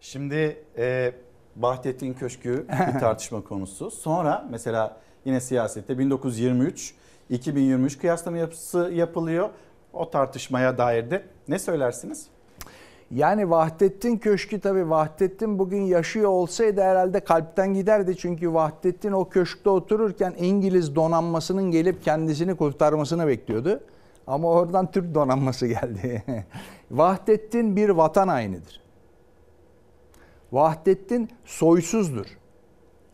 Şimdi 0.00 0.56
e, 0.78 1.12
Vahdettin 1.56 2.14
Köşkü 2.14 2.66
bir 2.94 3.00
tartışma 3.00 3.40
konusu. 3.40 3.90
Sonra 3.90 4.46
mesela 4.50 4.96
yine 5.24 5.40
siyasette 5.40 5.98
1923 5.98 6.94
2023 7.30 7.98
kıyaslama 7.98 8.36
yapısı 8.36 8.90
yapılıyor. 8.94 9.48
O 9.92 10.10
tartışmaya 10.10 10.78
dair 10.78 11.10
de 11.10 11.22
ne 11.48 11.58
söylersiniz? 11.58 12.26
Yani 13.10 13.50
Vahdettin 13.50 14.18
Köşkü 14.18 14.60
tabii 14.60 14.90
Vahdettin 14.90 15.58
bugün 15.58 15.80
yaşıyor 15.80 16.28
olsaydı 16.28 16.82
herhalde 16.82 17.20
kalpten 17.20 17.74
giderdi. 17.74 18.16
Çünkü 18.16 18.54
Vahdettin 18.54 19.12
o 19.12 19.28
köşkte 19.28 19.70
otururken 19.70 20.34
İngiliz 20.38 20.96
donanmasının 20.96 21.70
gelip 21.70 22.04
kendisini 22.04 22.56
kurtarmasını 22.56 23.26
bekliyordu. 23.26 23.80
Ama 24.26 24.48
oradan 24.48 24.90
Türk 24.90 25.14
donanması 25.14 25.66
geldi. 25.66 26.22
Vahdettin 26.90 27.76
bir 27.76 27.88
vatan 27.88 28.28
hainidir. 28.28 28.83
Vahdettin 30.54 31.30
soysuzdur. 31.44 32.26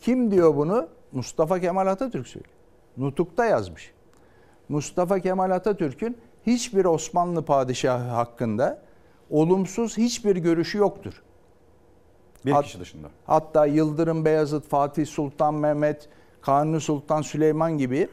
Kim 0.01 0.31
diyor 0.31 0.57
bunu? 0.57 0.89
Mustafa 1.13 1.61
Kemal 1.61 1.87
Atatürk 1.87 2.27
söylüyor. 2.29 2.55
Nutuk'ta 2.97 3.45
yazmış. 3.45 3.93
Mustafa 4.69 5.21
Kemal 5.21 5.51
Atatürk'ün 5.51 6.19
hiçbir 6.47 6.85
Osmanlı 6.85 7.45
padişahı 7.45 8.09
hakkında 8.09 8.83
olumsuz 9.31 9.99
hiçbir 9.99 10.37
görüşü 10.37 10.79
yoktur. 10.79 11.23
Bir 12.47 12.53
Hat- 12.53 12.65
kişi 12.65 12.81
dışında. 12.81 13.09
Hatta 13.27 13.67
Yıldırım 13.67 14.25
Beyazıt, 14.25 14.69
Fatih 14.69 15.07
Sultan 15.07 15.55
Mehmet, 15.55 16.09
Kanuni 16.43 16.81
Sultan 16.81 17.23
Süleyman 17.23 17.79
gibi 17.79 18.09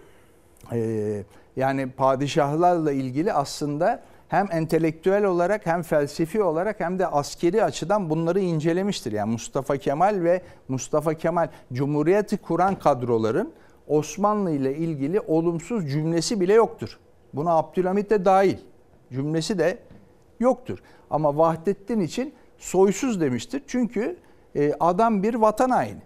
e, 0.72 1.24
yani 1.56 1.92
padişahlarla 1.92 2.92
ilgili 2.92 3.34
aslında 3.34 4.04
hem 4.28 4.48
entelektüel 4.52 5.24
olarak 5.24 5.66
hem 5.66 5.82
felsefi 5.82 6.44
olarak 6.44 6.80
hem 6.80 7.00
de 7.00 7.08
askeri 7.08 7.64
açıdan 7.64 8.10
bunları 8.10 8.40
incelemiştir. 8.40 9.12
Yani 9.12 9.32
Mustafa 9.32 9.78
Kemal 9.78 10.24
ve 10.24 10.42
Mustafa 10.68 11.14
Kemal 11.14 11.50
Cumhuriyeti 11.74 12.38
kuran 12.38 12.80
kadroların 12.80 13.54
Osmanlı 13.88 14.52
ile 14.52 14.78
ilgili 14.78 15.20
olumsuz 15.20 15.92
cümlesi 15.92 16.42
bile 16.42 16.54
yoktur. 16.54 17.00
Buna 17.34 17.52
Abdülhamit 17.58 18.10
de 18.10 18.26
dahil. 18.26 18.58
Cümlesi 19.12 19.60
de 19.60 19.78
yoktur. 20.40 20.80
Ama 21.10 21.38
Vahdettin 21.38 22.00
için 22.00 22.34
soysuz 22.58 23.22
demiştir. 23.22 23.64
Çünkü 23.68 24.18
e, 24.56 24.74
adam 24.80 25.24
bir 25.24 25.34
vatan 25.34 25.70
haini. 25.70 26.02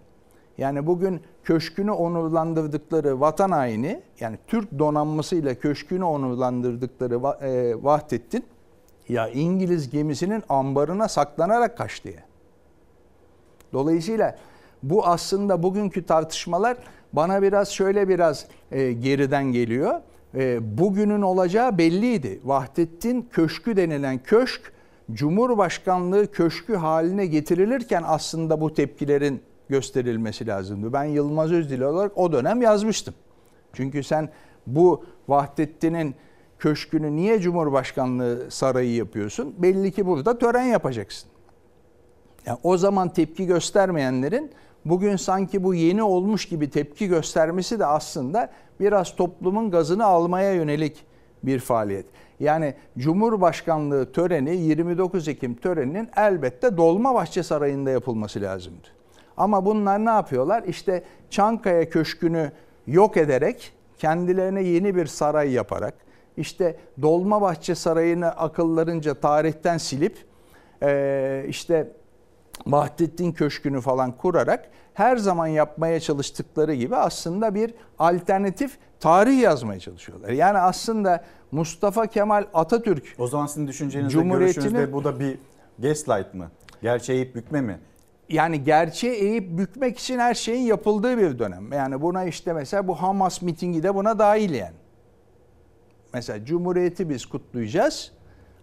Yani 0.58 0.86
bugün 0.86 1.20
köşkünü 1.44 1.90
onurlandırdıkları 1.90 3.20
vatan 3.20 3.50
haini, 3.50 4.02
yani 4.20 4.38
Türk 4.46 4.78
donanmasıyla 4.78 5.54
köşkünü 5.54 6.04
onurlandırdıkları 6.04 7.14
e, 7.46 7.82
Vahdettin, 7.84 8.44
ya 9.08 9.28
İngiliz 9.28 9.90
gemisinin 9.90 10.42
ambarına 10.48 11.08
saklanarak 11.08 11.78
kaçtı 11.78 12.08
ya. 12.08 12.22
Dolayısıyla 13.72 14.38
bu 14.82 15.06
aslında 15.06 15.62
bugünkü 15.62 16.06
tartışmalar 16.06 16.76
bana 17.12 17.42
biraz 17.42 17.68
şöyle 17.68 18.08
biraz 18.08 18.46
e, 18.70 18.92
geriden 18.92 19.44
geliyor. 19.44 20.00
E, 20.34 20.78
bugünün 20.78 21.22
olacağı 21.22 21.78
belliydi. 21.78 22.40
Vahdettin 22.44 23.28
Köşkü 23.32 23.76
denilen 23.76 24.18
köşk 24.18 24.72
Cumhurbaşkanlığı 25.12 26.32
köşkü 26.32 26.76
haline 26.76 27.26
getirilirken 27.26 28.02
aslında 28.06 28.60
bu 28.60 28.74
tepkilerin 28.74 29.42
gösterilmesi 29.72 30.46
lazımdı. 30.46 30.92
Ben 30.92 31.04
Yılmaz 31.04 31.52
Özdil 31.52 31.80
olarak 31.80 32.18
o 32.18 32.32
dönem 32.32 32.62
yazmıştım. 32.62 33.14
Çünkü 33.72 34.02
sen 34.02 34.28
bu 34.66 35.04
Vahdettin'in 35.28 36.14
köşkünü 36.58 37.16
niye 37.16 37.40
Cumhurbaşkanlığı 37.40 38.50
sarayı 38.50 38.94
yapıyorsun? 38.94 39.54
Belli 39.58 39.92
ki 39.92 40.06
burada 40.06 40.38
tören 40.38 40.64
yapacaksın. 40.64 41.28
Yani 42.46 42.58
o 42.62 42.76
zaman 42.76 43.08
tepki 43.12 43.46
göstermeyenlerin 43.46 44.50
bugün 44.84 45.16
sanki 45.16 45.64
bu 45.64 45.74
yeni 45.74 46.02
olmuş 46.02 46.48
gibi 46.48 46.70
tepki 46.70 47.08
göstermesi 47.08 47.78
de 47.78 47.86
aslında 47.86 48.50
biraz 48.80 49.16
toplumun 49.16 49.70
gazını 49.70 50.04
almaya 50.04 50.52
yönelik 50.52 51.04
bir 51.42 51.58
faaliyet. 51.58 52.06
Yani 52.40 52.74
Cumhurbaşkanlığı 52.98 54.12
töreni 54.12 54.56
29 54.56 55.28
Ekim 55.28 55.54
töreninin 55.54 56.08
elbette 56.16 56.76
Dolmabahçe 56.76 57.42
Sarayı'nda 57.42 57.90
yapılması 57.90 58.40
lazımdı. 58.40 59.01
Ama 59.42 59.64
bunlar 59.64 60.04
ne 60.04 60.10
yapıyorlar? 60.10 60.62
İşte 60.62 61.02
Çankaya 61.30 61.90
Köşkü'nü 61.90 62.52
yok 62.86 63.16
ederek 63.16 63.72
kendilerine 63.98 64.62
yeni 64.62 64.94
bir 64.94 65.06
saray 65.06 65.52
yaparak 65.52 65.94
işte 66.36 66.76
Dolmabahçe 67.02 67.74
Sarayı'nı 67.74 68.28
akıllarınca 68.28 69.14
tarihten 69.14 69.78
silip 69.78 70.18
eee, 70.82 71.44
işte 71.48 71.88
Vahdettin 72.66 73.32
Köşkü'nü 73.32 73.80
falan 73.80 74.12
kurarak 74.16 74.70
her 74.94 75.16
zaman 75.16 75.46
yapmaya 75.46 76.00
çalıştıkları 76.00 76.74
gibi 76.74 76.96
aslında 76.96 77.54
bir 77.54 77.74
alternatif 77.98 78.78
tarih 79.00 79.40
yazmaya 79.40 79.80
çalışıyorlar. 79.80 80.28
Yani 80.28 80.58
aslında 80.58 81.24
Mustafa 81.52 82.06
Kemal 82.06 82.44
Atatürk 82.54 83.14
O 83.18 83.26
zaman 83.26 83.46
sizin 83.46 83.66
düşüncenizde, 83.68 84.18
görüşünüzde 84.22 84.92
bu 84.92 85.04
da 85.04 85.20
bir 85.20 85.38
gaslight 85.78 86.34
mı? 86.34 86.50
Gerçeği 86.82 87.34
bükme 87.34 87.60
mi? 87.60 87.78
Yani 88.28 88.64
gerçeği 88.64 89.14
eğip 89.14 89.58
bükmek 89.58 89.98
için 89.98 90.18
her 90.18 90.34
şeyin 90.34 90.62
yapıldığı 90.62 91.18
bir 91.18 91.38
dönem. 91.38 91.72
Yani 91.72 92.02
buna 92.02 92.24
işte 92.24 92.52
mesela 92.52 92.88
bu 92.88 92.94
Hamas 92.94 93.42
mitingi 93.42 93.82
de 93.82 93.94
buna 93.94 94.18
dahil 94.18 94.54
yani. 94.54 94.76
Mesela 96.14 96.44
Cumhuriyeti 96.44 97.08
biz 97.08 97.26
kutlayacağız. 97.26 98.12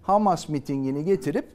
Hamas 0.01 0.49
mitingini 0.49 1.05
getirip 1.05 1.45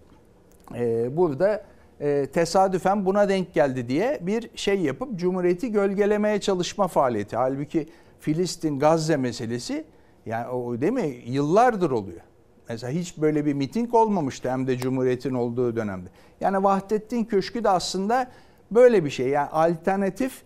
e, 0.74 1.16
burada 1.16 1.64
e, 2.00 2.26
tesadüfen 2.26 3.06
buna 3.06 3.28
denk 3.28 3.54
geldi 3.54 3.88
diye 3.88 4.18
bir 4.22 4.50
şey 4.54 4.80
yapıp 4.80 5.18
Cumhuriyeti 5.18 5.72
gölgelemeye 5.72 6.40
çalışma 6.40 6.88
faaliyeti. 6.88 7.36
Halbuki 7.36 7.88
Filistin 8.20 8.78
Gazze 8.78 9.16
meselesi 9.16 9.84
yani 10.26 10.48
o 10.48 10.80
değil 10.80 10.92
mi 10.92 11.16
yıllardır 11.26 11.90
oluyor. 11.90 12.20
Mesela 12.68 12.92
hiç 12.92 13.18
böyle 13.18 13.46
bir 13.46 13.54
miting 13.54 13.94
olmamıştı 13.94 14.50
hem 14.50 14.66
de 14.66 14.78
Cumhuriyet'in 14.78 15.34
olduğu 15.34 15.76
dönemde. 15.76 16.08
Yani 16.40 16.64
Vahdettin 16.64 17.24
Köşkü 17.24 17.64
de 17.64 17.68
aslında 17.68 18.30
böyle 18.70 19.04
bir 19.04 19.10
şey. 19.10 19.28
Yani 19.28 19.48
alternatif 19.48 20.42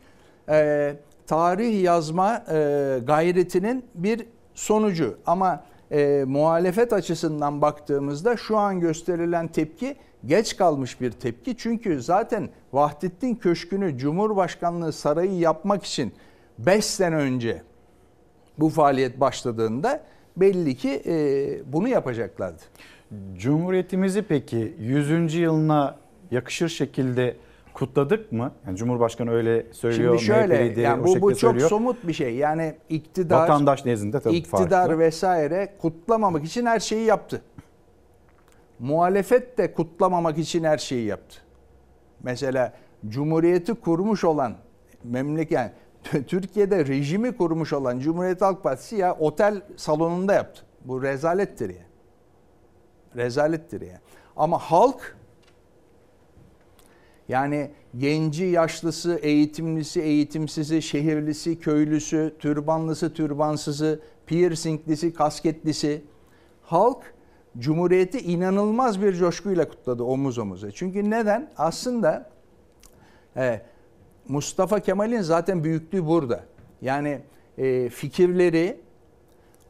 e, 0.48 0.96
tarih 1.26 1.82
yazma 1.82 2.44
e, 2.50 2.98
gayretinin 3.06 3.84
bir 3.94 4.26
sonucu. 4.54 5.18
Ama 5.26 5.64
e, 5.90 6.24
muhalefet 6.26 6.92
açısından 6.92 7.62
baktığımızda 7.62 8.36
şu 8.36 8.58
an 8.58 8.80
gösterilen 8.80 9.48
tepki 9.48 9.96
geç 10.26 10.56
kalmış 10.56 11.00
bir 11.00 11.10
tepki. 11.10 11.56
Çünkü 11.56 12.02
zaten 12.02 12.48
Vahdettin 12.72 13.34
Köşkü'nü 13.34 13.98
Cumhurbaşkanlığı 13.98 14.92
sarayı 14.92 15.38
yapmak 15.38 15.84
için 15.84 16.12
5 16.58 16.84
sene 16.84 17.14
önce 17.14 17.62
bu 18.58 18.68
faaliyet 18.68 19.20
başladığında 19.20 20.02
belli 20.40 20.74
ki 20.76 21.02
e, 21.06 21.72
bunu 21.72 21.88
yapacaklardı. 21.88 22.62
Cumhuriyetimizi 23.34 24.22
peki 24.22 24.74
100. 24.78 25.34
yılına 25.34 25.96
yakışır 26.30 26.68
şekilde 26.68 27.36
kutladık 27.74 28.32
mı? 28.32 28.52
Yani 28.66 28.76
Cumhurbaşkanı 28.76 29.30
öyle 29.30 29.66
söylüyor. 29.72 30.18
Şimdi 30.18 30.24
şöyle 30.24 30.64
lideri 30.70 30.80
yani 30.80 31.04
bu, 31.04 31.20
bu 31.20 31.30
çok 31.30 31.40
söylüyor. 31.40 31.68
somut 31.68 32.06
bir 32.06 32.12
şey. 32.12 32.34
Yani 32.34 32.74
iktidar 32.88 33.40
Vatandaş 33.40 33.84
nezdinde 33.84 34.20
tabii 34.20 34.36
iktidar 34.36 34.86
farklı. 34.86 34.98
vesaire 34.98 35.74
kutlamamak 35.80 36.44
için 36.44 36.66
her 36.66 36.80
şeyi 36.80 37.06
yaptı. 37.06 37.42
Muhalefet 38.78 39.58
de 39.58 39.72
kutlamamak 39.72 40.38
için 40.38 40.64
her 40.64 40.78
şeyi 40.78 41.06
yaptı. 41.06 41.40
Mesela 42.22 42.72
Cumhuriyeti 43.08 43.74
kurmuş 43.74 44.24
olan 44.24 44.54
memleket 45.04 45.52
yani 45.52 45.70
Türkiye'de 46.26 46.86
rejimi 46.86 47.36
kurmuş 47.36 47.72
olan 47.72 48.00
Cumhuriyet 48.00 48.42
Halk 48.42 48.62
Partisi 48.62 48.96
ya 48.96 49.14
otel 49.14 49.62
salonunda 49.76 50.34
yaptı. 50.34 50.62
Bu 50.84 51.02
rezalettir 51.02 51.70
ya. 51.70 51.86
Rezalettir 53.16 53.80
ya. 53.80 54.00
Ama 54.36 54.58
halk 54.58 55.16
yani 57.28 57.70
genci, 57.96 58.44
yaşlısı, 58.44 59.14
eğitimlisi, 59.22 60.00
eğitimsizi, 60.00 60.82
şehirlisi, 60.82 61.58
köylüsü, 61.58 62.36
türbanlısı, 62.38 63.14
türbansızı, 63.14 64.00
piercinglisi, 64.26 65.14
kasketlisi 65.14 66.04
halk 66.62 67.14
Cumhuriyeti 67.58 68.18
inanılmaz 68.18 69.02
bir 69.02 69.14
coşkuyla 69.14 69.68
kutladı 69.68 70.02
omuz 70.02 70.38
omuza. 70.38 70.70
Çünkü 70.70 71.10
neden? 71.10 71.50
Aslında 71.56 72.30
e, 73.36 73.60
Mustafa 74.28 74.80
Kemal'in 74.80 75.20
zaten 75.20 75.64
büyüklüğü 75.64 76.06
burada. 76.06 76.44
Yani 76.82 77.20
e, 77.58 77.88
fikirleri 77.88 78.80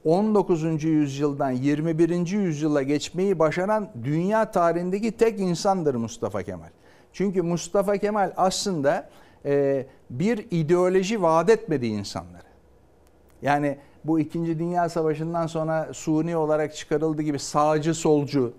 19. 0.05 0.85
yüzyıldan 0.85 1.51
21. 1.51 2.27
yüzyıla 2.27 2.83
geçmeyi 2.83 3.39
başaran 3.39 3.91
dünya 4.05 4.51
tarihindeki 4.51 5.13
tek 5.13 5.41
insandır 5.41 5.95
Mustafa 5.95 6.43
Kemal. 6.43 6.69
Çünkü 7.13 7.43
Mustafa 7.43 7.97
Kemal 7.97 8.33
aslında 8.37 9.09
e, 9.45 9.87
bir 10.11 10.47
ideoloji 10.51 11.23
vaat 11.23 11.51
etmedi 11.51 11.87
insanlara. 11.87 12.49
Yani 13.43 13.79
bu 14.05 14.21
2. 14.21 14.59
Dünya 14.59 14.89
Savaşı'ndan 14.89 15.47
sonra 15.47 15.89
suni 15.93 16.37
olarak 16.37 16.77
çıkarıldığı 16.77 17.23
gibi 17.23 17.39
sağcı 17.39 17.95
solcu 17.95 18.53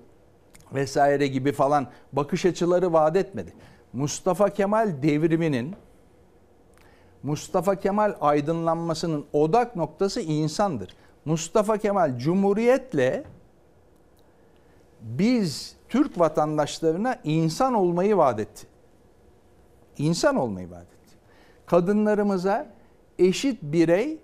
vesaire 0.73 1.27
gibi 1.27 1.51
falan 1.51 1.87
bakış 2.13 2.45
açıları 2.45 2.93
vaat 2.93 3.15
etmedi. 3.15 3.53
Mustafa 3.93 4.49
Kemal 4.49 4.93
devriminin 5.03 5.75
Mustafa 7.23 7.75
Kemal 7.75 8.15
aydınlanmasının 8.21 9.25
odak 9.33 9.75
noktası 9.75 10.21
insandır. 10.21 10.95
Mustafa 11.25 11.77
Kemal 11.77 12.17
Cumhuriyetle 12.17 13.23
biz 15.01 15.75
Türk 15.89 16.19
vatandaşlarına 16.19 17.19
insan 17.23 17.73
olmayı 17.73 18.17
vaat 18.17 18.39
etti. 18.39 18.67
İnsan 19.97 20.35
olmayı 20.35 20.71
vaat 20.71 20.83
etti. 20.83 21.15
Kadınlarımıza 21.65 22.67
eşit 23.19 23.63
birey, 23.63 24.17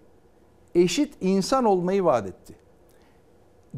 eşit 0.76 1.14
insan 1.22 1.66
olmayı 1.66 2.04
vaat 2.04 2.28
etti. 2.28 2.56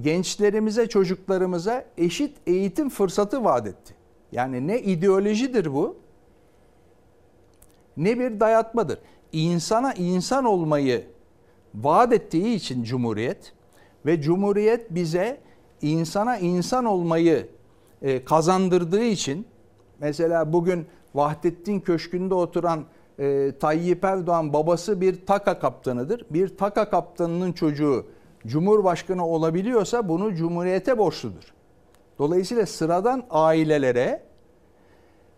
Gençlerimize, 0.02 0.90
çocuklarımıza 0.90 1.86
eşit 1.98 2.38
eğitim 2.48 2.90
fırsatı 2.90 3.44
vaat 3.44 3.68
etti. 3.68 3.96
Yani 4.32 4.68
ne 4.68 4.82
ideolojidir 4.82 5.74
bu? 5.74 5.98
Ne 7.98 8.20
bir 8.20 8.40
dayatmadır. 8.40 9.00
İnsana 9.32 9.94
insan 9.94 10.46
olmayı 10.46 11.06
vaat 11.76 12.14
ettiği 12.14 12.56
için 12.56 12.84
Cumhuriyet 12.84 13.54
ve 14.06 14.22
Cumhuriyet 14.22 14.96
bize 14.96 15.42
insana 15.82 16.38
insan 16.38 16.86
olmayı 16.86 17.48
e, 18.02 18.26
kazandırdığı 18.26 19.04
için 19.04 19.48
mesela 20.00 20.54
bugün 20.54 20.86
Vahdettin 21.16 21.80
Köşkü'nde 21.80 22.34
oturan 22.34 22.86
e, 23.20 23.52
Tayyip 23.60 24.04
Erdoğan 24.04 24.54
babası 24.54 25.02
bir 25.02 25.26
taka 25.26 25.60
kaptanıdır. 25.60 26.26
Bir 26.30 26.58
taka 26.58 26.90
kaptanının 26.90 27.52
çocuğu 27.52 28.06
Cumhurbaşkanı 28.48 29.28
olabiliyorsa 29.28 30.10
bunu 30.10 30.36
Cumhuriyete 30.36 30.98
borçludur. 30.98 31.54
Dolayısıyla 32.20 32.66
sıradan 32.66 33.24
ailelere, 33.30 34.24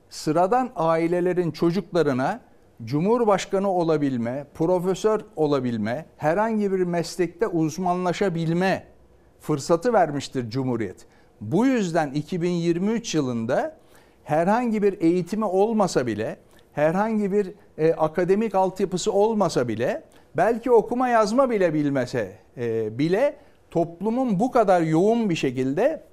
sıradan 0.09 0.71
ailelerin 0.75 1.51
çocuklarına 1.51 2.48
Cumhurbaşkanı 2.85 3.69
olabilme, 3.69 4.45
profesör 4.53 5.21
olabilme, 5.35 6.05
herhangi 6.17 6.71
bir 6.71 6.79
meslekte 6.79 7.47
uzmanlaşabilme 7.47 8.87
fırsatı 9.39 9.93
vermiştir 9.93 10.49
Cumhuriyet. 10.49 11.05
Bu 11.41 11.65
yüzden 11.65 12.11
2023 12.11 13.15
yılında 13.15 13.77
herhangi 14.23 14.83
bir 14.83 15.01
eğitimi 15.01 15.45
olmasa 15.45 16.07
bile, 16.07 16.37
herhangi 16.73 17.31
bir 17.31 17.53
e, 17.77 17.93
akademik 17.93 18.55
altyapısı 18.55 19.11
olmasa 19.11 19.67
bile, 19.67 20.03
belki 20.37 20.71
okuma 20.71 21.09
yazma 21.09 21.49
bile 21.49 21.73
bilmese 21.73 22.31
e, 22.57 22.97
bile 22.99 23.35
toplumun 23.71 24.39
bu 24.39 24.51
kadar 24.51 24.81
yoğun 24.81 25.29
bir 25.29 25.35
şekilde 25.35 26.03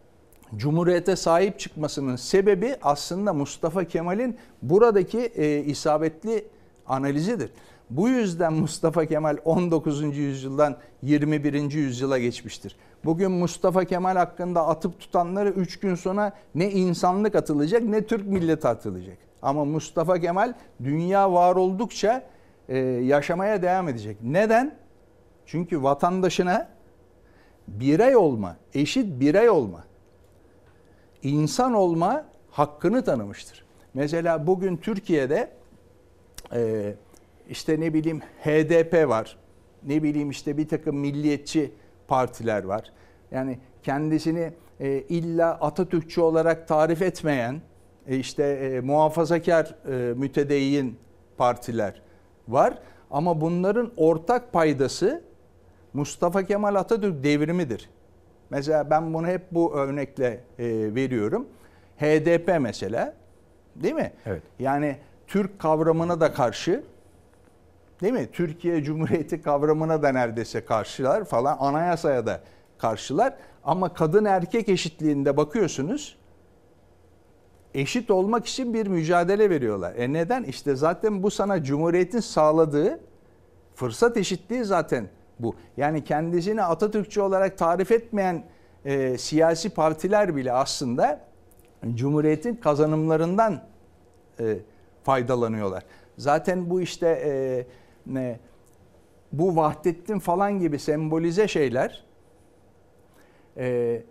Cumhuriyete 0.57 1.17
sahip 1.17 1.59
çıkmasının 1.59 2.17
sebebi 2.17 2.77
aslında 2.83 3.33
Mustafa 3.33 3.85
Kemal'in 3.85 4.37
buradaki 4.63 5.19
e, 5.19 5.59
isabetli 5.59 6.45
analizidir. 6.89 7.51
Bu 7.91 8.09
yüzden 8.09 8.53
Mustafa 8.53 9.07
Kemal 9.07 9.37
19. 9.45 10.17
yüzyıldan 10.17 10.77
21. 11.03 11.73
yüzyıla 11.73 12.19
geçmiştir. 12.19 12.77
Bugün 13.05 13.31
Mustafa 13.31 13.85
Kemal 13.85 14.17
hakkında 14.17 14.67
atıp 14.67 15.01
tutanları 15.01 15.49
3 15.49 15.81
gün 15.81 15.95
sonra 15.95 16.33
ne 16.55 16.71
insanlık 16.71 17.35
atılacak 17.35 17.83
ne 17.83 18.07
Türk 18.07 18.27
milleti 18.27 18.69
atılacak. 18.69 19.19
Ama 19.43 19.65
Mustafa 19.65 20.19
Kemal 20.19 20.55
dünya 20.85 21.33
var 21.33 21.57
oldukça 21.57 22.23
e, 22.69 22.79
yaşamaya 22.79 23.63
devam 23.63 23.89
edecek. 23.89 24.17
Neden? 24.23 24.77
Çünkü 25.47 25.83
vatandaşına 25.83 26.69
birey 27.69 28.17
olma, 28.17 28.57
eşit 28.75 29.21
birey 29.21 29.49
olma, 29.49 29.85
insan 31.23 31.75
olma 31.75 32.25
hakkını 32.51 33.05
tanımıştır. 33.05 33.65
Mesela 33.95 34.47
bugün 34.47 34.77
Türkiye'de 34.77 35.51
e, 36.55 36.95
işte 37.49 37.81
ne 37.81 37.95
bileyim 37.95 38.21
HDP 38.21 39.09
var, 39.09 39.37
ne 39.83 40.03
bileyim 40.03 40.31
işte 40.31 40.57
bir 40.57 40.69
takım 40.69 40.97
milliyetçi 40.97 41.73
partiler 42.09 42.65
var. 42.65 42.93
Yani 43.31 43.59
kendisini 43.83 44.53
e, 44.81 45.01
illa 45.09 45.51
Atatürkçü 45.61 46.21
olarak 46.21 46.69
tarif 46.69 47.03
etmeyen 47.03 47.61
e, 48.07 48.17
işte 48.17 48.45
e, 48.45 48.81
muhafazakar 48.81 49.75
e, 49.89 50.15
mütedeyyin 50.15 50.99
partiler 51.37 52.03
var. 52.49 52.79
Ama 53.11 53.41
bunların 53.41 53.93
ortak 53.97 54.53
paydası 54.53 55.23
Mustafa 55.93 56.43
Kemal 56.43 56.75
Atatürk 56.75 57.25
devrimidir. 57.25 57.91
Mesela 58.51 58.91
ben 58.91 59.15
bunu 59.15 59.27
hep 59.27 59.43
bu 59.53 59.75
örnekle 59.75 60.41
e, 60.59 60.95
veriyorum. 60.95 61.47
HDP 61.97 62.61
mesela 62.61 63.15
değil 63.77 63.95
mi? 63.95 64.13
Evet. 64.27 64.43
Yani 64.59 64.97
Türk 65.27 65.59
kavramına 65.59 66.21
da 66.21 66.33
karşı 66.33 66.85
değil 68.01 68.13
mi? 68.13 68.29
Türkiye 68.33 68.83
Cumhuriyeti 68.83 69.43
kavramına 69.43 70.03
da 70.03 70.13
neredeyse 70.13 70.65
karşılar 70.65 71.25
falan. 71.25 71.57
Anayasaya 71.61 72.27
da 72.27 72.41
karşılar. 72.79 73.35
Ama 73.65 73.93
kadın 73.93 74.25
erkek 74.25 74.69
eşitliğinde 74.69 75.37
bakıyorsunuz 75.37 76.17
eşit 77.75 78.11
olmak 78.11 78.47
için 78.47 78.75
bir 78.75 78.87
mücadele 78.87 79.51
veriyorlar. 79.51 79.95
E 79.97 80.13
neden? 80.13 80.45
İşte 80.45 80.77
zaten 80.77 81.23
bu 81.23 81.31
sana 81.31 81.63
Cumhuriyet'in 81.63 82.21
sağladığı 82.21 83.01
fırsat 83.75 84.17
eşitliği 84.17 84.65
zaten 84.65 85.09
bu. 85.39 85.55
Yani 85.77 86.05
kendisini 86.05 86.63
Atatürkçü 86.63 87.21
olarak 87.21 87.59
tarif 87.59 87.93
etmeyen 87.93 88.45
e, 88.85 89.19
siyasi 89.19 89.71
partiler 89.71 90.37
bile 90.37 90.53
aslında 90.53 91.21
Cumhuriyet'in 91.95 92.57
kazanımlarından 92.57 93.63
e, 94.41 94.59
faydalanıyorlar. 95.07 95.85
Zaten 96.19 96.71
bu 96.71 96.81
işte 96.81 97.09
e, 97.09 97.33
ne 98.07 98.39
bu 99.33 99.57
Vahdettin 99.57 100.19
falan 100.19 100.59
gibi 100.59 100.79
sembolize 100.79 101.49
şeyler 101.49 102.05
e, 103.57 104.03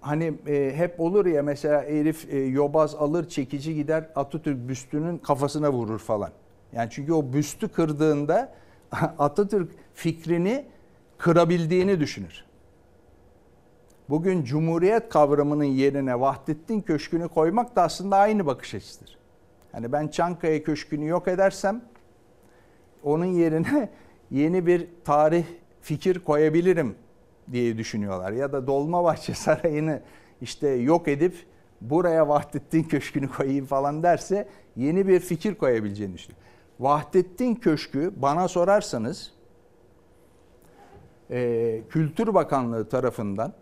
hani 0.00 0.34
e, 0.46 0.72
hep 0.76 1.00
olur 1.00 1.26
ya 1.26 1.42
mesela 1.42 1.82
herif 1.82 2.32
e, 2.32 2.38
yobaz 2.38 2.94
alır 2.94 3.28
çekici 3.28 3.74
gider 3.74 4.10
Atatürk 4.14 4.68
büstünün 4.68 5.18
kafasına 5.18 5.72
vurur 5.72 5.98
falan. 5.98 6.30
Yani 6.72 6.88
çünkü 6.90 7.12
o 7.12 7.32
büstü 7.32 7.68
kırdığında 7.68 8.54
Atatürk 9.18 9.72
fikrini 9.94 10.64
kırabildiğini 11.18 12.00
düşünür. 12.00 12.44
Bugün 14.08 14.44
Cumhuriyet 14.44 15.08
kavramının 15.08 15.64
yerine 15.64 16.20
Vahdettin 16.20 16.80
Köşkü'nü 16.80 17.28
koymak 17.28 17.76
da 17.76 17.82
aslında 17.82 18.16
aynı 18.16 18.46
bakış 18.46 18.74
açısıdır. 18.74 19.23
Hani 19.74 19.92
ben 19.92 20.08
Çankaya 20.08 20.62
Köşkü'nü 20.62 21.06
yok 21.06 21.28
edersem 21.28 21.82
onun 23.02 23.24
yerine 23.24 23.88
yeni 24.30 24.66
bir 24.66 24.88
tarih 25.04 25.44
fikir 25.80 26.18
koyabilirim 26.18 26.94
diye 27.52 27.78
düşünüyorlar. 27.78 28.32
Ya 28.32 28.52
da 28.52 28.66
Dolmabahçe 28.66 29.34
Sarayı'nı 29.34 30.00
işte 30.40 30.68
yok 30.68 31.08
edip 31.08 31.34
buraya 31.80 32.28
Vahdettin 32.28 32.82
Köşkü'nü 32.82 33.28
koyayım 33.28 33.66
falan 33.66 34.02
derse 34.02 34.48
yeni 34.76 35.08
bir 35.08 35.20
fikir 35.20 35.54
koyabileceğini 35.54 36.14
düşünüyor. 36.14 36.38
Vahdettin 36.80 37.54
Köşkü 37.54 38.12
bana 38.16 38.48
sorarsanız 38.48 39.32
e, 41.30 41.80
Kültür 41.90 42.34
Bakanlığı 42.34 42.88
tarafından 42.88 43.52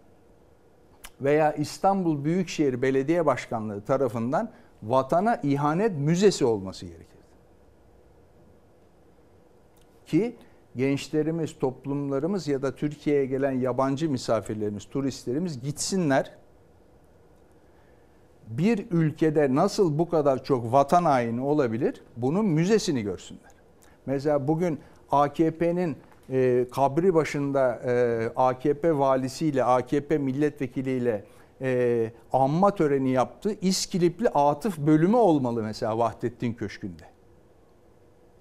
veya 1.20 1.52
İstanbul 1.52 2.24
Büyükşehir 2.24 2.82
Belediye 2.82 3.26
Başkanlığı 3.26 3.80
tarafından 3.80 4.50
vatana 4.82 5.40
ihanet 5.42 5.98
müzesi 5.98 6.44
olması 6.44 6.86
gerekir. 6.86 7.06
Ki 10.06 10.36
gençlerimiz, 10.76 11.58
toplumlarımız 11.58 12.48
ya 12.48 12.62
da 12.62 12.74
Türkiye'ye 12.74 13.26
gelen 13.26 13.52
yabancı 13.52 14.10
misafirlerimiz, 14.10 14.84
turistlerimiz 14.84 15.60
gitsinler. 15.60 16.34
Bir 18.46 18.86
ülkede 18.90 19.54
nasıl 19.54 19.98
bu 19.98 20.08
kadar 20.08 20.44
çok 20.44 20.72
vatan 20.72 21.04
haini 21.04 21.40
olabilir? 21.40 22.02
Bunun 22.16 22.46
müzesini 22.46 23.02
görsünler. 23.02 23.50
Mesela 24.06 24.48
bugün 24.48 24.80
AKP'nin 25.10 25.96
e, 26.30 26.66
kabri 26.72 27.14
başında 27.14 27.80
e, 27.86 28.28
AKP 28.36 28.98
valisiyle, 28.98 29.64
AKP 29.64 30.18
milletvekiliyle 30.18 31.24
e, 31.62 32.12
anma 32.32 32.74
töreni 32.74 33.10
yaptı. 33.10 33.56
İskilipli 33.60 34.28
Atıf 34.28 34.78
bölümü 34.78 35.16
olmalı 35.16 35.62
mesela 35.62 35.98
Vahdettin 35.98 36.54
Köşkü'nde. 36.54 37.02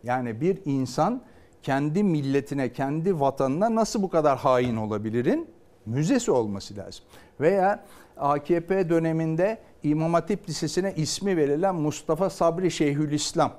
Yani 0.04 0.42
bir 0.42 0.60
insan 0.66 1.22
kendi 1.64 2.04
milletine, 2.04 2.74
kendi 2.74 3.20
vatanına 3.20 3.76
nasıl 3.76 4.02
bu 4.02 4.10
kadar 4.10 4.38
hain 4.38 4.76
olabilirin? 4.76 5.50
Müzesi 5.86 6.32
olması 6.32 6.78
lazım. 6.78 7.06
Veya 7.40 7.84
AKP 8.18 8.90
döneminde 8.90 9.58
İmam 9.84 10.14
Hatip 10.14 10.50
Lisesi'ne 10.50 10.94
ismi 10.96 11.38
verilen 11.38 11.76
Mustafa 11.76 12.30
Sabri 12.30 12.72
Şeyhülislam 12.72 13.54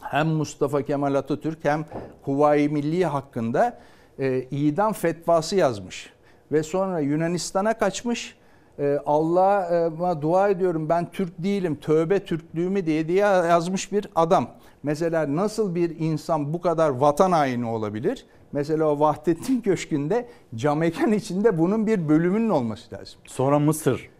hem 0.00 0.28
Mustafa 0.28 0.82
Kemal 0.82 1.14
Atatürk 1.14 1.64
hem 1.64 1.84
Huvayi 2.22 2.68
Milliye 2.68 3.06
hakkında 3.06 3.80
e, 4.18 4.42
idam 4.42 4.92
fetvası 4.92 5.56
yazmış. 5.56 6.12
Ve 6.52 6.62
sonra 6.62 7.00
Yunanistan'a 7.00 7.78
kaçmış. 7.78 8.37
E, 8.78 8.98
Allah'a 9.06 10.22
dua 10.22 10.48
ediyorum 10.48 10.88
ben 10.88 11.10
Türk 11.10 11.42
değilim, 11.42 11.76
tövbe 11.80 12.24
Türklüğümü 12.24 12.86
diye 12.86 13.08
diye 13.08 13.18
yazmış 13.18 13.92
bir 13.92 14.06
adam. 14.14 14.50
Mesela 14.82 15.36
nasıl 15.36 15.74
bir 15.74 15.98
insan 15.98 16.52
bu 16.52 16.60
kadar 16.60 16.90
vatan 16.90 17.32
haini 17.32 17.66
olabilir? 17.66 18.26
Mesela 18.52 18.84
o 18.84 19.00
Vahdettin 19.00 19.60
Köşkü'nde 19.64 20.28
cam 20.54 20.78
mekan 20.78 21.12
içinde 21.12 21.58
bunun 21.58 21.86
bir 21.86 22.08
bölümünün 22.08 22.50
olması 22.50 22.94
lazım. 22.94 23.20
Sonra 23.24 23.58
Mısır 23.58 24.10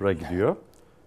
Mısır'a 0.00 0.12
gidiyor. 0.12 0.56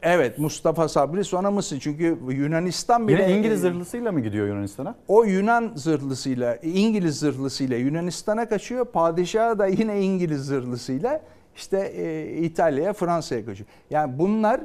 Evet 0.01 0.39
Mustafa 0.39 0.87
Sabri 0.87 1.23
sonra 1.23 1.51
Mısır. 1.51 1.79
Çünkü 1.79 2.17
Yunanistan 2.29 3.07
bile... 3.07 3.21
Yine 3.23 3.37
İngiliz 3.37 3.61
zırhlısıyla 3.61 4.11
mı 4.11 4.19
gidiyor 4.19 4.47
Yunanistan'a? 4.47 4.95
O 5.07 5.23
Yunan 5.23 5.71
zırhlısıyla, 5.75 6.55
İngiliz 6.55 7.19
zırhlısıyla 7.19 7.77
Yunanistan'a 7.77 8.49
kaçıyor. 8.49 8.85
Padişahı 8.85 9.59
da 9.59 9.67
yine 9.67 10.01
İngiliz 10.01 10.45
zırhlısıyla 10.45 11.21
işte 11.55 11.79
e, 11.79 12.27
İtalya'ya, 12.37 12.93
Fransa'ya 12.93 13.45
kaçıyor. 13.45 13.69
Yani 13.89 14.19
bunlar 14.19 14.61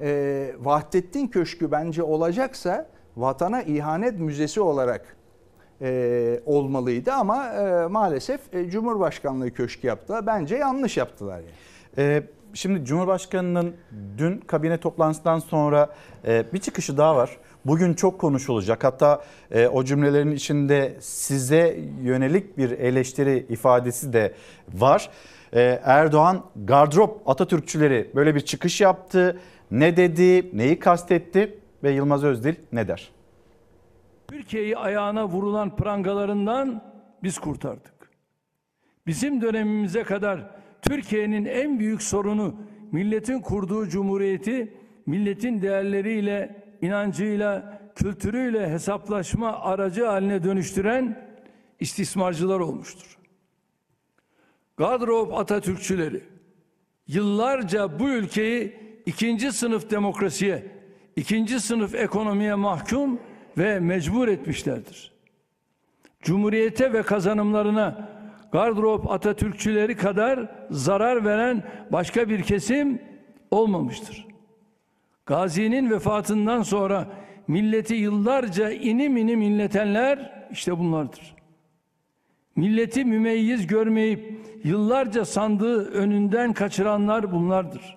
e, 0.00 0.50
Vahdettin 0.60 1.26
Köşkü 1.26 1.70
bence 1.70 2.02
olacaksa 2.02 2.86
vatana 3.16 3.62
ihanet 3.62 4.20
müzesi 4.20 4.60
olarak 4.60 5.16
e, 5.80 6.40
olmalıydı 6.46 7.12
ama 7.12 7.46
e, 7.46 7.86
maalesef 7.86 8.54
e, 8.54 8.70
Cumhurbaşkanlığı 8.70 9.54
Köşkü 9.54 9.86
yaptılar. 9.86 10.26
Bence 10.26 10.56
yanlış 10.56 10.96
yaptılar 10.96 11.36
yani. 11.36 11.50
Ee, 11.98 12.22
şimdi 12.54 12.84
Cumhurbaşkanı'nın 12.84 13.76
dün 14.18 14.38
kabine 14.38 14.80
toplantısından 14.80 15.38
sonra 15.38 15.94
e, 16.26 16.44
bir 16.52 16.58
çıkışı 16.58 16.98
daha 16.98 17.16
var. 17.16 17.36
Bugün 17.64 17.94
çok 17.94 18.20
konuşulacak. 18.20 18.84
Hatta 18.84 19.24
e, 19.50 19.68
o 19.68 19.84
cümlelerin 19.84 20.30
içinde 20.30 20.96
size 21.00 21.78
yönelik 22.02 22.58
bir 22.58 22.70
eleştiri 22.70 23.46
ifadesi 23.48 24.12
de 24.12 24.34
var. 24.74 25.10
E, 25.52 25.80
Erdoğan 25.84 26.44
gardrop 26.56 27.28
Atatürkçüleri 27.28 28.10
böyle 28.14 28.34
bir 28.34 28.40
çıkış 28.40 28.80
yaptı. 28.80 29.40
Ne 29.70 29.96
dedi, 29.96 30.56
neyi 30.56 30.78
kastetti 30.78 31.58
ve 31.82 31.90
Yılmaz 31.90 32.24
Özdil 32.24 32.54
ne 32.72 32.88
der? 32.88 33.10
Türkiye'yi 34.28 34.76
ayağına 34.76 35.28
vurulan 35.28 35.76
prangalarından 35.76 36.82
biz 37.22 37.38
kurtardık. 37.38 38.10
Bizim 39.06 39.40
dönemimize 39.40 40.02
kadar 40.02 40.50
Türkiye'nin 40.82 41.44
en 41.44 41.78
büyük 41.78 42.02
sorunu 42.02 42.56
milletin 42.92 43.40
kurduğu 43.40 43.88
cumhuriyeti 43.88 44.74
milletin 45.06 45.62
değerleriyle, 45.62 46.64
inancıyla, 46.82 47.80
kültürüyle 47.94 48.70
hesaplaşma 48.70 49.52
aracı 49.52 50.04
haline 50.04 50.44
dönüştüren 50.44 51.26
istismarcılar 51.80 52.60
olmuştur. 52.60 53.15
Gadrop 54.76 55.34
Atatürkçüleri 55.34 56.22
yıllarca 57.06 57.98
bu 57.98 58.08
ülkeyi 58.08 58.76
ikinci 59.06 59.52
sınıf 59.52 59.90
demokrasiye, 59.90 60.66
ikinci 61.16 61.60
sınıf 61.60 61.94
ekonomiye 61.94 62.54
mahkum 62.54 63.20
ve 63.58 63.80
mecbur 63.80 64.28
etmişlerdir. 64.28 65.12
Cumhuriyete 66.22 66.92
ve 66.92 67.02
kazanımlarına 67.02 68.08
gardrop 68.52 69.10
Atatürkçüleri 69.10 69.96
kadar 69.96 70.66
zarar 70.70 71.24
veren 71.24 71.62
başka 71.92 72.28
bir 72.28 72.42
kesim 72.42 73.02
olmamıştır. 73.50 74.26
Gazi'nin 75.26 75.90
vefatından 75.90 76.62
sonra 76.62 77.08
milleti 77.48 77.94
yıllarca 77.94 78.70
inim 78.70 79.16
inim 79.16 79.42
inletenler 79.42 80.46
işte 80.50 80.78
bunlardır. 80.78 81.34
Milleti 82.56 83.04
mümeyyiz 83.04 83.66
görmeyip 83.66 84.45
yıllarca 84.64 85.24
sandığı 85.24 85.90
önünden 85.90 86.52
kaçıranlar 86.52 87.32
bunlardır. 87.32 87.96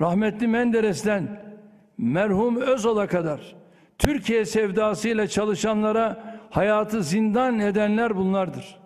Rahmetli 0.00 0.48
Menderes'ten 0.48 1.54
merhum 1.98 2.56
Özal'a 2.56 3.06
kadar 3.06 3.56
Türkiye 3.98 4.44
sevdasıyla 4.44 5.26
çalışanlara 5.26 6.38
hayatı 6.50 7.02
zindan 7.02 7.58
edenler 7.58 8.16
bunlardır. 8.16 8.78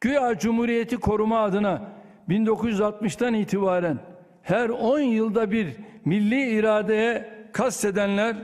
Güya 0.00 0.38
Cumhuriyeti 0.38 0.96
koruma 0.96 1.40
adına 1.40 1.82
1960'tan 2.28 3.36
itibaren 3.36 3.98
her 4.42 4.68
10 4.68 5.00
yılda 5.00 5.50
bir 5.50 5.76
milli 6.04 6.50
iradeye 6.50 7.36
kastedenler 7.52 8.36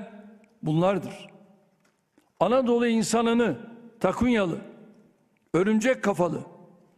bunlardır. 0.62 1.28
Anadolu 2.40 2.86
insanını 2.86 3.56
takunyalı, 4.00 4.58
örümcek 5.54 6.02
kafalı, 6.02 6.40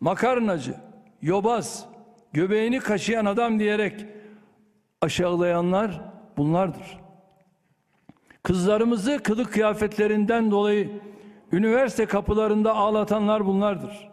makarnacı, 0.04 0.74
yobaz, 1.22 1.86
göbeğini 2.32 2.80
kaşıyan 2.80 3.24
adam 3.24 3.58
diyerek 3.58 4.06
aşağılayanlar 5.00 6.00
bunlardır. 6.36 6.98
Kızlarımızı 8.42 9.18
kılık 9.22 9.52
kıyafetlerinden 9.52 10.50
dolayı 10.50 10.90
üniversite 11.52 12.06
kapılarında 12.06 12.74
ağlatanlar 12.74 13.46
bunlardır. 13.46 14.10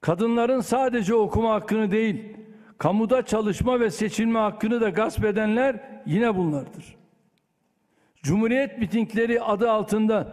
Kadınların 0.00 0.60
sadece 0.60 1.14
okuma 1.14 1.54
hakkını 1.54 1.90
değil, 1.90 2.36
kamuda 2.78 3.22
çalışma 3.22 3.80
ve 3.80 3.90
seçilme 3.90 4.38
hakkını 4.38 4.80
da 4.80 4.88
gasp 4.88 5.24
edenler 5.24 5.80
yine 6.06 6.36
bunlardır. 6.36 6.96
Cumhuriyet 8.22 8.78
mitingleri 8.78 9.42
adı 9.42 9.70
altında 9.70 10.32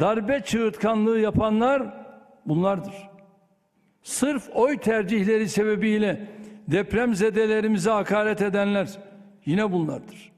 darbe 0.00 0.42
çığırtkanlığı 0.44 1.20
yapanlar 1.20 1.82
bunlardır. 2.46 3.05
Sırf 4.06 4.50
oy 4.54 4.78
tercihleri 4.78 5.48
sebebiyle 5.48 6.28
depremzedelerimize 6.68 7.90
hakaret 7.90 8.42
edenler 8.42 8.98
yine 9.46 9.72
bunlardır. 9.72 10.32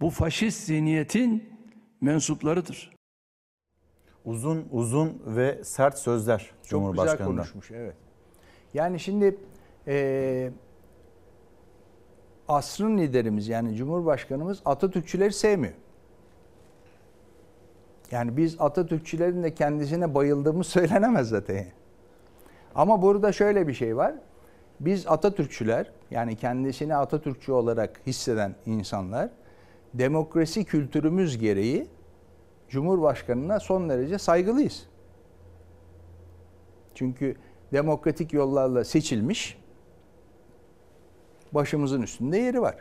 Bu 0.00 0.10
faşist 0.10 0.64
zihniyetin 0.64 1.52
mensuplarıdır. 2.00 2.96
Uzun 4.24 4.68
uzun 4.70 5.22
ve 5.26 5.64
sert 5.64 5.98
sözler 5.98 6.38
Çok 6.38 6.50
güzel 6.52 6.70
Cumhurbaşkanı'ndan. 6.70 7.36
konuşmuş 7.36 7.70
evet. 7.70 7.94
Yani 8.74 9.00
şimdi 9.00 9.36
e, 9.86 10.50
asrın 12.48 12.98
liderimiz 12.98 13.48
yani 13.48 13.76
Cumhurbaşkanımız 13.76 14.62
Atatürkçüleri 14.64 15.32
sevmiyor. 15.32 15.74
Yani 18.10 18.36
biz 18.36 18.60
Atatürkçülerin 18.60 19.42
de 19.42 19.54
kendisine 19.54 20.14
bayıldığımız 20.14 20.66
söylenemez 20.76 21.28
zaten. 21.28 21.66
Ama 22.74 23.02
burada 23.02 23.32
şöyle 23.32 23.68
bir 23.68 23.74
şey 23.74 23.96
var. 23.96 24.14
Biz 24.80 25.06
Atatürkçüler 25.06 25.90
yani 26.10 26.36
kendisini 26.36 26.96
Atatürkçü 26.96 27.52
olarak 27.52 28.00
hisseden 28.06 28.54
insanlar 28.66 29.30
demokrasi 29.94 30.64
kültürümüz 30.64 31.38
gereği 31.38 31.88
Cumhurbaşkanına 32.68 33.60
son 33.60 33.88
derece 33.88 34.18
saygılıyız. 34.18 34.86
Çünkü 36.94 37.36
demokratik 37.72 38.32
yollarla 38.32 38.84
seçilmiş 38.84 39.58
başımızın 41.52 42.02
üstünde 42.02 42.38
yeri 42.38 42.62
var. 42.62 42.76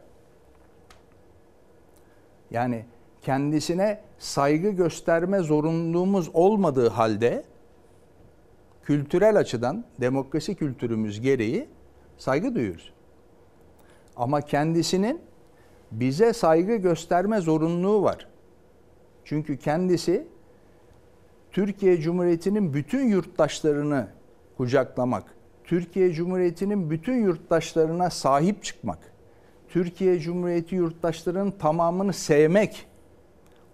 Yani 2.52 2.86
kendisine 3.22 4.02
saygı 4.20 4.70
gösterme 4.70 5.40
zorunluluğumuz 5.40 6.30
olmadığı 6.34 6.90
halde 6.90 7.44
kültürel 8.88 9.38
açıdan 9.38 9.86
demokrasi 10.02 10.56
kültürümüz 10.56 11.22
gereği 11.22 11.68
saygı 12.18 12.56
duyuyoruz. 12.56 12.94
Ama 14.16 14.42
kendisinin 14.42 15.22
bize 15.92 16.34
saygı 16.34 16.76
gösterme 16.76 17.42
zorunluluğu 17.42 18.04
var. 18.04 18.28
Çünkü 19.24 19.58
kendisi 19.58 20.28
Türkiye 21.52 21.98
Cumhuriyeti'nin 21.98 22.74
bütün 22.74 23.08
yurttaşlarını 23.08 24.08
kucaklamak, 24.58 25.24
Türkiye 25.64 26.14
Cumhuriyeti'nin 26.14 26.90
bütün 26.90 27.24
yurttaşlarına 27.24 28.10
sahip 28.10 28.64
çıkmak, 28.64 29.00
Türkiye 29.70 30.20
Cumhuriyeti 30.20 30.76
yurttaşlarının 30.76 31.52
tamamını 31.52 32.14
sevmek, 32.14 32.88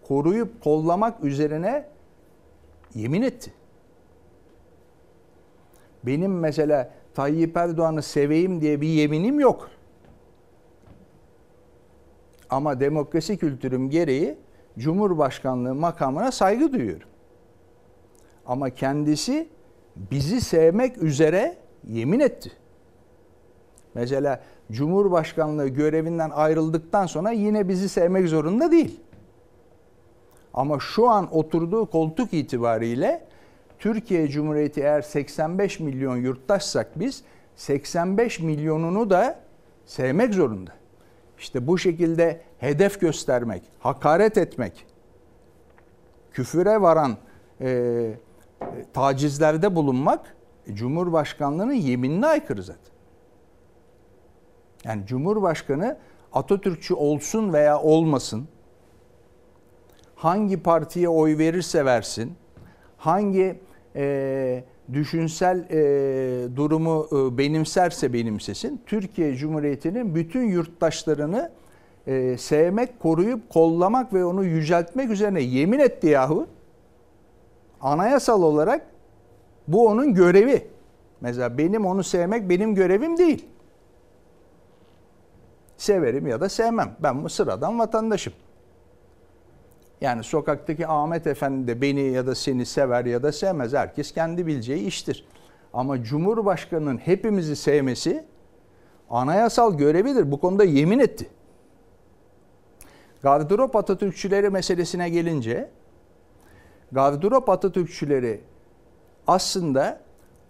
koruyup 0.07 0.61
kollamak 0.61 1.23
üzerine 1.23 1.89
yemin 2.95 3.21
etti. 3.21 3.53
Benim 6.03 6.39
mesela 6.39 6.91
Tayyip 7.13 7.57
Erdoğan'ı 7.57 8.01
seveyim 8.01 8.61
diye 8.61 8.81
bir 8.81 8.87
yeminim 8.87 9.39
yok. 9.39 9.69
Ama 12.49 12.79
demokrasi 12.79 13.37
kültürüm 13.37 13.89
gereği 13.89 14.37
Cumhurbaşkanlığı 14.79 15.75
makamına 15.75 16.31
saygı 16.31 16.73
duyuyorum. 16.73 17.07
Ama 18.45 18.69
kendisi 18.69 19.49
bizi 19.95 20.41
sevmek 20.41 20.97
üzere 20.97 21.57
yemin 21.87 22.19
etti. 22.19 22.51
Mesela 23.93 24.43
Cumhurbaşkanlığı 24.71 25.67
görevinden 25.67 26.29
ayrıldıktan 26.29 27.05
sonra 27.05 27.31
yine 27.31 27.69
bizi 27.69 27.89
sevmek 27.89 28.27
zorunda 28.27 28.71
değil. 28.71 28.99
Ama 30.53 30.79
şu 30.79 31.09
an 31.09 31.35
oturduğu 31.35 31.85
koltuk 31.85 32.33
itibariyle 32.33 33.25
Türkiye 33.83 34.27
Cumhuriyeti 34.27 34.81
eğer 34.81 35.01
85 35.01 35.79
milyon 35.79 36.17
yurttaşsak 36.17 36.99
biz 36.99 37.23
85 37.55 38.39
milyonunu 38.39 39.09
da 39.09 39.39
sevmek 39.85 40.33
zorunda. 40.33 40.71
İşte 41.39 41.67
bu 41.67 41.77
şekilde 41.77 42.41
hedef 42.57 43.01
göstermek, 43.01 43.63
hakaret 43.79 44.37
etmek, 44.37 44.85
küfüre 46.31 46.81
varan 46.81 47.17
e, 47.61 48.11
tacizlerde 48.93 49.75
bulunmak 49.75 50.35
Cumhurbaşkanlığının 50.73 51.73
yeminine 51.73 52.27
aykırı 52.27 52.63
zaten. 52.63 52.93
Yani 54.83 55.05
Cumhurbaşkanı 55.05 55.97
Atatürkçü 56.33 56.93
olsun 56.93 57.53
veya 57.53 57.81
olmasın, 57.81 58.47
hangi 60.15 60.63
partiye 60.63 61.09
oy 61.09 61.37
verirse 61.37 61.85
versin, 61.85 62.35
hangi 62.97 63.59
e, 63.95 64.63
düşünsel 64.93 65.65
e, 65.69 66.55
durumu 66.55 67.07
e, 67.11 67.37
benimserse 67.37 68.13
benimsesin, 68.13 68.81
Türkiye 68.85 69.35
Cumhuriyeti'nin 69.35 70.15
bütün 70.15 70.43
yurttaşlarını 70.43 71.51
e, 72.07 72.37
sevmek, 72.37 72.99
koruyup 72.99 73.49
kollamak 73.49 74.13
ve 74.13 74.25
onu 74.25 74.43
yüceltmek 74.43 75.09
üzerine 75.09 75.41
yemin 75.41 75.79
etti 75.79 76.07
yahu. 76.07 76.47
Anayasal 77.81 78.43
olarak 78.43 78.85
bu 79.67 79.87
onun 79.87 80.13
görevi. 80.13 80.67
Mesela 81.21 81.57
benim 81.57 81.85
onu 81.85 82.03
sevmek 82.03 82.49
benim 82.49 82.75
görevim 82.75 83.17
değil. 83.17 83.45
Severim 85.77 86.27
ya 86.27 86.41
da 86.41 86.49
sevmem. 86.49 86.95
Ben 86.99 87.23
bu 87.23 87.29
sıradan 87.29 87.79
vatandaşım. 87.79 88.33
Yani 90.03 90.23
sokaktaki 90.23 90.87
Ahmet 90.87 91.27
Efendi 91.27 91.67
de 91.67 91.81
beni 91.81 92.01
ya 92.01 92.27
da 92.27 92.35
seni 92.35 92.65
sever 92.65 93.05
ya 93.05 93.23
da 93.23 93.31
sevmez. 93.31 93.73
Herkes 93.73 94.11
kendi 94.11 94.47
bileceği 94.47 94.85
iştir. 94.87 95.25
Ama 95.73 96.03
Cumhurbaşkanı'nın 96.03 96.97
hepimizi 96.97 97.55
sevmesi 97.55 98.25
anayasal 99.09 99.77
görevidir. 99.77 100.31
Bu 100.31 100.39
konuda 100.39 100.63
yemin 100.63 100.99
etti. 100.99 101.29
Gardırop 103.21 103.75
Atatürkçüleri 103.75 104.49
meselesine 104.49 105.09
gelince 105.09 105.69
Gardırop 106.91 107.49
Atatürkçüleri 107.49 108.41
aslında 109.27 109.99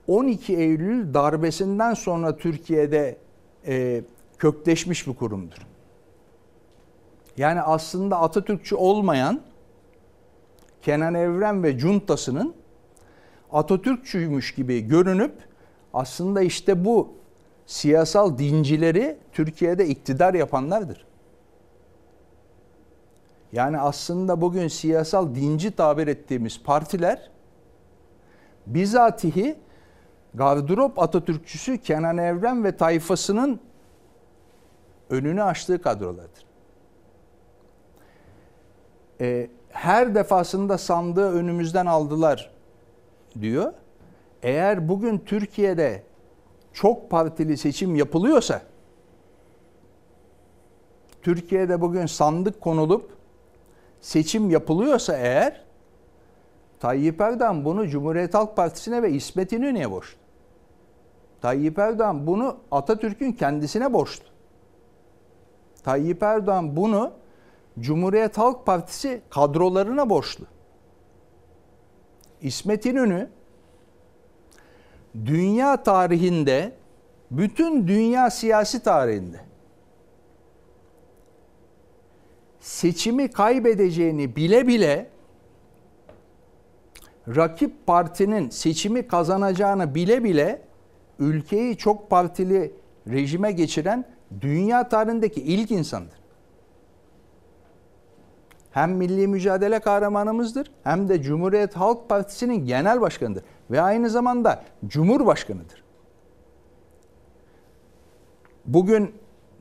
12 0.07 0.57
Eylül 0.57 1.13
darbesinden 1.13 1.93
sonra 1.93 2.37
Türkiye'de 2.37 3.17
e, 3.67 4.03
kökleşmiş 4.37 5.07
bir 5.07 5.13
kurumdur. 5.13 5.72
Yani 7.37 7.61
aslında 7.61 8.19
Atatürkçü 8.19 8.75
olmayan 8.75 9.41
Kenan 10.81 11.13
Evren 11.13 11.63
ve 11.63 11.77
Cuntası'nın 11.77 12.55
Atatürkçüymüş 13.51 14.55
gibi 14.55 14.87
görünüp 14.87 15.33
aslında 15.93 16.41
işte 16.41 16.85
bu 16.85 17.13
siyasal 17.65 18.37
dincileri 18.37 19.17
Türkiye'de 19.31 19.87
iktidar 19.87 20.33
yapanlardır. 20.33 21.05
Yani 23.51 23.79
aslında 23.79 24.41
bugün 24.41 24.67
siyasal 24.67 25.35
dinci 25.35 25.71
tabir 25.71 26.07
ettiğimiz 26.07 26.63
partiler 26.63 27.31
bizatihi 28.67 29.55
gardırop 30.33 30.99
Atatürkçüsü 30.99 31.77
Kenan 31.77 32.17
Evren 32.17 32.63
ve 32.63 32.77
tayfasının 32.77 33.59
önünü 35.09 35.43
açtığı 35.43 35.81
kadrolardır. 35.81 36.42
E, 39.23 39.49
her 39.69 40.15
defasında 40.15 40.77
sandığı 40.77 41.31
önümüzden 41.31 41.85
aldılar 41.85 42.51
diyor. 43.41 43.73
Eğer 44.43 44.89
bugün 44.89 45.17
Türkiye'de 45.17 46.03
çok 46.73 47.09
partili 47.09 47.57
seçim 47.57 47.95
yapılıyorsa, 47.95 48.61
Türkiye'de 51.21 51.81
bugün 51.81 52.05
sandık 52.05 52.61
konulup 52.61 53.11
seçim 54.01 54.49
yapılıyorsa 54.49 55.17
eğer, 55.17 55.63
Tayyip 56.79 57.21
Erdoğan 57.21 57.65
bunu 57.65 57.87
Cumhuriyet 57.87 58.33
Halk 58.33 58.55
Partisi'ne 58.55 59.03
ve 59.03 59.11
İsmet 59.11 59.51
İnönü'ye 59.51 59.91
borçlu. 59.91 60.17
Tayyip 61.41 61.79
Erdoğan 61.79 62.27
bunu 62.27 62.57
Atatürk'ün 62.71 63.31
kendisine 63.31 63.93
borçlu. 63.93 64.25
Tayyip 65.83 66.23
Erdoğan 66.23 66.75
bunu 66.75 67.11
Cumhuriyet 67.79 68.37
Halk 68.37 68.65
Partisi 68.65 69.21
kadrolarına 69.29 70.09
borçlu. 70.09 70.45
İsmet 72.41 72.85
İnönü 72.85 73.29
dünya 75.25 75.83
tarihinde 75.83 76.75
bütün 77.31 77.87
dünya 77.87 78.29
siyasi 78.29 78.83
tarihinde 78.83 79.39
seçimi 82.59 83.31
kaybedeceğini 83.31 84.35
bile 84.35 84.67
bile 84.67 85.09
rakip 87.27 87.87
partinin 87.87 88.49
seçimi 88.49 89.07
kazanacağını 89.07 89.95
bile 89.95 90.23
bile 90.23 90.61
ülkeyi 91.19 91.77
çok 91.77 92.09
partili 92.09 92.75
rejime 93.07 93.51
geçiren 93.51 94.05
dünya 94.41 94.89
tarihindeki 94.89 95.41
ilk 95.41 95.71
insandır. 95.71 96.22
Hem 98.73 98.91
milli 98.91 99.27
mücadele 99.27 99.79
kahramanımızdır 99.79 100.71
hem 100.83 101.09
de 101.09 101.21
Cumhuriyet 101.21 101.75
Halk 101.75 102.09
Partisi'nin 102.09 102.65
genel 102.65 103.01
başkanıdır 103.01 103.43
ve 103.71 103.81
aynı 103.81 104.09
zamanda 104.09 104.63
Cumhurbaşkanıdır. 104.87 105.83
Bugün 108.65 109.15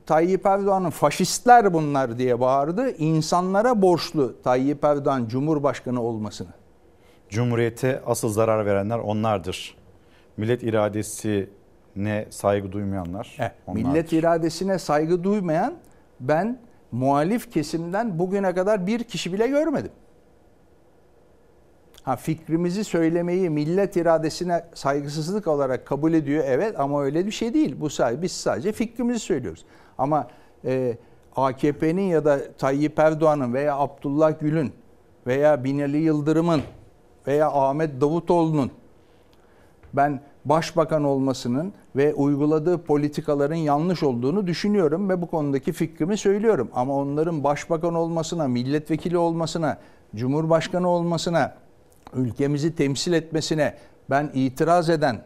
Tayyip 0.05 0.45
Erdoğan'ın 0.45 0.89
faşistler 0.89 1.73
bunlar 1.73 2.17
diye 2.17 2.39
bağırdı. 2.39 2.89
İnsanlara 2.97 3.81
borçlu 3.81 4.41
Tayyip 4.43 4.83
Erdoğan 4.83 5.25
Cumhurbaşkanı 5.27 6.01
olmasını. 6.01 6.47
Cumhuriyete 7.29 8.01
asıl 8.05 8.29
zarar 8.29 8.65
verenler 8.65 8.99
onlardır. 8.99 9.77
Millet 10.37 10.63
iradesine 10.63 12.25
saygı 12.29 12.71
duymayanlar 12.71 13.35
Eh, 13.39 13.49
onlardır. 13.67 13.87
millet 13.89 14.13
iradesine 14.13 14.79
saygı 14.79 15.23
duymayan 15.23 15.73
ben 16.19 16.59
muhalif 16.93 17.51
kesimden 17.51 18.19
bugüne 18.19 18.53
kadar 18.53 18.87
bir 18.87 19.03
kişi 19.03 19.33
bile 19.33 19.47
görmedim. 19.47 19.91
Ha 22.03 22.15
fikrimizi 22.15 22.83
söylemeyi 22.83 23.49
millet 23.49 23.95
iradesine 23.95 24.65
saygısızlık 24.73 25.47
olarak 25.47 25.85
kabul 25.85 26.13
ediyor 26.13 26.43
evet 26.47 26.79
ama 26.79 27.03
öyle 27.03 27.25
bir 27.25 27.31
şey 27.31 27.53
değil. 27.53 27.75
Bu 27.79 27.89
sadece 27.89 28.21
biz 28.21 28.31
sadece 28.31 28.71
fikrimizi 28.71 29.19
söylüyoruz. 29.19 29.65
Ama 29.97 30.27
e, 30.65 30.97
AKP'nin 31.35 32.01
ya 32.01 32.25
da 32.25 32.39
Tayyip 32.57 32.99
Erdoğan'ın 32.99 33.53
veya 33.53 33.77
Abdullah 33.77 34.39
Gül'ün 34.39 34.73
veya 35.27 35.63
Binali 35.63 35.97
Yıldırım'ın 35.97 36.61
veya 37.27 37.51
Ahmet 37.51 38.01
Davutoğlu'nun 38.01 38.71
ben 39.93 40.19
başbakan 40.45 41.03
olmasının 41.03 41.73
ve 41.95 42.13
uyguladığı 42.13 42.83
politikaların 42.83 43.55
yanlış 43.55 44.03
olduğunu 44.03 44.47
düşünüyorum 44.47 45.09
ve 45.09 45.21
bu 45.21 45.27
konudaki 45.27 45.71
fikrimi 45.73 46.17
söylüyorum. 46.17 46.69
Ama 46.73 46.95
onların 46.95 47.43
başbakan 47.43 47.95
olmasına, 47.95 48.47
milletvekili 48.47 49.17
olmasına, 49.17 49.77
cumhurbaşkanı 50.15 50.89
olmasına, 50.89 51.55
ülkemizi 52.13 52.75
temsil 52.75 53.13
etmesine 53.13 53.75
ben 54.09 54.31
itiraz 54.33 54.89
eden, 54.89 55.21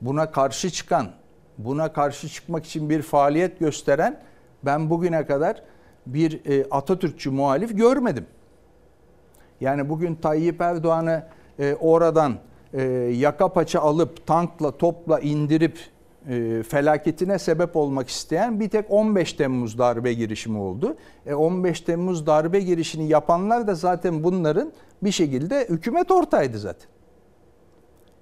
buna 0.00 0.30
karşı 0.30 0.70
çıkan, 0.70 1.06
buna 1.58 1.92
karşı 1.92 2.28
çıkmak 2.28 2.64
için 2.64 2.90
bir 2.90 3.02
faaliyet 3.02 3.58
gösteren 3.58 4.20
ben 4.62 4.90
bugüne 4.90 5.26
kadar 5.26 5.62
bir 6.06 6.40
e, 6.44 6.66
Atatürkçü 6.70 7.30
muhalif 7.30 7.76
görmedim. 7.76 8.26
Yani 9.60 9.88
bugün 9.88 10.14
Tayyip 10.14 10.60
Erdoğan'ı 10.60 11.26
e, 11.58 11.74
oradan 11.74 12.34
e, 12.74 12.82
yaka 13.16 13.48
paça 13.48 13.80
alıp 13.80 14.26
tankla 14.26 14.70
topla 14.70 15.20
indirip 15.20 15.78
e, 16.28 16.62
felaketine 16.62 17.38
sebep 17.38 17.76
olmak 17.76 18.08
isteyen 18.08 18.60
bir 18.60 18.68
tek 18.68 18.90
15 18.90 19.32
Temmuz 19.32 19.78
darbe 19.78 20.12
girişimi 20.12 20.58
oldu. 20.58 20.96
E, 21.26 21.34
15 21.34 21.80
Temmuz 21.80 22.26
darbe 22.26 22.60
girişini 22.60 23.08
yapanlar 23.08 23.66
da 23.66 23.74
zaten 23.74 24.24
bunların 24.24 24.72
bir 25.02 25.10
şekilde 25.10 25.66
hükümet 25.68 26.10
ortağıydı 26.10 26.58
zaten. 26.58 26.88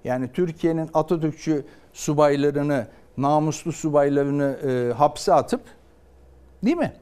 Yani 0.03 0.31
Türkiye'nin 0.33 0.89
Atatürkçü 0.93 1.65
subaylarını, 1.93 2.87
namuslu 3.17 3.71
subaylarını 3.71 4.57
e, 4.67 4.93
hapse 4.93 5.33
atıp 5.33 5.61
değil 6.63 6.77
mi? 6.77 6.93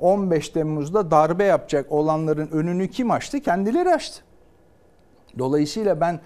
15 0.00 0.48
Temmuz'da 0.48 1.10
darbe 1.10 1.44
yapacak 1.44 1.92
olanların 1.92 2.48
önünü 2.48 2.88
kim 2.88 3.10
açtı? 3.10 3.40
Kendileri 3.40 3.94
açtı. 3.94 4.22
Dolayısıyla 5.38 6.00
ben 6.00 6.20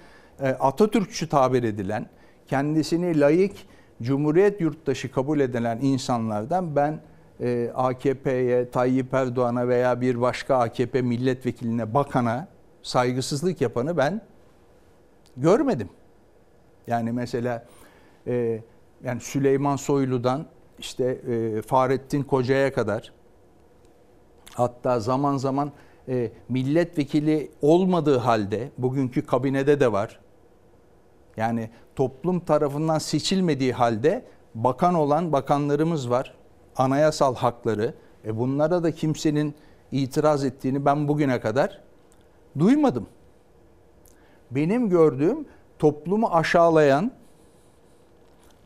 Atatürkçü 0.49 1.29
tabir 1.29 1.62
edilen, 1.62 2.07
kendisini 2.47 3.21
layık 3.21 3.53
Cumhuriyet 4.03 4.61
yurttaşı 4.61 5.12
kabul 5.12 5.41
edilen 5.41 5.79
insanlardan 5.83 6.77
ben 6.77 7.01
e, 7.41 7.71
AKP'ye, 7.75 8.71
Tayyip 8.71 9.15
Erdoğan'a 9.15 9.69
veya 9.69 10.01
bir 10.01 10.21
başka 10.21 10.57
AKP 10.57 11.03
milletvekiline, 11.03 11.95
bakana 11.95 12.49
saygısızlık 12.83 13.61
yapanı 13.61 13.97
ben 13.97 14.21
görmedim. 15.37 15.89
Yani 16.87 17.12
mesela 17.12 17.67
e, 18.27 18.61
yani 19.05 19.21
Süleyman 19.21 19.77
Soylu'dan 19.77 20.47
işte 20.79 21.05
e, 21.05 21.62
Fahrettin 21.62 22.23
Koca'ya 22.23 22.73
kadar 22.73 23.12
hatta 24.55 25.01
zaman 25.01 25.37
zaman 25.37 25.73
e, 26.09 26.31
milletvekili 26.49 27.51
olmadığı 27.62 28.19
halde 28.19 28.71
bugünkü 28.79 29.27
kabinede 29.27 29.81
de 29.81 29.93
var. 29.93 30.21
Yani 31.36 31.70
toplum 31.97 32.40
tarafından 32.40 32.98
seçilmediği 32.98 33.73
halde 33.73 34.24
bakan 34.55 34.94
olan 34.94 35.32
bakanlarımız 35.32 36.11
var. 36.11 36.35
Anayasal 36.77 37.35
hakları. 37.35 37.94
E 38.24 38.39
bunlara 38.39 38.82
da 38.82 38.90
kimsenin 38.90 39.55
itiraz 39.93 40.44
ettiğini 40.44 40.85
ben 40.85 41.09
bugüne 41.09 41.40
kadar 41.40 41.81
duymadım. 42.59 43.07
Benim 44.51 44.89
gördüğüm 44.89 45.47
toplumu 45.78 46.28
aşağılayan, 46.28 47.12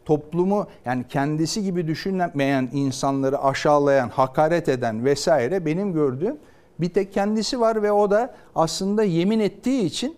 toplumu 0.04 0.66
yani 0.84 1.04
kendisi 1.08 1.62
gibi 1.62 1.86
düşünmeyen 1.86 2.70
insanları 2.72 3.42
aşağılayan, 3.42 4.08
hakaret 4.08 4.68
eden 4.68 5.04
vesaire 5.04 5.66
benim 5.66 5.92
gördüğüm 5.92 6.36
bir 6.80 6.88
tek 6.88 7.12
kendisi 7.12 7.60
var 7.60 7.82
ve 7.82 7.92
o 7.92 8.10
da 8.10 8.34
aslında 8.54 9.04
yemin 9.04 9.40
ettiği 9.40 9.84
için 9.84 10.16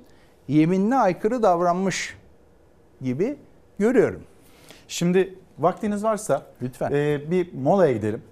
yeminine 0.48 0.96
aykırı 0.96 1.42
davranmış 1.42 2.16
gibi 3.02 3.36
görüyorum. 3.78 4.22
Şimdi 4.88 5.34
vaktiniz 5.58 6.04
varsa 6.04 6.42
lütfen 6.62 6.92
e, 6.92 7.30
bir 7.30 7.54
molaya 7.54 7.92
gidelim. 7.92 8.22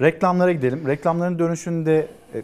Reklamlara 0.00 0.52
gidelim. 0.52 0.86
Reklamların 0.86 1.38
dönüşünde 1.38 2.08
e, 2.34 2.42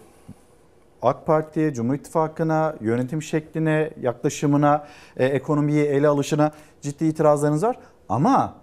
AK 1.03 1.27
Parti'ye, 1.27 1.75
Cumhur 1.75 1.95
İttifakı'na, 1.95 2.75
yönetim 2.81 3.23
şekline, 3.23 3.91
yaklaşımına, 4.01 4.87
e, 5.17 5.27
ekonomiyi 5.27 5.85
ele 5.85 6.09
alışına 6.09 6.53
ciddi 6.81 7.05
itirazlarınız 7.05 7.63
var. 7.63 7.77
Ama 8.09 8.55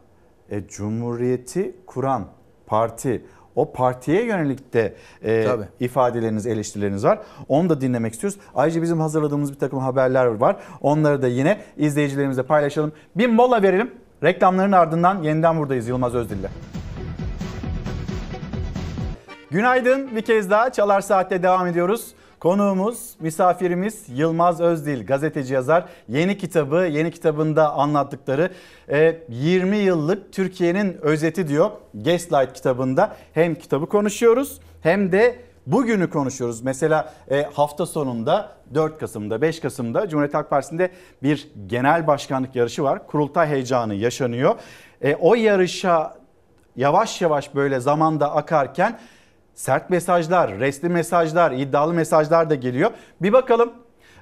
e, 0.50 0.68
Cumhuriyeti 0.68 1.76
kuran 1.86 2.26
parti, 2.66 3.26
o 3.56 3.72
partiye 3.72 4.26
yönelik 4.26 4.74
de 4.74 4.94
e, 5.26 5.48
ifadeleriniz, 5.80 6.48
eleştirileriniz 6.48 7.04
var. 7.04 7.20
Onu 7.48 7.70
da 7.70 7.82
dinlemek 7.82 8.14
istiyoruz. 8.14 8.40
Ayrıca 8.56 8.82
bizim 8.82 9.00
hazırladığımız 9.00 9.54
bir 9.54 9.60
takım 9.60 9.80
haberler 9.80 10.26
var. 10.26 10.56
Onları 10.82 11.22
da 11.22 11.28
yine 11.28 11.58
izleyicilerimizle 11.78 12.44
paylaşalım. 12.44 12.92
Bir 13.16 13.30
mola 13.30 13.62
verelim. 13.64 13.92
Reklamların 14.24 14.72
ardından 14.72 15.24
yeniden 15.24 15.58
buradayız 15.60 15.88
Yılmaz 15.88 16.16
Özdil'le. 16.16 16.50
Günaydın 19.52 20.16
bir 20.16 20.22
kez 20.22 20.50
daha 20.50 20.72
Çalar 20.72 21.02
Saat'te 21.02 21.44
devam 21.44 21.68
ediyoruz. 21.68 22.14
Konuğumuz, 22.46 23.16
misafirimiz 23.20 24.06
Yılmaz 24.10 24.62
Özdil, 24.62 25.06
gazeteci 25.06 25.54
yazar. 25.54 25.86
Yeni 26.08 26.38
kitabı, 26.38 26.76
yeni 26.76 27.12
kitabında 27.12 27.74
anlattıkları 27.74 28.50
20 29.30 29.78
yıllık 29.78 30.34
Türkiye'nin 30.34 30.98
özeti 31.02 31.48
diyor 31.48 31.72
Gaslight 31.94 32.54
kitabında. 32.54 33.16
Hem 33.34 33.56
kitabı 33.56 33.86
konuşuyoruz 33.86 34.60
hem 34.82 35.12
de 35.12 35.36
bugünü 35.68 36.10
konuşuyoruz. 36.10 36.62
Mesela 36.62 37.14
hafta 37.54 37.86
sonunda 37.86 38.52
4 38.74 39.00
Kasım'da 39.00 39.42
5 39.42 39.60
Kasım'da 39.60 40.10
Cumhuriyet 40.10 40.34
Halk 40.34 40.50
Partisi'nde 40.50 40.90
bir 41.24 41.48
genel 41.68 42.08
başkanlık 42.08 42.56
yarışı 42.56 42.84
var. 42.84 43.08
Kurultay 43.08 43.48
heyecanı 43.48 43.96
yaşanıyor. 43.96 44.56
O 45.20 45.36
yarışa 45.36 46.16
yavaş 46.76 47.22
yavaş 47.22 47.56
böyle 47.56 47.80
zamanda 47.80 48.36
akarken 48.36 49.00
sert 49.56 49.90
mesajlar, 49.90 50.60
resli 50.60 50.90
mesajlar, 50.90 51.52
iddialı 51.52 51.94
mesajlar 51.94 52.50
da 52.50 52.56
geliyor. 52.56 52.92
Bir 53.22 53.34
bakalım 53.34 53.74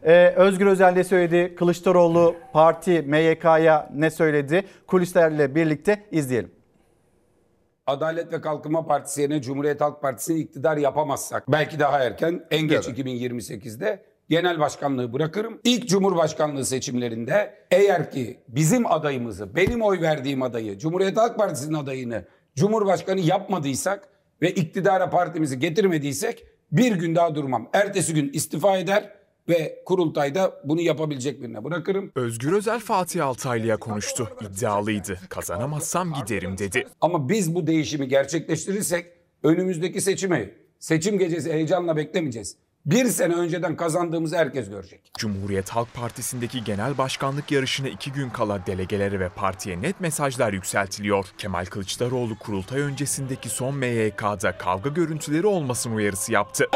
ee, 0.05 0.33
Özgür 0.35 0.65
Özel 0.65 0.93
ne 0.93 1.03
söyledi? 1.03 1.55
Kılıçdaroğlu 1.55 2.35
parti 2.53 3.01
MYK'ya 3.01 3.89
ne 3.95 4.09
söyledi? 4.11 4.63
Kulislerle 4.87 5.55
birlikte 5.55 6.05
izleyelim. 6.11 6.51
Adalet 7.87 8.33
ve 8.33 8.41
Kalkınma 8.41 8.85
Partisi 8.85 9.21
yerine 9.21 9.41
Cumhuriyet 9.41 9.81
Halk 9.81 10.01
Partisi'ni 10.01 10.39
iktidar 10.39 10.77
yapamazsak 10.77 11.51
belki 11.51 11.79
daha 11.79 11.99
erken 11.99 12.45
en 12.51 12.61
geç 12.61 12.87
2028'de 12.87 14.03
genel 14.29 14.59
başkanlığı 14.59 15.13
bırakırım. 15.13 15.59
İlk 15.63 15.89
Cumhurbaşkanlığı 15.89 16.65
seçimlerinde 16.65 17.53
eğer 17.71 18.11
ki 18.11 18.39
bizim 18.47 18.91
adayımızı, 18.91 19.55
benim 19.55 19.81
oy 19.81 20.01
verdiğim 20.01 20.41
adayı, 20.41 20.77
Cumhuriyet 20.77 21.17
Halk 21.17 21.37
Partisi'nin 21.37 21.73
adayını 21.73 22.25
Cumhurbaşkanı 22.55 23.19
yapmadıysak 23.19 24.09
ve 24.43 24.51
iktidara 24.51 25.09
partimizi 25.09 25.59
getirmediysek 25.59 26.45
bir 26.71 26.95
gün 26.95 27.15
daha 27.15 27.35
durmam. 27.35 27.69
Ertesi 27.73 28.13
gün 28.13 28.33
istifa 28.33 28.77
eder 28.77 29.13
ve 29.49 29.83
kurultayda 29.85 30.61
bunu 30.63 30.81
yapabilecek 30.81 31.41
birine 31.41 31.63
bırakırım. 31.63 32.11
Özgür 32.15 32.53
Özel 32.53 32.79
Fatih 32.79 33.25
Altaylı'ya 33.25 33.77
konuştu. 33.77 34.29
İddialıydı. 34.41 35.19
Kazanamazsam 35.29 36.13
giderim 36.13 36.57
dedi. 36.57 36.87
Ama 37.01 37.29
biz 37.29 37.55
bu 37.55 37.67
değişimi 37.67 38.07
gerçekleştirirsek 38.07 39.05
önümüzdeki 39.43 40.01
seçimi 40.01 40.53
seçim 40.79 41.17
gecesi 41.17 41.53
heyecanla 41.53 41.97
beklemeyeceğiz. 41.97 42.57
Bir 42.85 43.05
sene 43.05 43.33
önceden 43.33 43.75
kazandığımızı 43.75 44.37
herkes 44.37 44.69
görecek. 44.69 45.11
Cumhuriyet 45.17 45.69
Halk 45.69 45.93
Partisi'ndeki 45.93 46.63
genel 46.63 46.97
başkanlık 46.97 47.51
yarışına 47.51 47.87
iki 47.87 48.11
gün 48.11 48.29
kala 48.29 48.65
delegelere 48.65 49.19
ve 49.19 49.29
partiye 49.29 49.81
net 49.81 50.01
mesajlar 50.01 50.53
yükseltiliyor. 50.53 51.25
Kemal 51.37 51.65
Kılıçdaroğlu 51.65 52.37
kurultay 52.37 52.81
öncesindeki 52.81 53.49
son 53.49 53.75
MYK'da 53.75 54.57
kavga 54.57 54.89
görüntüleri 54.89 55.47
olmasın 55.47 55.95
uyarısı 55.95 56.33
yaptı. 56.33 56.69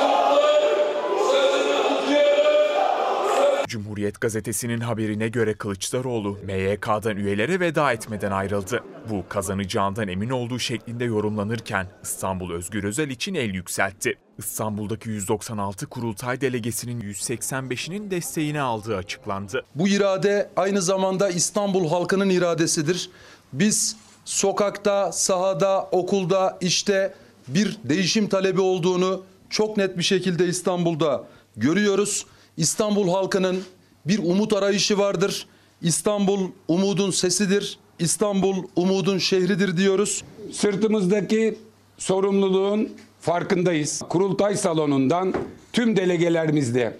Cumhuriyet 3.67 4.21
gazetesinin 4.21 4.79
haberine 4.79 5.27
göre 5.27 5.53
Kılıçdaroğlu 5.53 6.37
MYK'dan 6.43 7.17
üyelere 7.17 7.59
veda 7.59 7.93
etmeden 7.93 8.31
ayrıldı. 8.31 8.83
Bu 9.09 9.23
kazanacağından 9.29 10.07
emin 10.07 10.29
olduğu 10.29 10.59
şeklinde 10.59 11.05
yorumlanırken 11.05 11.87
İstanbul 12.03 12.53
Özgür 12.53 12.83
Özel 12.83 13.09
için 13.09 13.33
el 13.33 13.53
yükseltti. 13.53 14.17
İstanbul'daki 14.37 15.09
196 15.09 15.87
kurultay 15.87 16.41
delegesinin 16.41 17.01
185'inin 17.01 18.11
desteğini 18.11 18.61
aldığı 18.61 18.97
açıklandı. 18.97 19.65
Bu 19.75 19.87
irade 19.87 20.49
aynı 20.55 20.81
zamanda 20.81 21.29
İstanbul 21.29 21.89
halkının 21.89 22.29
iradesidir. 22.29 23.09
Biz 23.53 23.95
sokakta, 24.25 25.11
sahada, 25.11 25.89
okulda, 25.91 26.57
işte 26.61 27.13
bir 27.47 27.77
değişim 27.83 28.27
talebi 28.29 28.61
olduğunu 28.61 29.23
çok 29.49 29.77
net 29.77 29.97
bir 29.97 30.03
şekilde 30.03 30.47
İstanbul'da 30.47 31.23
görüyoruz. 31.57 32.25
İstanbul 32.57 33.09
halkının 33.09 33.63
bir 34.05 34.19
umut 34.19 34.53
arayışı 34.53 34.97
vardır. 34.97 35.47
İstanbul 35.81 36.49
umudun 36.67 37.11
sesidir. 37.11 37.79
İstanbul 37.99 38.63
umudun 38.75 39.17
şehridir 39.17 39.77
diyoruz. 39.77 40.23
Sırtımızdaki 40.51 41.57
sorumluluğun 41.97 42.89
farkındayız. 43.21 44.01
Kurultay 44.09 44.55
salonundan 44.55 45.33
tüm 45.73 45.95
delegelerimizle, 45.95 46.97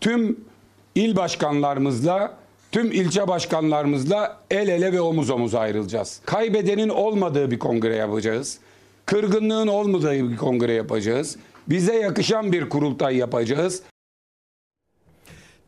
tüm 0.00 0.40
il 0.94 1.16
başkanlarımızla, 1.16 2.36
tüm 2.72 2.92
ilçe 2.92 3.28
başkanlarımızla 3.28 4.40
el 4.50 4.68
ele 4.68 4.92
ve 4.92 5.00
omuz 5.00 5.30
omuz 5.30 5.54
ayrılacağız. 5.54 6.20
Kaybedenin 6.24 6.88
olmadığı 6.88 7.50
bir 7.50 7.58
kongre 7.58 7.96
yapacağız. 7.96 8.58
Kırgınlığın 9.06 9.66
olmadığı 9.66 10.30
bir 10.30 10.36
kongre 10.36 10.72
yapacağız. 10.72 11.36
Bize 11.68 11.94
yakışan 11.94 12.52
bir 12.52 12.68
kurultay 12.68 13.16
yapacağız. 13.16 13.82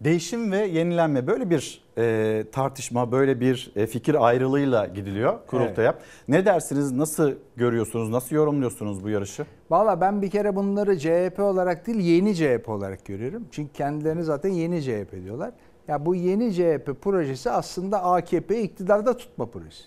Değişim 0.01 0.53
ve 0.53 0.67
yenilenme 0.67 1.27
böyle 1.27 1.51
bir 1.51 1.83
e, 1.99 2.45
tartışma, 2.53 3.13
böyle 3.13 3.41
bir 3.41 3.73
e, 3.77 3.87
fikir 3.87 4.27
ayrılığıyla 4.27 4.87
gidiliyor 4.87 5.39
kurultaya. 5.47 5.91
Evet. 5.91 6.03
Ne 6.29 6.47
dersiniz, 6.47 6.93
nasıl 6.93 7.33
görüyorsunuz, 7.57 8.11
nasıl 8.11 8.37
yorumluyorsunuz 8.37 9.05
bu 9.05 9.09
yarışı? 9.09 9.47
Valla 9.71 10.01
ben 10.01 10.23
bir 10.23 10.31
kere 10.31 10.57
bunları 10.57 10.99
CHP 10.99 11.41
olarak 11.41 11.87
değil 11.87 11.99
yeni 11.99 12.35
CHP 12.35 12.69
olarak 12.69 13.05
görüyorum. 13.05 13.47
Çünkü 13.51 13.73
kendilerini 13.73 14.25
zaten 14.25 14.51
yeni 14.51 14.83
CHP 14.83 15.13
diyorlar. 15.25 15.53
Ya 15.89 16.07
bu 16.07 16.15
yeni 16.15 16.55
CHP 16.55 17.03
projesi 17.03 17.51
aslında 17.51 18.05
AKP'yi 18.05 18.63
iktidarda 18.63 19.17
tutma 19.17 19.47
projesi. 19.47 19.85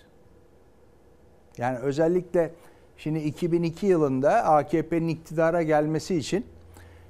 Yani 1.58 1.78
özellikle 1.78 2.50
şimdi 2.96 3.18
2002 3.18 3.86
yılında 3.86 4.44
AKP'nin 4.44 5.08
iktidara 5.08 5.62
gelmesi 5.62 6.16
için 6.16 6.44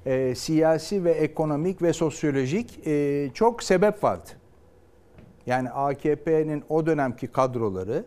e, 0.05 0.35
siyasi 0.35 1.03
ve 1.03 1.11
ekonomik 1.11 1.81
ve 1.81 1.93
sosyolojik 1.93 2.87
e, 2.87 3.29
çok 3.33 3.63
sebep 3.63 4.03
vardı. 4.03 4.29
Yani 5.45 5.69
AKP'nin 5.69 6.63
o 6.69 6.85
dönemki 6.85 7.27
kadroları 7.27 8.05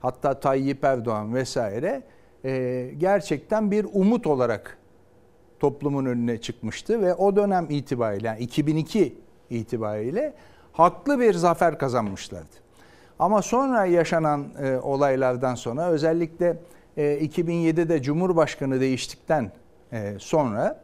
hatta 0.00 0.40
Tayyip 0.40 0.84
Erdoğan 0.84 1.34
vesaire 1.34 2.02
e, 2.44 2.90
gerçekten 2.98 3.70
bir 3.70 3.86
umut 3.92 4.26
olarak 4.26 4.78
toplumun 5.60 6.06
önüne 6.06 6.40
çıkmıştı 6.40 7.02
ve 7.02 7.14
o 7.14 7.36
dönem 7.36 7.66
itibariyle 7.70 8.26
yani 8.26 8.40
2002 8.40 9.18
itibariyle 9.50 10.34
haklı 10.72 11.20
bir 11.20 11.34
zafer 11.34 11.78
kazanmışlardı. 11.78 12.60
Ama 13.18 13.42
sonra 13.42 13.84
yaşanan 13.84 14.46
e, 14.62 14.76
olaylardan 14.76 15.54
sonra 15.54 15.88
özellikle 15.88 16.56
e, 16.96 17.02
2007'de 17.02 18.02
Cumhurbaşkanı 18.02 18.80
değiştikten 18.80 19.52
e, 19.92 20.14
sonra 20.18 20.80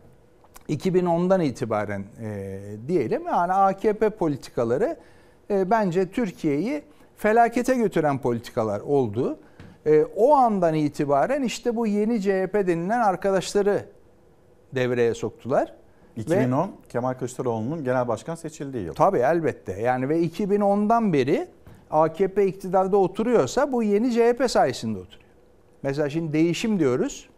2010'dan 0.69 1.41
itibaren 1.41 2.05
e, 2.21 2.61
diyelim 2.89 3.27
yani 3.27 3.53
AKP 3.53 4.11
politikaları 4.11 4.97
e, 5.51 5.71
bence 5.71 6.11
Türkiye'yi 6.11 6.83
felakete 7.17 7.75
götüren 7.75 8.19
politikalar 8.19 8.81
oldu. 8.81 9.39
E, 9.87 10.05
o 10.17 10.35
andan 10.35 10.75
itibaren 10.75 11.43
işte 11.43 11.77
bu 11.77 11.87
yeni 11.87 12.21
CHP 12.23 12.55
denilen 12.55 13.01
arkadaşları 13.01 13.85
devreye 14.75 15.15
soktular. 15.15 15.75
2010 16.17 16.69
ve, 16.69 16.71
Kemal 16.89 17.15
Kılıçdaroğlu'nun 17.15 17.85
genel 17.85 18.09
başkan 18.09 18.35
seçildiği 18.35 18.85
yıl. 18.85 18.95
Tabii 18.95 19.19
elbette. 19.19 19.73
Yani 19.73 20.09
ve 20.09 20.23
2010'dan 20.23 21.13
beri 21.13 21.49
AKP 21.91 22.47
iktidarda 22.47 22.97
oturuyorsa 22.97 23.73
bu 23.73 23.83
yeni 23.83 24.13
CHP 24.13 24.51
sayesinde 24.51 24.99
oturuyor. 24.99 25.27
Mesela 25.83 26.11
şimdi 26.11 26.33
değişim 26.33 26.79
diyoruz. 26.79 27.29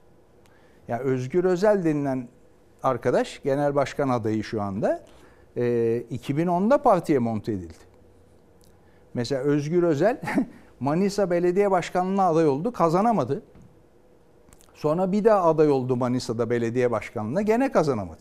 Ya 0.88 0.98
Özgür 0.98 1.44
Özel 1.44 1.84
denilen 1.84 2.28
arkadaş 2.82 3.42
genel 3.42 3.74
başkan 3.74 4.08
adayı 4.08 4.44
şu 4.44 4.62
anda. 4.62 5.04
E, 5.56 5.62
2010'da 6.10 6.82
partiye 6.82 7.18
monte 7.18 7.52
edildi. 7.52 7.88
Mesela 9.14 9.42
Özgür 9.42 9.82
Özel 9.82 10.20
Manisa 10.80 11.30
Belediye 11.30 11.70
Başkanlığı'na 11.70 12.28
aday 12.28 12.48
oldu, 12.48 12.72
kazanamadı. 12.72 13.42
Sonra 14.74 15.12
bir 15.12 15.24
daha 15.24 15.42
aday 15.42 15.70
oldu 15.70 15.96
Manisa'da 15.96 16.50
belediye 16.50 16.90
başkanlığına, 16.90 17.42
gene 17.42 17.72
kazanamadı. 17.72 18.20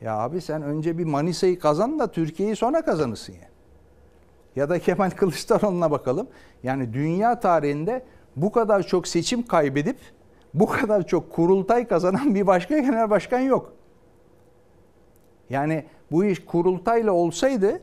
Ya 0.00 0.18
abi 0.18 0.40
sen 0.40 0.62
önce 0.62 0.98
bir 0.98 1.04
Manisa'yı 1.04 1.58
kazan 1.58 1.98
da 1.98 2.10
Türkiye'yi 2.10 2.56
sonra 2.56 2.84
kazanırsın 2.84 3.32
ya. 3.32 3.48
Ya 4.56 4.68
da 4.68 4.78
Kemal 4.78 5.10
Kılıçdaroğlu'na 5.10 5.90
bakalım. 5.90 6.26
Yani 6.62 6.92
dünya 6.92 7.40
tarihinde 7.40 8.04
bu 8.36 8.52
kadar 8.52 8.82
çok 8.82 9.08
seçim 9.08 9.46
kaybedip 9.46 9.96
bu 10.54 10.66
kadar 10.66 11.06
çok 11.06 11.32
kurultay 11.32 11.88
kazanan 11.88 12.34
bir 12.34 12.46
başka 12.46 12.78
genel 12.78 13.10
başkan 13.10 13.40
yok. 13.40 13.72
Yani 15.50 15.84
bu 16.10 16.24
iş 16.24 16.44
kurultayla 16.44 17.12
olsaydı 17.12 17.80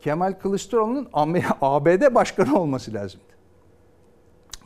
Kemal 0.00 0.32
Kılıçdaroğlu'nun 0.32 1.08
ABD 1.62 2.14
başkanı 2.14 2.60
olması 2.60 2.94
lazımdı. 2.94 3.24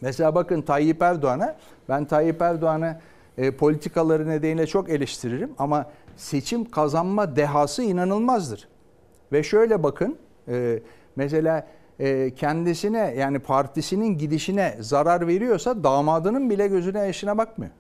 Mesela 0.00 0.34
bakın 0.34 0.62
Tayyip 0.62 1.02
Erdoğan'a, 1.02 1.56
ben 1.88 2.04
Tayyip 2.04 2.42
Erdoğan'ı 2.42 3.00
e, 3.38 3.56
politikaları 3.56 4.28
nedeniyle 4.28 4.66
çok 4.66 4.90
eleştiririm 4.90 5.50
ama 5.58 5.86
seçim 6.16 6.64
kazanma 6.70 7.36
dehası 7.36 7.82
inanılmazdır. 7.82 8.68
Ve 9.32 9.42
şöyle 9.42 9.82
bakın, 9.82 10.18
e, 10.48 10.78
mesela 11.16 11.66
e, 12.02 12.34
kendisine 12.34 13.14
yani 13.18 13.38
partisinin 13.38 14.18
gidişine 14.18 14.76
zarar 14.80 15.26
veriyorsa 15.26 15.84
damadının 15.84 16.50
bile 16.50 16.68
gözüne 16.68 16.98
yaşına 16.98 17.38
bakmıyor. 17.38 17.72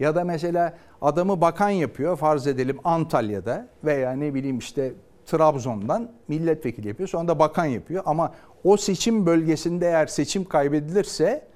Ya 0.00 0.14
da 0.14 0.24
mesela 0.24 0.74
adamı 1.02 1.40
bakan 1.40 1.70
yapıyor 1.70 2.16
farz 2.16 2.46
edelim 2.46 2.78
Antalya'da 2.84 3.66
veya 3.84 4.12
ne 4.12 4.34
bileyim 4.34 4.58
işte 4.58 4.92
Trabzon'dan 5.26 6.10
milletvekili 6.28 6.88
yapıyor. 6.88 7.08
Sonra 7.08 7.28
da 7.28 7.38
bakan 7.38 7.64
yapıyor. 7.64 8.02
Ama 8.06 8.34
o 8.64 8.76
seçim 8.76 9.26
bölgesinde 9.26 9.86
eğer 9.86 10.06
seçim 10.06 10.44
kaybedilirse 10.44 11.46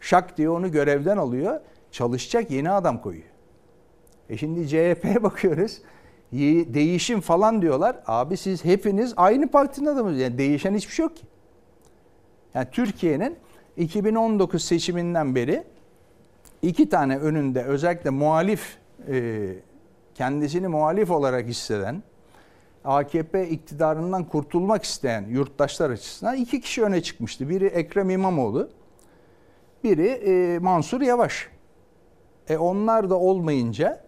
şak 0.00 0.38
diye 0.38 0.50
onu 0.50 0.72
görevden 0.72 1.16
alıyor. 1.16 1.60
Çalışacak 1.90 2.50
yeni 2.50 2.70
adam 2.70 3.02
koyuyor. 3.02 3.30
E 4.28 4.36
şimdi 4.36 4.68
CHP'ye 4.68 5.22
bakıyoruz. 5.22 5.82
Değişim 6.32 7.20
falan 7.20 7.62
diyorlar. 7.62 7.96
Abi 8.06 8.36
siz 8.36 8.64
hepiniz 8.64 9.14
aynı 9.16 9.48
partinin 9.48 9.86
adamısınız. 9.86 10.20
Yani 10.20 10.38
değişen 10.38 10.74
hiçbir 10.74 10.94
şey 10.94 11.02
yok 11.02 11.16
ki. 11.16 11.22
Yani 12.54 12.66
Türkiye'nin 12.72 13.36
2019 13.76 14.64
seçiminden 14.64 15.34
beri 15.34 15.64
iki 16.62 16.88
tane 16.88 17.18
önünde 17.18 17.64
özellikle 17.64 18.10
muhalif 18.10 18.78
e, 19.08 19.48
kendisini 20.14 20.68
muhalif 20.68 21.10
olarak 21.10 21.46
hisseden 21.46 22.02
AKP 22.84 23.48
iktidarından 23.48 24.24
kurtulmak 24.24 24.84
isteyen 24.84 25.24
yurttaşlar 25.28 25.90
açısından 25.90 26.36
iki 26.36 26.60
kişi 26.60 26.82
öne 26.82 27.02
çıkmıştı. 27.02 27.48
Biri 27.48 27.66
Ekrem 27.66 28.10
İmamoğlu, 28.10 28.70
biri 29.84 30.06
e, 30.06 30.58
Mansur 30.58 31.00
Yavaş. 31.00 31.48
E 32.48 32.58
onlar 32.58 33.10
da 33.10 33.18
olmayınca 33.18 34.04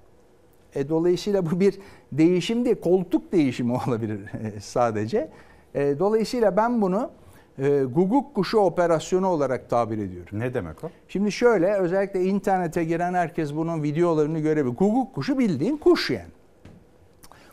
e, 0.74 0.88
dolayısıyla 0.88 1.50
bu 1.50 1.60
bir 1.60 1.78
değişim 2.12 2.64
değil, 2.64 2.80
koltuk 2.80 3.32
değişimi 3.32 3.72
olabilir 3.86 4.20
e, 4.20 4.60
sadece. 4.60 5.30
E, 5.74 5.98
dolayısıyla 5.98 6.56
ben 6.56 6.82
bunu 6.82 7.10
e, 7.58 7.82
guguk 7.82 8.34
kuşu 8.34 8.58
operasyonu 8.58 9.28
olarak 9.28 9.70
tabir 9.70 9.98
ediyorum. 9.98 10.38
Ne 10.38 10.54
demek 10.54 10.84
o? 10.84 10.90
Şimdi 11.08 11.32
şöyle 11.32 11.74
özellikle 11.74 12.24
internete 12.24 12.84
giren 12.84 13.14
herkes 13.14 13.54
bunun 13.54 13.82
videolarını 13.82 14.38
görebilir. 14.38 14.76
Guguk 14.76 15.14
kuşu 15.14 15.38
bildiğin 15.38 15.76
kuş 15.76 16.10
yani. 16.10 16.30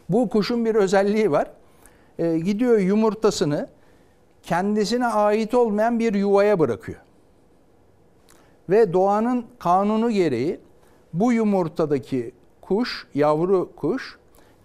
Bu 0.10 0.30
kuşun 0.30 0.66
bir 0.66 0.76
özelliği 0.76 1.32
var. 1.32 1.52
Gidiyor 2.18 2.80
yumurtasını 2.80 3.68
kendisine 4.44 5.08
ait 5.08 5.54
olmayan 5.54 6.00
bir 6.00 6.14
yuvaya 6.14 6.60
bırakıyor. 6.60 6.98
Ve 8.70 8.94
doğanın 8.94 9.46
kanunu 9.60 10.12
gereği 10.12 10.60
bu 11.14 11.34
yumurtadaki 11.34 12.32
kuş, 12.62 13.08
yavru 13.14 13.70
kuş 13.76 14.19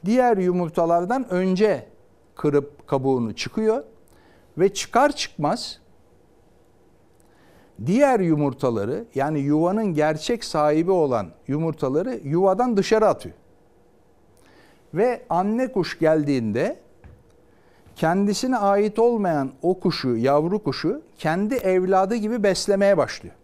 diğer 0.04 0.36
yumurtalardan 0.36 1.28
önce 1.30 1.86
kırıp 2.34 2.88
kabuğunu 2.88 3.34
çıkıyor 3.34 3.84
ve 4.58 4.74
çıkar 4.74 5.12
çıkmaz 5.16 5.78
diğer 7.86 8.20
yumurtaları 8.20 9.04
yani 9.14 9.40
yuvanın 9.40 9.94
gerçek 9.94 10.44
sahibi 10.44 10.90
olan 10.90 11.26
yumurtaları 11.48 12.20
yuvadan 12.24 12.76
dışarı 12.76 13.06
atıyor. 13.06 13.34
Ve 14.94 15.22
anne 15.30 15.72
kuş 15.72 15.98
geldiğinde 15.98 16.76
kendisine 17.96 18.56
ait 18.56 18.98
olmayan 18.98 19.52
o 19.62 19.80
kuşu, 19.80 20.16
yavru 20.16 20.62
kuşu 20.62 21.02
kendi 21.18 21.54
evladı 21.54 22.14
gibi 22.14 22.42
beslemeye 22.42 22.96
başlıyor. 22.96 23.34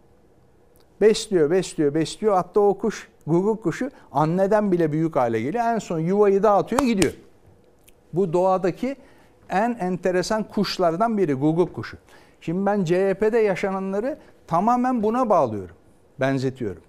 Besliyor, 1.00 1.50
besliyor, 1.50 1.94
besliyor. 1.94 2.34
Hatta 2.34 2.60
o 2.60 2.78
kuş, 2.78 3.08
guguk 3.26 3.62
kuşu 3.62 3.90
anneden 4.12 4.72
bile 4.72 4.92
büyük 4.92 5.16
hale 5.16 5.40
geliyor. 5.40 5.64
En 5.64 5.78
son 5.78 5.98
yuvayı 5.98 6.42
dağıtıyor, 6.42 6.82
gidiyor. 6.82 7.12
Bu 8.12 8.32
doğadaki 8.32 8.96
en 9.48 9.76
enteresan 9.80 10.42
kuşlardan 10.42 11.18
biri 11.18 11.34
guguk 11.34 11.74
kuşu. 11.74 11.96
Şimdi 12.40 12.66
ben 12.66 12.84
CHP'de 12.84 13.38
yaşananları 13.38 14.18
tamamen 14.46 15.02
buna 15.02 15.30
bağlıyorum, 15.30 15.76
benzetiyorum. 16.20 16.82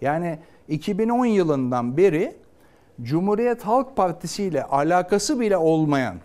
Yani 0.00 0.38
2010 0.68 1.26
yılından 1.26 1.96
beri 1.96 2.36
Cumhuriyet 3.02 3.62
Halk 3.62 3.96
Partisi 3.96 4.44
ile 4.44 4.64
alakası 4.64 5.40
bile 5.40 5.56
olmayan 5.56 6.16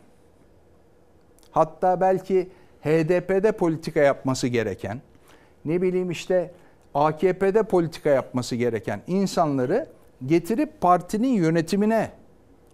hatta 1.52 2.02
belki 2.02 2.50
HDP'de 2.82 3.52
politika 3.52 4.00
yapması 4.00 4.48
gereken 4.48 5.02
ne 5.66 5.82
bileyim 5.82 6.12
işte 6.12 6.52
AKP'de 6.96 7.64
politika 7.64 8.10
yapması 8.10 8.56
gereken 8.56 9.02
insanları 9.08 9.88
getirip 10.26 10.82
partinin 10.82 11.34
yönetimine 11.34 12.12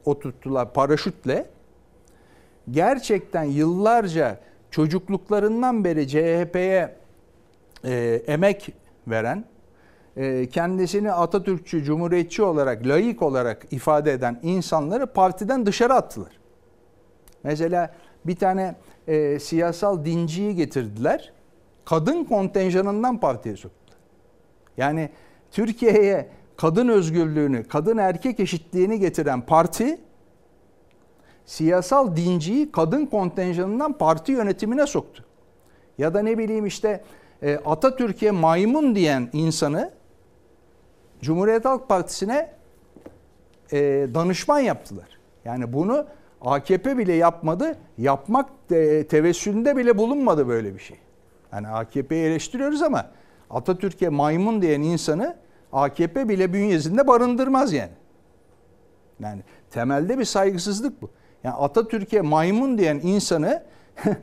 oturttular 0.06 0.74
paraşütle. 0.74 1.46
Gerçekten 2.72 3.44
yıllarca 3.44 4.40
çocukluklarından 4.72 5.84
beri 5.84 6.08
CHP'ye 6.08 6.96
e, 7.86 8.22
emek 8.28 8.74
veren 9.08 9.46
e, 10.18 10.46
kendisini 10.46 11.12
Atatürkçü, 11.12 11.84
Cumhuriyetçi 11.84 12.44
olarak, 12.44 12.88
layık 12.88 13.22
olarak 13.22 13.66
ifade 13.72 14.12
eden 14.12 14.40
insanları 14.44 15.06
partiden 15.08 15.66
dışarı 15.66 15.94
attılar. 15.94 16.40
Mesela 17.44 17.94
bir 18.26 18.36
tane 18.36 18.76
e, 19.08 19.40
siyasal 19.40 20.06
dinciyi 20.06 20.56
getirdiler. 20.56 21.34
Kadın 21.86 22.24
kontenjanından 22.24 23.20
partiye 23.20 23.56
soktular. 23.56 23.79
Yani 24.80 25.10
Türkiye'ye 25.52 26.30
kadın 26.58 26.88
özgürlüğünü, 26.88 27.64
kadın 27.68 27.98
erkek 27.98 28.40
eşitliğini 28.40 29.00
getiren 29.00 29.42
parti 29.42 30.00
siyasal 31.46 32.16
dinciyi 32.16 32.72
kadın 32.72 33.06
kontenjanından 33.06 33.94
parti 33.94 34.32
yönetimine 34.32 34.88
soktu. 34.88 35.26
Ya 35.98 36.14
da 36.14 36.22
ne 36.22 36.38
bileyim 36.38 36.66
işte 36.66 37.04
e, 37.42 37.56
Atatürk'e 37.56 38.32
maymun 38.32 38.96
diyen 38.96 39.30
insanı 39.34 39.92
Cumhuriyet 41.22 41.66
Halk 41.66 41.90
Partisi'ne 41.90 42.52
e, 43.72 43.78
danışman 44.14 44.60
yaptılar. 44.60 45.20
Yani 45.46 45.74
bunu 45.74 46.06
AKP 46.42 46.98
bile 46.98 47.14
yapmadı. 47.14 47.78
Yapmak 47.98 48.50
e, 48.72 49.08
tevessülünde 49.08 49.78
bile 49.78 49.98
bulunmadı 49.98 50.48
böyle 50.48 50.76
bir 50.76 50.80
şey. 50.80 50.98
Yani 51.54 51.68
AKP'yi 51.68 52.24
eleştiriyoruz 52.24 52.82
ama 52.82 53.19
Atatürk'e 53.50 54.10
maymun 54.10 54.62
diyen 54.62 54.82
insanı 54.82 55.36
AKP 55.74 56.30
bile 56.30 56.54
bünyesinde 56.54 57.08
barındırmaz 57.08 57.74
yani. 57.74 57.92
Yani 59.20 59.42
temelde 59.72 60.20
bir 60.20 60.26
saygısızlık 60.26 61.02
bu. 61.02 61.10
Yani 61.44 61.56
Atatürk'e 61.56 62.22
maymun 62.22 62.78
diyen 62.78 63.00
insanı 63.04 63.64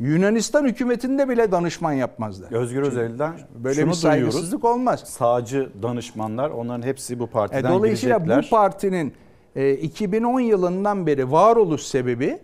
Yunanistan 0.00 0.64
hükümetinde 0.64 1.28
bile 1.28 1.52
danışman 1.52 1.92
yapmazlar. 1.92 2.52
Özgür 2.52 2.82
Özel'den 2.82 3.32
böyle 3.54 3.80
şunu 3.80 3.90
bir 3.90 3.94
saygısızlık 3.94 4.62
duyuyoruz. 4.62 4.78
olmaz. 4.80 5.00
Sağcı 5.00 5.70
danışmanlar 5.82 6.50
onların 6.50 6.82
hepsi 6.82 7.18
bu 7.18 7.26
partiden 7.26 7.70
e, 7.70 7.74
Dolayısıyla 7.74 8.18
girecekler. 8.18 8.44
bu 8.44 8.50
partinin 8.50 9.12
e, 9.56 9.72
2010 9.72 10.40
yılından 10.40 11.06
beri 11.06 11.32
varoluş 11.32 11.82
sebebi 11.82 12.38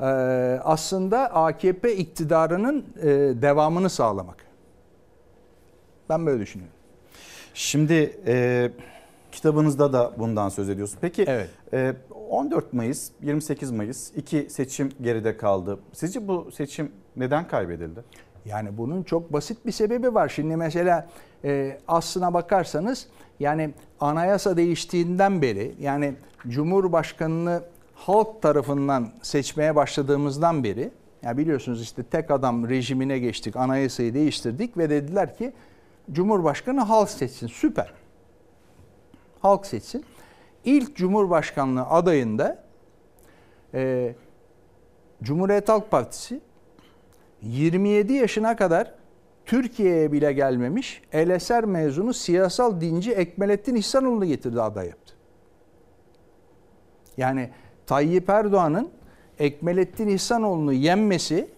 e, 0.00 0.04
aslında 0.64 1.18
AKP 1.34 1.96
iktidarının 1.96 2.84
e, 3.02 3.06
devamını 3.42 3.90
sağlamak. 3.90 4.45
Ben 6.08 6.26
böyle 6.26 6.40
düşünüyorum. 6.40 6.76
Şimdi 7.54 8.20
e, 8.26 8.70
kitabınızda 9.32 9.92
da 9.92 10.12
bundan 10.18 10.48
söz 10.48 10.68
ediyorsun. 10.68 10.98
Peki 11.00 11.24
Evet. 11.28 11.50
e, 11.72 11.94
14 12.30 12.72
Mayıs, 12.72 13.10
28 13.22 13.70
Mayıs 13.70 14.10
iki 14.16 14.50
seçim 14.50 14.90
geride 15.02 15.36
kaldı. 15.36 15.78
Sizce 15.92 16.28
bu 16.28 16.50
seçim 16.52 16.92
neden 17.16 17.48
kaybedildi? 17.48 18.00
Yani 18.44 18.78
bunun 18.78 19.02
çok 19.02 19.32
basit 19.32 19.66
bir 19.66 19.72
sebebi 19.72 20.14
var. 20.14 20.28
Şimdi 20.28 20.56
mesela 20.56 21.08
e, 21.44 21.78
aslına 21.88 22.34
bakarsanız 22.34 23.06
yani 23.40 23.70
anayasa 24.00 24.56
değiştiğinden 24.56 25.42
beri 25.42 25.74
yani 25.80 26.14
Cumhurbaşkanını 26.48 27.62
halk 27.94 28.42
tarafından 28.42 29.08
seçmeye 29.22 29.76
başladığımızdan 29.76 30.64
beri 30.64 30.90
ya 31.22 31.38
biliyorsunuz 31.38 31.82
işte 31.82 32.02
tek 32.02 32.30
adam 32.30 32.68
rejimine 32.68 33.18
geçtik, 33.18 33.56
anayasayı 33.56 34.14
değiştirdik 34.14 34.78
ve 34.78 34.90
dediler 34.90 35.36
ki 35.36 35.52
Cumhurbaşkanı 36.12 36.80
halk 36.80 37.10
seçsin. 37.10 37.46
Süper. 37.46 37.92
Halk 39.40 39.66
seçsin. 39.66 40.04
İlk 40.64 40.96
Cumhurbaşkanlığı 40.96 41.86
adayında 41.86 42.64
e, 43.74 44.14
Cumhuriyet 45.22 45.68
Halk 45.68 45.90
Partisi 45.90 46.40
27 47.42 48.12
yaşına 48.12 48.56
kadar 48.56 48.94
Türkiye'ye 49.46 50.12
bile 50.12 50.32
gelmemiş 50.32 51.02
Eleser 51.12 51.64
mezunu 51.64 52.14
siyasal 52.14 52.80
dinci 52.80 53.12
Ekmelettin 53.12 53.74
İhsanoğlu'nu 53.74 54.24
getirdi 54.24 54.62
aday 54.62 54.88
yaptı. 54.88 55.14
Yani 57.16 57.50
Tayyip 57.86 58.30
Erdoğan'ın 58.30 58.90
Ekmelettin 59.38 60.08
İhsanoğlu'nu 60.08 60.72
yenmesi 60.72 61.50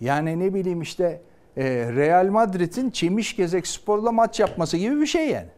yani 0.00 0.38
ne 0.38 0.54
bileyim 0.54 0.82
işte 0.82 1.22
Real 1.64 2.26
Madrid'in 2.26 2.90
Çemişgezek 2.90 3.66
Spor'la 3.66 4.12
maç 4.12 4.40
yapması 4.40 4.76
gibi 4.76 5.00
bir 5.00 5.06
şey 5.06 5.28
yani. 5.28 5.48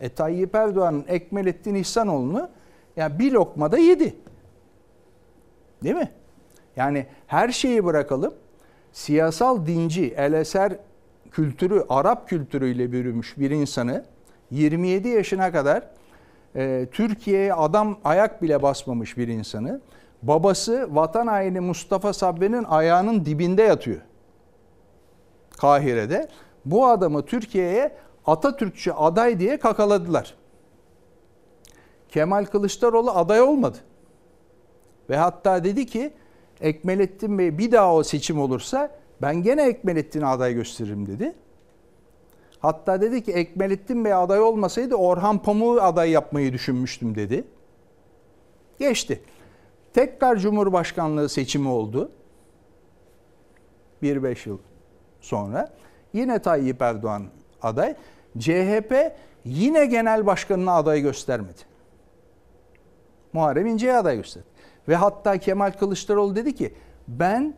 E 0.00 0.08
Tayyip 0.08 0.54
Erdoğan'ın 0.54 1.04
Ekmelettin 1.08 1.74
İhsanoğlu'nu 1.74 2.50
yani 2.96 3.18
bir 3.18 3.32
lokmada 3.32 3.78
yedi. 3.78 4.14
Değil 5.82 5.96
mi? 5.96 6.10
Yani 6.76 7.06
her 7.26 7.48
şeyi 7.48 7.84
bırakalım. 7.84 8.34
Siyasal 8.92 9.66
dinci, 9.66 10.14
eleser 10.16 10.76
kültürü, 11.30 11.84
Arap 11.88 12.28
kültürüyle 12.28 12.92
bürümüş 12.92 13.38
bir 13.38 13.50
insanı 13.50 14.04
27 14.50 15.08
yaşına 15.08 15.52
kadar 15.52 15.82
e, 16.56 16.86
Türkiye'ye 16.92 17.54
adam 17.54 17.98
ayak 18.04 18.42
bile 18.42 18.62
basmamış 18.62 19.16
bir 19.16 19.28
insanı 19.28 19.80
babası 20.22 20.88
vatan 20.90 21.26
haini 21.26 21.60
Mustafa 21.60 22.12
Sabri'nin 22.12 22.64
ayağının 22.64 23.24
dibinde 23.24 23.62
yatıyor. 23.62 24.00
Kahire'de. 25.60 26.28
Bu 26.64 26.86
adamı 26.86 27.26
Türkiye'ye 27.26 27.96
Atatürkçü 28.26 28.90
aday 28.90 29.40
diye 29.40 29.58
kakaladılar. 29.58 30.34
Kemal 32.08 32.44
Kılıçdaroğlu 32.44 33.10
aday 33.10 33.40
olmadı. 33.40 33.78
Ve 35.10 35.16
hatta 35.16 35.64
dedi 35.64 35.86
ki 35.86 36.12
Ekmelettin 36.60 37.38
Bey 37.38 37.58
bir 37.58 37.72
daha 37.72 37.94
o 37.94 38.02
seçim 38.02 38.40
olursa 38.40 38.90
ben 39.22 39.42
gene 39.42 39.62
Ekmelettin'e 39.62 40.26
aday 40.26 40.54
gösteririm 40.54 41.06
dedi. 41.06 41.34
Hatta 42.58 43.00
dedi 43.00 43.24
ki 43.24 43.32
Ekmelettin 43.32 44.04
Bey 44.04 44.14
aday 44.14 44.40
olmasaydı 44.40 44.94
Orhan 44.94 45.42
Pamuk'u 45.42 45.82
aday 45.82 46.10
yapmayı 46.10 46.52
düşünmüştüm 46.52 47.14
dedi. 47.14 47.44
Geçti. 48.78 49.22
Tekrar 49.92 50.36
Cumhurbaşkanlığı 50.36 51.28
seçimi 51.28 51.68
oldu. 51.68 52.10
1-5 54.02 54.48
yıl 54.48 54.58
sonra. 55.20 55.68
Yine 56.12 56.38
Tayyip 56.38 56.82
Erdoğan 56.82 57.22
aday. 57.62 57.94
CHP 58.38 59.12
yine 59.44 59.86
genel 59.86 60.26
başkanına 60.26 60.72
aday 60.72 61.00
göstermedi. 61.00 61.58
Muharrem 63.32 63.66
İnce'ye 63.66 63.96
aday 63.96 64.16
gösterdi. 64.16 64.46
Ve 64.88 64.96
hatta 64.96 65.38
Kemal 65.38 65.72
Kılıçdaroğlu 65.72 66.36
dedi 66.36 66.54
ki 66.54 66.74
ben 67.08 67.54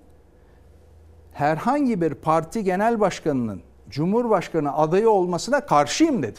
herhangi 1.32 2.00
bir 2.00 2.14
parti 2.14 2.64
genel 2.64 3.00
başkanının 3.00 3.62
Cumhurbaşkanı 3.90 4.76
adayı 4.76 5.10
olmasına 5.10 5.66
karşıyım 5.66 6.22
dedi. 6.22 6.38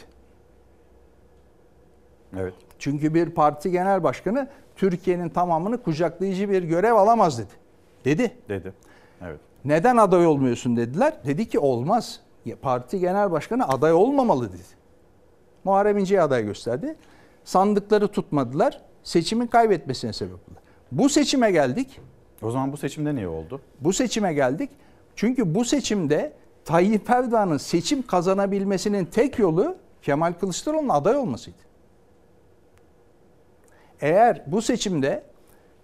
Evet. 2.38 2.54
Çünkü 2.78 3.14
bir 3.14 3.30
parti 3.30 3.70
genel 3.70 4.02
başkanı 4.02 4.48
Türkiye'nin 4.76 5.28
tamamını 5.28 5.82
kucaklayıcı 5.82 6.50
bir 6.50 6.62
görev 6.62 6.94
alamaz 6.94 7.38
dedi. 7.38 7.52
Dedi. 8.04 8.36
Dedi. 8.48 8.72
Evet. 9.22 9.40
Neden 9.64 9.96
aday 9.96 10.26
olmuyorsun 10.26 10.76
dediler. 10.76 11.14
Dedi 11.26 11.48
ki 11.48 11.58
olmaz. 11.58 12.20
Parti 12.62 13.00
genel 13.00 13.30
başkanı 13.30 13.68
aday 13.68 13.92
olmamalı 13.92 14.48
dedi. 14.48 14.62
Muharrem 15.64 15.98
İnce'ye 15.98 16.22
aday 16.22 16.44
gösterdi. 16.44 16.96
Sandıkları 17.44 18.08
tutmadılar. 18.08 18.80
Seçimin 19.02 19.46
kaybetmesine 19.46 20.12
sebep 20.12 20.34
oldu. 20.34 20.58
Bu 20.92 21.08
seçime 21.08 21.50
geldik. 21.50 22.00
O 22.42 22.50
zaman 22.50 22.72
bu 22.72 22.76
seçimde 22.76 23.14
niye 23.14 23.28
oldu? 23.28 23.60
Bu 23.80 23.92
seçime 23.92 24.34
geldik. 24.34 24.70
Çünkü 25.16 25.54
bu 25.54 25.64
seçimde 25.64 26.32
Tayyip 26.64 27.10
Erdoğan'ın 27.10 27.56
seçim 27.56 28.06
kazanabilmesinin 28.06 29.04
tek 29.04 29.38
yolu 29.38 29.76
Kemal 30.02 30.32
Kılıçdaroğlu'nun 30.32 30.88
aday 30.88 31.16
olmasıydı. 31.16 31.58
Eğer 34.00 34.42
bu 34.46 34.62
seçimde 34.62 35.24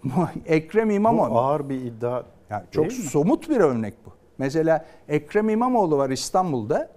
Ekrem 0.46 0.90
İmamoğlu... 0.90 1.30
Bu 1.30 1.38
ağır 1.38 1.68
bir 1.68 1.80
iddia 1.80 2.22
yani 2.50 2.62
Çok 2.70 2.90
değil 2.90 3.02
mi? 3.04 3.08
somut 3.08 3.48
bir 3.48 3.56
örnek 3.56 3.94
bu. 4.06 4.10
Mesela 4.38 4.86
Ekrem 5.08 5.48
İmamoğlu 5.48 5.98
var 5.98 6.10
İstanbul'da. 6.10 6.88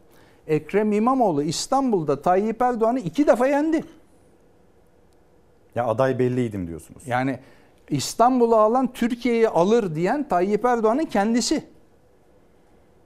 Ekrem 0.47 0.91
İmamoğlu 0.91 1.43
İstanbul'da 1.43 2.21
Tayyip 2.21 2.61
Erdoğan'ı 2.61 2.99
iki 2.99 3.27
defa 3.27 3.47
yendi. 3.47 3.83
Ya 5.75 5.85
aday 5.85 6.19
belliydim 6.19 6.67
diyorsunuz. 6.67 7.07
Yani 7.07 7.39
İstanbul'u 7.89 8.55
alan 8.55 8.93
Türkiye'yi 8.93 9.49
alır 9.49 9.95
diyen 9.95 10.27
Tayyip 10.27 10.65
Erdoğan'ın 10.65 11.05
kendisi. 11.05 11.63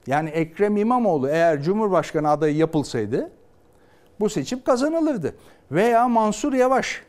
Yani 0.07 0.29
Ekrem 0.29 0.77
İmamoğlu 0.77 1.29
eğer 1.29 1.61
Cumhurbaşkanı 1.61 2.29
adayı 2.29 2.55
yapılsaydı 2.55 3.31
bu 4.19 4.29
seçim 4.29 4.63
kazanılırdı. 4.63 5.35
Veya 5.71 6.07
Mansur 6.07 6.53
Yavaş 6.53 7.03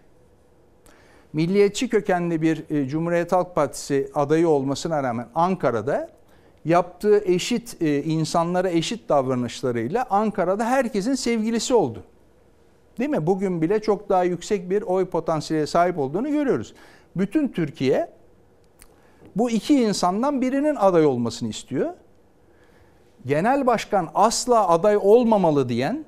milliyetçi 1.33 1.89
kökenli 1.89 2.43
bir 2.43 2.65
e, 2.71 2.89
Cumhuriyet 2.89 3.33
Halk 3.33 3.55
Partisi 3.55 4.11
adayı 4.15 4.49
olmasına 4.49 5.03
rağmen 5.03 5.27
Ankara'da 5.35 6.09
yaptığı 6.65 7.25
eşit 7.25 7.83
e, 7.83 8.03
insanlara 8.03 8.71
eşit 8.71 9.09
davranışlarıyla 9.09 10.07
Ankara'da 10.11 10.65
herkesin 10.65 11.15
sevgilisi 11.15 11.75
oldu. 11.75 12.03
Değil 12.99 13.11
mi? 13.11 13.27
Bugün 13.27 13.63
bile 13.63 13.83
çok 13.83 14.09
daha 14.09 14.25
yüksek 14.25 14.71
bir 14.71 14.83
oy 14.83 15.07
potansiyeli 15.07 15.67
sahip 15.67 15.99
olduğunu 15.99 16.31
görüyoruz. 16.31 16.75
Bütün 17.17 17.49
Türkiye 17.49 18.09
bu 19.37 19.51
iki 19.51 19.83
insandan 19.83 20.41
birinin 20.41 20.77
aday 20.77 21.07
olmasını 21.07 21.49
istiyor. 21.49 21.95
Genel 23.27 23.67
başkan 23.67 24.09
asla 24.15 24.69
aday 24.69 24.97
olmamalı 24.97 25.69
diyen 25.69 26.05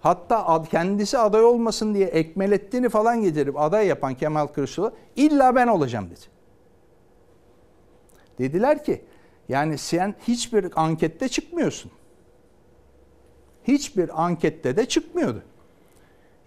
hatta 0.00 0.62
kendisi 0.70 1.18
aday 1.18 1.44
olmasın 1.44 1.94
diye 1.94 2.06
Ekmelettin'i 2.06 2.88
falan 2.88 3.22
getirip 3.22 3.60
aday 3.60 3.86
yapan 3.86 4.14
Kemal 4.14 4.46
Kılıçdaroğlu 4.46 4.92
illa 5.16 5.54
ben 5.54 5.66
olacağım 5.66 6.10
dedi. 6.10 6.20
Dediler 8.38 8.84
ki 8.84 9.04
yani 9.48 9.78
sen 9.78 10.14
hiçbir 10.28 10.66
ankette 10.76 11.28
çıkmıyorsun. 11.28 11.90
Hiçbir 13.64 14.24
ankette 14.24 14.76
de 14.76 14.86
çıkmıyordu. 14.88 15.42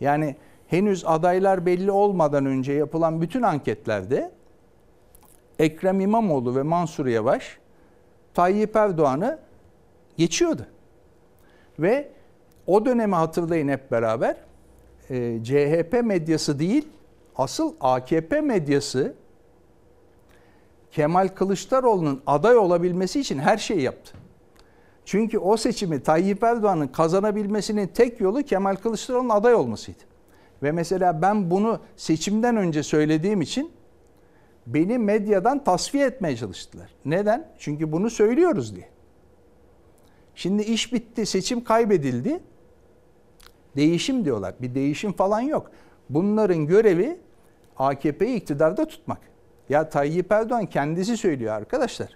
Yani 0.01 0.35
henüz 0.67 1.05
adaylar 1.05 1.65
belli 1.65 1.91
olmadan 1.91 2.45
önce 2.45 2.73
yapılan 2.73 3.21
bütün 3.21 3.41
anketlerde 3.41 4.31
Ekrem 5.59 6.01
İmamoğlu 6.01 6.55
ve 6.55 6.61
Mansur 6.63 7.05
Yavaş 7.05 7.57
Tayyip 8.33 8.75
Erdoğan'ı 8.75 9.39
geçiyordu. 10.17 10.65
Ve 11.79 12.12
o 12.67 12.85
dönemi 12.85 13.15
hatırlayın 13.15 13.67
hep 13.67 13.91
beraber. 13.91 14.37
E, 15.09 15.43
CHP 15.43 16.03
medyası 16.03 16.59
değil, 16.59 16.87
asıl 17.35 17.73
AKP 17.79 18.41
medyası 18.41 19.13
Kemal 20.91 21.27
Kılıçdaroğlu'nun 21.27 22.21
aday 22.27 22.57
olabilmesi 22.57 23.19
için 23.19 23.39
her 23.39 23.57
şeyi 23.57 23.81
yaptı. 23.81 24.13
Çünkü 25.05 25.37
o 25.37 25.57
seçimi 25.57 26.03
Tayyip 26.03 26.43
Erdoğan'ın 26.43 26.87
kazanabilmesinin 26.87 27.87
tek 27.87 28.21
yolu 28.21 28.43
Kemal 28.43 28.75
Kılıçdaroğlu'nun 28.75 29.29
aday 29.29 29.55
olmasıydı. 29.55 30.03
Ve 30.63 30.71
mesela 30.71 31.21
ben 31.21 31.51
bunu 31.51 31.79
seçimden 31.95 32.57
önce 32.57 32.83
söylediğim 32.83 33.41
için 33.41 33.71
beni 34.67 34.97
medyadan 34.97 35.63
tasfiye 35.63 36.05
etmeye 36.05 36.37
çalıştılar. 36.37 36.89
Neden? 37.05 37.47
Çünkü 37.59 37.91
bunu 37.91 38.09
söylüyoruz 38.09 38.75
diye. 38.75 38.89
Şimdi 40.35 40.63
iş 40.63 40.93
bitti, 40.93 41.25
seçim 41.25 41.63
kaybedildi. 41.63 42.39
Değişim 43.75 44.25
diyorlar. 44.25 44.53
Bir 44.61 44.75
değişim 44.75 45.13
falan 45.13 45.41
yok. 45.41 45.71
Bunların 46.09 46.67
görevi 46.67 47.19
AKP'yi 47.77 48.35
iktidarda 48.35 48.87
tutmak. 48.87 49.19
Ya 49.69 49.89
Tayyip 49.89 50.31
Erdoğan 50.31 50.65
kendisi 50.65 51.17
söylüyor 51.17 51.53
arkadaşlar. 51.53 52.09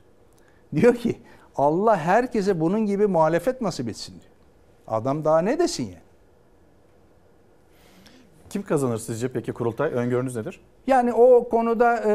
Diyor 0.75 0.95
ki 0.95 1.17
Allah 1.55 1.97
herkese 1.97 2.59
bunun 2.59 2.85
gibi 2.85 3.07
muhalefet 3.07 3.61
nasip 3.61 3.89
etsin 3.89 4.13
diyor. 4.13 4.33
Adam 4.87 5.25
daha 5.25 5.39
ne 5.39 5.59
desin 5.59 5.83
ya? 5.83 5.99
Kim 8.49 8.63
kazanır 8.63 8.97
sizce 8.97 9.31
peki 9.31 9.53
kurultay? 9.53 9.91
Öngörünüz 9.91 10.35
nedir? 10.35 10.61
Yani 10.87 11.13
o 11.13 11.49
konuda 11.49 11.97
e, 12.05 12.11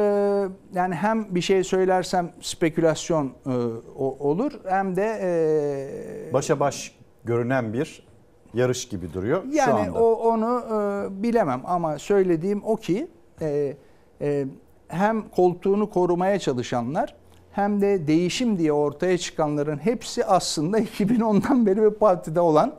yani 0.74 0.94
hem 0.94 1.34
bir 1.34 1.40
şey 1.40 1.64
söylersem 1.64 2.32
spekülasyon 2.40 3.32
e, 3.46 3.50
olur 3.98 4.52
hem 4.68 4.96
de 4.96 5.18
e, 5.22 6.32
Başa 6.32 6.60
baş 6.60 6.94
görünen 7.24 7.72
bir 7.72 8.06
yarış 8.54 8.88
gibi 8.88 9.12
duruyor 9.12 9.42
şu 9.42 9.56
yani 9.56 9.72
anda. 9.72 10.04
o 10.04 10.12
onu 10.12 10.62
e, 10.70 11.22
bilemem 11.22 11.62
ama 11.64 11.98
söylediğim 11.98 12.62
o 12.64 12.76
ki 12.76 13.08
e, 13.40 13.76
e, 14.20 14.46
hem 14.88 15.28
koltuğunu 15.28 15.90
korumaya 15.90 16.38
çalışanlar 16.38 17.14
hem 17.52 17.80
de 17.80 18.06
değişim 18.06 18.58
diye 18.58 18.72
ortaya 18.72 19.18
çıkanların 19.18 19.78
hepsi 19.78 20.24
aslında 20.24 20.78
2010'dan 20.80 21.66
beri 21.66 21.82
bir 21.82 21.90
partide 21.90 22.40
olan 22.40 22.74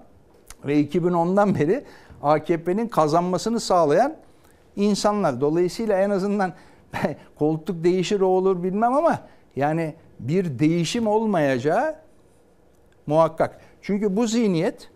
ve 0.66 0.82
2010'dan 0.82 1.56
beri 1.56 1.84
AKP'nin 2.24 2.88
kazanmasını 2.88 3.60
sağlayan 3.60 4.16
insanlar. 4.76 5.41
Dolayısıyla 5.41 6.00
en 6.00 6.10
azından 6.10 6.54
koltuk 7.40 7.84
değişir 7.84 8.22
o 8.22 8.28
olur 8.28 8.64
bilmem 8.64 8.94
ama 8.94 9.20
yani 9.56 9.95
bir 10.20 10.60
değişim 10.60 11.08
olmayacağı 11.08 11.95
muhakkak. 13.08 13.62
Çünkü 13.82 14.18
bu 14.18 14.28
zihniyet 14.28 14.90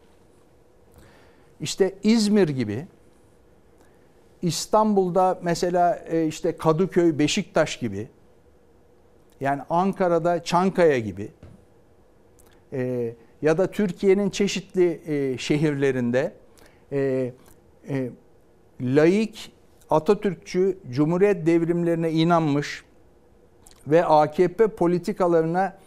işte 1.61 1.95
İzmir 2.03 2.49
gibi 2.49 2.87
İstanbul'da 4.41 5.39
mesela 5.43 5.95
e, 5.95 6.27
işte 6.27 6.57
Kadıköy, 6.57 7.19
Beşiktaş 7.19 7.79
gibi 7.79 8.07
yani 9.39 9.61
Ankara'da 9.69 10.43
Çankaya 10.43 10.99
gibi 10.99 11.31
e, 12.73 13.13
ya 13.41 13.57
da 13.57 13.71
Türkiye'nin 13.71 14.29
çeşitli 14.29 15.01
e, 15.07 15.37
şehirlerinde 15.37 16.33
laik, 18.81 19.51
Atatürkçü, 19.89 20.77
Cumhuriyet 20.91 21.45
devrimlerine 21.45 22.11
inanmış 22.11 22.83
ve 23.87 24.05
AKP 24.05 24.67
politikalarına 24.67 25.77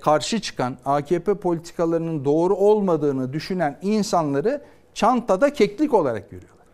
karşı 0.00 0.40
çıkan, 0.40 0.76
AKP 0.84 1.34
politikalarının 1.34 2.24
doğru 2.24 2.56
olmadığını 2.56 3.32
düşünen 3.32 3.78
insanları 3.82 4.62
çantada 4.94 5.52
keklik 5.52 5.94
olarak 5.94 6.30
görüyorlar. 6.30 6.66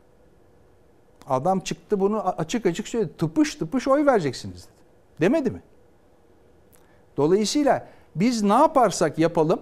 Adam 1.28 1.60
çıktı 1.60 2.00
bunu 2.00 2.22
açık 2.22 2.66
açık 2.66 2.88
söyledi. 2.88 3.12
Tıpış 3.18 3.54
tıpış 3.54 3.88
oy 3.88 4.06
vereceksiniz 4.06 4.64
dedi. 4.64 4.76
Demedi 5.20 5.50
mi? 5.50 5.62
Dolayısıyla 7.16 7.88
biz 8.16 8.42
ne 8.42 8.52
yaparsak 8.52 9.18
yapalım 9.18 9.60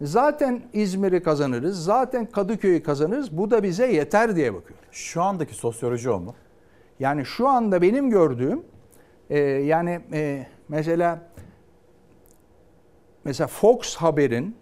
zaten 0.00 0.62
İzmir'i 0.72 1.22
kazanırız, 1.22 1.84
zaten 1.84 2.26
Kadıköy'ü 2.26 2.82
kazanırız. 2.82 3.38
Bu 3.38 3.50
da 3.50 3.62
bize 3.62 3.92
yeter 3.92 4.36
diye 4.36 4.54
bakıyor. 4.54 4.78
Şu 4.90 5.22
andaki 5.22 5.54
sosyoloji 5.54 6.10
o 6.10 6.20
mu? 6.20 6.34
Yani 7.00 7.24
şu 7.24 7.48
anda 7.48 7.82
benim 7.82 8.10
gördüğüm 8.10 8.62
e, 9.30 9.38
yani 9.38 10.00
e, 10.12 10.46
mesela 10.68 11.18
mesela 13.24 13.46
Fox 13.46 13.96
Haber'in 13.96 14.56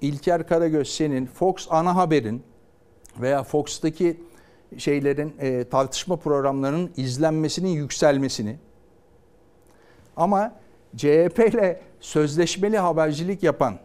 İlker 0.00 0.46
Karagöz 0.46 0.88
senin 0.88 1.26
Fox 1.26 1.66
ana 1.70 1.96
haberin 1.96 2.42
veya 3.20 3.42
Fox'taki 3.42 4.20
şeylerin 4.78 5.34
e, 5.38 5.64
tartışma 5.64 6.16
programlarının 6.16 6.92
izlenmesinin 6.96 7.68
yükselmesini 7.68 8.58
ama 10.16 10.52
CHP 10.96 11.38
ile 11.38 11.80
sözleşmeli 12.00 12.78
habercilik 12.78 13.42
yapan 13.42 13.78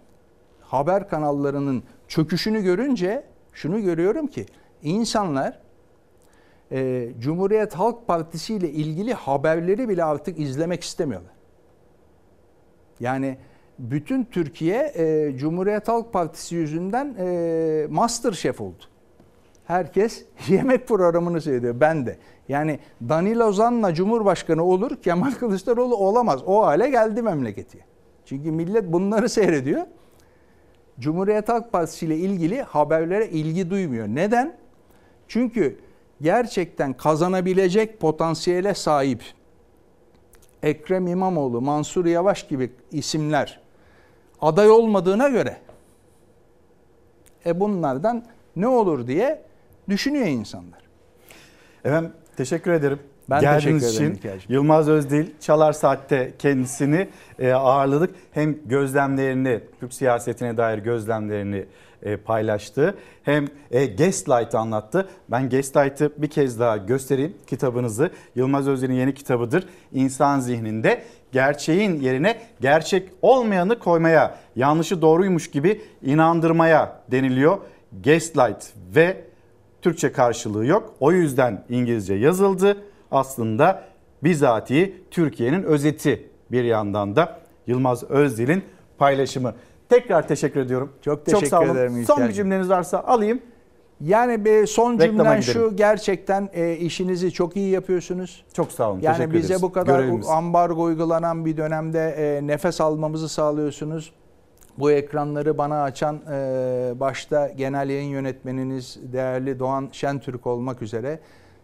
haber 0.61 1.09
kanallarının 1.09 1.83
çöküşünü 2.07 2.63
görünce 2.63 3.23
şunu 3.53 3.81
görüyorum 3.81 4.27
ki 4.27 4.45
insanlar 4.83 5.59
e, 6.71 7.09
Cumhuriyet 7.19 7.73
Halk 7.73 8.07
Partisi 8.07 8.55
ile 8.55 8.69
ilgili 8.69 9.13
haberleri 9.13 9.89
bile 9.89 10.03
artık 10.03 10.39
izlemek 10.39 10.83
istemiyorlar. 10.83 11.31
Yani 12.99 13.37
bütün 13.79 14.23
Türkiye 14.25 14.93
e, 14.95 15.37
Cumhuriyet 15.37 15.87
Halk 15.87 16.13
Partisi 16.13 16.55
yüzünden 16.55 17.15
e, 17.19 17.87
master 17.89 18.31
şef 18.31 18.61
oldu. 18.61 18.83
Herkes 19.65 20.25
yemek 20.47 20.87
programını 20.87 21.41
seyrediyor. 21.41 21.79
Ben 21.79 22.05
de. 22.05 22.17
Yani 22.49 22.79
Danilo 23.09 23.51
Zan'la 23.51 23.93
Cumhurbaşkanı 23.93 24.63
olur, 24.63 24.95
Kemal 25.01 25.31
Kılıçdaroğlu 25.31 25.95
olamaz. 25.95 26.41
O 26.45 26.65
hale 26.65 26.89
geldi 26.89 27.21
memleketi. 27.21 27.79
Çünkü 28.25 28.51
millet 28.51 28.93
bunları 28.93 29.29
seyrediyor. 29.29 29.81
Cumhuriyet 30.99 31.49
Halk 31.49 31.71
Partisi 31.71 32.05
ile 32.05 32.17
ilgili 32.17 32.61
haberlere 32.61 33.27
ilgi 33.27 33.69
duymuyor. 33.69 34.07
Neden? 34.07 34.57
Çünkü 35.27 35.79
gerçekten 36.21 36.93
kazanabilecek 36.93 37.99
potansiyele 37.99 38.73
sahip 38.73 39.23
Ekrem 40.63 41.07
İmamoğlu, 41.07 41.61
Mansur 41.61 42.05
Yavaş 42.05 42.47
gibi 42.47 42.71
isimler 42.91 43.64
aday 44.45 44.69
olmadığına 44.69 45.27
göre 45.27 45.57
e 47.45 47.59
bunlardan 47.59 48.25
ne 48.55 48.67
olur 48.67 49.07
diye 49.07 49.41
düşünüyor 49.89 50.25
insanlar. 50.25 50.79
Efendim 51.85 52.11
teşekkür 52.37 52.71
ederim. 52.71 52.99
Ben 53.29 53.41
Geldiğiniz 53.41 53.83
teşekkür 53.83 54.05
ederim 54.05 54.37
için. 54.37 54.53
Yılmaz 54.53 54.89
Özdil 54.89 55.27
Çalar 55.39 55.73
Saat'te 55.73 56.33
kendisini 56.39 57.07
e, 57.39 57.51
ağırladık. 57.53 58.15
Hem 58.31 58.67
gözlemlerini, 58.67 59.59
Türk 59.79 59.93
siyasetine 59.93 60.57
dair 60.57 60.77
gözlemlerini 60.77 61.65
paylaştı. 62.17 62.95
Hem 63.23 63.47
e, 63.71 63.85
Gaslight 63.85 64.55
anlattı. 64.55 65.09
Ben 65.31 65.49
Gaslight'ı 65.49 66.11
bir 66.17 66.27
kez 66.27 66.59
daha 66.59 66.77
göstereyim 66.77 67.33
kitabınızı. 67.47 68.09
Yılmaz 68.35 68.67
Özdil'in 68.67 68.93
yeni 68.93 69.13
kitabıdır. 69.13 69.67
İnsan 69.93 70.39
zihninde 70.39 71.03
gerçeğin 71.31 71.99
yerine 72.01 72.41
gerçek 72.61 73.09
olmayanı 73.21 73.79
koymaya, 73.79 74.37
yanlışı 74.55 75.01
doğruymuş 75.01 75.51
gibi 75.51 75.81
inandırmaya 76.01 77.01
deniliyor. 77.11 77.57
Gaslight 78.03 78.73
ve 78.95 79.21
Türkçe 79.81 80.11
karşılığı 80.11 80.65
yok. 80.65 80.95
O 80.99 81.11
yüzden 81.11 81.63
İngilizce 81.69 82.13
yazıldı. 82.13 82.77
Aslında 83.11 83.83
bizatihi 84.23 84.95
Türkiye'nin 85.11 85.63
özeti 85.63 86.29
bir 86.51 86.63
yandan 86.63 87.15
da 87.15 87.39
Yılmaz 87.67 88.03
Özdil'in 88.03 88.63
paylaşımı. 88.97 89.53
Tekrar 89.89 90.27
teşekkür 90.27 90.59
ediyorum. 90.59 90.91
Çok 91.01 91.25
teşekkür 91.25 91.47
sağ 91.47 91.59
olun. 91.61 91.69
ederim 91.69 92.03
Son 92.05 92.27
bir 92.27 92.33
cümleniz 92.33 92.69
varsa 92.69 92.99
alayım. 92.99 93.41
Yani 94.01 94.45
bir 94.45 94.67
son 94.67 94.97
cümlen 94.97 95.41
şu 95.41 95.75
gerçekten 95.75 96.49
e, 96.53 96.73
işinizi 96.75 97.31
çok 97.31 97.55
iyi 97.55 97.69
yapıyorsunuz. 97.69 98.45
Çok 98.53 98.71
sağ 98.71 98.91
olun. 98.91 98.99
Yani 99.01 99.33
bize 99.33 99.45
ederiz. 99.45 99.61
bu 99.61 99.71
kadar 99.71 99.99
Görevimiz. 99.99 100.27
ambargo 100.27 100.83
uygulanan 100.83 101.45
bir 101.45 101.57
dönemde 101.57 102.15
e, 102.17 102.47
nefes 102.47 102.81
almamızı 102.81 103.29
sağlıyorsunuz. 103.29 104.13
Bu 104.77 104.91
ekranları 104.91 105.57
bana 105.57 105.83
açan 105.83 106.21
e, 106.31 106.93
başta 106.95 107.47
genel 107.47 107.89
yayın 107.89 108.09
yönetmeniniz 108.09 108.99
değerli 109.13 109.59
Doğan 109.59 109.89
Şentürk 109.91 110.47
olmak 110.47 110.81
üzere 110.81 111.19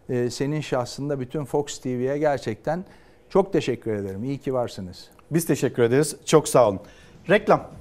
e, 0.09 0.29
senin 0.29 0.61
şahsında 0.61 1.19
bütün 1.19 1.45
Fox 1.45 1.79
TV'ye 1.79 2.17
gerçekten 2.17 2.85
çok 3.29 3.53
teşekkür 3.53 3.93
ederim. 3.93 4.23
İyi 4.23 4.37
ki 4.37 4.53
varsınız. 4.53 5.09
Biz 5.31 5.45
teşekkür 5.45 5.83
ederiz. 5.83 6.15
Çok 6.25 6.47
sağ 6.47 6.69
olun. 6.69 6.79
Reklam. 7.29 7.80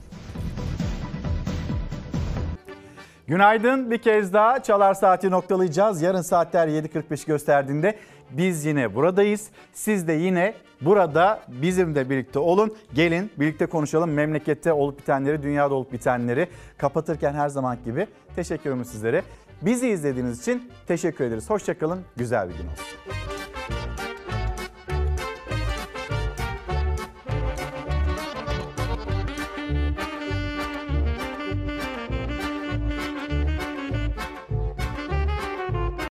Günaydın. 3.31 3.91
Bir 3.91 3.99
kez 3.99 4.33
daha 4.33 4.63
Çalar 4.63 4.95
Saati 4.95 5.31
noktalayacağız. 5.31 6.03
Yarın 6.03 6.23
saatler 6.23 6.69
7.45 6.69 7.27
gösterdiğinde 7.27 7.99
biz 8.31 8.65
yine 8.65 8.95
buradayız. 8.95 9.49
Siz 9.73 10.09
de 10.09 10.13
yine 10.13 10.55
burada 10.81 11.41
bizimle 11.49 12.11
birlikte 12.11 12.39
olun. 12.39 12.77
Gelin 12.95 13.31
birlikte 13.39 13.67
konuşalım 13.67 14.11
memlekette 14.11 14.73
olup 14.73 14.99
bitenleri, 14.99 15.43
dünyada 15.43 15.75
olup 15.75 15.93
bitenleri. 15.93 16.49
Kapatırken 16.79 17.33
her 17.33 17.49
zaman 17.49 17.79
gibi 17.85 18.07
teşekkür 18.37 18.71
ederim 18.71 18.85
sizlere. 18.85 19.23
Bizi 19.63 19.89
izlediğiniz 19.89 20.41
için 20.41 20.71
teşekkür 20.87 21.25
ederiz. 21.25 21.51
Hoşçakalın. 21.51 22.01
Güzel 22.17 22.49
bir 22.49 22.55
gün 22.55 22.65
olsun. 22.65 22.87